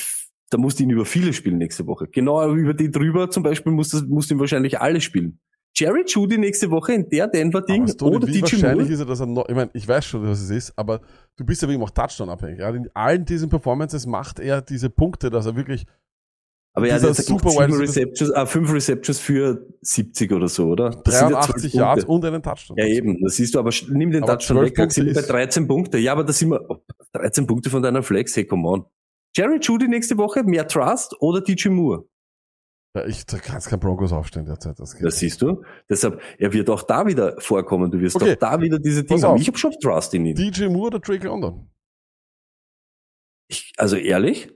da 0.51 0.59
musst 0.59 0.78
du 0.78 0.84
ihn 0.84 0.91
über 0.91 1.05
viele 1.05 1.32
spielen 1.32 1.59
nächste 1.59 1.87
Woche. 1.89 2.07
Genau 2.07 2.55
über 2.55 2.72
die 2.72 2.91
drüber 2.91 3.30
zum 3.30 3.43
Beispiel 3.43 3.72
musst 3.72 3.93
du, 3.93 4.03
musst 4.07 4.30
du 4.30 4.34
ihn 4.34 4.41
wahrscheinlich 4.41 4.80
alle 4.80 5.01
spielen. 5.01 5.41
Jerry 5.77 6.05
Judy 6.07 6.39
nächste 6.39 6.70
Woche 6.70 6.95
in 6.95 7.09
der 7.11 7.29
Denver-Ding 7.29 7.85
oder 8.01 8.27
wie 8.27 8.33
DJ 8.33 8.41
wahrscheinlich 8.41 8.89
Moore. 8.89 8.93
ist 8.93 9.01
er, 9.01 9.07
dass 9.07 9.20
er 9.20 9.27
noch, 9.27 9.47
ich 9.47 9.55
meine, 9.55 9.70
ich 9.74 9.87
weiß 9.87 10.07
schon, 10.07 10.27
was 10.27 10.41
es 10.41 10.51
ist, 10.51 10.72
aber 10.77 11.01
du 11.37 11.45
bist 11.45 11.61
ja 11.61 11.68
eben 11.68 11.83
auch 11.83 11.91
Touchdown 11.91 12.31
abhängig. 12.31 12.61
Ja? 12.61 12.70
In 12.70 12.89
allen 12.95 13.27
diesen 13.27 13.51
Performances 13.51 14.07
macht 14.07 14.41
er 14.41 14.62
diese 14.62 14.89
Punkte, 14.89 15.29
dass 15.29 15.45
er 15.45 15.55
wirklich, 15.55 15.85
Aber 16.72 16.89
er 16.89 16.95
hat 16.95 17.03
jetzt 17.03 17.27
Super 17.27 17.51
sieben 17.51 17.74
Receptions, 17.74 18.33
ah, 18.33 18.47
fünf 18.47 18.72
Receptions 18.72 19.20
für 19.20 19.66
70 19.83 20.33
oder 20.33 20.49
so, 20.49 20.68
oder? 20.68 20.91
Das 21.05 21.18
sind 21.18 21.31
ja 21.31 21.41
83 21.41 21.72
12 21.72 21.74
Yards 21.74 22.05
und 22.05 22.24
einen 22.24 22.43
Touchdown. 22.43 22.79
Ja, 22.79 22.87
eben, 22.87 23.22
das 23.22 23.37
siehst 23.37 23.55
du, 23.55 23.59
aber 23.59 23.70
nimm 23.91 24.12
den 24.12 24.22
Aber 24.22 24.39
Touchdown 24.39 24.57
12 24.57 24.70
weg, 24.70 24.77
dann 24.77 24.91
sind 24.91 25.07
wir 25.07 25.12
bei 25.12 25.20
Punkte 25.20 25.33
13 25.33 25.68
Punkte. 25.68 25.99
Ja, 25.99 26.12
aber 26.12 26.24
das 26.24 26.39
sind 26.39 26.51
wir, 26.51 26.70
oh, 26.70 26.79
13 27.12 27.47
Punkte 27.47 27.68
von 27.68 27.83
deiner 27.83 28.03
Flex, 28.03 28.35
hey, 28.35 28.47
come 28.47 28.66
on. 28.66 28.87
Jerry 29.37 29.59
Judy 29.61 29.89
nächste 29.89 30.16
Woche, 30.16 30.43
mehr 30.43 30.66
Trust 30.66 31.14
oder 31.20 31.43
DJ 31.43 31.68
Moore? 31.68 32.07
Ich 33.07 33.26
da 33.26 33.38
kannst 33.38 33.68
kein 33.68 33.78
Broncos 33.80 34.12
aufstellen 34.12 34.47
derzeit. 34.47 34.78
Das 34.78 34.97
Das 34.99 35.18
siehst 35.18 35.42
du. 35.42 35.62
Deshalb, 35.88 36.20
er 36.38 36.53
wird 36.53 36.70
auch 36.70 36.82
da 36.82 37.07
wieder 37.07 37.40
vorkommen. 37.40 37.90
Du 37.90 38.01
wirst 38.01 38.16
Okay. 38.16 38.32
auch 38.32 38.36
da 38.38 38.61
wieder 38.61 38.78
diese 38.78 39.05
Dinge 39.05 39.22
haben. 39.22 39.40
Ich 39.40 39.49
habe 39.49 39.59
schon 39.59 39.72
Trust 39.80 40.14
in 40.14 40.26
ihn. 40.26 40.34
DJ 40.34 40.66
Moore 40.68 40.86
oder 40.88 40.99
Drake 41.01 41.26
London? 41.26 41.68
Ich, 43.49 43.72
also 43.76 43.97
ehrlich, 43.97 44.53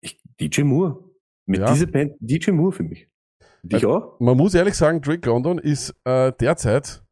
ich, 0.00 0.20
DJ 0.40 0.62
Moore. 0.62 1.04
Mit 1.46 1.60
Ja. 1.60 1.72
dieser 1.72 1.86
Band, 1.86 2.14
DJ 2.20 2.52
Moore 2.52 2.72
für 2.72 2.82
mich. 2.84 3.08
Dich 3.62 3.82
Äh, 3.82 3.86
auch? 3.86 4.18
Man 4.18 4.36
muss 4.36 4.54
ehrlich 4.54 4.74
sagen, 4.74 5.00
Drake 5.02 5.28
London 5.28 5.58
ist 5.58 5.94
äh, 6.04 6.32
derzeit 6.32 7.02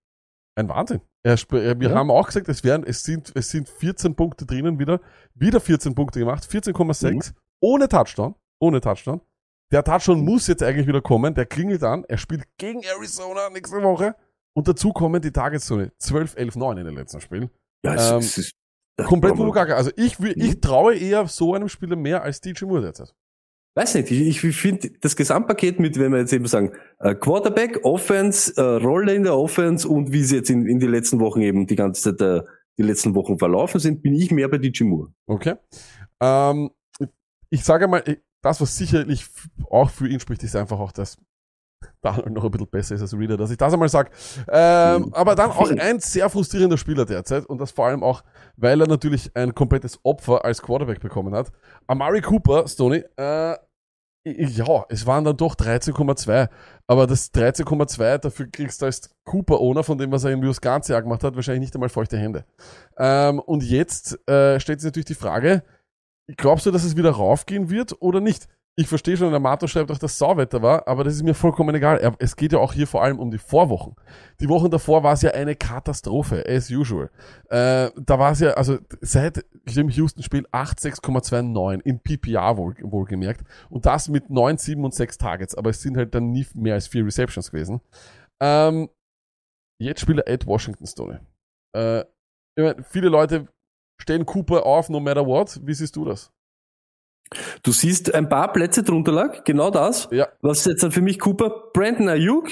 ein 0.57 0.69
Wahnsinn. 0.69 1.01
Er, 1.25 1.37
wir 1.39 1.89
Ja. 1.91 1.95
haben 1.95 2.11
auch 2.11 2.27
gesagt, 2.27 2.49
es, 2.49 2.65
wären, 2.65 2.83
es, 2.85 3.03
sind, 3.05 3.31
es 3.37 3.51
sind 3.51 3.69
14 3.69 4.17
Punkte 4.17 4.45
drinnen 4.47 4.79
wieder. 4.79 5.01
Wieder 5.35 5.61
14 5.61 5.95
Punkte 5.95 6.19
gemacht, 6.19 6.45
14,6 6.45 7.31
Mhm. 7.31 7.37
ohne 7.61 7.89
Touchdown. 7.89 8.35
Ohne 8.59 8.81
Touchdown. 8.81 9.21
Der 9.73 9.83
Touchdown 9.83 10.23
muss 10.25 10.47
jetzt 10.47 10.63
eigentlich 10.63 10.87
wieder 10.87 11.01
kommen. 11.01 11.35
Der 11.35 11.47
klingelt 11.47 11.83
an. 11.83 12.05
Er 12.09 12.19
spielt 12.19 12.45
gegen 12.59 12.83
Arizona 12.83 13.49
nächste 13.51 13.83
Woche. 13.83 14.15
Und 14.55 14.69
dazu 14.69 14.93
kommen 14.93 15.21
die 15.23 15.31
Tageszone 15.33 15.93
12, 15.99 16.37
11, 16.37 16.57
9 16.57 16.79
in 16.79 16.85
den 16.85 16.95
letzten 16.95 17.21
Spielen. 17.23 17.49
Ja, 17.85 17.95
es, 17.95 18.11
ähm, 18.11 18.19
es 18.19 18.39
ist 18.39 18.53
Komplett 19.07 19.37
Mugaka. 19.37 19.75
Also 19.75 19.91
ich, 19.97 20.21
will- 20.21 20.35
Mhm. 20.37 20.43
ich 20.43 20.61
traue 20.61 20.95
eher 20.95 21.27
so 21.27 21.55
einem 21.55 21.69
Spieler 21.71 21.97
mehr 21.97 22.23
als 22.23 22.41
DJ 22.43 22.67
Moore 22.67 22.83
derzeit. 22.83 23.15
Weiß 23.75 23.95
nicht, 23.95 24.11
ich, 24.11 24.45
ich 24.45 24.57
finde 24.57 24.91
das 25.01 25.17
Gesamtpaket 25.17 25.81
mit, 25.81 25.99
wenn 25.99 26.13
wir 26.13 26.19
jetzt 26.19 26.35
eben 26.35 26.47
sagen, 26.47 26.73
äh, 26.99 27.15
Quarterback, 27.15 27.81
Offense, 27.85 28.53
äh, 28.59 28.85
Rolle 28.85 29.15
in 29.15 29.23
der 29.23 29.35
Offense 29.35 29.89
und 29.89 30.13
wie 30.13 30.23
sie 30.23 30.37
jetzt 30.37 30.51
in, 30.51 30.67
in 30.67 30.79
die 30.79 30.87
letzten 30.87 31.21
Wochen 31.21 31.41
eben 31.41 31.67
die 31.67 31.75
ganze 31.77 32.15
Zeit 32.15 32.21
äh, 32.21 32.43
die 32.79 32.83
letzten 32.83 33.15
Wochen 33.15 33.39
verlaufen 33.39 33.81
sind, 33.81 34.03
bin 34.03 34.13
ich 34.13 34.31
mehr 34.31 34.49
bei 34.49 34.59
DJ 34.59 34.85
Moore. 34.85 35.13
Okay. 35.27 35.55
Ähm, 36.21 36.71
ich 37.49 37.65
sage 37.65 37.89
mal, 37.89 38.03
das, 38.43 38.61
was 38.61 38.77
sicherlich 38.77 39.27
auch 39.71 39.91
für 39.91 40.09
ihn 40.09 40.21
spricht, 40.21 40.43
ist 40.43 40.57
einfach 40.57 40.79
auch, 40.79 40.93
dass 40.93 41.17
Donald 42.01 42.31
noch 42.31 42.45
ein 42.45 42.51
bisschen 42.51 42.69
besser 42.69 42.95
ist 42.95 43.01
als 43.01 43.17
Reader, 43.17 43.37
dass 43.37 43.51
ich 43.51 43.57
das 43.57 43.73
einmal 43.73 43.89
sage. 43.89 44.11
Ähm, 44.49 45.03
Mhm. 45.03 45.15
aber 45.15 45.35
dann 45.35 45.51
auch 45.51 45.71
ein 45.71 46.01
sehr 46.01 46.29
frustrierender 46.29 46.79
Spieler 46.79 47.05
derzeit 47.05 47.47
und 47.47 47.61
das 47.61 47.71
vor 47.73 47.87
allem 47.87 48.03
auch, 48.05 48.23
weil 48.57 48.81
er 48.81 48.87
natürlich 48.87 49.35
ein 49.35 49.55
komplettes 49.55 49.99
Opfer 50.05 50.45
als 50.45 50.63
Quarterback 50.63 51.01
bekommen 51.01 51.35
hat. 51.35 51.51
Amari 51.87 52.21
Cooper, 52.21 52.67
Stoney, 52.69 53.05
äh, 53.17 53.57
ja, 54.25 54.85
es 54.89 55.07
waren 55.07 55.25
dann 55.25 55.37
doch 55.37 55.57
13,2. 55.57 56.49
Aber 56.87 57.07
das 57.07 57.33
13,2, 57.35 58.19
dafür 58.19 58.47
kriegst 58.47 58.81
du 58.81 58.87
als 58.87 59.11
Cooper-Owner, 59.25 59.83
von 59.83 59.99
dem, 59.99 60.13
was 60.13 60.25
er 60.25 60.37
ganze 60.61 60.93
Jahr 60.93 61.03
gemacht 61.03 61.25
hat, 61.25 61.35
wahrscheinlich 61.35 61.63
nicht 61.63 61.75
einmal 61.75 61.89
feuchte 61.89 62.19
Hände. 62.19 62.45
Ähm, 62.99 63.41
und 63.41 63.65
jetzt 63.65 64.19
äh, 64.29 64.61
stellt 64.61 64.81
sich 64.81 64.89
natürlich 64.89 65.07
die 65.07 65.15
Frage, 65.15 65.65
glaubst 66.37 66.67
du, 66.67 66.71
dass 66.71 66.85
es 66.85 66.97
wieder 66.97 67.11
raufgehen 67.11 67.71
wird 67.71 68.01
oder 68.01 68.21
nicht? 68.21 68.49
Ich 68.75 68.89
verstehe 68.89 69.19
schon, 69.19 69.31
der 69.31 69.41
Mato 69.41 69.67
schreibt 69.67 69.91
auch, 69.91 69.99
dass 69.99 70.17
Sauwetter 70.17 70.63
war, 70.63 70.89
aber 70.89 71.05
das 71.05 71.15
ist 71.15 71.23
mir 71.23 71.35
vollkommen 71.35 71.75
egal. 71.75 72.17
Es 72.19 72.37
geht 72.37 72.55
ja 72.55 72.59
auch 72.59 72.73
hier 72.73 72.87
vor 72.87 73.03
allem 73.03 73.19
um 73.19 73.31
die 73.31 73.37
Vorwochen. 73.37 73.97
Die 74.41 74.49
Wochen 74.49 74.71
davor 74.71 75.03
war 75.03 75.13
es 75.13 75.21
ja 75.21 75.33
eine 75.33 75.55
Katastrophe, 75.55 76.43
as 76.49 76.71
usual. 76.71 77.11
Äh, 77.51 77.91
da 77.97 78.19
war 78.19 78.33
es 78.33 78.41
ja, 78.41 78.53
also 78.53 78.79
seit 79.03 79.45
dem 79.67 79.91
Houston-Spiel 79.91 80.47
8, 80.51 80.79
6,29 80.79 81.83
in 81.83 82.01
PPR 82.01 82.57
wohl, 82.57 82.75
wohlgemerkt. 82.81 83.43
Und 83.69 83.85
das 83.85 84.09
mit 84.09 84.31
9, 84.31 84.57
7 84.57 84.83
und 84.83 84.95
6 84.95 85.19
Targets, 85.19 85.55
aber 85.55 85.69
es 85.69 85.83
sind 85.83 85.99
halt 85.99 86.15
dann 86.15 86.31
nie 86.31 86.47
mehr 86.55 86.75
als 86.75 86.87
vier 86.87 87.05
Receptions 87.05 87.51
gewesen. 87.51 87.83
Ähm, 88.41 88.89
jetzt 89.79 90.01
spielt 90.01 90.21
er 90.21 90.33
at 90.33 90.47
Washington 90.47 90.87
Stone. 90.87 91.21
Äh, 91.77 92.01
ich 92.57 92.65
meine, 92.65 92.83
viele 92.85 93.11
Leute 93.11 93.49
stellen 94.03 94.27
Cooper 94.27 94.67
auf, 94.67 94.89
no 94.91 95.01
matter 95.01 95.27
what. 95.27 95.61
Wie 95.63 95.75
siehst 95.75 95.97
du 95.97 96.05
das? 96.05 96.31
Du 97.63 97.73
siehst 97.73 98.15
ein 98.15 98.29
paar 98.29 98.53
Plätze 98.53 98.83
drunter 98.83 99.13
lag, 99.13 99.45
genau 99.45 99.71
das. 99.71 100.09
Ja. 100.11 100.29
Was 100.43 100.65
jetzt 100.67 100.83
dann 100.83 100.93
für 100.93 101.01
mich 101.01 101.19
Cooper, 101.19 101.71
Brandon 101.73 102.09
Ayuk, 102.09 102.49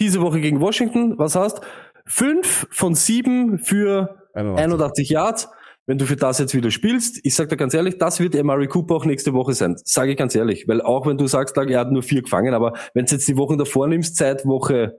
diese 0.00 0.20
Woche 0.20 0.40
gegen 0.40 0.60
Washington, 0.60 1.18
was 1.18 1.36
hast? 1.36 1.60
Fünf 2.06 2.66
von 2.70 2.94
sieben 2.94 3.58
für 3.58 4.18
81. 4.34 4.64
81 4.64 5.08
Yards. 5.10 5.48
Wenn 5.86 5.98
du 5.98 6.06
für 6.06 6.16
das 6.16 6.38
jetzt 6.38 6.54
wieder 6.54 6.70
spielst, 6.70 7.20
ich 7.24 7.34
sag 7.34 7.50
dir 7.50 7.58
ganz 7.58 7.74
ehrlich, 7.74 7.98
das 7.98 8.18
wird 8.18 8.42
Murray 8.42 8.66
Cooper 8.66 8.94
auch 8.94 9.04
nächste 9.04 9.34
Woche 9.34 9.52
sein. 9.52 9.76
Sage 9.84 10.12
ich 10.12 10.16
ganz 10.16 10.34
ehrlich. 10.34 10.66
Weil 10.66 10.80
auch 10.80 11.06
wenn 11.06 11.18
du 11.18 11.26
sagst, 11.26 11.56
er 11.58 11.78
hat 11.78 11.92
nur 11.92 12.02
vier 12.02 12.22
gefangen, 12.22 12.54
aber 12.54 12.72
wenn 12.94 13.04
du 13.04 13.12
jetzt 13.12 13.28
die 13.28 13.36
Wochen 13.36 13.58
davor 13.58 13.86
nimmst, 13.86 14.16
seit 14.16 14.46
Woche 14.46 14.98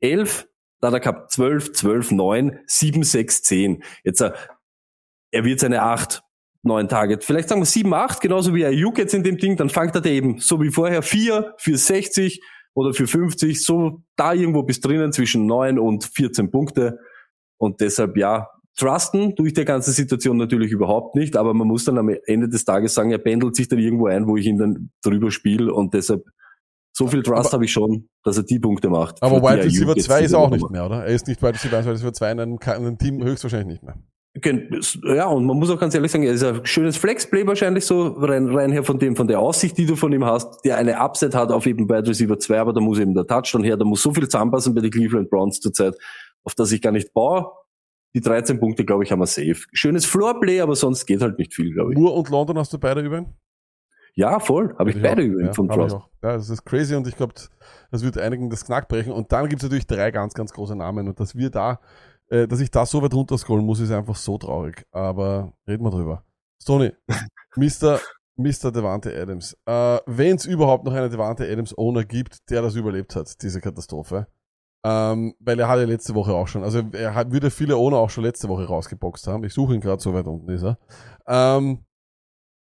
11, 0.00 0.46
da 0.80 0.88
hat 0.88 0.94
er 0.94 1.00
gehabt 1.00 1.32
12, 1.32 1.72
12, 1.72 2.10
9, 2.12 2.58
7, 2.66 3.02
6, 3.02 3.42
10. 3.42 3.82
Jetzt, 4.04 4.20
äh, 4.20 4.32
er 5.30 5.44
wird 5.44 5.60
seine 5.60 5.82
8, 5.82 6.22
9 6.62 6.88
Target, 6.88 7.24
vielleicht 7.24 7.48
sagen 7.48 7.60
wir 7.60 7.66
7, 7.66 7.92
8, 7.92 8.20
genauso 8.20 8.54
wie 8.54 8.64
Ayuk 8.64 8.98
jetzt 8.98 9.14
in 9.14 9.22
dem 9.22 9.38
Ding, 9.38 9.56
dann 9.56 9.68
fangt 9.68 9.94
er 9.94 10.00
da 10.00 10.10
eben, 10.10 10.38
so 10.38 10.60
wie 10.60 10.70
vorher, 10.70 11.02
4 11.02 11.54
für 11.58 11.76
60 11.76 12.40
oder 12.74 12.94
für 12.94 13.06
50, 13.06 13.64
so 13.64 14.02
da 14.16 14.32
irgendwo 14.32 14.62
bis 14.62 14.80
drinnen 14.80 15.12
zwischen 15.12 15.46
9 15.46 15.78
und 15.78 16.04
14 16.04 16.50
Punkte. 16.50 16.98
Und 17.58 17.80
deshalb, 17.80 18.16
ja, 18.16 18.48
trusten 18.78 19.34
durch 19.34 19.52
die 19.52 19.64
ganze 19.64 19.90
Situation 19.90 20.36
natürlich 20.36 20.70
überhaupt 20.70 21.16
nicht, 21.16 21.36
aber 21.36 21.54
man 21.54 21.66
muss 21.66 21.84
dann 21.84 21.98
am 21.98 22.08
Ende 22.26 22.48
des 22.48 22.64
Tages 22.64 22.94
sagen, 22.94 23.10
er 23.10 23.18
pendelt 23.18 23.56
sich 23.56 23.68
dann 23.68 23.80
irgendwo 23.80 24.06
ein, 24.06 24.26
wo 24.28 24.36
ich 24.36 24.46
ihn 24.46 24.58
dann 24.58 24.90
drüber 25.02 25.30
spiele 25.30 25.72
und 25.72 25.94
deshalb 25.94 26.24
so 26.92 27.06
viel 27.06 27.22
Trust 27.22 27.52
habe 27.52 27.64
ich 27.64 27.72
schon, 27.72 28.08
dass 28.24 28.36
er 28.36 28.44
die 28.44 28.58
Punkte 28.58 28.88
macht. 28.88 29.22
Aber 29.22 29.42
Wide 29.42 29.60
er 29.60 29.64
Receiver 29.66 29.94
jetzt 29.94 30.06
2 30.06 30.22
ist 30.22 30.32
er 30.32 30.38
auch 30.40 30.50
nicht 30.50 30.70
mehr, 30.70 30.86
oder? 30.86 31.04
Er 31.04 31.14
ist 31.14 31.26
nicht 31.28 31.42
Wide 31.42 31.54
Receiver 31.54 31.76
1, 31.76 31.86
Wide 31.86 31.94
Receiver 31.94 32.12
2 32.12 32.32
in 32.32 32.40
einem, 32.40 32.58
in 32.60 32.68
einem 32.68 32.98
Team 32.98 33.22
höchstwahrscheinlich 33.22 33.68
nicht 33.68 33.82
mehr. 33.82 33.96
Ja, 35.02 35.26
und 35.26 35.44
man 35.44 35.58
muss 35.58 35.70
auch 35.70 35.78
ganz 35.78 35.94
ehrlich 35.94 36.10
sagen, 36.10 36.24
er 36.24 36.32
ist 36.32 36.44
ein 36.44 36.64
schönes 36.64 36.96
Flexplay 36.96 37.46
wahrscheinlich 37.46 37.84
so, 37.84 38.08
rein, 38.18 38.48
rein 38.48 38.72
her 38.72 38.84
von 38.84 38.98
dem, 38.98 39.16
von 39.16 39.26
der 39.26 39.40
Aussicht, 39.40 39.78
die 39.78 39.86
du 39.86 39.96
von 39.96 40.12
ihm 40.12 40.24
hast, 40.24 40.64
der 40.64 40.76
eine 40.76 41.00
Upset 41.00 41.34
hat 41.34 41.50
auf 41.50 41.66
eben 41.66 41.88
Wide 41.88 42.08
Receiver 42.08 42.38
2, 42.38 42.60
aber 42.60 42.72
da 42.72 42.80
muss 42.80 42.98
eben 42.98 43.14
der 43.14 43.26
Touchdown 43.26 43.64
her, 43.64 43.76
da 43.76 43.84
muss 43.84 44.02
so 44.02 44.12
viel 44.12 44.24
zusammenpassen 44.28 44.74
bei 44.74 44.80
den 44.80 44.90
Cleveland 44.90 45.30
Browns 45.30 45.60
zurzeit, 45.60 45.94
auf 46.44 46.54
das 46.54 46.72
ich 46.72 46.82
gar 46.82 46.92
nicht 46.92 47.12
baue. 47.12 47.50
Die 48.14 48.20
13 48.20 48.58
Punkte, 48.58 48.84
glaube 48.84 49.04
ich, 49.04 49.12
haben 49.12 49.20
wir 49.20 49.26
safe. 49.26 49.64
Schönes 49.72 50.06
Floorplay, 50.06 50.60
aber 50.60 50.74
sonst 50.76 51.06
geht 51.06 51.20
halt 51.20 51.38
nicht 51.38 51.54
viel, 51.54 51.72
glaube 51.72 51.92
ich. 51.92 51.98
Moore 51.98 52.14
und 52.14 52.30
London 52.30 52.58
hast 52.58 52.72
du 52.72 52.78
beide 52.78 53.02
über 53.02 53.18
ihn? 53.18 53.34
Ja, 54.14 54.40
voll. 54.40 54.74
Habe 54.78 54.90
ich 54.90 55.00
beide 55.00 55.22
auch. 55.22 55.26
über 55.26 55.40
ihn 55.40 55.46
ja, 55.46 55.52
von 55.52 55.66
ich 55.66 55.78
auch. 55.78 56.08
Ja, 56.22 56.32
das 56.32 56.50
ist 56.50 56.64
crazy 56.64 56.96
und 56.96 57.06
ich 57.06 57.16
glaube, 57.16 57.34
das 57.92 58.02
wird 58.02 58.18
einigen 58.18 58.50
das 58.50 58.64
Knack 58.64 58.88
brechen. 58.88 59.12
Und 59.12 59.30
dann 59.30 59.48
gibt 59.48 59.62
es 59.62 59.68
natürlich 59.68 59.86
drei 59.86 60.10
ganz, 60.10 60.34
ganz 60.34 60.52
große 60.52 60.74
Namen 60.74 61.06
und 61.06 61.20
dass 61.20 61.36
wir 61.36 61.50
da, 61.50 61.80
äh, 62.30 62.46
dass 62.48 62.60
ich 62.60 62.70
da 62.70 62.86
so 62.86 63.02
weit 63.02 63.14
runterscrollen 63.14 63.64
muss, 63.64 63.80
ist 63.80 63.90
einfach 63.90 64.16
so 64.16 64.38
traurig. 64.38 64.84
Aber 64.92 65.52
reden 65.66 65.84
wir 65.84 65.90
drüber. 65.90 66.24
Stoney, 66.62 66.92
Mr. 67.56 68.00
Mr. 68.36 68.70
Devante 68.72 69.14
Adams. 69.20 69.56
Äh, 69.66 69.98
Wenn 70.06 70.36
es 70.36 70.46
überhaupt 70.46 70.84
noch 70.84 70.92
einen 70.92 71.10
Devante 71.10 71.44
Adams 71.50 71.76
Owner 71.76 72.04
gibt, 72.04 72.48
der 72.50 72.62
das 72.62 72.74
überlebt 72.76 73.16
hat, 73.16 73.42
diese 73.42 73.60
Katastrophe. 73.60 74.26
Ähm, 74.84 75.34
weil 75.40 75.58
er 75.58 75.68
hat 75.68 75.78
ja 75.80 75.84
letzte 75.86 76.14
Woche 76.14 76.32
auch 76.32 76.46
schon, 76.46 76.62
also 76.62 76.80
er 76.92 77.12
hat, 77.14 77.32
würde 77.32 77.50
viele 77.50 77.76
Owner 77.76 77.96
auch 77.96 78.10
schon 78.10 78.22
letzte 78.22 78.48
Woche 78.48 78.64
rausgeboxt 78.64 79.26
haben. 79.26 79.42
Ich 79.42 79.52
suche 79.52 79.74
ihn 79.74 79.80
gerade, 79.80 80.00
so 80.00 80.14
weit 80.14 80.26
unten 80.26 80.48
ist 80.50 80.62
er. 80.62 80.78
Ähm, 81.26 81.84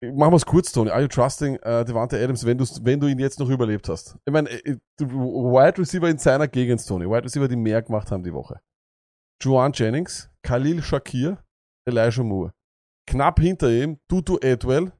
Machen 0.01 0.31
wir 0.33 0.37
es 0.37 0.45
kurz, 0.45 0.71
Tony. 0.71 0.91
Are 0.91 1.01
you 1.01 1.07
trusting 1.07 1.55
uh, 1.57 1.83
Devante 1.83 2.21
Adams, 2.23 2.45
wenn, 2.45 2.59
wenn 2.59 2.99
du 2.99 3.07
ihn 3.07 3.17
jetzt 3.17 3.39
noch 3.39 3.49
überlebt 3.49 3.89
hast? 3.89 4.15
Ich 4.25 4.31
meine, 4.33 4.47
äh, 4.49 4.77
du- 4.97 5.07
Wide 5.09 5.79
Receiver 5.79 6.07
in 6.07 6.19
seiner 6.19 6.47
Gegend, 6.47 6.85
Tony. 6.87 7.05
Wide 7.09 7.23
Receiver, 7.23 7.47
die 7.47 7.55
mehr 7.55 7.81
gemacht 7.81 8.11
haben 8.11 8.23
die 8.23 8.31
Woche. 8.33 8.59
Juan 9.41 9.71
Jennings, 9.73 10.29
Khalil 10.43 10.81
Shakir, 10.81 11.37
Elijah 11.87 12.23
Moore. 12.23 12.53
Knapp 13.07 13.39
hinter 13.39 13.69
ihm 13.69 13.99
Tutu 14.09 14.37
Edwell 14.41 14.91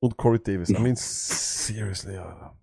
und 0.00 0.16
Corey 0.16 0.38
Davis. 0.38 0.70
I 0.70 0.78
mean, 0.78 0.94
seriously, 0.96 2.16
Alter. 2.16 2.56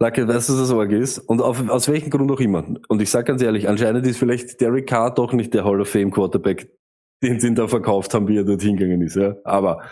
Lacke, 0.00 0.26
weißt 0.28 0.48
du, 0.48 0.52
was 0.52 0.60
das 0.60 0.70
Org 0.70 0.92
ist? 0.92 1.18
Und 1.18 1.42
auf, 1.42 1.68
aus 1.68 1.88
welchem 1.88 2.10
Grund 2.10 2.30
auch 2.30 2.40
immer. 2.40 2.64
Und 2.88 3.02
ich 3.02 3.10
sag 3.10 3.26
ganz 3.26 3.42
ehrlich, 3.42 3.68
anscheinend 3.68 4.06
ist 4.06 4.18
vielleicht 4.18 4.60
Derek 4.60 4.88
Carr 4.88 5.12
doch 5.12 5.32
nicht 5.32 5.52
der 5.54 5.64
Hall 5.64 5.80
of 5.80 5.88
Fame 5.88 6.12
Quarterback, 6.12 6.72
den 7.22 7.40
sie 7.40 7.48
ihn 7.48 7.56
da 7.56 7.66
verkauft 7.66 8.14
haben, 8.14 8.28
wie 8.28 8.38
er 8.38 8.44
dort 8.44 8.62
hingegangen 8.62 9.02
ist. 9.02 9.16
Ja? 9.16 9.34
Aber 9.44 9.82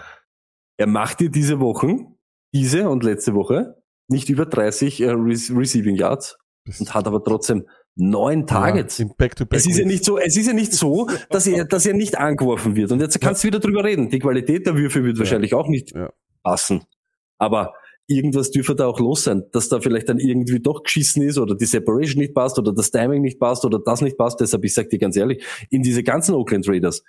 er 0.79 0.87
macht 0.87 1.21
dir 1.21 1.31
diese 1.31 1.59
Wochen, 1.59 2.17
diese 2.55 2.89
und 2.89 3.03
letzte 3.03 3.35
Woche, 3.35 3.83
nicht 4.09 4.29
über 4.29 4.47
30 4.47 5.01
äh, 5.01 5.11
Re 5.11 5.17
Receiving 5.17 5.97
Yards 5.97 6.39
und 6.79 6.95
hat 6.95 7.09
aber 7.09 7.25
trotzdem 7.25 7.67
neun 7.97 8.47
Targets. 8.47 8.99
Ja, 8.99 9.07
im 9.07 9.15
Back-to-Back. 9.17 9.59
Es 9.59 9.67
ist 9.67 9.79
ja 9.79 9.85
nicht 9.87 10.05
so, 10.05 10.19
es 10.19 10.37
ist 10.37 10.47
ja 10.47 10.53
nicht 10.53 10.73
so, 10.73 11.09
dass 11.31 11.47
er, 11.47 11.65
dass 11.65 11.87
er 11.87 11.95
nicht 11.95 12.19
angeworfen 12.19 12.77
wird. 12.77 12.93
Und 12.93 13.01
jetzt 13.01 13.21
kannst 13.21 13.43
du 13.43 13.49
wieder 13.49 13.59
drüber 13.59 13.83
reden. 13.85 14.11
Die 14.11 14.19
Qualität 14.19 14.67
der 14.67 14.77
Würfe 14.77 15.03
wird 15.03 15.19
wahrscheinlich 15.19 15.55
auch 15.55 15.67
nicht 15.69 15.93
Ja. 15.95 16.13
passen. 16.43 16.85
Aber 17.39 17.73
irgendwas 18.07 18.51
dürfte 18.51 18.77
da 18.77 18.87
auch 18.87 19.01
los 19.01 19.25
sein, 19.25 19.45
dass 19.53 19.69
da 19.69 19.81
vielleicht 19.81 20.09
dann 20.09 20.19
irgendwie 20.19 20.61
doch 20.61 20.83
geschissen 20.85 21.23
ist 21.23 21.39
oder 21.39 21.57
die 21.57 21.65
Separation 21.65 22.21
nicht 22.21 22.35
passt 22.35 22.59
oder 22.59 22.73
das 22.73 22.91
Timing 22.91 23.23
nicht 23.23 23.41
passt 23.41 23.65
oder 23.65 23.81
das 23.85 24.01
nicht 24.03 24.17
passt. 24.17 24.41
Deshalb, 24.41 24.65
ich 24.65 24.75
sag 24.75 24.91
dir 24.91 24.99
ganz 24.99 25.17
ehrlich, 25.17 25.45
in 25.71 25.83
diese 25.83 26.03
ganzen 26.05 26.35
Oakland 26.35 26.69
Raiders, 26.69 27.03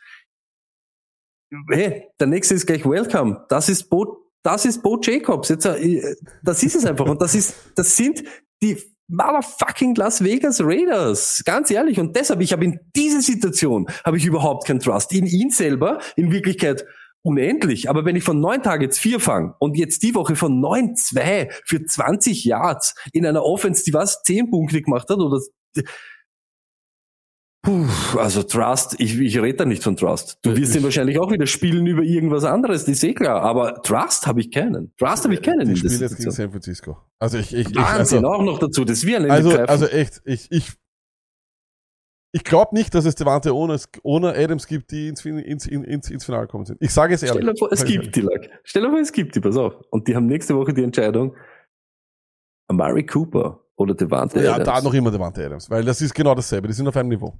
hey, 1.70 2.06
der 2.20 2.28
nächste 2.28 2.56
ist 2.56 2.66
gleich 2.66 2.86
Welcome. 2.86 3.46
Das 3.50 3.70
ist 3.70 3.90
Bo, 3.90 4.18
das 4.44 4.66
ist 4.66 4.82
Bo 4.82 5.00
Jacobs. 5.02 5.50
Jetzt, 5.50 5.66
äh, 5.66 6.16
das 6.44 6.64
ist 6.64 6.76
es 6.76 6.86
einfach. 6.86 7.06
Und 7.08 7.22
das 7.22 7.36
ist, 7.36 7.56
das 7.76 7.96
sind 7.96 8.24
die 8.62 8.78
motherfucking 9.08 9.96
Las 9.96 10.24
Vegas 10.24 10.62
Raiders. 10.62 11.42
Ganz 11.46 11.72
ehrlich. 11.72 12.00
Und 12.00 12.16
deshalb, 12.16 12.42
ich 12.42 12.52
habe 12.54 12.66
in 12.66 12.80
diese 12.96 13.22
Situation, 13.22 13.88
habe 14.06 14.18
ich 14.18 14.26
überhaupt 14.26 14.68
keinen 14.68 14.80
Trust. 14.80 15.14
In 15.14 15.26
ihn 15.26 15.50
selber, 15.50 16.00
in 16.16 16.32
Wirklichkeit 16.32 16.86
unendlich. 17.22 17.90
Aber 17.90 18.06
wenn 18.06 18.16
ich 18.16 18.24
von 18.24 18.40
neun 18.40 18.64
Targets 18.64 19.00
vier 19.00 19.20
fange 19.20 19.54
und 19.60 19.78
jetzt 19.78 20.04
die 20.04 20.16
Woche 20.16 20.36
von 20.36 20.60
neun 20.60 20.96
zwei 20.96 21.50
für 21.66 21.84
20 21.84 22.46
Yards 22.46 22.96
in 23.12 23.26
einer 23.26 23.44
Offense, 23.44 23.84
die 23.84 23.94
was, 23.94 24.24
zehn 24.24 24.50
Punkte 24.50 24.82
gemacht 24.82 25.10
hat 25.10 25.18
oder 25.18 25.40
Puh, 27.68 27.86
also 28.18 28.44
Trust, 28.44 28.96
ich, 28.98 29.20
ich 29.20 29.38
rede 29.42 29.58
da 29.58 29.66
nicht 29.66 29.84
von 29.84 29.98
Trust. 29.98 30.40
Du 30.42 30.56
wirst 30.56 30.74
ihn 30.74 30.84
wahrscheinlich 30.84 31.20
auch 31.20 31.30
wieder 31.34 31.46
spielen 31.48 31.86
über 31.86 32.02
irgendwas 32.02 32.46
anderes, 32.46 32.86
das 32.86 32.94
ist 32.94 33.04
eh 33.04 33.14
klar. 33.14 33.42
Aber 33.42 33.82
Trust 33.82 34.26
habe 34.26 34.40
ich 34.40 34.52
keinen. 34.52 34.96
Trust 34.96 35.26
habe 35.26 35.34
ich 35.34 35.42
keinen 35.42 35.68
der 35.68 35.76
spielen 35.76 36.00
jetzt 36.00 36.16
gegen. 36.16 36.32
San 36.32 36.50
Francisco. 36.50 36.98
Also 37.20 37.38
ich, 37.38 37.54
ich, 37.54 37.70
ich 37.70 37.76
Wahnsinn, 37.76 38.24
also, 38.24 38.38
auch 38.38 38.42
noch 38.42 38.60
dazu. 38.60 38.86
Das 38.86 39.00
ist 39.00 39.06
wie 39.06 39.18
ein 39.18 39.30
also, 39.30 39.52
also 39.52 39.86
echt, 39.86 40.22
ich, 40.24 40.50
ich, 40.50 40.72
ich 42.32 42.46
glaube 42.46 42.74
nicht, 42.74 42.96
dass 42.96 43.04
es 43.04 43.16
Devante 43.16 43.54
ohne, 43.54 43.78
ohne 44.02 44.34
Adams 44.34 44.66
gibt, 44.66 44.90
die 44.92 45.10
ins, 45.10 45.26
ins, 45.26 45.68
ins, 45.68 46.10
ins 46.10 46.24
Finale 46.24 46.48
kommen 46.48 46.64
sind. 46.64 46.78
Ich 46.82 46.94
sage 46.94 47.16
es 47.16 47.24
ehrlich. 47.24 47.42
Stell 47.44 47.54
dir 47.54 47.60
vor, 47.60 47.70
es 47.74 47.84
ich 47.84 47.90
gibt 47.90 48.16
die, 48.16 48.22
Lack. 48.22 48.50
Stell 48.64 48.84
dir 48.84 48.92
vor, 48.92 49.00
es 49.00 49.12
gibt 49.12 49.36
die, 49.36 49.42
pass 49.42 49.58
auf. 49.58 49.74
Und 49.90 50.08
die 50.08 50.16
haben 50.16 50.28
nächste 50.28 50.56
Woche 50.56 50.74
die 50.74 50.84
Entscheidung, 50.84 51.36
Amari 52.70 53.06
Cooper 53.06 53.60
oder 53.76 53.94
Devante 53.94 54.42
Ja, 54.42 54.54
Adams. 54.54 54.70
da 54.70 54.82
noch 54.82 54.94
immer 54.94 55.12
Devante 55.12 55.46
Adams, 55.46 55.70
weil 55.70 55.84
das 55.84 56.02
ist 56.02 56.16
genau 56.16 56.34
dasselbe. 56.34 56.70
Die 56.70 56.74
sind 56.74 56.88
auf 56.88 56.96
einem 56.96 57.10
Niveau. 57.10 57.38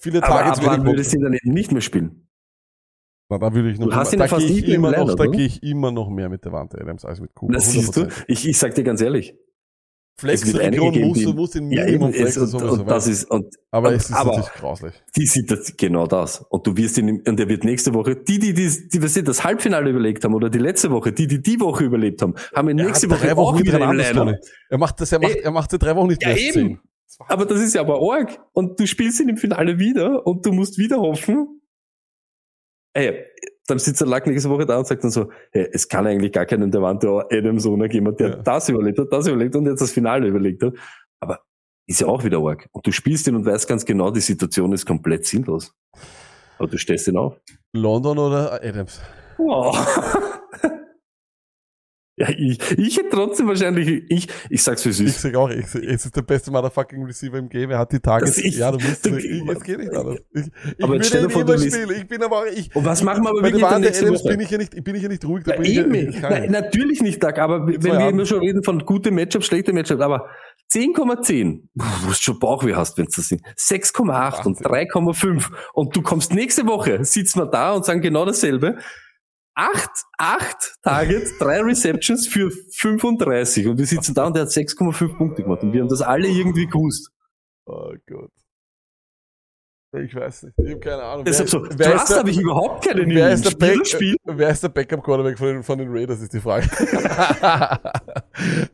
Viele 0.00 0.18
Aber 0.22 0.26
Targets 0.28 0.58
ab 0.60 0.64
wann 0.66 0.80
wenig 0.80 0.92
würdest 0.92 1.12
du 1.12 1.16
ihn 1.18 1.22
dann 1.22 1.32
eben 1.34 1.52
nicht 1.52 1.72
mehr 1.72 1.82
spielen? 1.82 2.26
Na, 3.28 3.38
da 3.38 3.54
würde 3.54 3.70
ich 3.70 3.78
noch 3.78 3.88
Du 3.88 3.94
hast 3.94 4.12
immer, 4.12 4.24
ihn 4.24 4.28
da 4.28 4.34
fast 4.36 4.46
gehe 4.46 4.56
ich 4.58 4.66
nie 4.66 4.74
immer 4.74 4.90
noch, 4.90 4.98
Lineup, 4.98 5.16
da 5.18 5.22
oder? 5.24 5.30
gehe 5.32 5.46
ich 5.46 5.62
immer 5.62 5.92
noch 5.92 6.10
mehr 6.10 6.28
mit 6.28 6.44
Devante 6.44 6.80
Adams 6.80 7.04
als 7.04 7.20
mit 7.20 7.34
Cooper. 7.34 7.52
Das 7.54 7.70
siehst 7.70 7.96
du. 7.96 8.00
100%. 8.02 8.24
Ich, 8.28 8.48
ich 8.48 8.58
sag 8.58 8.74
dir 8.74 8.82
ganz 8.82 9.00
ehrlich. 9.00 9.34
Flex-Region 10.18 11.34
musst 11.34 11.54
den 11.54 11.70
Ja, 11.70 11.84
Minimum 11.86 12.10
eben, 12.12 12.14
es, 12.26 12.34
flexen 12.34 12.42
und, 12.42 12.48
sowieso. 12.48 12.80
und 12.82 12.90
das 12.90 13.06
ist, 13.06 13.30
und 13.30 13.54
aber 13.70 13.88
und- 13.88 13.94
es 13.94 14.10
ist 14.10 14.12
aber- 14.16 14.30
natürlich 14.32 14.52
grauslich. 14.52 14.94
die 15.16 15.26
sieht 15.26 15.50
das, 15.50 15.74
genau 15.76 16.06
das. 16.06 16.44
Und 16.50 16.66
du 16.66 16.76
wirst 16.76 16.98
ihn, 16.98 17.22
und 17.26 17.40
er 17.40 17.48
wird 17.48 17.64
nächste 17.64 17.94
Woche, 17.94 18.16
die, 18.16 18.38
die, 18.38 18.52
die, 18.52 18.88
die, 18.88 19.02
was 19.02 19.14
sie 19.14 19.22
das 19.24 19.44
Halbfinale 19.44 19.88
überlegt 19.90 20.22
haben, 20.24 20.34
oder 20.34 20.50
die 20.50 20.58
letzte 20.58 20.90
Woche, 20.90 21.12
die, 21.12 21.26
die 21.26 21.40
die 21.40 21.58
Woche 21.60 21.84
überlebt 21.84 22.20
haben, 22.20 22.34
haben 22.54 22.68
ihn 22.68 22.76
nächste 22.76 23.08
Woche 23.10 23.26
drei 23.28 23.36
Wochen 23.36 23.54
auch 23.56 23.60
wieder 23.60 23.80
im. 23.80 24.14
Tony. 24.16 24.34
Er 24.68 24.78
macht 24.78 25.00
das, 25.00 25.12
er 25.12 25.20
macht, 25.20 25.36
Ey, 25.36 25.40
er 25.42 25.50
macht 25.52 25.70
seit 25.70 25.82
drei 25.82 25.96
Wochen 25.96 26.08
nicht 26.08 26.22
ja, 26.22 26.28
mehr 26.28 26.38
eben. 26.38 26.80
Aber 27.28 27.44
das 27.46 27.60
ist 27.60 27.74
ja 27.74 27.80
aber 27.82 28.00
arg. 28.00 28.40
Und 28.52 28.78
du 28.80 28.86
spielst 28.86 29.20
ihn 29.20 29.28
im 29.28 29.36
Finale 29.36 29.78
wieder 29.78 30.26
und 30.26 30.44
du 30.46 30.52
musst 30.52 30.78
wieder 30.78 30.98
hoffen. 31.00 31.60
Ey, 32.94 33.24
dann 33.66 33.78
sitzt 33.78 34.00
der 34.00 34.08
Lack 34.08 34.26
nächste 34.26 34.50
Woche 34.50 34.66
da 34.66 34.78
und 34.78 34.86
sagt 34.86 35.04
dann 35.04 35.10
so, 35.10 35.30
hey, 35.52 35.68
es 35.72 35.88
kann 35.88 36.06
eigentlich 36.06 36.32
gar 36.32 36.46
keinen 36.46 36.70
Devante 36.70 37.08
Adams 37.30 37.66
ohne 37.66 37.88
geben, 37.88 38.16
der 38.16 38.30
Ja. 38.30 38.36
das 38.36 38.68
überlebt 38.68 38.98
hat, 38.98 39.12
das 39.12 39.26
überlebt 39.28 39.54
und 39.54 39.66
jetzt 39.66 39.80
das 39.80 39.92
Finale 39.92 40.26
überlegt 40.26 40.62
hat. 40.62 40.74
Aber 41.20 41.40
ist 41.86 42.00
ja 42.00 42.06
auch 42.08 42.24
wieder 42.24 42.38
arg. 42.38 42.68
Und 42.72 42.86
du 42.86 42.92
spielst 42.92 43.26
ihn 43.28 43.36
und 43.36 43.44
weißt 43.44 43.68
ganz 43.68 43.84
genau, 43.84 44.10
die 44.10 44.20
Situation 44.20 44.72
ist 44.72 44.86
komplett 44.86 45.24
sinnlos. 45.26 45.72
Aber 46.58 46.68
du 46.68 46.76
stellst 46.78 47.06
ihn 47.08 47.16
auf. 47.16 47.36
London 47.72 48.18
oder 48.18 48.62
Adams? 48.62 49.00
Wow. 49.38 49.76
ja, 52.20 52.28
ich, 52.28 52.58
ich 52.78 52.96
hätte 52.98 53.08
trotzdem 53.10 53.48
wahrscheinlich, 53.48 54.04
ich, 54.08 54.28
ich 54.50 54.62
sag's 54.62 54.84
wie 54.84 54.90
Ich 54.90 54.96
süß. 54.98 55.22
sag 55.22 55.34
auch, 55.36 55.48
ich, 55.50 55.64
es 55.74 56.04
ist 56.04 56.14
der 56.14 56.22
beste 56.22 56.50
Motherfucking 56.50 57.04
Receiver 57.04 57.38
im 57.38 57.48
Game. 57.48 57.70
Er 57.70 57.78
hat 57.78 57.90
die 57.92 57.98
Targets. 57.98 58.38
Ist- 58.38 58.58
ja, 58.58 58.70
du 58.70 58.78
musst, 58.78 59.04
du- 59.06 59.16
ich, 59.16 59.42
es 59.48 59.62
geht 59.62 59.78
nicht 59.78 59.94
anders. 59.94 60.18
Ich, 60.34 60.42
ich 60.76 60.84
Aber 60.84 60.92
würde 60.92 61.04
stell 61.04 61.22
dir 61.22 61.30
vor, 61.30 61.44
du 61.44 61.58
spielen. 61.58 61.90
Ich 61.96 62.06
bin 62.06 62.22
aber, 62.22 62.46
ich, 62.52 62.74
Und 62.76 62.84
was 62.84 63.02
machen 63.02 63.22
wir 63.24 63.30
aber 63.30 63.42
wirklich 63.42 63.62
dann 63.62 63.80
nächste 63.80 64.04
Adams 64.04 64.20
Woche? 64.24 64.28
bin 64.36 64.40
ich 64.40 64.50
ja 64.50 64.58
nicht, 64.58 64.84
bin 64.84 64.94
ich 64.94 65.02
ja 65.02 65.08
nicht 65.08 65.24
ruhig. 65.24 65.44
Da 65.44 65.56
bin 65.56 65.64
ich 65.64 65.76
eben. 65.78 65.94
ich 65.94 66.20
kann 66.20 66.30
Nein, 66.32 66.50
natürlich 66.52 67.00
nicht, 67.02 67.22
Doug, 67.22 67.38
aber 67.38 67.66
wenn 67.66 67.82
wir 67.82 67.94
haben. 67.98 68.10
immer 68.10 68.26
schon 68.26 68.40
reden 68.40 68.62
von 68.62 68.78
gute 68.84 69.10
Matchups, 69.10 69.46
schlechte 69.46 69.72
Matchups, 69.72 70.00
aber 70.00 70.26
10,10, 70.72 71.62
wo 71.74 72.08
du 72.08 72.14
schon 72.14 72.38
Bauchweh 72.38 72.74
hast, 72.74 72.96
wenn 72.98 73.06
es 73.06 73.16
das 73.16 73.28
sind, 73.28 73.42
6,8 73.58 74.46
und 74.46 74.58
3,5 74.60 75.50
und 75.74 75.96
du 75.96 76.02
kommst 76.02 76.32
nächste 76.34 76.66
Woche, 76.66 77.04
sitzen 77.04 77.40
wir 77.40 77.46
da 77.46 77.72
und 77.72 77.84
sagen 77.84 78.00
genau 78.00 78.24
dasselbe, 78.24 78.76
8, 79.60 79.90
8 80.18 80.76
Targets, 80.82 81.36
3 81.38 81.60
Receptions 81.62 82.26
für 82.26 82.50
35 82.50 83.66
und 83.68 83.76
wir 83.78 83.86
sitzen 83.86 84.14
da 84.14 84.26
und 84.26 84.34
der 84.34 84.42
hat 84.44 84.48
6,5 84.50 85.16
Punkte 85.18 85.42
gemacht 85.42 85.62
und 85.62 85.72
wir 85.74 85.82
haben 85.82 85.88
das 85.88 86.00
alle 86.00 86.28
irgendwie 86.28 86.66
gewusst. 86.66 87.10
Oh 87.66 87.92
Gott. 88.08 88.30
Ich 89.92 90.14
weiß 90.14 90.44
nicht. 90.44 90.54
Ich 90.58 90.70
habe 90.70 90.78
keine 90.80 91.02
Ahnung. 91.02 91.24
Deshalb 91.24 91.48
so, 91.48 91.62
wer 91.68 91.94
ist 91.96 92.06
Trust 92.06 92.18
habe 92.20 92.30
ich 92.30 92.38
überhaupt 92.38 92.84
keinen 92.86 93.10
in 93.10 93.16
Wer 93.16 93.32
ist, 93.32 93.44
der 93.44 93.56
Back, 93.56 93.84
Spiel. 93.86 94.14
wer 94.24 94.48
ist 94.50 94.62
der 94.62 94.68
Backup-Quarterback 94.68 95.36
von 95.36 95.46
den, 95.48 95.62
von 95.64 95.78
den 95.78 95.88
Raiders, 95.90 96.20
ist 96.20 96.32
die 96.32 96.40
Frage. 96.40 96.68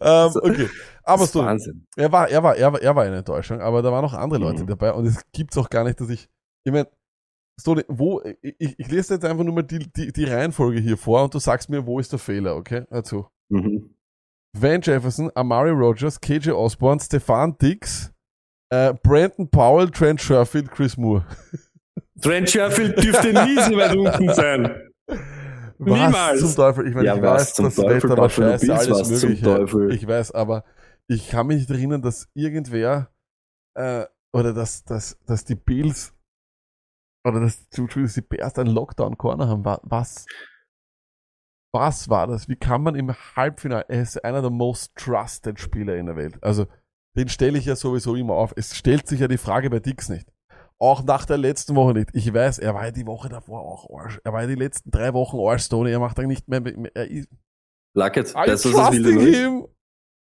ähm, 0.00 0.30
okay. 0.42 0.68
Aber 1.04 1.26
so, 1.26 1.42
Wahnsinn. 1.44 1.86
er 1.96 2.12
war, 2.12 2.28
er 2.28 2.42
war, 2.42 2.56
er 2.56 2.72
war, 2.72 2.80
er 2.82 2.94
war 2.94 3.04
eine 3.04 3.16
Enttäuschung, 3.16 3.60
aber 3.60 3.82
da 3.82 3.90
waren 3.90 4.02
noch 4.02 4.14
andere 4.14 4.38
Leute 4.40 4.62
Mhm. 4.62 4.66
dabei 4.66 4.92
und 4.92 5.06
es 5.06 5.22
gibt's 5.32 5.56
auch 5.56 5.70
gar 5.70 5.84
nicht, 5.84 6.00
dass 6.00 6.10
ich, 6.10 6.28
ich 6.64 6.72
meine, 6.72 6.88
Stone, 7.58 7.84
wo, 7.88 8.22
ich, 8.42 8.78
ich 8.78 8.90
lese 8.90 9.14
jetzt 9.14 9.24
einfach 9.24 9.44
nur 9.44 9.54
mal 9.54 9.62
die, 9.62 9.78
die, 9.92 10.12
die 10.12 10.24
Reihenfolge 10.24 10.78
hier 10.80 10.96
vor 10.96 11.24
und 11.24 11.32
du 11.34 11.38
sagst 11.38 11.70
mir, 11.70 11.86
wo 11.86 11.98
ist 11.98 12.12
der 12.12 12.18
Fehler, 12.18 12.56
okay? 12.56 12.84
Also, 12.90 13.28
Mhm. 13.48 13.94
Van 14.58 14.80
Jefferson, 14.80 15.30
Amari 15.34 15.70
Rogers, 15.70 16.20
KJ 16.20 16.50
Osborne, 16.50 17.00
Stefan 17.00 17.56
Dix, 17.58 18.12
äh, 18.70 18.92
Brandon 19.02 19.48
Powell, 19.48 19.88
Trent 19.90 20.20
Sherfield, 20.20 20.70
Chris 20.70 20.96
Moore. 20.96 21.24
Trent 22.20 22.48
Sherfield 22.50 23.02
dürfte 23.02 23.32
nie 23.32 23.54
so 23.56 23.76
weit 23.76 23.94
unten 23.94 24.32
sein. 24.34 24.82
Was 25.78 25.98
Niemals. 26.00 26.40
zum 26.40 26.54
Teufel? 26.56 26.88
Ich 26.88 26.94
meine, 26.94 27.06
Ja, 27.06 27.16
ich 27.16 27.22
was 27.22 27.40
weiß, 27.42 27.54
zum 27.54 27.64
das 27.66 27.74
Teufel? 27.76 28.10
Wetter 28.10 28.16
war 28.20 28.30
scheiße, 28.30 28.74
alles 28.74 28.90
was 28.90 29.20
zum 29.20 29.28
mögliche. 29.28 29.44
Teufel? 29.44 29.92
Ich 29.94 30.06
weiß, 30.08 30.32
aber 30.32 30.64
ich 31.06 31.28
kann 31.28 31.46
mich 31.46 31.58
nicht 31.58 31.70
erinnern, 31.70 32.00
dass 32.02 32.28
irgendwer 32.34 33.10
äh, 33.74 34.06
oder 34.32 34.54
dass, 34.54 34.82
dass, 34.84 35.18
dass 35.26 35.44
die 35.44 35.54
Bills 35.54 36.14
oder 37.26 37.40
dass, 37.40 37.62
Entschuldigung, 37.64 38.04
dass 38.04 38.14
die 38.14 38.20
Bears 38.22 38.58
einen 38.58 38.74
Lockdown-Corner 38.74 39.48
haben. 39.48 39.64
Wa- 39.64 39.80
Was? 39.82 40.26
Was 41.74 42.08
war 42.08 42.26
das? 42.26 42.48
Wie 42.48 42.56
kann 42.56 42.82
man 42.82 42.94
im 42.94 43.12
Halbfinale, 43.36 43.84
er 43.88 44.02
ist 44.02 44.24
einer 44.24 44.40
der 44.40 44.50
most 44.50 44.94
trusted 44.96 45.60
Spieler 45.60 45.96
in 45.96 46.06
der 46.06 46.16
Welt. 46.16 46.42
Also, 46.42 46.66
den 47.16 47.28
stelle 47.28 47.58
ich 47.58 47.66
ja 47.66 47.76
sowieso 47.76 48.14
immer 48.14 48.34
auf. 48.34 48.52
Es 48.56 48.74
stellt 48.76 49.06
sich 49.06 49.20
ja 49.20 49.28
die 49.28 49.38
Frage 49.38 49.68
bei 49.70 49.80
Dix 49.80 50.08
nicht. 50.08 50.30
Auch 50.78 51.02
nach 51.04 51.24
der 51.24 51.38
letzten 51.38 51.74
Woche 51.74 51.94
nicht. 51.94 52.10
Ich 52.12 52.32
weiß, 52.32 52.58
er 52.58 52.74
war 52.74 52.84
ja 52.86 52.90
die 52.90 53.06
Woche 53.06 53.28
davor 53.30 53.60
auch 53.62 53.88
Arsch. 53.98 54.20
Er 54.24 54.32
war 54.32 54.42
ja 54.42 54.46
die 54.46 54.54
letzten 54.54 54.90
drei 54.90 55.12
Wochen 55.14 55.38
Arschstone. 55.38 55.90
Er 55.90 55.98
macht 56.00 56.18
dann 56.18 56.26
nicht 56.26 56.48
mehr, 56.48 56.60
mehr 56.60 56.90
er 56.94 57.10
ist, 57.10 57.28
Luckett, 57.94 58.34
das 58.34 58.64
ist 58.64 58.76
him? 58.76 59.66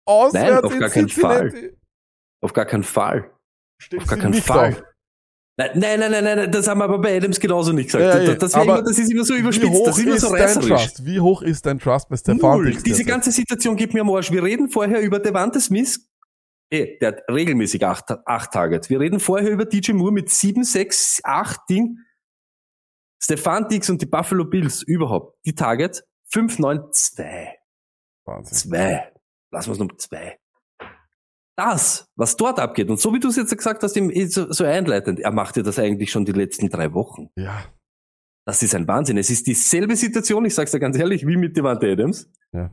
Auswärts 0.06 0.32
Nein, 0.54 0.64
auf 0.64 0.78
gar 0.78 0.88
keinen 0.90 1.08
Cincinnati. 1.08 1.76
Auf 2.40 2.52
gar 2.52 2.66
keinen 2.66 2.84
Fall. 2.84 3.30
Stellt 3.82 4.02
Auf 4.02 4.08
gar 4.08 4.16
sie 4.18 4.22
keinen 4.22 4.34
Fall. 4.34 4.72
auf. 4.74 4.82
Nein, 5.56 5.70
nein, 5.74 6.00
nein, 6.00 6.10
nein, 6.10 6.24
nein, 6.24 6.50
das 6.50 6.66
haben 6.66 6.78
wir 6.78 6.84
aber 6.84 6.98
bei 6.98 7.16
Adams 7.16 7.38
genauso 7.38 7.72
nicht 7.72 7.86
gesagt. 7.86 8.02
Ja, 8.02 8.20
ja, 8.20 8.34
das, 8.34 8.50
das, 8.52 8.62
immer, 8.62 8.82
das 8.82 8.98
ist 8.98 9.12
immer 9.12 9.24
so 9.24 9.34
Wie 9.34 9.38
überspitzt, 9.38 9.70
hoch 9.70 9.86
das 9.86 9.98
ist 9.98 10.04
immer 10.04 10.18
so 10.18 10.30
dein 10.30 10.40
reißerisch. 10.40 10.68
Trust? 10.68 11.06
Wie 11.06 11.20
hoch 11.20 11.42
ist 11.42 11.64
dein 11.64 11.78
Trust 11.78 12.08
bei 12.08 12.16
Stefan 12.16 12.38
Null. 12.38 12.70
Diese 12.72 12.82
derzeit? 12.82 13.06
ganze 13.06 13.30
Situation 13.30 13.76
gibt 13.76 13.94
mir 13.94 14.00
am 14.00 14.10
Arsch. 14.10 14.32
Wir 14.32 14.42
reden 14.42 14.68
vorher 14.68 15.00
über 15.00 15.20
Devante 15.20 15.60
Smith. 15.60 16.10
Eh, 16.70 16.98
der 16.98 17.08
hat 17.08 17.22
regelmäßig 17.30 17.86
acht, 17.86 18.10
acht 18.26 18.50
Targets. 18.50 18.90
Wir 18.90 18.98
reden 18.98 19.20
vorher 19.20 19.48
über 19.48 19.64
DJ 19.64 19.92
Moore 19.92 20.10
mit 20.10 20.28
sieben, 20.28 20.64
sechs, 20.64 21.20
acht 21.22 21.60
Ding. 21.70 21.98
Stefan 23.22 23.68
Dix 23.68 23.88
und 23.88 24.02
die 24.02 24.06
Buffalo 24.06 24.44
Bills 24.46 24.82
überhaupt. 24.82 25.38
Die 25.46 25.54
Targets 25.54 26.02
fünf, 26.26 26.58
neun, 26.58 26.80
zwei. 26.90 27.56
Wahnsinn. 28.24 28.56
Zwei. 28.56 29.12
Lassen 29.52 29.68
wir 29.68 29.72
es 29.74 29.78
noch 29.78 29.96
zwei. 29.98 30.36
Das, 31.56 32.08
was 32.16 32.36
dort 32.36 32.58
abgeht, 32.58 32.90
und 32.90 32.98
so 32.98 33.14
wie 33.14 33.20
du 33.20 33.28
es 33.28 33.36
jetzt 33.36 33.56
gesagt 33.56 33.82
hast, 33.82 33.94
so, 33.94 34.52
so 34.52 34.64
einleitend, 34.64 35.20
er 35.20 35.30
macht 35.30 35.56
ja 35.56 35.62
das 35.62 35.78
eigentlich 35.78 36.10
schon 36.10 36.24
die 36.24 36.32
letzten 36.32 36.68
drei 36.68 36.92
Wochen. 36.94 37.28
Ja. 37.36 37.64
Das 38.46 38.62
ist 38.62 38.74
ein 38.74 38.86
Wahnsinn. 38.88 39.16
Es 39.16 39.30
ist 39.30 39.46
dieselbe 39.46 39.96
Situation, 39.96 40.44
ich 40.44 40.54
sag's 40.54 40.72
dir 40.72 40.80
ganz 40.80 40.98
ehrlich, 40.98 41.26
wie 41.26 41.36
mit 41.36 41.56
Devante 41.56 41.90
Adams. 41.90 42.30
Ja. 42.52 42.70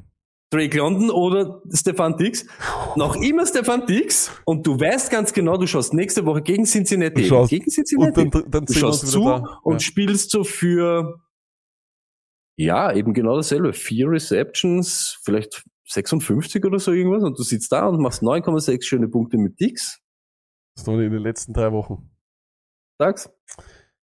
Drake 0.52 0.78
London 0.78 1.10
oder 1.12 1.62
Stefan 1.72 2.18
Dix. 2.18 2.46
Noch 2.98 3.16
immer 3.16 3.46
Stefan 3.46 3.86
Dix. 3.86 4.32
Und 4.46 4.68
du 4.68 4.78
weißt 4.78 5.10
ganz 5.10 5.32
genau, 5.32 5.56
du 5.56 5.66
schaust 5.66 5.94
nächste 5.94 6.26
Woche 6.26 6.42
gegen 6.42 6.66
Cincinnati. 6.66 7.22
Du 7.22 7.28
schaust- 7.30 7.50
gegen 7.52 7.70
Cincinnati. 7.72 8.22
Und 8.22 8.36
dann, 8.36 8.52
dann 8.52 8.66
du 8.66 8.74
schaust 8.74 9.08
zu 9.08 9.24
da. 9.24 9.60
und 9.64 9.76
ja. 9.76 9.80
spielst 9.80 10.32
so 10.32 10.44
für, 10.44 11.22
ja, 12.58 12.92
eben 12.92 13.14
genau 13.14 13.38
dasselbe. 13.38 13.72
Vier 13.72 14.10
Receptions, 14.10 15.20
vielleicht 15.24 15.64
56 15.92 16.64
oder 16.66 16.80
so 16.80 16.92
irgendwas. 16.92 17.24
Und 17.24 17.38
du 17.38 17.44
sitzt 17.44 17.72
da 17.72 17.88
und 17.88 18.02
machst 18.02 18.22
9,6 18.22 18.84
schöne 18.84 19.08
Punkte 19.08 19.38
mit 19.38 19.60
Dix. 19.60 20.00
Das 20.76 20.88
war 20.88 20.96
in 21.00 21.12
den 21.12 21.22
letzten 21.22 21.54
drei 21.54 21.72
Wochen. 21.72 22.10
Sag's. 23.00 23.30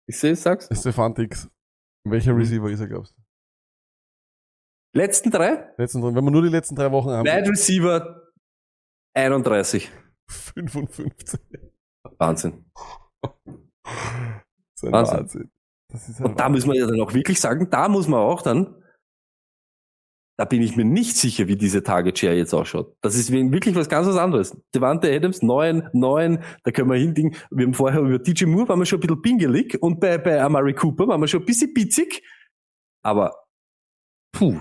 Ich 0.07 0.18
sehe 0.19 0.35
sag's. 0.35 0.69
Stefan 0.72 1.14
Dix. 1.14 1.49
Welcher 2.07 2.34
Mhm. 2.34 2.39
Receiver 2.39 2.69
ist 2.69 2.80
er, 2.80 2.88
glaubst 2.88 3.15
du? 3.18 3.22
Letzten 4.93 5.31
drei. 5.31 5.73
Letzten, 5.77 6.02
wenn 6.03 6.15
wir 6.23 6.31
nur 6.31 6.43
die 6.43 6.49
letzten 6.49 6.76
drei 6.76 6.91
Wochen 6.91 7.10
haben. 7.10 7.26
Wide 7.26 7.49
Receiver 7.49 8.31
31. 9.14 9.91
55. 10.30 11.11
Wahnsinn. 12.18 12.65
Das 14.77 14.84
ist 14.84 14.88
ein 14.88 14.91
Wahnsinn. 14.91 15.18
Wahnsinn. 15.19 15.52
Das 15.89 16.10
ist 16.10 16.19
ein 16.19 16.26
Und 16.26 16.39
da 16.39 16.49
muss 16.49 16.65
man 16.65 16.76
ja 16.76 16.85
dann 16.85 16.99
auch 16.99 17.14
wirklich 17.14 17.39
sagen, 17.39 17.69
da 17.69 17.88
muss 17.88 18.07
man 18.10 18.19
auch 18.19 18.41
dann, 18.41 18.84
da 20.37 20.45
bin 20.45 20.61
ich 20.61 20.75
mir 20.75 20.83
nicht 20.83 21.15
sicher, 21.15 21.47
wie 21.47 21.55
diese 21.55 21.81
Target 21.81 22.19
Share 22.19 22.35
jetzt 22.35 22.53
ausschaut. 22.53 22.95
Das 23.01 23.15
ist 23.15 23.31
wirklich 23.31 23.75
was 23.75 23.87
ganz 23.87 24.07
was 24.07 24.17
anderes. 24.17 24.55
Devante 24.73 25.13
Adams, 25.13 25.41
neun, 25.41 25.89
neun, 25.93 26.39
da 26.63 26.71
können 26.71 26.89
wir 26.89 26.97
hindingen. 26.97 27.35
Wir 27.51 27.65
haben 27.65 27.73
vorher 27.73 28.01
über 28.01 28.19
DJ 28.19 28.45
Moore 28.45 28.69
waren 28.69 28.79
wir 28.79 28.85
schon 28.85 28.99
ein 28.99 29.01
bisschen 29.01 29.21
pingelig 29.21 29.81
und 29.81 29.99
bei, 29.99 30.17
bei 30.17 30.41
Amari 30.41 30.73
Cooper 30.73 31.07
waren 31.07 31.21
wir 31.21 31.27
schon 31.27 31.41
ein 31.41 31.45
bisschen 31.45 31.73
pizzig. 31.73 32.21
Aber, 33.01 33.33
puh. 34.33 34.59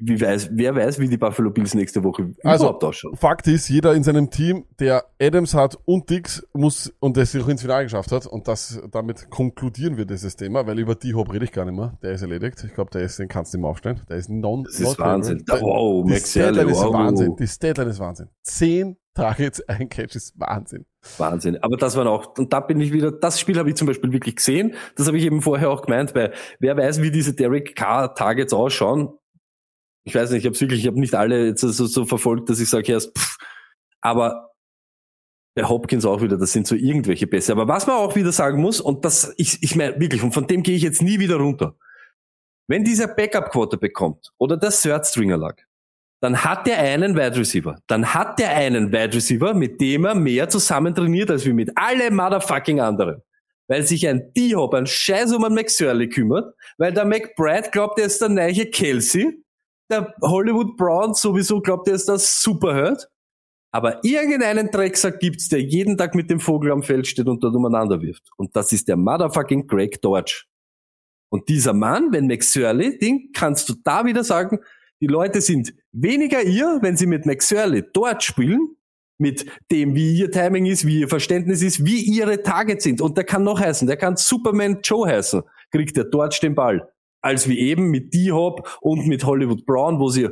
Wie, 0.00 0.20
weiß, 0.20 0.50
wer 0.52 0.74
weiß, 0.74 0.98
wie 0.98 1.08
die 1.08 1.16
Buffalo 1.16 1.50
Bills 1.50 1.74
nächste 1.74 2.02
Woche 2.04 2.34
Also, 2.42 2.64
überhaupt 2.64 2.84
ausschauen. 2.84 3.16
Fakt 3.16 3.46
ist, 3.46 3.68
jeder 3.68 3.94
in 3.94 4.02
seinem 4.02 4.30
Team, 4.30 4.64
der 4.78 5.04
Adams 5.20 5.54
hat 5.54 5.78
und 5.84 6.10
Dix, 6.10 6.46
muss, 6.52 6.92
und 7.00 7.16
der 7.16 7.22
es 7.24 7.36
auch 7.36 7.48
ins 7.48 7.62
Finale 7.62 7.84
geschafft 7.84 8.12
hat, 8.12 8.26
und 8.26 8.48
das, 8.48 8.80
damit 8.90 9.30
konkludieren 9.30 9.96
wir 9.96 10.04
dieses 10.04 10.36
Thema, 10.36 10.66
weil 10.66 10.78
über 10.78 10.94
die 10.94 11.14
Hop 11.14 11.32
rede 11.32 11.44
ich 11.44 11.52
gar 11.52 11.64
nicht 11.64 11.76
mehr. 11.76 11.96
Der 12.02 12.12
ist 12.12 12.22
erledigt. 12.22 12.62
Ich 12.64 12.74
glaube, 12.74 12.90
der 12.90 13.02
ist, 13.02 13.18
den 13.18 13.28
kannst 13.28 13.52
du 13.52 13.58
nicht 13.58 13.62
mehr 13.62 13.70
aufstellen. 13.70 14.00
Der 14.08 14.16
ist 14.16 14.28
non, 14.28 14.64
Das 14.64 14.80
ist 14.80 14.98
Wahnsinn. 14.98 15.44
favorite. 15.46 15.64
Wow, 15.64 16.04
die 16.06 16.12
Max 16.12 16.36
Early, 16.36 16.54
Statline 16.54 16.72
ist 16.72 16.84
wow. 16.84 16.92
Wahnsinn. 16.92 17.36
Die 17.36 17.46
Statline 17.46 17.90
ist 17.90 17.98
Wahnsinn. 18.00 18.28
Zehn 18.42 18.96
Targets, 19.14 19.60
ein 19.68 19.88
Catch 19.88 20.14
ist 20.14 20.38
Wahnsinn. 20.38 20.86
Wahnsinn. 21.16 21.58
Aber 21.60 21.76
das 21.76 21.96
waren 21.96 22.06
auch, 22.06 22.38
und 22.38 22.52
da 22.52 22.60
bin 22.60 22.80
ich 22.80 22.92
wieder, 22.92 23.10
das 23.10 23.40
Spiel 23.40 23.58
habe 23.58 23.68
ich 23.68 23.74
zum 23.74 23.88
Beispiel 23.88 24.12
wirklich 24.12 24.36
gesehen. 24.36 24.74
Das 24.96 25.08
habe 25.08 25.18
ich 25.18 25.24
eben 25.24 25.42
vorher 25.42 25.70
auch 25.70 25.82
gemeint, 25.82 26.14
weil 26.14 26.32
wer 26.60 26.76
weiß, 26.76 27.02
wie 27.02 27.10
diese 27.10 27.34
Derek 27.34 27.74
Carr 27.74 28.14
Targets 28.14 28.52
ausschauen. 28.52 29.08
Ich 30.08 30.14
weiß 30.14 30.30
nicht, 30.30 30.40
ich 30.40 30.46
habe 30.46 30.60
wirklich, 30.60 30.80
ich 30.80 30.86
habe 30.86 30.98
nicht 30.98 31.14
alle 31.14 31.46
jetzt 31.46 31.60
so, 31.60 31.86
so 31.86 32.04
verfolgt, 32.06 32.48
dass 32.48 32.60
ich 32.60 32.68
sage, 32.68 32.92
erst, 32.92 33.16
pff, 33.16 33.36
aber 34.00 34.52
bei 35.54 35.64
Hopkins 35.64 36.04
auch 36.04 36.22
wieder, 36.22 36.36
das 36.36 36.52
sind 36.52 36.66
so 36.66 36.74
irgendwelche 36.74 37.26
Pässe. 37.26 37.52
Aber 37.52 37.66
was 37.68 37.86
man 37.86 37.96
auch 37.96 38.14
wieder 38.14 38.32
sagen 38.32 38.60
muss, 38.60 38.80
und 38.80 39.04
das, 39.04 39.34
ich, 39.36 39.62
ich 39.62 39.76
meine 39.76 39.98
wirklich, 40.00 40.22
und 40.22 40.32
von 40.32 40.46
dem 40.46 40.62
gehe 40.62 40.76
ich 40.76 40.82
jetzt 40.82 41.02
nie 41.02 41.18
wieder 41.18 41.36
runter. 41.36 41.74
Wenn 42.68 42.84
dieser 42.84 43.08
Backup-Quarter 43.08 43.76
bekommt 43.76 44.32
oder 44.38 44.56
der 44.56 44.70
Third 44.70 45.06
Stringer 45.06 45.36
lag, 45.36 45.56
dann 46.20 46.44
hat 46.44 46.66
der 46.66 46.78
einen 46.78 47.16
Wide 47.16 47.36
Receiver. 47.36 47.78
Dann 47.86 48.12
hat 48.12 48.38
der 48.38 48.54
einen 48.54 48.92
Wide 48.92 49.14
Receiver, 49.14 49.54
mit 49.54 49.80
dem 49.80 50.04
er 50.04 50.14
mehr 50.14 50.48
zusammen 50.48 50.94
trainiert 50.94 51.30
als 51.30 51.44
wie 51.44 51.52
mit 51.52 51.70
alle 51.76 52.10
motherfucking 52.10 52.80
anderen. 52.80 53.22
Weil 53.68 53.86
sich 53.86 54.06
ein 54.08 54.32
D-Hop, 54.34 54.74
ein 54.74 54.86
Scheiß 54.86 55.32
um 55.32 55.44
einen 55.44 55.54
McSorley 55.54 56.08
kümmert, 56.08 56.54
weil 56.78 56.92
der 56.92 57.04
McBride 57.04 57.70
glaubt, 57.70 57.98
er 57.98 58.06
ist 58.06 58.20
der 58.20 58.28
neue 58.28 58.66
Kelsey, 58.66 59.42
der 59.90 60.14
Hollywood 60.22 60.76
Brown 60.76 61.14
sowieso 61.14 61.60
glaubt, 61.60 61.88
er 61.88 61.94
ist 61.94 62.08
der 62.08 62.18
Superheld. 62.18 63.08
Aber 63.70 64.02
irgendeinen 64.02 64.70
Drecksack 64.70 65.20
gibt's, 65.20 65.48
der 65.48 65.60
jeden 65.60 65.98
Tag 65.98 66.14
mit 66.14 66.30
dem 66.30 66.40
Vogel 66.40 66.72
am 66.72 66.82
Feld 66.82 67.06
steht 67.06 67.28
und 67.28 67.44
dort 67.44 67.54
umeinander 67.54 68.00
wirft. 68.00 68.24
Und 68.36 68.56
das 68.56 68.72
ist 68.72 68.88
der 68.88 68.96
motherfucking 68.96 69.66
Greg 69.66 70.00
Dodge. 70.00 70.44
Und 71.30 71.48
dieser 71.48 71.74
Mann, 71.74 72.10
wenn 72.12 72.26
McSorley, 72.26 72.98
den 72.98 73.30
kannst 73.32 73.68
du 73.68 73.74
da 73.84 74.06
wieder 74.06 74.24
sagen, 74.24 74.60
die 75.00 75.06
Leute 75.06 75.40
sind 75.42 75.74
weniger 75.92 76.42
ihr, 76.42 76.78
wenn 76.80 76.96
sie 76.96 77.06
mit 77.06 77.26
McSorley 77.26 77.84
dort 77.92 78.24
spielen, 78.24 78.76
mit 79.18 79.46
dem, 79.70 79.94
wie 79.94 80.18
ihr 80.18 80.30
Timing 80.30 80.64
ist, 80.66 80.86
wie 80.86 81.00
ihr 81.00 81.08
Verständnis 81.08 81.60
ist, 81.60 81.84
wie 81.84 82.00
ihre 82.00 82.42
Targets 82.42 82.84
sind. 82.84 83.00
Und 83.00 83.16
der 83.16 83.24
kann 83.24 83.44
noch 83.44 83.60
heißen, 83.60 83.86
der 83.86 83.96
kann 83.96 84.16
Superman 84.16 84.78
Joe 84.82 85.08
heißen, 85.08 85.42
kriegt 85.70 85.96
er 85.98 86.04
dort 86.04 86.42
den 86.42 86.54
Ball. 86.54 86.88
Als 87.20 87.48
wie 87.48 87.58
eben 87.58 87.90
mit 87.90 88.14
D-Hop 88.14 88.78
und 88.80 89.06
mit 89.06 89.24
Hollywood 89.24 89.66
Brown, 89.66 89.98
wo 89.98 90.08
sie 90.08 90.28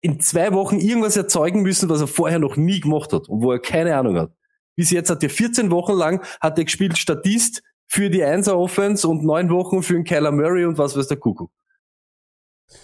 in 0.00 0.20
zwei 0.20 0.52
Wochen 0.52 0.78
irgendwas 0.78 1.16
erzeugen 1.16 1.62
müssen, 1.62 1.88
was 1.88 2.00
er 2.00 2.06
vorher 2.06 2.38
noch 2.38 2.56
nie 2.56 2.80
gemacht 2.80 3.12
hat 3.12 3.28
und 3.28 3.42
wo 3.42 3.52
er 3.52 3.58
keine 3.58 3.96
Ahnung 3.96 4.18
hat. 4.18 4.32
Bis 4.76 4.90
jetzt 4.90 5.10
hat 5.10 5.22
er 5.22 5.30
14 5.30 5.70
Wochen 5.70 5.92
lang 5.92 6.24
hat 6.40 6.58
er 6.58 6.64
gespielt 6.64 6.98
Statist 6.98 7.62
für 7.86 8.10
die 8.10 8.24
1er 8.24 8.52
Offense 8.52 9.08
und 9.08 9.24
neun 9.24 9.50
Wochen 9.50 9.82
für 9.82 9.94
den 9.94 10.04
Kyler 10.04 10.32
Murray 10.32 10.64
und 10.64 10.78
was 10.78 10.96
weiß 10.96 11.08
der 11.08 11.16
Kuckuck. 11.16 11.50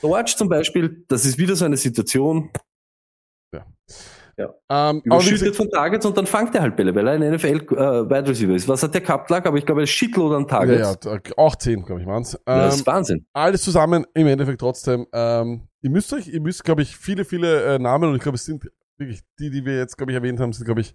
Dodge 0.03 0.35
zum 0.37 0.49
Beispiel, 0.49 1.05
das 1.09 1.25
ist 1.25 1.39
wieder 1.39 1.57
so 1.57 1.65
eine 1.65 1.77
Situation, 1.77 2.51
Ähm, 3.53 3.65
aber 4.69 4.99
wie 4.99 5.07
überschüttet 5.07 5.39
gesagt, 5.41 5.57
von 5.57 5.71
Targets 5.71 6.07
und 6.07 6.17
dann 6.17 6.27
fangt 6.27 6.55
er 6.55 6.63
halt 6.63 6.77
Bälle, 6.77 6.95
weil 6.95 7.07
er 7.09 7.15
ein 7.15 7.35
NFL 7.35 7.47
äh, 7.47 8.11
Wide 8.11 8.29
Receiver 8.29 8.55
ist. 8.55 8.69
Was 8.69 8.83
hat 8.83 8.95
der 8.95 9.01
gehabt 9.01 9.31
lag? 9.31 9.45
Aber 9.47 9.57
ich 9.59 9.67
glaube, 9.67 9.81
er 9.81 9.85
ist 9.85 9.91
Shitload 9.91 10.35
an 10.35 10.43
ja, 10.43 10.49
Targets. 10.49 10.99
ja, 11.05 11.19
auch 11.37 11.57
zehn, 11.57 11.85
glaube 11.85 12.01
ich, 12.01 12.07
waren's. 12.07 12.33
Ja, 12.33 12.39
das 12.65 12.75
Ähm, 12.75 12.81
ist 12.81 12.87
Wahnsinn. 12.87 13.27
alles 13.33 13.63
zusammen 13.63 14.07
im 14.15 14.27
Endeffekt 14.27 14.61
trotzdem. 14.61 15.07
Ähm, 15.13 15.69
ihr 15.83 15.91
müsst 15.91 16.13
euch, 16.13 16.29
ihr 16.29 16.41
müsst, 16.41 16.65
glaube 16.65 16.83
ich, 16.83 16.97
viele, 16.97 17.25
viele 17.25 17.75
äh, 17.75 17.79
Namen 17.79 18.11
und 18.11 18.17
ich 18.17 18.23
glaube, 18.23 18.37
es 18.37 18.45
sind 18.45 18.71
wirklich 18.99 19.21
die, 19.39 19.51
die 19.51 19.65
wir 19.65 19.77
jetzt, 19.79 19.97
glaube 19.97 20.13
ich, 20.13 20.17
erwähnt 20.17 20.41
haben, 20.41 20.53
sind, 20.53 20.65
glaube 20.67 20.83
ich, 20.83 20.95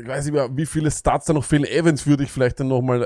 ich 0.00 0.08
weiß 0.08 0.24
nicht 0.24 0.34
mehr, 0.34 0.48
wie 0.56 0.66
viele 0.66 0.90
Starts 0.90 1.26
da 1.26 1.32
noch 1.32 1.44
fehlen. 1.44 1.64
Evans 1.64 2.06
würde 2.06 2.24
ich 2.24 2.30
vielleicht 2.30 2.60
dann 2.60 2.68
nochmal 2.68 3.02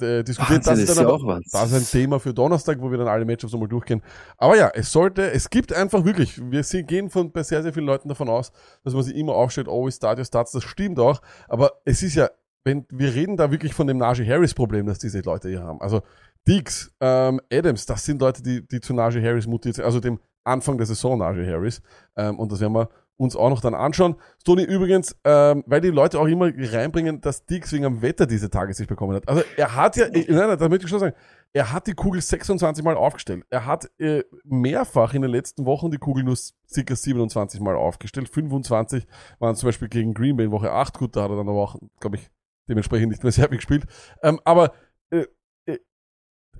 äh, 0.00 0.24
diskutieren. 0.24 0.64
Wahnsinn, 0.66 0.84
ist 0.84 0.90
ist 0.90 0.98
dann 0.98 1.08
ja 1.08 1.14
aber, 1.14 1.40
das 1.50 1.72
ist 1.72 1.94
ein 1.94 2.00
Thema 2.00 2.20
für 2.20 2.34
Donnerstag, 2.34 2.80
wo 2.80 2.90
wir 2.90 2.98
dann 2.98 3.08
alle 3.08 3.24
Matchups 3.24 3.52
nochmal 3.52 3.68
durchgehen. 3.68 4.02
Aber 4.36 4.56
ja, 4.56 4.70
es 4.74 4.90
sollte, 4.92 5.30
es 5.30 5.50
gibt 5.50 5.72
einfach 5.72 6.04
wirklich, 6.04 6.40
wir 6.50 6.62
gehen 6.82 7.10
von 7.10 7.32
bei 7.32 7.42
sehr, 7.42 7.62
sehr 7.62 7.72
vielen 7.72 7.86
Leuten 7.86 8.08
davon 8.08 8.28
aus, 8.28 8.52
dass 8.84 8.94
man 8.94 9.02
sich 9.02 9.16
immer 9.16 9.34
aufstellt, 9.34 9.68
always 9.68 9.96
start 9.96 10.18
your 10.18 10.24
starts, 10.24 10.52
das 10.52 10.64
stimmt 10.64 10.98
auch. 10.98 11.20
Aber 11.48 11.72
es 11.84 12.02
ist 12.02 12.14
ja, 12.14 12.30
wenn, 12.64 12.86
wir 12.90 13.14
reden 13.14 13.36
da 13.36 13.50
wirklich 13.50 13.74
von 13.74 13.86
dem 13.86 13.98
Najee 13.98 14.26
Harris 14.26 14.54
Problem, 14.54 14.86
das 14.86 14.98
diese 14.98 15.20
Leute 15.20 15.48
hier 15.48 15.62
haben. 15.62 15.80
Also, 15.80 16.02
Diggs, 16.46 16.92
ähm, 17.00 17.40
Adams, 17.52 17.86
das 17.86 18.04
sind 18.04 18.20
Leute, 18.20 18.42
die, 18.42 18.66
die 18.66 18.80
zu 18.80 18.94
Najee 18.94 19.22
Harris 19.22 19.46
mutiert 19.46 19.76
sind, 19.76 19.84
also 19.84 20.00
dem 20.00 20.18
Anfang 20.44 20.76
der 20.78 20.86
Saison, 20.86 21.18
Najee 21.18 21.46
Harris. 21.46 21.82
Ähm, 22.16 22.38
und 22.38 22.50
das 22.50 22.60
werden 22.60 22.74
wir 22.74 22.88
uns 23.20 23.36
auch 23.36 23.50
noch 23.50 23.60
dann 23.60 23.74
anschauen. 23.74 24.16
Stoney 24.40 24.64
übrigens, 24.64 25.14
ähm, 25.24 25.62
weil 25.66 25.82
die 25.82 25.90
Leute 25.90 26.18
auch 26.18 26.26
immer 26.26 26.50
reinbringen, 26.54 27.20
dass 27.20 27.44
Dix 27.44 27.70
wegen 27.72 27.84
am 27.84 28.00
Wetter 28.00 28.26
diese 28.26 28.48
Tage 28.48 28.72
sich 28.72 28.88
bekommen 28.88 29.14
hat. 29.14 29.28
Also 29.28 29.42
er 29.58 29.76
hat 29.76 29.96
ja, 29.96 30.06
äh, 30.06 30.24
nein, 30.26 30.48
nein, 30.48 30.58
da 30.58 30.68
möchte 30.70 30.86
ich 30.86 30.90
schon 30.90 31.00
sagen, 31.00 31.14
er 31.52 31.70
hat 31.70 31.86
die 31.86 31.92
Kugel 31.92 32.22
26 32.22 32.82
Mal 32.82 32.96
aufgestellt. 32.96 33.44
Er 33.50 33.66
hat 33.66 33.90
äh, 33.98 34.24
mehrfach 34.44 35.12
in 35.12 35.20
den 35.20 35.30
letzten 35.30 35.66
Wochen 35.66 35.90
die 35.90 35.98
Kugel 35.98 36.24
nur 36.24 36.36
circa 36.66 36.96
27 36.96 37.60
Mal 37.60 37.76
aufgestellt. 37.76 38.30
25 38.30 39.06
waren 39.38 39.54
zum 39.54 39.68
Beispiel 39.68 39.88
gegen 39.88 40.14
Green 40.14 40.36
Bay 40.38 40.46
in 40.46 40.52
Woche 40.52 40.72
8. 40.72 40.96
Gut, 40.98 41.14
da 41.14 41.24
hat 41.24 41.30
er 41.30 41.36
dann 41.36 41.48
aber 41.48 41.60
auch, 41.60 41.76
glaube 42.00 42.16
ich, 42.16 42.30
dementsprechend 42.70 43.10
nicht 43.10 43.22
mehr 43.22 43.32
sehr 43.32 43.48
viel 43.48 43.58
gespielt. 43.58 43.84
Ähm, 44.22 44.40
aber 44.44 44.72
äh, 45.10 45.26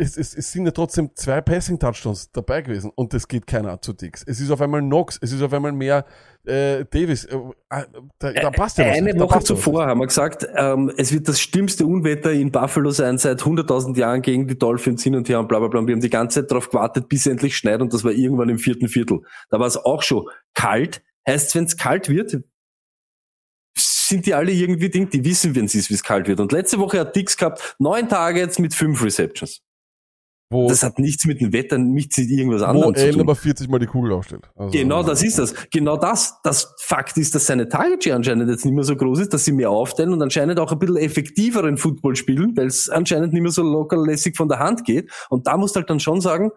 es, 0.01 0.17
es, 0.17 0.35
es 0.35 0.51
sind 0.51 0.65
ja 0.65 0.73
trotzdem 0.73 1.11
zwei 1.15 1.41
Passing-Touchdowns 1.41 2.33
dabei 2.33 2.63
gewesen 2.63 2.91
und 2.95 3.13
das 3.13 3.29
geht 3.29 3.47
keiner 3.47 3.81
zu 3.83 3.93
Dix. 3.93 4.25
Es 4.27 4.41
ist 4.41 4.51
auf 4.51 4.61
einmal 4.61 4.81
Knox, 4.81 5.19
es 5.21 5.33
ist 5.33 5.43
auf 5.43 5.53
einmal 5.53 5.73
mehr 5.73 6.07
äh, 6.45 6.85
Davis. 6.87 7.27
Äh, 7.27 7.37
äh, 7.37 7.85
da, 8.19 8.33
da 8.33 8.51
passt 8.51 8.79
ja 8.79 8.87
was. 8.87 8.97
Eine 8.97 9.13
nicht. 9.13 9.21
Woche 9.21 9.41
zuvor 9.41 9.87
haben 9.87 10.01
wir 10.01 10.07
gesagt, 10.07 10.49
ähm, 10.57 10.91
es 10.97 11.13
wird 11.13 11.29
das 11.29 11.41
schlimmste 11.41 11.87
Unwetter 11.87 12.33
in 12.33 12.51
Buffalo 12.51 12.91
sein 12.91 13.19
seit 13.19 13.43
100.000 13.43 13.97
Jahren 13.99 14.23
gegen 14.23 14.49
die 14.49 14.59
Dolphins 14.59 15.03
hin 15.03 15.15
und 15.15 15.29
her 15.29 15.39
und 15.39 15.49
bla 15.49 15.59
bla 15.59 15.69
bla. 15.69 15.81
Und 15.81 15.87
wir 15.87 15.95
haben 15.95 16.01
die 16.01 16.11
ganze 16.11 16.41
Zeit 16.41 16.51
darauf 16.51 16.71
gewartet, 16.71 17.09
bis 17.09 17.21
es 17.21 17.27
endlich 17.27 17.57
schneit 17.57 17.83
und 17.83 17.93
das 17.93 18.03
war 18.03 18.13
irgendwann 18.13 18.49
im 18.49 18.59
vierten 18.59 18.89
Viertel. 18.89 19.21
Da 19.51 19.61
war 19.61 19.67
es 19.67 19.77
auch 19.77 20.03
schon 20.03 20.27
kalt. 20.55 21.03
Heißt, 21.29 21.55
wenn 21.55 21.65
es 21.65 21.77
kalt 21.77 22.09
wird, 22.09 22.43
sind 23.77 24.27
die 24.27 24.35
alle 24.35 24.51
irgendwie 24.51 24.89
Ding, 24.89 25.11
die 25.11 25.25
wissen, 25.25 25.55
wenn 25.55 25.67
es 25.67 25.75
ist, 25.75 25.91
wie 25.91 25.95
es 25.95 26.03
kalt 26.03 26.27
wird. 26.27 26.41
Und 26.41 26.53
letzte 26.53 26.79
Woche 26.79 26.99
hat 27.01 27.15
Dix 27.15 27.37
gehabt 27.37 27.77
neun 27.79 28.09
Targets 28.09 28.59
mit 28.59 28.75
fünf 28.75 29.05
Receptions. 29.05 29.63
Wo, 30.53 30.69
Das 30.69 30.83
hat 30.83 30.99
nichts 30.99 31.25
mit 31.27 31.41
dem 31.41 31.53
Wetter, 31.53 31.79
nichts 31.79 32.19
mit 32.19 32.29
irgendwas 32.29 32.63
wo 32.63 32.65
anderem 32.65 32.95
zu 32.97 33.09
tun. 33.13 33.21
aber 33.21 33.37
40 33.37 33.69
Mal 33.69 33.79
die 33.79 33.87
Kugel 33.87 34.13
aufstellt. 34.13 34.51
Also, 34.57 34.77
Genau, 34.77 35.05
das 35.05 35.23
ist 35.23 35.39
das. 35.39 35.55
Genau 35.71 35.97
das. 35.97 36.41
Das 36.43 36.75
Fakt 36.81 37.17
ist, 37.19 37.37
dass 37.37 37.47
seine 37.47 37.69
Target 37.69 38.13
anscheinend 38.13 38.51
jetzt 38.51 38.65
nicht 38.65 38.75
mehr 38.75 38.83
so 38.83 38.97
groß 38.97 39.21
ist, 39.21 39.33
dass 39.33 39.45
sie 39.45 39.53
mehr 39.53 39.71
aufteilen 39.71 40.13
und 40.13 40.21
anscheinend 40.21 40.59
auch 40.59 40.73
ein 40.73 40.79
bisschen 40.81 40.97
effektiveren 40.97 41.77
Football 41.77 42.17
spielen, 42.17 42.57
weil 42.57 42.67
es 42.67 42.89
anscheinend 42.89 43.33
nicht 43.33 43.43
mehr 43.43 43.53
so 43.53 43.63
locker 43.63 43.97
lässig 43.97 44.37
von 44.37 44.49
der 44.49 44.59
Hand 44.59 44.85
geht. 44.85 45.11
Und 45.29 45.47
da 45.47 45.57
musst 45.57 45.77
du 45.77 45.81
halt 45.81 45.89
dann 45.89 46.01
schon 46.01 46.21
sagen, 46.21 46.51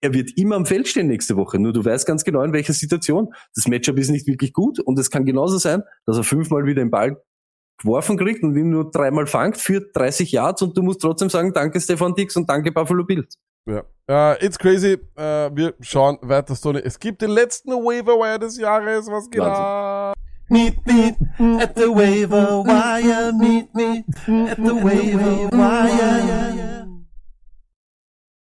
er 0.00 0.14
wird 0.14 0.30
immer 0.36 0.54
am 0.56 0.64
Feld 0.64 0.86
stehen 0.88 1.08
nächste 1.08 1.36
Woche. 1.36 1.58
Nur 1.58 1.72
du 1.72 1.84
weißt 1.84 2.06
ganz 2.06 2.24
genau, 2.24 2.42
in 2.42 2.52
welcher 2.52 2.72
Situation. 2.72 3.34
Das 3.54 3.66
Matchup 3.66 3.98
ist 3.98 4.10
nicht 4.10 4.26
wirklich 4.28 4.52
gut 4.52 4.78
und 4.78 4.98
es 4.98 5.10
kann 5.10 5.24
genauso 5.24 5.58
sein, 5.58 5.82
dass 6.06 6.16
er 6.16 6.22
fünfmal 6.22 6.64
wieder 6.66 6.82
den 6.82 6.90
Ball 6.90 7.20
geworfen 7.80 8.16
kriegt 8.16 8.42
und 8.42 8.56
ihn 8.56 8.70
nur 8.70 8.90
dreimal 8.90 9.26
fangt 9.26 9.56
für 9.56 9.80
30 9.80 10.32
Yards 10.32 10.62
und 10.62 10.76
du 10.76 10.82
musst 10.82 11.00
trotzdem 11.00 11.30
sagen, 11.30 11.52
danke 11.52 11.80
Stefan 11.80 12.14
Dix 12.14 12.36
und 12.36 12.48
danke 12.48 12.72
Buffalo 12.72 13.04
Bills. 13.04 13.36
Ja. 13.66 13.82
Äh, 14.08 14.44
it's 14.44 14.58
crazy. 14.58 14.98
Äh, 15.16 15.50
wir 15.54 15.74
schauen 15.80 16.18
weiter, 16.22 16.56
Stoney. 16.56 16.80
Es 16.80 16.98
gibt 16.98 17.22
den 17.22 17.30
letzten 17.30 17.70
Waiver 17.72 18.38
des 18.38 18.58
Jahres. 18.58 19.06
Was 19.06 19.30
geht 19.30 19.40
ab? 19.40 20.14
Meet 20.48 20.84
me 20.84 21.16
at 21.62 21.76
the 21.76 21.88
waiver 21.88 22.64
wire. 22.64 23.32
Meet 23.32 23.72
me 23.72 24.04
at 24.50 24.56
the 24.56 24.74
waiver 24.82 25.48
wire. 25.52 26.79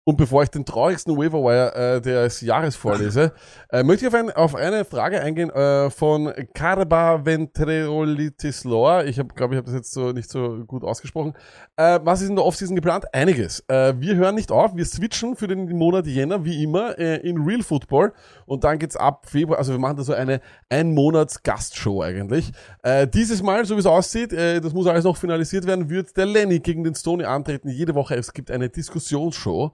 Und 0.05 0.17
bevor 0.17 0.43
ich 0.43 0.49
den 0.49 0.65
traurigsten 0.65 1.17
Waiverwire 1.17 1.95
äh, 1.95 2.01
des 2.01 2.41
Jahres 2.41 2.75
vorlese, 2.75 3.31
äh, 3.69 3.84
möchte 3.84 4.05
ich 4.05 4.13
auf, 4.13 4.19
ein, 4.19 4.31
auf 4.31 4.53
eine 4.53 4.84
Frage 4.84 5.21
eingehen 5.21 5.49
äh, 5.49 5.89
von 5.89 6.34
Carba 6.53 7.25
Ventrolitis 7.25 8.65
Lore. 8.65 9.05
Ich 9.05 9.17
habe, 9.17 9.34
glaube 9.34 9.53
ich, 9.53 9.57
habe 9.57 9.65
das 9.65 9.75
jetzt 9.75 9.93
so 9.93 10.11
nicht 10.11 10.30
so 10.30 10.65
gut 10.65 10.84
ausgesprochen. 10.84 11.34
Äh, 11.77 12.01
was 12.03 12.21
ist 12.21 12.27
in 12.27 12.35
der 12.35 12.43
Offseason 12.43 12.75
geplant? 12.75 13.05
Einiges. 13.13 13.63
Äh, 13.69 13.93
wir 13.97 14.15
hören 14.15 14.35
nicht 14.35 14.51
auf. 14.51 14.75
Wir 14.75 14.85
switchen 14.85 15.38
für 15.38 15.47
den 15.47 15.69
Monat 15.77 16.05
Jänner, 16.05 16.43
wie 16.43 16.61
immer, 16.61 16.99
äh, 16.99 17.17
in 17.25 17.41
Real 17.41 17.63
Football. 17.63 18.11
Und 18.45 18.65
dann 18.65 18.80
geht's 18.80 18.97
ab 18.97 19.27
Februar. 19.30 19.57
Also 19.57 19.71
wir 19.71 19.80
machen 19.80 19.95
da 19.95 20.03
so 20.03 20.13
eine 20.13 20.41
ein 20.67 20.93
Monats 20.93 21.43
Gastshow 21.43 22.01
eigentlich. 22.01 22.51
Äh, 22.81 23.07
dieses 23.07 23.41
Mal, 23.41 23.63
so 23.65 23.75
wie 23.75 23.80
es 23.80 23.85
aussieht, 23.85 24.34
äh, 24.34 24.59
das 24.59 24.73
muss 24.73 24.85
alles 24.85 25.05
noch 25.05 25.15
finalisiert 25.15 25.65
werden, 25.65 25.89
wird 25.89 26.17
der 26.17 26.25
Lenny 26.25 26.59
gegen 26.59 26.84
den 26.84 26.93
Stoney 26.93 27.23
antreten. 27.23 27.69
Jede 27.69 27.95
Woche. 27.95 28.15
Es 28.15 28.34
gibt 28.34 28.51
eine 28.51 28.67
Diskussionsshow 28.67 29.71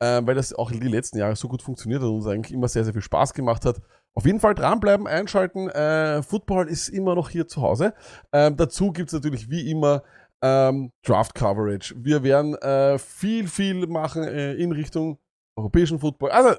ähm, 0.00 0.26
weil 0.26 0.34
das 0.34 0.52
auch 0.52 0.70
die 0.70 0.78
letzten 0.78 1.18
Jahre 1.18 1.36
so 1.36 1.48
gut 1.48 1.62
funktioniert 1.62 2.02
hat 2.02 2.08
und 2.08 2.16
uns 2.16 2.26
eigentlich 2.26 2.52
immer 2.52 2.68
sehr, 2.68 2.84
sehr 2.84 2.92
viel 2.92 3.02
Spaß 3.02 3.34
gemacht 3.34 3.64
hat. 3.64 3.80
Auf 4.14 4.26
jeden 4.26 4.40
Fall 4.40 4.54
dranbleiben, 4.54 5.06
einschalten. 5.06 5.68
Äh, 5.70 6.22
Football 6.22 6.68
ist 6.68 6.88
immer 6.88 7.14
noch 7.14 7.30
hier 7.30 7.48
zu 7.48 7.62
Hause. 7.62 7.94
Ähm, 8.32 8.56
dazu 8.56 8.92
gibt's 8.92 9.12
natürlich 9.12 9.48
wie 9.48 9.70
immer 9.70 10.02
ähm, 10.42 10.92
Draft 11.02 11.34
Coverage. 11.34 11.94
Wir 11.96 12.22
werden 12.22 12.54
äh, 12.56 12.98
viel, 12.98 13.48
viel 13.48 13.86
machen 13.86 14.24
äh, 14.24 14.54
in 14.54 14.72
Richtung 14.72 15.18
europäischen 15.56 15.98
Football. 15.98 16.30
Also 16.30 16.56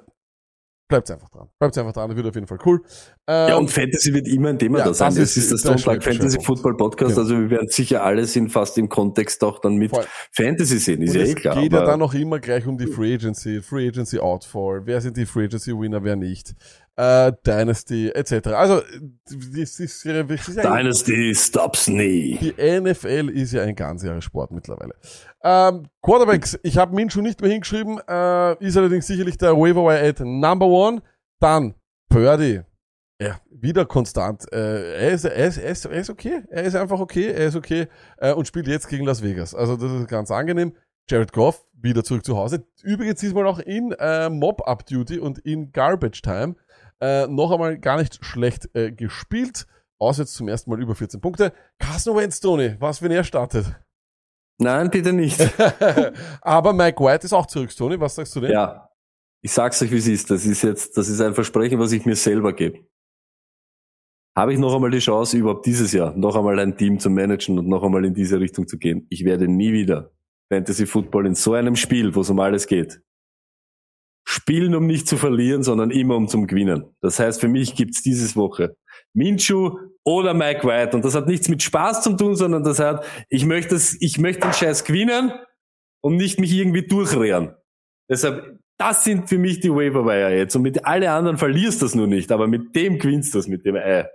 bleibt 0.93 1.11
einfach 1.11 1.29
dran. 1.29 1.47
Bleibt 1.59 1.77
einfach 1.77 1.93
dran, 1.93 2.09
das 2.09 2.15
wird 2.17 2.27
auf 2.27 2.35
jeden 2.35 2.47
Fall 2.47 2.59
cool. 2.65 2.81
Ähm, 3.27 3.49
Ja, 3.49 3.55
und 3.57 3.69
Fantasy 3.71 4.13
wird 4.13 4.27
immer 4.27 4.49
ein 4.49 4.59
Thema 4.59 4.79
ja, 4.79 4.85
da 4.85 4.93
sein. 4.93 5.09
das 5.09 5.15
Das, 5.15 5.37
ist- 5.37 5.51
ist 5.51 5.65
das 5.65 5.81
stimmt, 5.81 6.03
Fantasy. 6.03 6.39
Football 6.41 6.77
Podcast. 6.77 7.11
Genau. 7.15 7.21
Also 7.21 7.39
wir 7.39 7.49
werden 7.49 7.69
sicher 7.69 8.03
alles 8.03 8.35
in 8.35 8.49
fast 8.49 8.77
im 8.77 8.89
Kontext 8.89 9.43
auch 9.43 9.59
dann 9.59 9.75
mit 9.75 9.89
Voll. 9.91 10.05
Fantasy 10.31 10.77
sehen, 10.77 11.01
ist 11.01 11.11
Und 11.11 11.15
ja 11.17 11.21
es 11.23 11.29
eh 11.31 11.35
klar. 11.35 11.55
geht 11.61 11.73
ja 11.73 11.83
dann 11.85 11.99
noch 11.99 12.13
immer 12.13 12.39
gleich 12.39 12.67
um 12.67 12.77
die 12.77 12.87
Free 12.87 13.15
Agency, 13.15 13.61
Free 13.61 13.87
Agency 13.87 14.19
Outfall, 14.19 14.81
wer 14.85 15.01
sind 15.01 15.17
die 15.17 15.25
Free 15.25 15.45
Agency 15.45 15.71
Winner, 15.71 16.03
wer 16.03 16.15
nicht, 16.15 16.53
äh, 16.95 17.31
Dynasty 17.45 18.09
etc. 18.09 18.47
Also 18.49 18.81
das 19.25 19.79
ist, 19.79 20.03
ja- 20.03 20.23
das 20.23 20.47
ist 20.47 20.57
ja 20.57 20.75
Dynasty 20.77 21.33
stops 21.35 21.87
nie. 21.87 22.37
die 22.39 22.53
NFL 22.81 23.29
ist 23.33 23.53
ja 23.53 23.63
ein 23.63 23.75
ganzjähriger 23.75 24.21
Sport 24.21 24.51
mittlerweile. 24.51 24.93
Ähm, 25.43 25.87
Quarterbacks, 26.01 26.59
ich 26.63 26.77
habe 26.77 26.95
Minshu 26.95 27.21
nicht 27.21 27.41
mehr 27.41 27.51
hingeschrieben, 27.51 27.99
äh, 28.07 28.63
ist 28.65 28.77
allerdings 28.77 29.07
sicherlich 29.07 29.37
der 29.37 29.57
Waiver 29.57 29.89
at 29.91 30.19
Number 30.19 30.67
One. 30.67 31.01
Dann 31.39 31.73
Purdy. 32.09 32.61
Ja, 33.21 33.39
wieder 33.51 33.85
konstant. 33.85 34.51
Äh, 34.51 34.95
er, 35.05 35.11
ist, 35.11 35.23
er, 35.25 35.47
ist, 35.47 35.57
er, 35.57 35.69
ist, 35.71 35.85
er 35.85 35.91
ist 35.93 36.09
okay. 36.09 36.41
Er 36.49 36.63
ist 36.63 36.75
einfach 36.75 36.99
okay. 36.99 37.27
Er 37.27 37.47
ist 37.47 37.55
okay 37.55 37.87
äh, 38.17 38.33
und 38.33 38.47
spielt 38.47 38.67
jetzt 38.67 38.87
gegen 38.87 39.05
Las 39.05 39.23
Vegas. 39.23 39.55
Also 39.55 39.77
das 39.77 39.91
ist 39.91 40.07
ganz 40.07 40.29
angenehm. 40.31 40.73
Jared 41.09 41.31
Goff 41.33 41.65
wieder 41.73 42.03
zurück 42.03 42.25
zu 42.25 42.37
Hause. 42.37 42.65
Übrigens 42.81 43.19
diesmal 43.19 43.45
auch 43.47 43.59
in 43.59 43.91
äh, 43.99 44.29
Mob-Up-Duty 44.29 45.19
und 45.19 45.39
in 45.39 45.71
Garbage 45.71 46.21
Time. 46.21 46.55
Äh, 47.03 47.27
noch 47.27 47.51
einmal 47.51 47.77
gar 47.80 47.97
nicht 47.97 48.23
schlecht 48.23 48.73
äh, 48.75 48.89
gespielt. 48.89 49.67
Aus 49.99 50.19
jetzt 50.19 50.35
zum 50.35 50.47
ersten 50.47 50.69
Mal 50.69 50.81
über 50.81 50.95
14 50.95 51.19
Punkte. 51.19 51.51
Carson 51.77 52.15
Wentz, 52.15 52.39
Tony, 52.39 52.77
was 52.80 53.01
wenn 53.01 53.11
er 53.11 53.25
startet? 53.25 53.65
Nein, 54.57 54.89
bitte 54.89 55.11
nicht. 55.11 55.38
Aber 56.41 56.71
Mike 56.71 57.03
White 57.03 57.25
ist 57.25 57.34
auch 57.34 57.45
zurück, 57.45 57.75
Tony. 57.75 57.99
Was 57.99 58.15
sagst 58.15 58.34
du 58.38 58.39
denn? 58.39 58.51
ja. 58.51 58.89
Ich 59.41 59.51
sag's 59.51 59.81
euch, 59.81 59.91
wie 59.91 59.97
es 59.97 60.07
ist. 60.07 60.31
Das 60.31 60.45
ist 60.45 60.61
jetzt, 60.61 60.95
das 60.95 61.09
ist 61.09 61.19
ein 61.19 61.34
Versprechen, 61.34 61.77
was 61.77 61.91
ich 61.91 62.05
mir 62.05 62.15
selber 62.15 62.53
gebe. 62.53 62.80
Habe 64.38 64.53
ich 64.53 64.59
noch 64.59 64.73
einmal 64.73 64.89
die 64.89 64.99
Chance, 64.99 65.38
überhaupt 65.38 65.65
dieses 65.65 65.91
Jahr 65.91 66.15
noch 66.15 66.38
einmal 66.38 66.57
ein 66.59 66.77
Team 66.77 66.99
zu 66.99 67.09
managen 67.09 67.59
und 67.59 67.67
noch 67.67 67.84
einmal 67.84 68.05
in 68.05 68.13
diese 68.13 68.39
Richtung 68.39 68.65
zu 68.65 68.77
gehen? 68.77 69.05
Ich 69.09 69.25
werde 69.25 69.49
nie 69.49 69.73
wieder 69.73 70.13
Fantasy 70.49 70.85
Football 70.85 71.27
in 71.27 71.35
so 71.35 71.53
einem 71.53 71.75
Spiel, 71.75 72.15
wo 72.15 72.21
es 72.21 72.30
um 72.30 72.39
alles 72.39 72.65
geht, 72.65 73.01
spielen, 74.34 74.76
um 74.76 74.88
nicht 74.88 75.07
zu 75.07 75.18
verlieren, 75.18 75.64
sondern 75.64 75.91
immer 75.91 76.15
um 76.15 76.27
zum 76.27 76.47
Gewinnen. 76.47 76.85
Das 77.01 77.19
heißt, 77.19 77.39
für 77.39 77.47
mich 77.47 77.76
gibt's 77.76 78.01
dieses 78.01 78.35
Woche 78.35 78.76
Minshu 79.14 79.77
oder 80.03 80.34
Mike 80.34 80.68
White. 80.68 80.95
Und 80.95 81.05
das 81.05 81.15
hat 81.15 81.27
nichts 81.27 81.47
mit 81.49 81.61
Spaß 81.64 82.01
zu 82.01 82.14
tun, 82.14 82.35
sondern 82.35 82.64
das 82.64 82.80
hat, 82.80 83.05
ich 83.30 83.45
möchte 83.45 83.80
ich 83.99 84.18
möchte 84.18 84.41
den 84.41 84.53
Scheiß 84.53 84.84
gewinnen 84.84 85.31
und 86.01 86.18
nicht 86.18 86.39
mich 86.39 86.51
irgendwie 86.51 86.85
durchrehren. 86.85 87.55
Deshalb, 88.10 88.60
das 88.77 89.03
sind 89.03 89.30
für 89.30 89.38
mich 89.38 89.60
die 89.60 89.72
Waiver 89.72 90.30
jetzt. 90.30 90.55
Und 90.55 90.64
mit 90.64 90.85
alle 90.85 91.11
anderen 91.11 91.38
verlierst 91.38 91.81
du 91.81 91.85
das 91.85 91.95
nur 91.95 92.07
nicht, 92.07 92.31
aber 92.31 92.47
mit 92.47 92.76
dem 92.76 92.97
gewinnst 92.97 93.34
du 93.34 93.38
das, 93.39 93.47
mit 93.47 93.65
dem 93.65 93.76
Ei. 93.76 94.07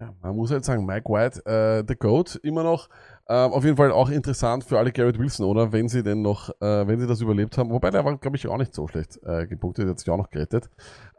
Ja, 0.00 0.14
man 0.22 0.34
muss 0.34 0.50
halt 0.50 0.64
sagen, 0.64 0.86
Mike 0.86 1.12
White, 1.12 1.44
äh, 1.44 1.84
the 1.86 1.94
GOAT, 1.94 2.36
immer 2.42 2.62
noch. 2.62 2.88
Ähm, 3.32 3.52
auf 3.52 3.64
jeden 3.64 3.76
Fall 3.76 3.92
auch 3.92 4.10
interessant 4.10 4.64
für 4.64 4.76
alle 4.78 4.90
Garrett 4.90 5.16
Wilson, 5.18 5.46
oder? 5.46 5.70
Wenn 5.72 5.88
sie 5.88 6.02
denn 6.02 6.20
noch, 6.20 6.50
äh, 6.60 6.86
wenn 6.88 6.98
sie 6.98 7.06
das 7.06 7.20
überlebt 7.20 7.56
haben. 7.56 7.70
Wobei 7.70 7.90
der 7.90 8.04
war, 8.04 8.16
glaube 8.18 8.36
ich, 8.36 8.48
auch 8.48 8.56
nicht 8.56 8.74
so 8.74 8.88
schlecht 8.88 9.20
äh, 9.22 9.46
gepunktet, 9.46 9.84
der 9.84 9.90
hat 9.92 10.00
sich 10.00 10.10
auch 10.10 10.16
noch 10.16 10.30
gerettet. 10.30 10.68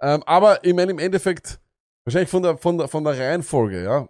Ähm, 0.01 0.21
aber 0.25 0.63
ich 0.65 0.73
meine, 0.73 0.91
im 0.91 0.99
Endeffekt, 0.99 1.61
wahrscheinlich 2.05 2.29
von 2.29 2.43
der, 2.43 2.57
von 2.57 2.77
der, 2.77 2.87
von 2.89 3.03
der 3.05 3.17
Reihenfolge, 3.17 3.83
ja, 3.83 4.09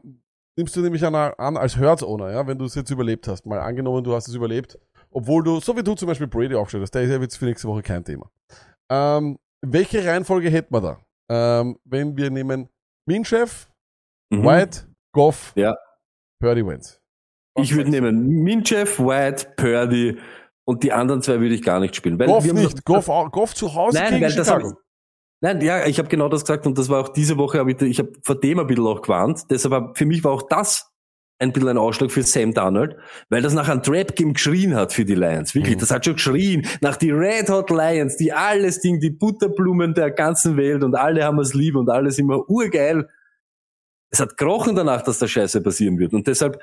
nimmst 0.57 0.76
du 0.76 0.82
nämlich 0.82 1.06
an, 1.06 1.14
an 1.14 1.57
als 1.57 1.78
Hurts-Owner, 1.78 2.32
ja, 2.32 2.48
wenn 2.48 2.57
du 2.57 2.65
es 2.65 2.73
jetzt 2.76 2.90
überlebt 2.90 3.28
hast. 3.28 3.45
Mal 3.45 3.60
angenommen, 3.60 4.03
du 4.03 4.15
hast 4.15 4.28
es 4.28 4.34
überlebt, 4.34 4.80
obwohl 5.11 5.44
du, 5.44 5.60
so 5.60 5.78
wie 5.78 5.84
du 5.84 5.94
zum 5.94 6.07
Beispiel 6.07 6.28
Brady 6.28 6.56
aufgestellt 6.56 6.84
hast, 6.84 6.95
der 6.95 7.03
ist 7.03 7.11
ja 7.11 7.19
jetzt 7.19 7.38
für 7.38 7.45
nächste 7.45 7.68
Woche 7.68 7.84
kein 7.84 8.03
Thema. 8.03 8.32
Ähm, 8.90 9.38
welche 9.61 10.03
Reihenfolge 10.03 10.49
hätten 10.49 10.73
wir 10.73 10.82
da? 10.82 10.99
Ähm, 11.30 11.78
wenn 11.86 12.18
wir 12.18 12.32
nehmen 12.32 12.68
Minchef, 13.07 13.69
Mhm. 14.32 14.45
White, 14.45 14.88
Goff, 15.14 15.52
Ja. 15.56 15.76
Purdy 16.40 16.65
Wentz. 16.65 17.01
Ich 17.56 17.76
würde 17.76 17.90
nehmen 17.90 18.44
Minchef, 18.44 18.99
White, 18.99 19.53
Purdy 19.57 20.18
und 20.65 20.84
die 20.84 20.94
anderen 20.94 21.22
zwei 21.22 21.40
würde 21.40 21.56
ich 21.56 21.64
gar 21.64 21.80
nicht 21.80 21.95
spielen. 21.95 22.18
Weil 22.19 22.28
Goff 22.28 22.44
wir 22.44 22.52
haben 22.52 22.61
nicht, 22.61 22.86
Goff, 22.86 23.07
Goff 23.32 23.53
zu 23.56 23.73
Hause 23.73 23.98
Nein, 23.98 24.14
gegen 24.14 24.26
hab 24.26 24.32
Chicago. 24.32 24.73
nein, 25.41 25.61
ja, 25.61 25.86
ich 25.86 25.99
habe 25.99 26.07
genau 26.07 26.30
das 26.30 26.41
gesagt 26.41 26.65
und 26.65 26.78
das 26.78 26.88
war 26.90 27.02
auch 27.02 27.10
diese 27.10 27.38
Woche, 27.38 27.60
hab 27.60 27.68
ich, 27.68 27.82
ich 27.82 27.99
habe 27.99 28.14
vor 28.23 28.40
dem 28.40 28.60
ein 28.60 28.68
bisschen 28.68 28.86
auch 28.86 29.02
gewarnt. 29.02 29.41
Deshalb 29.49 29.72
war, 29.72 29.95
für 29.95 30.06
mich 30.06 30.23
war 30.23 30.32
auch 30.32 30.44
das 30.44 30.91
ein 31.40 31.52
bisschen 31.52 31.69
ein 31.69 31.78
Ausschlag 31.78 32.11
für 32.11 32.22
Sam 32.22 32.53
Donald, 32.53 32.95
weil 33.30 33.41
das 33.41 33.53
nach 33.53 33.68
einem 33.68 33.82
Trap-Game 33.82 34.34
geschrien 34.34 34.76
hat 34.76 34.94
für 34.94 35.06
die 35.06 35.15
Lions. 35.15 35.56
Wirklich, 35.56 35.78
das 35.78 35.90
hat 35.90 36.06
schon 36.06 36.14
geschrien. 36.14 36.68
Nach 36.82 36.95
die 36.95 37.10
Red 37.10 37.49
Hot 37.49 37.72
Lions, 37.72 38.15
die 38.18 38.32
alles 38.32 38.80
Ding, 38.80 38.99
die 38.99 39.10
Butterblumen 39.10 39.95
der 39.95 40.11
ganzen 40.11 40.56
Welt 40.56 40.84
und 40.84 40.95
alle 40.95 41.23
haben 41.23 41.40
es 41.40 41.56
lieb 41.56 41.76
und 41.76 41.90
alles 41.90 42.19
immer 42.19 42.48
urgeil. 42.48 43.10
Es 44.11 44.19
hat 44.19 44.38
krochen 44.38 44.76
danach, 44.76 45.02
dass 45.02 45.18
da 45.18 45.28
Scheiße 45.28 45.61
passieren 45.61 45.98
wird. 45.98 46.14
Und 46.14 46.28
deshalb 46.28 46.61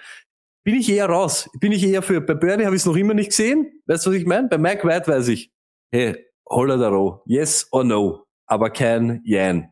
bin 0.68 0.80
ich 0.80 0.90
eher 0.90 1.06
raus. 1.06 1.48
Bin 1.60 1.72
ich 1.72 1.82
eher 1.82 2.02
für, 2.02 2.20
bei 2.20 2.34
Birdie 2.34 2.66
habe 2.66 2.76
ich 2.76 2.82
es 2.82 2.86
noch 2.86 2.94
immer 2.94 3.14
nicht 3.14 3.30
gesehen. 3.30 3.80
Weißt 3.86 4.04
du, 4.04 4.10
was 4.10 4.16
ich 4.18 4.26
meine? 4.26 4.48
Bei 4.48 4.58
Mike 4.58 4.86
White 4.86 5.08
weiß 5.10 5.28
ich, 5.28 5.50
hey, 5.90 6.26
holla 6.46 6.76
da 6.76 6.90
row. 6.90 7.22
Yes 7.24 7.68
or 7.72 7.84
no. 7.84 8.26
Aber 8.44 8.68
kein 8.68 9.22
Jan. 9.24 9.70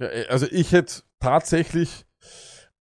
Ja, 0.00 0.08
also 0.28 0.48
ich 0.50 0.72
hätte 0.72 1.04
tatsächlich 1.20 2.04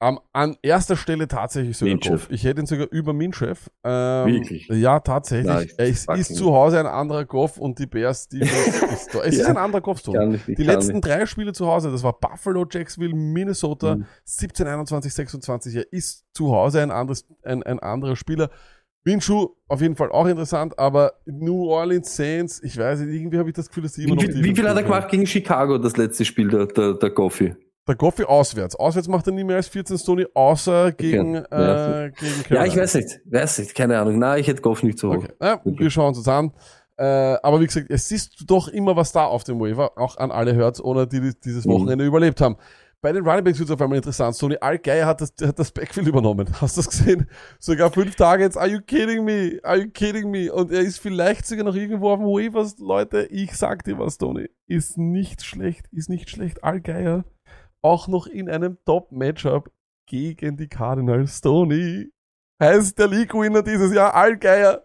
am, 0.01 0.21
an 0.33 0.57
erster 0.63 0.97
Stelle 0.97 1.27
tatsächlich 1.27 1.77
sogar 1.77 1.95
Minchev. 1.95 2.13
Goff. 2.13 2.29
Ich 2.31 2.45
hätte 2.45 2.61
ihn 2.61 2.67
sogar 2.67 2.87
über 2.91 3.13
Minchef. 3.13 3.69
Ähm, 3.83 4.27
Wirklich? 4.33 4.69
Ja, 4.69 5.01
tatsächlich. 5.01 5.47
Nice. 5.53 5.73
Er 5.77 5.87
ist, 5.87 6.09
ist 6.11 6.37
zu 6.37 6.53
Hause 6.55 6.79
ein 6.79 6.87
anderer 6.87 7.25
Goff 7.25 7.59
und 7.59 7.79
die 7.79 7.87
Bears 7.87 8.29
Defense 8.29 8.87
ist 8.93 9.15
da. 9.15 9.21
Es 9.25 9.35
ist 9.35 9.41
Ja. 9.43 9.49
ein 9.49 9.57
anderer 9.57 9.81
nicht, 10.27 10.47
Die 10.47 10.63
letzten 10.63 10.95
nicht. 10.95 11.05
drei 11.07 11.27
Spiele 11.27 11.53
zu 11.53 11.67
Hause, 11.67 11.91
das 11.91 12.03
war 12.03 12.13
Buffalo, 12.19 12.65
Jacksonville, 12.71 13.15
Minnesota, 13.15 13.97
Mhm. 13.97 14.05
17, 14.25 14.67
21, 14.69 15.13
26. 15.13 15.75
Er 15.77 15.93
ist 15.93 16.25
zu 16.33 16.53
Hause 16.55 16.81
ein, 16.83 16.91
anderes, 16.91 17.27
ein, 17.43 17.63
ein 17.65 17.79
anderer 17.81 18.15
Spieler. 18.17 18.51
Minshew 19.05 19.49
auf 19.69 19.81
jeden 19.81 19.97
Fall 19.97 20.11
auch 20.13 20.27
interessant, 20.27 20.79
aber 20.79 21.15
New 21.25 21.65
Orleans 21.71 22.15
Saints, 22.15 22.63
ich 22.63 22.77
weiß 22.77 23.01
nicht, 23.01 23.15
irgendwie 23.15 23.39
habe 23.39 23.49
ich 23.49 23.55
das 23.55 23.69
Gefühl, 23.69 23.85
dass 23.85 23.93
die 23.95 24.03
immer 24.05 24.13
Wie, 24.21 24.27
noch 24.27 24.33
viel- 24.35 24.45
wie 24.45 24.55
viel 24.55 24.69
hat 24.69 24.77
er 24.77 24.83
gemacht 24.83 25.09
gegen 25.09 25.27
Chicago, 25.27 25.79
das 25.79 25.97
letzte 25.97 26.25
Spiel, 26.25 26.49
der, 26.49 26.67
der, 26.67 26.95
der 26.95 27.11
Goffi? 27.11 27.55
Der 27.89 27.97
Goffi 27.97 28.25
auswärts. 28.25 28.77
Auswärts 28.77 29.09
macht 29.09 29.27
er 29.27 29.33
nie 29.33 29.45
mehr 29.45 29.57
als 29.57 29.69
14 29.69 29.97
Stony, 29.99 30.27
außer 30.35 30.93
gegen, 30.93 31.39
Okay. 31.39 31.47
Ja. 31.51 32.05
äh, 32.05 32.11
gegen 32.11 32.27
Ja, 32.37 32.43
Carolina. 32.43 32.67
ich 32.67 32.77
weiß 32.77 32.95
nicht. 32.97 33.21
Weiß 33.25 33.59
nicht, 33.59 33.75
keine 33.75 33.99
Ahnung. 33.99 34.19
Na, 34.19 34.37
ich 34.39 34.47
hätte 34.47 34.61
Goff 34.63 34.83
nicht 34.83 34.99
so 34.99 35.11
hoch. 35.11 35.25
Okay. 35.25 35.33
Ja, 35.43 35.61
wir 35.65 35.91
schauen 35.91 36.09
uns 36.09 36.19
das 36.23 36.29
an. 36.29 36.53
Äh, 36.99 37.05
aber 37.43 37.61
wie 37.61 37.67
gesagt, 37.67 37.87
es 37.91 38.11
ist 38.13 38.45
doch 38.47 38.69
immer 38.69 38.95
was 38.97 39.13
da 39.13 39.25
auf 39.25 39.45
dem 39.45 39.59
Waiver, 39.61 39.93
auch 39.97 40.17
an 40.19 40.31
alle 40.33 40.55
Hurts, 40.57 40.83
ohne 40.83 41.07
die, 41.07 41.21
die 41.21 41.33
dieses 41.43 41.65
Mhm. 41.65 41.71
Wochenende 41.71 42.05
überlebt 42.05 42.41
haben. 42.41 42.57
Bei 43.01 43.13
den 43.13 43.25
Running 43.25 43.45
Backs 43.45 43.61
wird 43.61 43.69
es 43.69 43.73
auf 43.73 43.81
einmal 43.81 43.99
interessant. 43.99 44.35
Sony 44.35 44.57
Al-Geier 44.61 45.07
hat 45.07 45.21
das, 45.21 45.33
hat 45.41 45.57
das 45.61 45.71
Backfield 45.71 46.09
übernommen. 46.09 46.49
Hast 46.61 46.77
du 46.77 46.81
das 46.81 46.91
gesehen? 46.91 47.29
Sogar 47.61 47.93
fünf 47.93 48.17
Tage 48.17 48.43
jetzt. 48.43 48.59
Are 48.59 48.67
you 48.67 48.81
kidding 48.81 49.25
me? 49.25 49.61
Are 49.63 49.79
you 49.79 49.89
kidding 49.91 50.29
me? 50.33 50.53
Und 50.53 50.73
er 50.73 50.81
ist 50.81 50.99
vielleicht 50.99 51.47
sogar 51.47 51.65
noch 51.65 51.77
irgendwo 51.77 52.11
auf 52.11 52.19
dem 52.19 52.27
Waivers. 52.27 52.77
Leute, 52.79 53.27
ich 53.31 53.53
sag 53.57 53.85
dir 53.85 53.97
was, 54.01 54.19
Tony. 54.19 54.49
Ist 54.67 54.99
nicht 54.99 55.45
schlecht, 55.45 55.87
ist 55.93 56.11
nicht 56.11 56.29
schlecht. 56.29 56.65
Al-Geier 56.65 57.25
auch 57.83 58.09
noch 58.09 58.27
in 58.27 58.49
einem 58.49 58.79
Top-Matchup 58.85 59.71
gegen 60.07 60.57
die 60.57 60.69
Cardinals. 60.69 61.41
Tony 61.41 62.11
heißt 62.61 62.99
der 62.99 63.09
League-Winner 63.09 63.63
dieses 63.63 63.95
Jahr 63.95 64.15
Al-Geier. 64.15 64.85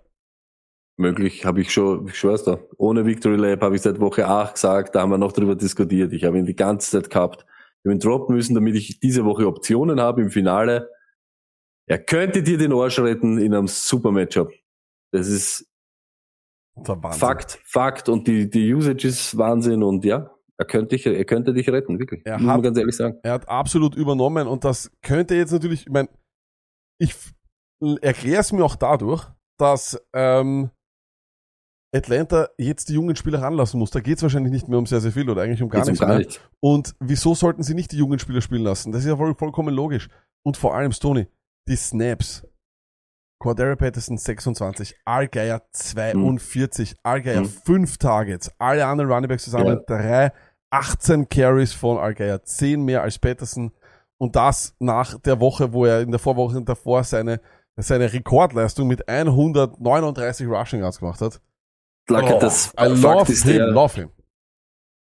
Möglich, 0.98 1.44
habe 1.44 1.62
ich 1.62 1.74
schon, 1.74 2.08
ich 2.08 2.18
schwör's 2.18 2.44
da. 2.44 2.60
Ohne 2.78 3.06
Victory 3.06 3.36
Lab 3.36 3.62
habe 3.62 3.76
ich 3.76 3.82
seit 3.82 4.00
Woche 4.00 4.28
8 4.28 4.54
gesagt, 4.54 4.96
da 4.96 5.02
haben 5.02 5.10
wir 5.10 5.18
noch 5.18 5.32
drüber 5.32 5.56
diskutiert. 5.56 6.14
Ich 6.14 6.24
habe 6.24 6.38
ihn 6.38 6.46
die 6.46 6.56
ganze 6.56 6.92
Zeit 6.92 7.10
gehabt. 7.10 7.46
Ich 7.48 7.86
habe 7.86 7.96
ihn 7.96 8.00
droppen 8.00 8.36
müssen, 8.36 8.54
damit 8.54 8.76
ich 8.76 9.00
diese 9.00 9.26
Woche 9.26 9.48
Optionen 9.48 10.00
habe 10.00 10.22
im 10.22 10.30
Finale. 10.30 10.90
Er 11.88 11.98
könnte 11.98 12.44
dir 12.44 12.58
den 12.58 12.74
Arsch 12.74 13.00
retten 13.00 13.40
in 13.40 13.54
einem 13.54 13.68
super 13.68 14.12
Matchup. 14.12 14.52
Das 15.12 15.28
ist. 15.28 15.68
Fakt, 17.12 17.60
Fakt 17.66 18.10
und 18.10 18.28
die, 18.28 18.50
die 18.50 18.74
Usage 18.74 19.08
ist 19.08 19.38
Wahnsinn 19.38 19.84
und 19.84 20.06
ja, 20.06 20.33
er 20.64 20.68
könnte 20.68 20.96
dich, 20.96 21.06
er 21.06 21.26
könnte 21.26 21.54
dich 21.54 21.70
retten, 21.70 22.00
wirklich. 22.00 22.22
Er 22.26 22.34
Muss 22.38 22.44
man 22.48 22.56
hat- 22.58 22.64
ganz 22.64 22.78
ehrlich 22.78 22.96
sagen. 22.96 23.18
Er 23.24 23.34
hat 23.34 23.48
absolut 23.48 23.96
übernommen 23.96 24.48
und 24.48 24.64
das 24.64 24.92
könnte 25.02 25.36
jetzt 25.36 25.52
natürlich, 25.52 25.82
ich 25.88 25.92
meine, 25.92 26.10
ich 27.00 27.16
erkläre 28.02 28.42
es 28.42 28.52
mir 28.52 28.64
auch 28.64 28.76
dadurch, 28.76 29.28
dass 29.60 30.02
ähm, 30.14 30.70
Atlanta 31.96 32.48
jetzt 32.58 32.90
die 32.90 32.94
jungen 32.94 33.16
Spieler 33.16 33.42
ranlassen 33.42 33.80
muss. 33.80 33.92
Da 33.92 34.00
geht 34.00 34.18
es 34.18 34.24
wahrscheinlich 34.24 34.52
nicht 34.52 34.68
mehr 34.68 34.80
um 34.80 34.86
sehr, 34.86 35.00
sehr 35.02 35.12
viel 35.12 35.30
oder 35.30 35.44
eigentlich 35.44 35.62
um 35.62 35.70
gar 35.70 35.82
Geht's 35.82 35.90
um 35.90 35.92
nichts 35.94 36.00
gar 36.02 36.08
mehr. 36.10 36.18
nichts. 36.20 36.40
Und 36.60 36.96
wieso 37.00 37.36
sollten 37.36 37.62
sie 37.62 37.76
nicht 37.76 37.92
die 37.92 37.98
jungen 37.98 38.18
Spieler 38.20 38.42
spielen 38.42 38.64
lassen? 38.64 38.92
Das 38.92 39.02
ist 39.02 39.08
ja 39.08 39.16
voll, 39.18 39.36
vollkommen 39.36 39.74
logisch. 39.76 40.10
Und 40.46 40.58
vor 40.58 40.76
allem, 40.76 40.92
Stoney, 40.92 41.28
die 41.68 41.76
Snaps. 41.76 42.48
Cordero 43.40 43.76
Patterson 43.76 44.18
26, 44.18 44.96
Allgeier 45.04 45.62
42, 45.74 46.96
Allgeier 47.04 47.42
Mhm. 47.42 47.46
5 47.50 47.98
Targets, 47.98 48.50
alle 48.58 48.86
anderen 48.86 49.12
Runningbacks 49.12 49.44
zusammen 49.44 49.68
Ja. 49.68 49.76
3, 49.98 50.32
18 50.74 51.30
Carries 51.30 51.72
von 51.74 51.98
Allgeier, 51.98 52.44
10 52.44 52.84
mehr 52.84 53.04
als 53.04 53.20
Patterson. 53.20 53.72
Und 54.18 54.36
das 54.36 54.76
nach 54.80 55.20
der 55.20 55.40
Woche, 55.40 55.72
wo 55.74 55.86
er 55.86 56.02
in 56.02 56.12
der 56.12 56.20
Vorwoche 56.20 56.62
davor 56.64 57.04
seine, 57.04 57.42
seine 57.78 58.12
Rekordleistung 58.12 58.88
mit 58.88 59.08
139 59.08 60.48
Rushing 60.48 60.80
Yards 60.80 61.00
gemacht 61.00 61.22
hat. 61.22 61.42
Lacke, 62.10 62.36
Oh, 62.36 62.40
das 62.40 62.74
I 62.80 62.86
love 62.88 63.32
ist 63.32 63.44
him, 63.44 63.58
der, 63.58 63.68
love 63.68 63.94
him. 63.96 64.10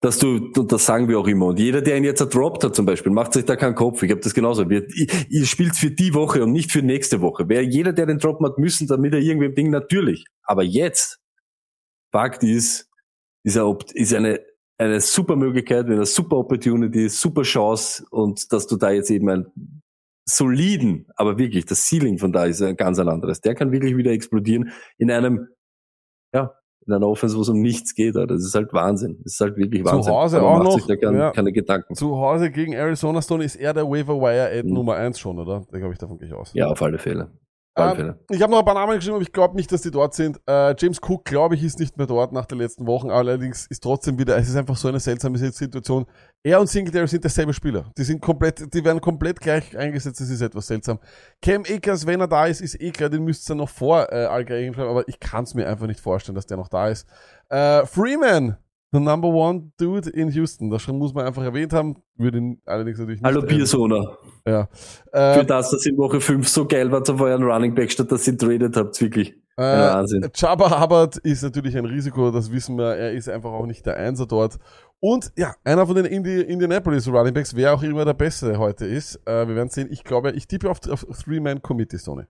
dass 0.01 0.19
du, 0.19 0.51
und 0.57 0.71
das 0.73 0.87
sagen 0.87 1.09
wir 1.09 1.19
auch 1.19 1.27
immer, 1.27 1.47
und 1.47 1.59
jeder, 1.59 1.83
der 1.83 1.97
ihn 1.97 2.05
jetzt 2.05 2.21
erdroppt 2.21 2.65
hat 2.65 2.75
zum 2.77 2.87
Beispiel, 2.87 3.13
macht 3.13 3.33
sich 3.33 3.45
da 3.45 3.57
keinen 3.57 3.75
Kopf. 3.75 4.03
Ich 4.03 4.11
habe 4.11 4.21
das 4.21 4.33
genauso. 4.35 4.69
Wir, 4.71 4.87
ihr, 4.95 5.07
ihr 5.29 5.47
spielt 5.47 5.75
für 5.77 5.91
die 5.91 6.15
Woche 6.15 6.43
und 6.45 6.53
nicht 6.53 6.71
für 6.73 6.83
nächste 6.83 7.21
Woche. 7.21 7.49
Wer, 7.49 7.65
jeder, 7.65 7.93
der 7.93 8.07
den 8.07 8.19
droppen 8.19 8.47
hat, 8.47 8.59
müssen, 8.59 8.87
damit 8.87 9.13
er 9.13 9.21
irgendwem 9.21 9.55
Ding, 9.55 9.71
natürlich. 9.71 10.25
Aber 10.45 10.63
jetzt, 10.63 11.19
Fakt 12.13 12.43
ist, 12.43 12.89
ist, 13.45 13.57
Opt- 13.59 13.93
ist 13.93 14.15
eine, 14.15 14.41
eine 14.79 15.01
super 15.01 15.37
Möglichkeit, 15.37 15.87
eine 15.87 16.07
super 16.07 16.37
Opportunity, 16.37 17.09
super 17.09 17.43
Chance 17.43 18.05
und 18.11 18.53
dass 18.53 18.67
du 18.67 18.77
da 18.77 18.91
jetzt 18.91 19.11
eben 19.11 19.29
einen 19.29 19.83
soliden, 20.29 21.07
aber 21.17 21.39
wirklich, 21.39 21.65
das 21.65 21.89
Ceiling 21.89 22.19
von 22.19 22.33
da 22.33 22.45
ist 22.45 22.63
ein 22.63 22.77
ganz 22.77 22.99
ein 22.99 23.09
anderes. 23.09 23.41
Der 23.41 23.55
kann 23.55 23.73
wirklich 23.73 23.97
wieder 23.97 24.13
explodieren 24.13 24.71
in 24.99 25.11
einem, 25.11 25.49
ja, 26.35 26.53
in 26.87 26.93
einer 26.93 27.09
Offense, 27.09 27.37
wo 27.37 27.41
es 27.41 27.49
um 27.49 27.61
nichts 27.61 27.95
geht. 27.95 28.17
Alter. 28.17 28.35
Das 28.35 28.45
ist 28.45 28.55
halt 28.55 28.73
Wahnsinn. 28.73 29.19
Das 29.25 29.35
ist 29.35 29.41
halt 29.41 29.57
wirklich 29.57 29.83
Zu 29.83 29.91
Wahnsinn. 29.91 30.13
Hause 30.13 30.39
Aber 30.39 30.51
auch 30.51 30.63
noch, 30.63 30.73
sich 30.73 30.87
da 30.87 30.97
keine, 30.97 31.19
ja. 31.19 31.31
keine 31.33 31.53
Gedanken. 31.53 31.95
Zu 31.95 32.17
Hause 32.17 32.51
gegen 32.51 32.73
Arizona 32.73 33.21
Stone 33.23 33.45
ist 33.45 33.57
er 33.57 33.75
der 33.75 33.89
Waiver 33.89 34.21
Wire 34.21 34.51
Ad 34.51 34.69
Mhm. 34.69 34.75
Nummer 34.75 34.95
1 34.97 35.19
schon, 35.19 35.39
oder? 35.39 35.67
Da 35.71 35.79
glaube 35.79 35.93
ich, 35.93 35.99
davon 35.99 36.19
gehe 36.19 36.29
ich 36.29 36.35
aus. 36.35 36.53
Ja, 36.55 36.69
auf 36.69 36.81
alle 36.83 36.99
Fälle. 36.99 37.31
Ähm, 37.79 38.15
ich 38.31 38.43
habe 38.43 38.51
noch 38.51 38.61
ein 38.61 38.65
paar 38.65 38.75
Namen 38.75 38.95
geschrieben, 38.97 39.17
aber 39.17 39.23
ich 39.23 39.33
glaube 39.33 39.57
nicht, 39.57 39.71
dass 39.71 39.83
die 39.83 39.91
dort 39.91 40.15
sind. 40.15 40.41
Äh, 40.47 40.75
James 40.79 41.01
Cook, 41.03 41.25
glaube 41.25 41.55
ich, 41.55 41.63
ist 41.63 41.79
nicht 41.79 41.97
mehr 41.97 42.07
dort 42.07 42.33
nach 42.33 42.47
den 42.47 42.59
letzten 42.59 42.87
Wochen. 42.87 43.11
Allerdings 43.11 43.67
ist 43.67 43.83
trotzdem 43.83 44.19
wieder, 44.19 44.37
es 44.37 44.49
ist 44.49 44.57
einfach 44.57 44.77
so 44.77 44.89
eine 44.89 45.01
seltsame 45.01 45.39
Situation. 45.39 46.07
Er 46.43 46.61
und 46.61 46.69
Singletary 46.69 47.09
sind 47.09 47.25
derselbe 47.25 47.53
Spieler. 47.53 47.91
Die 47.97 48.05
sind 48.05 48.21
komplett, 48.21 48.73
die 48.73 48.85
werden 48.85 49.01
komplett 49.01 49.41
gleich 49.41 49.77
eingesetzt. 49.77 50.21
Das 50.21 50.31
ist 50.31 50.41
etwas 50.41 50.67
seltsam. 50.67 50.99
Cam 51.43 51.63
Akers, 51.63 52.07
wenn 52.07 52.21
er 52.21 52.29
da 52.29 52.47
ist, 52.47 52.61
ist 52.61 52.81
eh 52.81 52.91
klar, 52.91 53.11
den 53.11 53.25
müsst 53.25 53.49
ihr 53.51 53.55
noch 53.55 53.69
vor 53.69 54.13
äh, 54.13 54.25
Alger 54.25 54.57
hinschreiben, 54.57 54.91
aber 54.91 55.07
ich 55.09 55.21
kann 55.21 55.45
es 55.45 55.55
mir 55.55 55.69
einfach 55.69 55.87
nicht 55.87 56.01
vorstellen, 56.01 56.37
dass 56.37 56.47
der 56.47 56.57
noch 56.57 56.69
da 56.69 56.89
ist. 56.89 57.07
Äh, 57.49 57.87
Freeman, 57.87 58.57
the 58.93 59.01
number 59.01 59.29
one 59.29 59.73
dude 59.79 60.09
in 60.11 60.31
Houston. 60.31 60.71
Das 60.71 60.87
muss 60.89 61.15
man 61.15 61.27
einfach 61.27 61.43
erwähnt 61.43 61.73
haben. 61.73 61.97
Würde 62.17 62.39
ihn 62.39 62.63
allerdings 62.65 62.99
natürlich 62.99 63.21
nicht 63.21 63.27
Hallo. 63.27 63.43
Biersona. 63.43 64.17
Ja. 64.47 64.69
Für 65.13 65.41
Äh, 65.41 65.45
das, 65.45 65.71
dass 65.71 65.87
in 65.87 65.97
Woche 65.97 66.21
5 66.21 66.49
so 66.49 66.67
geil 66.67 66.91
war 66.91 67.03
auf 67.03 67.21
euren 67.21 67.43
Running 67.43 67.75
Back, 67.75 67.93
statt 67.93 68.11
dass 68.11 68.27
ihr 68.27 68.37
traded 68.37 68.77
habt, 68.77 69.01
wirklich. 69.01 69.35
Äh, 69.57 69.63
Wahnsinn. 69.63 70.25
Jabba 70.35 70.81
Hubbard 70.81 71.17
ist 71.19 71.43
natürlich 71.43 71.77
ein 71.77 71.85
Risiko, 71.85 72.31
das 72.31 72.53
wissen 72.53 72.79
wir. 72.79 72.95
Er 72.95 73.13
ist 73.13 73.29
einfach 73.29 73.51
auch 73.51 73.67
nicht 73.67 73.85
der 73.87 73.97
Einser 73.97 74.27
dort. 74.27 74.59
Und 75.01 75.33
ja, 75.37 75.55
einer 75.65 75.87
von 75.87 75.97
den 75.97 76.05
Indi 76.05 76.41
Indianapolis 76.41 77.09
Running 77.09 77.35
Backs, 77.35 77.55
wer 77.57 77.75
auch 77.75 77.83
immer 77.83 78.05
der 78.05 78.15
Beste 78.15 78.59
heute 78.59 78.87
ist. 78.87 79.17
Äh, 79.27 79.49
wir 79.49 79.57
werden 79.57 79.69
sehen. 79.69 79.89
Ich 79.91 80.05
glaube, 80.05 80.31
ich 80.33 80.47
tippe 80.47 80.71
auf, 80.71 80.79
auf 80.89 81.05
Three-Man-Committee, 81.25 81.99
Sonne. 81.99 82.29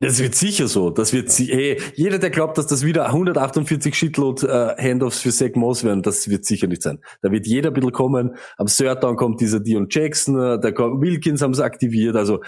Das 0.00 0.20
wird 0.22 0.36
sicher 0.36 0.68
so. 0.68 0.90
Das 0.90 1.12
wird, 1.12 1.28
si- 1.30 1.46
hey, 1.52 1.80
jeder, 1.94 2.18
der 2.20 2.30
glaubt, 2.30 2.56
dass 2.56 2.68
das 2.68 2.84
wieder 2.84 3.06
148 3.06 3.94
Shitload 3.96 4.46
äh, 4.46 4.76
Handoffs 4.80 5.20
für 5.20 5.30
Zach 5.32 5.54
Moss 5.54 5.82
werden, 5.82 6.02
das 6.02 6.28
wird 6.28 6.44
sicher 6.44 6.68
nicht 6.68 6.82
sein. 6.82 7.00
Da 7.20 7.32
wird 7.32 7.46
jeder 7.48 7.70
ein 7.70 7.74
bisschen 7.74 7.90
kommen. 7.92 8.36
Am 8.58 8.68
Third 8.68 9.02
Down 9.02 9.16
kommt 9.16 9.40
dieser 9.40 9.58
Dion 9.58 9.88
Jackson, 9.90 10.38
äh, 10.38 10.60
der 10.60 10.72
kommt, 10.72 11.00
Wilkins 11.02 11.42
haben 11.42 11.52
sie 11.54 11.64
aktiviert. 11.64 12.14
Also, 12.14 12.40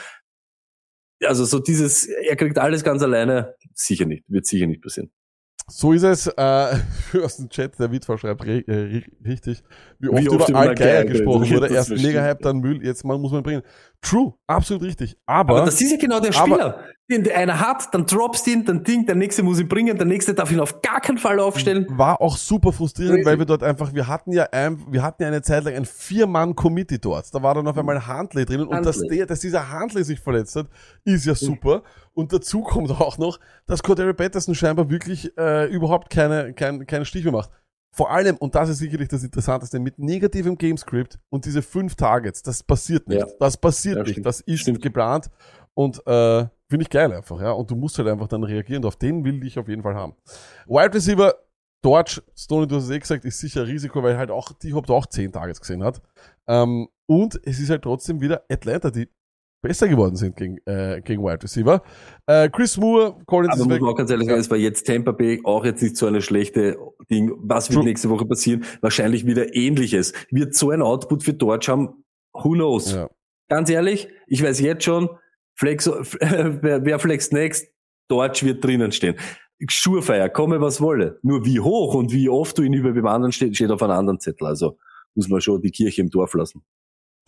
also 1.25 1.45
so 1.45 1.59
dieses, 1.59 2.07
er 2.07 2.37
kriegt 2.37 2.57
alles 2.59 2.85
ganz 2.85 3.03
alleine, 3.03 3.55
sicher 3.75 4.07
nicht, 4.07 4.25
wird 4.29 4.47
sicher 4.47 4.67
nicht 4.69 4.81
passieren. 4.83 5.11
So 5.71 5.93
ist 5.93 6.03
es. 6.03 6.27
Äh, 6.27 6.77
aus 7.25 7.37
dem 7.37 7.49
Chat, 7.49 7.79
der 7.79 7.91
Witwer 7.93 8.19
schreibt 8.19 8.45
re 8.45 8.59
äh, 8.67 8.73
ri- 8.73 9.05
richtig, 9.27 9.63
wie 9.99 10.09
oft, 10.09 10.23
Wie 10.23 10.29
oft 10.29 10.37
über 10.39 10.49
über 10.49 10.59
Al 10.59 10.69
Al 10.69 10.75
Geier 10.75 11.05
Geier 11.05 11.05
gesprochen 11.07 11.51
wurde. 11.51 11.69
Erst 11.69 11.89
bestimmt. 11.91 12.09
mega 12.13 12.23
Hype, 12.23 12.41
dann 12.43 12.59
Müll, 12.59 12.85
jetzt 12.85 13.05
mal 13.05 13.19
muss 13.19 13.33
man 13.33 13.43
bringen. 13.43 13.63
True, 14.03 14.33
absolut 14.47 14.83
richtig. 14.83 15.17
Aber, 15.27 15.57
Aber 15.57 15.67
das 15.67 15.81
ist 15.81 15.91
ja 15.93 15.99
genau 15.99 16.21
der 16.21 16.35
aber- 16.35 16.41
Spieler, 16.55 16.85
den 17.11 17.25
der 17.25 17.37
einer 17.39 17.59
hat, 17.61 17.93
dann 17.93 18.07
droppst 18.07 18.47
ihn, 18.47 18.65
dann 18.65 18.85
Ding, 18.85 19.05
der 19.05 19.15
nächste 19.17 19.43
muss 19.43 19.59
ihn 19.61 19.67
bringen, 19.69 19.97
der 19.99 20.07
nächste 20.07 20.33
darf 20.33 20.51
ihn 20.53 20.61
auf 20.61 20.81
gar 20.81 21.01
keinen 21.01 21.19
Fall 21.19 21.41
aufstellen. 21.41 21.87
war 21.91 22.21
auch 22.21 22.37
super 22.37 22.73
frustrierend, 22.73 23.17
Crazy. 23.17 23.27
weil 23.27 23.39
wir 23.39 23.47
dort 23.47 23.63
einfach, 23.65 23.93
wir 23.93 24.07
hatten 24.07 24.33
ja 24.33 24.45
ein, 24.53 24.79
wir 24.91 25.03
hatten 25.03 25.23
ja 25.23 25.29
eine 25.29 25.43
Zeit 25.43 25.65
lang 25.65 25.75
ein 25.75 25.85
Vier-Mann-Committee 25.85 26.99
dort. 26.99 27.35
Da 27.35 27.43
war 27.43 27.55
dann 27.55 27.67
auf 27.67 27.77
einmal 27.77 28.07
Handley 28.07 28.45
drinnen 28.45 28.67
und 28.69 28.87
dass 28.87 29.01
der, 29.01 29.27
dass 29.27 29.41
dieser 29.41 29.71
Handley 29.71 30.05
sich 30.05 30.21
verletzt 30.21 30.57
hat, 30.57 30.67
ist 31.05 31.27
ja 31.27 31.35
super. 31.35 31.83
Und 32.21 32.33
dazu 32.33 32.63
kommt 32.63 32.91
auch 32.91 33.19
noch, 33.19 33.41
dass 33.67 33.83
Cordero 33.83 34.13
Patterson 34.15 34.55
scheinbar 34.55 34.91
wirklich 34.91 35.37
äh, 35.39 35.67
überhaupt 35.73 36.11
keine, 36.11 36.53
kein, 36.55 36.87
keinen 36.87 37.05
Stich 37.05 37.25
mehr 37.25 37.33
macht. 37.33 37.51
vor 37.93 38.11
allem, 38.11 38.37
und 38.37 38.55
das 38.55 38.69
ist 38.69 38.79
sicherlich 38.79 39.09
das 39.09 39.25
Interessanteste, 39.25 39.81
mit 39.81 39.99
negativem 39.99 40.57
Gamescript 40.57 41.19
und 41.31 41.45
diese 41.45 41.63
fünf 41.63 41.97
Targets, 41.97 42.43
das 42.43 42.63
passiert 42.63 43.09
nicht. 43.09 43.21
Ja. 43.21 43.27
Das 43.41 43.57
passiert 43.57 43.97
Ja, 43.97 44.03
nicht. 44.03 44.13
stimmt. 44.13 44.27
Das 44.27 44.41
ist 44.43 44.61
Stimmt. 44.61 44.83
geplant 44.83 45.29
und 45.75 45.99
äh, 46.07 46.47
finde 46.69 46.83
ich 46.83 46.91
geil 46.91 47.13
einfach, 47.13 47.41
ja. 47.41 47.51
Und 47.53 47.71
du 47.71 47.75
musst 47.77 47.99
halt 47.99 48.07
einfach 48.09 48.29
dann 48.29 48.45
reagieren. 48.45 48.83
Und 48.85 48.89
auf 48.89 48.97
den 48.97 49.25
will 49.25 49.43
ich 49.45 49.59
auf 49.59 49.67
jeden 49.69 49.83
Fall 49.83 49.95
haben. 49.97 50.15
Wide 50.67 50.95
Receiver, 50.95 51.35
Dodge, 51.83 52.23
Stoney, 52.37 52.67
du 52.69 52.77
hast 52.77 52.85
es 52.85 52.91
eh 52.91 52.99
gesagt, 52.99 53.25
ist 53.25 53.39
sicher 53.41 53.63
ein 53.63 53.67
Risiko, 53.67 54.03
weil 54.03 54.17
halt 54.19 54.31
auch, 54.31 54.53
die 54.53 54.75
Hop 54.75 54.89
auch 54.91 55.07
zehn 55.07 55.33
Targets 55.33 55.61
gesehen 55.61 55.83
hat. 55.83 56.01
Ähm, 56.47 56.89
und 57.07 57.41
es 57.45 57.59
ist 57.59 57.71
halt 57.71 57.83
trotzdem 57.83 58.21
wieder 58.21 58.45
Atlanta, 58.51 58.91
die 58.91 59.09
besser 59.63 59.89
geworden 59.89 60.17
sind 60.17 60.37
gegen, 60.37 60.59
äh, 60.67 61.01
gegen 61.05 61.23
Wide 61.23 61.43
Receiver. 61.43 61.83
Äh, 62.27 62.49
Chris 62.51 62.77
Moore, 62.77 63.17
Collins 63.27 63.53
Aber 63.53 63.63
ist 63.63 63.69
muss 63.69 63.81
man 63.81 63.91
auch 63.91 63.97
ganz 63.97 64.11
ehrlich 64.11 64.29
sagen, 64.29 64.41
es 64.41 64.51
war 64.51 64.57
jetzt 64.57 64.87
Tampa 64.87 65.13
Bay 65.13 65.41
auch 65.45 65.65
jetzt 65.65 65.83
nicht 65.83 65.97
so 65.97 66.07
eine 66.07 66.23
schlechte 66.23 66.79
Ding. 67.11 67.33
Was 67.39 67.69
wird 67.69 67.77
True. 67.77 67.85
nächste 67.85 68.11
Woche 68.11 68.27
passieren? 68.27 68.65
Wahrscheinlich 68.81 69.27
wieder 69.27 69.55
ähnliches. 69.55 70.13
Wird 70.31 70.55
so 70.55 70.71
ein 70.71 70.83
Output 70.83 71.23
für 71.23 71.35
Dodge 71.35 71.71
haben? 71.71 72.05
Who 72.33 72.53
knows? 72.53 72.93
Ja. 72.93 73.11
Ganz 73.49 73.69
ehrlich, 73.69 74.09
ich 74.29 74.43
weiß 74.43 74.61
jetzt 74.61 74.85
schon, 74.85 75.11
Flex, 75.57 75.87
wer, 76.21 76.85
wer 76.85 76.99
flex 76.99 77.33
next? 77.33 77.69
Dodge 78.09 78.47
wird 78.47 78.65
drinnen 78.65 78.93
stehen. 78.93 79.17
Surefire, 79.69 80.31
komme 80.31 80.61
was 80.61 80.81
wolle. 80.81 81.19
Nur 81.23 81.45
wie 81.45 81.61
hoch 81.61 81.95
und 81.95 82.13
wie 82.13 82.31
oft 82.31 82.57
du 82.57 82.63
ihn 82.63 82.73
über 82.73 82.93
dem 82.93 83.07
anderen 83.07 83.31
steht, 83.31 83.55
steht 83.55 83.71
auf 83.71 83.83
einem 83.83 83.93
anderen 83.93 84.21
Zettel. 84.21 84.47
Also 84.47 84.79
muss 85.15 85.29
man 85.29 85.41
schon 85.43 85.61
die 85.61 85.71
Kirche 85.71 86.01
im 86.01 86.09
Dorf 86.09 86.33
lassen. 86.33 86.63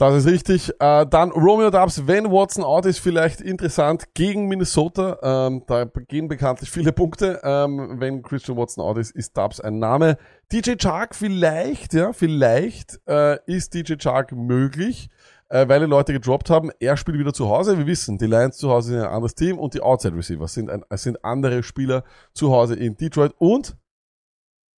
Das 0.03 0.17
ist 0.17 0.27
richtig. 0.27 0.73
Äh, 0.81 1.07
dann 1.07 1.31
Romeo 1.31 1.71
Dubs, 1.71 2.09
wenn 2.09 2.25
Watson 2.33 2.65
out 2.65 2.87
ist, 2.87 2.99
vielleicht 2.99 3.41
interessant 3.41 4.15
gegen 4.15 4.49
Minnesota. 4.49 5.47
Ähm, 5.47 5.63
da 5.69 5.85
gehen 5.85 6.27
bekanntlich 6.27 6.73
viele 6.73 6.93
Punkte. 6.93 7.41
Ähm, 7.45 8.01
wenn 8.01 8.21
Christian 8.21 8.59
Watson 8.59 8.83
out 8.83 8.99
ist, 8.99 9.13
ist 9.13 9.37
Dubs 9.37 9.61
ein 9.61 9.79
Name. 9.79 10.17
DJ 10.51 10.73
Chark 10.77 11.15
vielleicht, 11.15 11.95
ja, 11.95 12.13
vielleicht 12.13 12.99
äh, 13.07 13.39
ist 13.47 13.75
DJ 13.75 13.95
Chark 13.95 14.33
möglich, 14.33 15.09
äh, 15.51 15.69
weil 15.69 15.79
die 15.79 15.87
Leute 15.87 16.13
gedroppt 16.13 16.51
haben. 16.51 16.73
Er 16.81 16.97
spielt 16.97 17.21
wieder 17.21 17.33
zu 17.33 17.49
Hause. 17.49 17.79
Wir 17.79 17.87
wissen, 17.87 18.19
die 18.19 18.27
Lions 18.27 18.57
zu 18.57 18.71
Hause 18.71 18.95
sind 18.95 19.03
ein 19.03 19.07
anderes 19.07 19.37
Team 19.37 19.57
und 19.57 19.75
die 19.75 19.83
Outside 19.83 20.17
Receivers 20.17 20.53
sind, 20.53 20.69
ein, 20.69 20.83
sind 20.97 21.25
andere 21.25 21.63
Spieler 21.63 22.03
zu 22.35 22.51
Hause 22.51 22.75
in 22.75 22.97
Detroit 22.97 23.35
und 23.39 23.77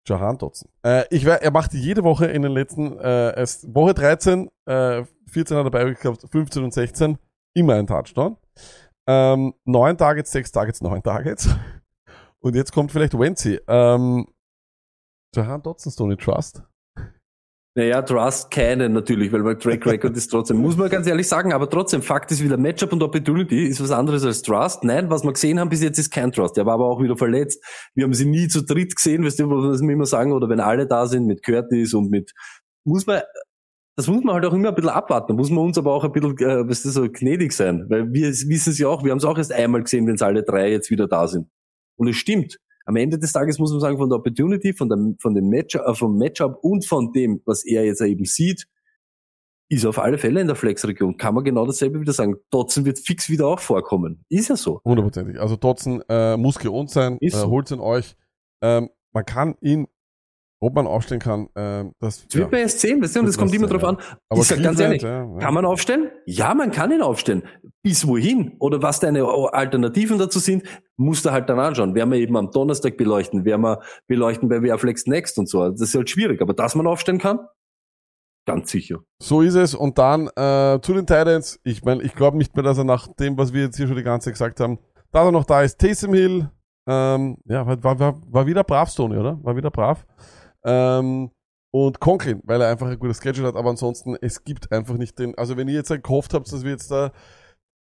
Jahan 0.07 0.39
Dotson. 0.39 0.71
Äh, 0.85 1.05
ich 1.11 1.25
wär, 1.25 1.43
er 1.43 1.51
macht 1.51 1.73
jede 1.73 2.05
Woche 2.05 2.27
in 2.27 2.43
den 2.43 2.53
letzten, 2.53 2.99
äh, 2.99 3.37
erst 3.39 3.75
Woche 3.75 3.95
13, 3.95 4.51
äh, 4.67 5.05
14 5.29 5.57
hat 5.57 5.65
er 5.65 5.71
dabei 5.71 5.95
gehabt, 5.95 6.27
15 6.31 6.65
und 6.65 6.73
16, 6.73 7.19
immer 7.55 7.75
ein 7.75 7.87
Touchdown. 7.87 8.37
Ähm, 9.07 9.55
9 9.65 9.99
Targets, 9.99 10.33
6 10.33 10.53
Targets, 10.53 10.81
9 10.81 11.03
Targets. 11.03 11.49
Und 12.41 12.55
jetzt 12.57 12.73
kommt 12.73 12.93
vielleicht 12.93 13.19
Wency. 13.19 13.59
Ähm, 13.69 14.27
Jahan 15.35 15.63
Dotson, 15.63 15.91
Stony 15.91 16.17
Trust. 16.17 16.63
Naja, 17.77 18.03
Trust 18.03 18.53
keinen 18.53 18.93
natürlich, 18.93 19.33
weil 19.33 19.43
mein 19.43 19.59
Track 19.59 19.85
Record 19.85 20.17
ist 20.17 20.29
trotzdem, 20.29 20.59
muss 20.59 20.77
man 20.77 20.89
ganz 20.89 21.09
ehrlich 21.09 21.27
sagen, 21.27 21.53
aber 21.53 21.69
trotzdem, 21.69 22.03
Fakt 22.03 22.31
ist 22.31 22.41
wieder 22.41 22.57
Matchup 22.57 22.93
und 22.93 23.03
Opportunity 23.03 23.65
ist 23.67 23.83
was 23.83 23.91
anderes 23.91 24.25
als 24.25 24.43
Trust. 24.43 24.85
Nein, 24.85 25.11
was 25.11 25.25
wir 25.25 25.33
gesehen 25.33 25.59
haben 25.59 25.71
bis 25.71 25.83
jetzt 25.83 25.99
ist 25.99 26.13
kein 26.13 26.31
Trust. 26.31 26.57
Der 26.57 26.67
war 26.67 26.75
aber 26.75 26.87
auch 26.87 27.03
wieder 27.03 27.17
verletzt. 27.17 27.61
Wir 27.97 28.05
haben 28.05 28.15
sie 28.15 28.27
nie 28.27 28.47
zu 28.47 28.63
dritt 28.63 28.95
gesehen, 28.95 29.25
weißt 29.25 29.41
du, 29.41 29.51
was 29.51 29.81
wir 29.83 29.91
immer 29.91 30.07
sagen, 30.07 30.33
oder 30.33 30.49
wenn 30.49 30.61
alle 30.61 30.87
da 30.87 31.09
sind 31.09 31.27
mit 31.27 31.43
Curtis 31.43 31.95
und 31.95 32.11
mit, 32.11 32.31
muss 32.85 33.09
man, 33.09 33.23
das 33.97 34.07
muss 34.07 34.23
man 34.23 34.37
halt 34.37 34.47
auch 34.47 34.53
immer 34.53 34.69
ein 34.69 34.75
bisschen 34.77 34.91
abwarten. 34.91 35.33
Da 35.33 35.35
muss 35.35 35.51
man 35.51 35.65
uns 35.65 35.77
aber 35.77 35.95
auch 35.95 36.05
ein 36.05 36.13
bisschen, 36.13 36.39
äh, 36.39 36.69
weißt 36.69 36.85
du, 36.85 36.91
so 36.91 37.09
gnädig 37.11 37.53
sein, 37.53 37.87
weil 37.89 38.13
wir 38.13 38.29
wissen 38.29 38.71
es 38.71 38.79
ja 38.79 38.87
auch, 38.87 39.03
wir 39.03 39.11
haben 39.11 39.19
es 39.19 39.25
auch 39.25 39.37
erst 39.37 39.53
einmal 39.53 39.83
gesehen, 39.83 40.07
wenn 40.07 40.15
es 40.15 40.23
alle 40.23 40.45
drei 40.45 40.71
jetzt 40.71 40.91
wieder 40.91 41.09
da 41.09 41.27
sind. 41.27 41.49
Und 41.97 42.07
es 42.07 42.15
stimmt. 42.17 42.59
Am 42.87 42.97
Ende 42.97 43.19
des 43.19 43.33
Tages 43.33 43.59
muss 43.59 43.71
man 43.71 43.81
sagen, 43.81 43.97
von 43.97 44.09
der 44.11 44.19
Opportunity, 44.19 44.73
von, 44.75 44.89
der, 44.89 44.99
von 45.21 45.35
dem 45.35 45.49
Matchup, 45.49 45.83
äh, 45.87 45.95
vom 45.95 46.19
Matchup 46.19 46.59
und 46.63 46.87
von 46.87 47.13
dem, 47.13 47.41
was 47.47 47.65
er 47.65 47.85
jetzt 47.85 48.03
eben 48.03 48.25
sieht, 48.25 48.67
ist 49.71 49.87
auf 49.87 49.99
alle 49.99 50.19
Fälle 50.19 50.41
in 50.41 50.47
der 50.47 50.57
Flex-Region. 50.57 51.17
Kann 51.17 51.35
man 51.35 51.45
genau 51.45 51.65
dasselbe 51.67 52.01
wieder 52.01 52.13
sagen. 52.13 52.37
Dotson 52.51 52.85
wird 52.85 52.99
fix 52.99 53.31
wieder 53.31 53.47
auch 53.47 53.61
vorkommen. 53.61 54.25
Ist 54.29 54.49
ja 54.49 54.57
so. 54.57 54.81
Hundertprozentig. 54.85 55.41
Also 55.41 55.57
Dotson 55.57 56.03
äh, 56.09 56.37
muss 56.37 56.59
geohnt 56.59 56.91
sein. 56.91 57.17
Ist 57.21 57.35
Äh, 57.35 57.41
so. 57.41 57.49
Holt 57.49 57.71
ihn 57.71 57.81
euch. 57.81 58.15
Ähm, 58.61 58.91
man 59.13 59.25
kann 59.25 59.57
ihn, 59.63 59.87
ob 60.65 60.75
man 60.75 60.87
aufstellen 60.87 61.21
kann, 61.21 61.49
ähm, 61.57 61.93
das, 62.01 62.27
wird 62.33 62.51
man 62.51 62.63
erst 62.63 62.81
sehen, 62.81 63.03
weißt 63.03 63.17
du, 63.17 63.21
und 63.21 63.27
das 63.27 63.37
kommt 63.37 63.55
immer 63.55 63.67
drauf 63.67 63.85
an. 63.85 63.99
Aber 64.31 64.41
ich 64.41 64.47
sag 64.47 64.63
ganz 64.63 64.81
ehrlich, 64.81 65.03
ja, 65.03 65.25
ja. 65.25 65.39
kann 65.39 65.53
man 65.53 65.67
aufstellen? 65.67 66.11
Ja, 66.25 66.55
man 66.55 66.71
kann 66.71 66.91
ihn 66.91 67.03
aufstellen. 67.03 67.43
Bis 67.83 68.07
wohin? 68.07 68.57
Oder 68.61 68.81
was 68.81 68.99
deine 68.99 69.27
Alternativen 69.27 70.19
dazu 70.19 70.39
sind, 70.39 70.63
musst 70.97 71.27
du 71.27 71.33
halt 71.33 71.51
dann 71.51 71.59
anschauen. 71.59 71.95
Werden 71.95 72.11
wir 72.11 72.19
eben 72.19 72.37
am 72.37 72.51
Donnerstag 72.51 72.97
beleuchten, 72.97 73.45
werden 73.45 73.61
wir 73.61 73.81
beleuchten 74.07 74.49
bei 74.49 74.63
Wehrflex 74.63 75.07
Next 75.07 75.39
und 75.39 75.51
so. 75.51 75.61
Also 75.61 75.73
Das 75.73 75.91
ist 75.91 75.95
halt 75.95 76.09
schwierig. 76.09 76.41
Aber 76.41 76.55
dass 76.55 76.75
man 76.75 76.87
aufstellen 76.87 77.19
kann, 77.19 77.41
ganz 78.47 78.71
sicher. 78.71 79.01
So 79.21 79.43
ist 79.43 79.57
es. 79.57 79.75
Und 79.75 79.99
dann 79.99 80.29
äh, 80.29 80.81
zu 80.81 80.95
den 80.95 81.07
Titans. 81.07 81.61
Ich 81.63 81.85
meine, 81.85 82.03
ich 82.03 82.15
glaube 82.15 82.39
nicht 82.39 82.57
mehr, 82.57 82.63
dass 82.63 82.79
er 82.79 82.85
nach 82.85 83.09
dem, 83.09 83.37
was 83.37 83.53
wir 83.53 83.65
jetzt 83.65 83.77
hier 83.77 83.87
schon 83.87 83.97
die 83.97 84.03
ganze 84.03 84.27
Zeit 84.27 84.35
gesagt 84.35 84.61
haben, 84.61 84.79
da 85.13 85.25
er 85.25 85.33
noch 85.33 85.45
da 85.45 85.63
ist, 85.63 85.79
Taysom 85.79 86.15
Hill, 86.15 86.49
ähm, 86.87 87.37
ja, 87.45 87.67
war, 87.67 87.83
war, 87.83 87.99
war, 87.99 88.21
war 88.27 88.47
wieder 88.47 88.65
brav, 88.65 88.91
Stoney, 88.91 89.17
oder? 89.17 89.39
War 89.43 89.57
wieder 89.57 89.71
brav. 89.71 90.05
Ähm, 90.67 91.31
und 91.73 91.99
Conklin, 92.01 92.41
weil 92.45 92.61
er 92.61 92.71
einfach 92.71 92.87
ein 92.89 92.99
gutes 92.99 93.21
Schedule 93.23 93.49
hat, 93.49 93.57
aber 93.57 93.71
ansonsten, 93.71 94.17
es 94.21 94.45
gibt 94.45 94.71
einfach 94.71 94.97
nicht 94.97 95.19
den, 95.19 95.37
also 95.37 95.57
wenn 95.57 95.67
ihr 95.69 95.75
jetzt 95.75 95.89
gehofft 96.03 96.33
habt, 96.35 96.51
dass 96.53 96.63
wir 96.63 96.71
jetzt 96.71 96.91
da 96.91 97.13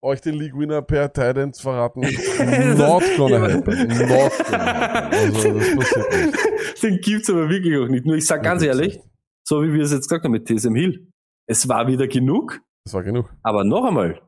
euch 0.04 0.20
den 0.20 0.34
League 0.36 0.58
Winner 0.58 0.82
per 0.82 1.14
Titans 1.14 1.62
verraten, 1.62 2.02
not 2.78 3.04
gonna 3.16 3.40
happen. 3.40 3.88
Not 3.88 4.32
gonna 4.50 4.66
happen. 4.66 5.14
Also, 5.14 5.54
das 5.60 5.76
passiert 5.76 6.26
nicht. 6.26 6.84
Den 6.84 7.00
gibt's 7.00 7.30
aber 7.30 7.48
wirklich 7.50 7.78
auch 7.78 7.88
nicht. 7.88 8.06
Nur 8.06 8.16
ich 8.16 8.26
sag 8.26 8.44
Ja, 8.44 8.52
ganz 8.52 8.64
ehrlich, 8.64 8.96
nicht. 8.96 9.08
so 9.48 9.64
wie 9.64 9.72
wir 9.74 9.84
es 9.84 9.92
jetzt 9.94 10.10
gesagt 10.10 10.26
haben 10.26 10.32
mit 10.34 10.46
TSM 10.48 10.76
Hill, 10.76 11.08
es 11.48 11.70
war 11.70 11.88
wieder 11.88 12.08
genug, 12.08 12.60
Das 12.86 12.94
war 12.96 13.04
genug. 13.04 13.32
aber 13.44 13.64
noch 13.64 13.86
einmal, 13.86 14.20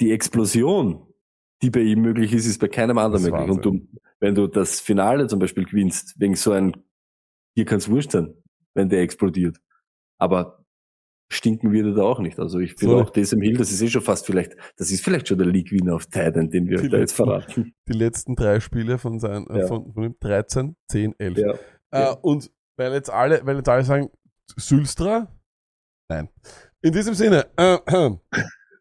die 0.00 0.10
Explosion, 0.10 1.06
die 1.62 1.70
bei 1.70 1.80
ihm 1.80 2.00
möglich 2.00 2.32
ist, 2.32 2.46
ist 2.46 2.58
bei 2.58 2.68
keinem 2.68 2.98
anderen 2.98 3.22
möglich. 3.22 3.50
Und 3.50 3.64
du, 3.64 3.80
wenn 4.20 4.34
du 4.34 4.48
das 4.48 4.80
Finale 4.80 5.28
zum 5.28 5.38
Beispiel 5.38 5.64
gewinnst, 5.64 6.18
wegen 6.18 6.34
so 6.34 6.50
ein, 6.52 6.72
dir 7.56 7.64
kann's 7.64 7.88
wurscht 7.88 8.12
sein, 8.12 8.34
wenn 8.74 8.88
der 8.88 9.00
explodiert. 9.02 9.58
Aber 10.18 10.64
stinken 11.30 11.72
wir 11.72 11.94
da 11.94 12.02
auch 12.02 12.18
nicht. 12.20 12.38
Also 12.38 12.58
ich 12.58 12.74
finde 12.74 12.96
So. 12.98 13.02
auch 13.02 13.10
TSM 13.10 13.40
Hill, 13.40 13.56
das 13.56 13.72
ist 13.72 13.80
eh 13.80 13.88
schon 13.88 14.02
fast 14.02 14.26
vielleicht, 14.26 14.54
das 14.76 14.90
ist 14.90 15.02
vielleicht 15.02 15.28
schon 15.28 15.38
der 15.38 15.46
League-Winner 15.46 15.94
auf 15.94 16.06
Titan, 16.06 16.50
den 16.50 16.68
wir 16.68 16.76
Die 16.80 16.88
da 16.90 16.98
jetzt 16.98 17.12
letzten- 17.18 17.24
verraten. 17.24 17.74
Die 17.88 17.92
letzten 17.94 18.36
drei 18.36 18.60
Spiele 18.60 18.98
von 18.98 19.18
seinen, 19.18 19.46
äh, 19.48 19.60
Ja. 19.60 19.66
von, 19.66 19.92
von 19.94 20.02
dem 20.02 20.16
13, 20.20 20.76
10, 20.90 21.14
11. 21.18 21.38
Ja. 21.38 21.52
Äh, 21.90 22.00
Ja. 22.02 22.10
und 22.12 22.50
weil 22.76 22.92
jetzt 22.92 23.10
alle, 23.10 23.44
weil 23.46 23.56
jetzt 23.56 23.68
alle 23.68 23.84
sagen, 23.84 24.10
Sülstra? 24.56 25.28
Nein. 26.10 26.28
In 26.82 26.92
diesem 26.92 27.14
Sinne, 27.14 27.46
äh, 27.56 27.78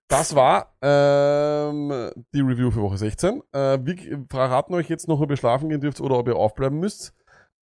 das 0.09 0.35
war 0.35 0.75
ähm, 0.81 2.09
die 2.33 2.41
Review 2.41 2.71
für 2.71 2.81
Woche 2.81 2.97
16. 2.97 3.41
Äh, 3.53 3.79
wir 3.81 4.25
verraten 4.29 4.73
euch 4.73 4.89
jetzt 4.89 5.07
noch, 5.07 5.21
ob 5.21 5.29
ihr 5.29 5.37
schlafen 5.37 5.69
gehen 5.69 5.79
dürft 5.79 6.01
oder 6.01 6.17
ob 6.17 6.27
ihr 6.27 6.35
aufbleiben 6.35 6.79
müsst. 6.79 7.13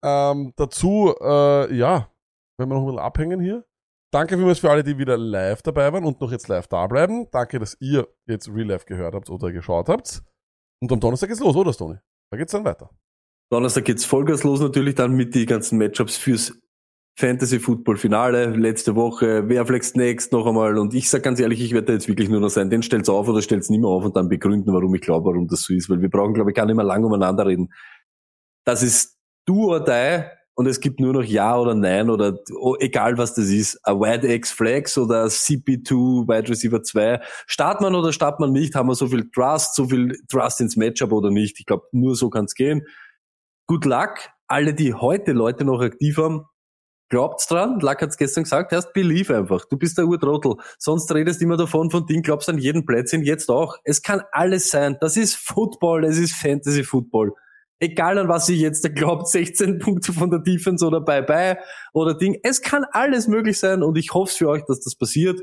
Ähm, 0.03 0.53
dazu, 0.55 1.13
äh, 1.21 1.73
ja, 1.75 2.09
wenn 2.57 2.69
wir 2.69 2.75
noch 2.75 2.81
ein 2.81 2.87
bisschen 2.87 2.99
abhängen 2.99 3.39
hier. 3.39 3.65
Danke 4.11 4.37
vielmals 4.37 4.59
für 4.59 4.71
alle, 4.71 4.83
die 4.83 4.97
wieder 4.97 5.17
live 5.17 5.61
dabei 5.61 5.93
waren 5.93 6.03
und 6.03 6.19
noch 6.19 6.31
jetzt 6.31 6.47
live 6.47 6.67
da 6.67 6.87
bleiben. 6.87 7.27
Danke, 7.31 7.59
dass 7.59 7.77
ihr 7.79 8.07
jetzt 8.25 8.49
Real 8.49 8.67
Life 8.67 8.85
gehört 8.85 9.13
habt 9.13 9.29
oder 9.29 9.51
geschaut 9.51 9.87
habt. 9.87 10.23
Und 10.81 10.91
am 10.91 10.99
Donnerstag 10.99 11.29
geht's 11.29 11.41
los, 11.41 11.55
oder 11.55 11.73
Stony? 11.73 11.97
Da 12.31 12.37
geht's 12.37 12.51
dann 12.51 12.65
weiter. 12.65 12.89
Donnerstag 13.51 13.85
geht's 13.85 14.05
Vollgas 14.05 14.43
los 14.43 14.61
natürlich 14.61 14.95
dann 14.95 15.13
mit 15.13 15.35
die 15.35 15.45
ganzen 15.45 15.77
Matchups 15.77 16.17
fürs 16.17 16.59
Fantasy 17.19 17.59
Football 17.59 17.97
Finale 17.97 18.45
letzte 18.55 18.95
Woche, 18.95 19.49
wer 19.49 19.65
flext 19.65 19.97
next 19.97 20.31
noch 20.31 20.45
einmal 20.47 20.77
und 20.77 20.93
ich 20.93 21.09
sag 21.09 21.21
ganz 21.21 21.39
ehrlich, 21.41 21.59
ich 21.59 21.73
werde 21.73 21.87
da 21.87 21.93
jetzt 21.93 22.07
wirklich 22.07 22.29
nur 22.29 22.39
noch 22.39 22.49
sein, 22.49 22.69
den 22.69 22.81
stellt's 22.81 23.09
auf 23.09 23.27
oder 23.27 23.41
stellt's 23.41 23.69
nicht 23.69 23.81
mehr 23.81 23.89
auf 23.89 24.05
und 24.05 24.15
dann 24.15 24.29
begründen, 24.29 24.73
warum 24.73 24.95
ich 24.95 25.01
glaube, 25.01 25.25
warum 25.25 25.47
das 25.47 25.63
so 25.63 25.73
ist, 25.73 25.89
weil 25.89 25.99
wir 25.99 26.09
brauchen 26.09 26.33
glaube 26.33 26.51
ich 26.51 26.55
gar 26.55 26.65
nicht 26.65 26.77
mehr 26.77 26.85
lange 26.85 27.05
umeinander 27.07 27.45
reden. 27.45 27.73
Das 28.65 28.83
ist 28.83 29.18
do 29.49 29.71
or 29.71 29.83
die 29.83 30.23
und 30.59 30.67
es 30.67 30.81
gibt 30.81 30.99
nur 30.99 31.13
noch 31.13 31.23
Ja 31.23 31.57
oder 31.57 31.73
Nein 31.73 32.09
oder 32.09 32.37
oh, 32.59 32.75
egal 32.79 33.17
was 33.17 33.33
das 33.33 33.47
ist, 33.47 33.79
a 33.83 33.93
Wide 33.93 34.27
X 34.27 34.51
Flex 34.51 34.97
oder 34.97 35.23
a 35.23 35.27
CP2 35.27 36.27
Wide 36.27 36.49
Receiver 36.49 36.83
2. 36.83 37.21
Start 37.47 37.79
man 37.79 37.95
oder 37.95 38.11
start 38.11 38.41
man 38.41 38.51
nicht, 38.51 38.75
haben 38.75 38.89
wir 38.89 38.95
so 38.95 39.07
viel 39.07 39.31
Trust, 39.31 39.75
so 39.75 39.87
viel 39.87 40.19
Trust 40.27 40.59
ins 40.59 40.75
Matchup 40.75 41.13
oder 41.13 41.31
nicht. 41.31 41.59
Ich 41.59 41.65
glaube, 41.65 41.85
nur 41.93 42.15
so 42.15 42.29
kann's 42.29 42.55
gehen. 42.55 42.85
Good 43.67 43.85
luck. 43.85 44.15
Alle, 44.47 44.73
die 44.73 44.93
heute 44.93 45.31
Leute 45.31 45.63
noch 45.63 45.79
aktiv 45.79 46.17
haben, 46.17 46.45
glaubt's 47.07 47.47
dran. 47.47 47.79
Luck 47.79 48.01
hat's 48.01 48.17
gestern 48.17 48.43
gesagt, 48.43 48.73
erst 48.73 48.91
believe 48.91 49.33
einfach. 49.35 49.63
Du 49.63 49.77
bist 49.77 49.97
der 49.97 50.07
Urtrottel. 50.07 50.55
Sonst 50.77 51.09
redest 51.13 51.41
immer 51.41 51.55
davon 51.55 51.89
von 51.89 52.05
Ding, 52.05 52.21
glaubst 52.21 52.49
an 52.49 52.57
jeden 52.57 52.85
Plätzchen, 52.85 53.23
jetzt 53.23 53.49
auch. 53.49 53.77
Es 53.85 54.01
kann 54.01 54.23
alles 54.33 54.71
sein. 54.71 54.97
Das 54.99 55.15
ist 55.15 55.37
Football, 55.37 56.03
es 56.03 56.17
ist 56.17 56.33
Fantasy 56.33 56.83
Football. 56.83 57.33
Egal 57.81 58.17
an 58.17 58.27
was 58.27 58.49
ihr 58.49 58.57
jetzt 58.57 58.93
glaubt, 58.95 59.27
16 59.27 59.79
Punkte 59.79 60.11
von 60.11 60.29
der 60.29 60.39
Defense 60.39 60.85
oder 60.85 60.99
Bye-Bye 60.99 61.59
oder 61.93 62.13
Ding. 62.13 62.37
Es 62.43 62.61
kann 62.61 62.85
alles 62.91 63.27
möglich 63.27 63.57
sein 63.57 63.83
und 63.83 63.97
ich 63.97 64.13
hoffe 64.13 64.35
für 64.35 64.49
euch, 64.49 64.65
dass 64.65 64.81
das 64.81 64.95
passiert. 64.95 65.39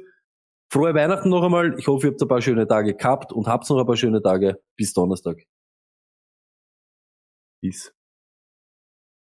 Frohe 0.71 0.95
Weihnachten 0.95 1.31
noch 1.31 1.43
einmal. 1.43 1.79
Ich 1.79 1.87
hoffe, 1.87 2.09
ihr 2.09 2.11
habt 2.13 2.21
ein 2.23 2.29
paar 2.29 2.43
schöne 2.43 2.67
Tage 2.67 2.95
gehabt 2.95 3.33
und 3.33 3.47
habt 3.47 3.69
noch 3.71 3.79
ein 3.79 3.87
paar 3.87 3.97
schöne 3.97 4.21
Tage. 4.21 4.61
Bis 4.77 4.93
Donnerstag. 4.93 5.45
Peace. 7.63 7.93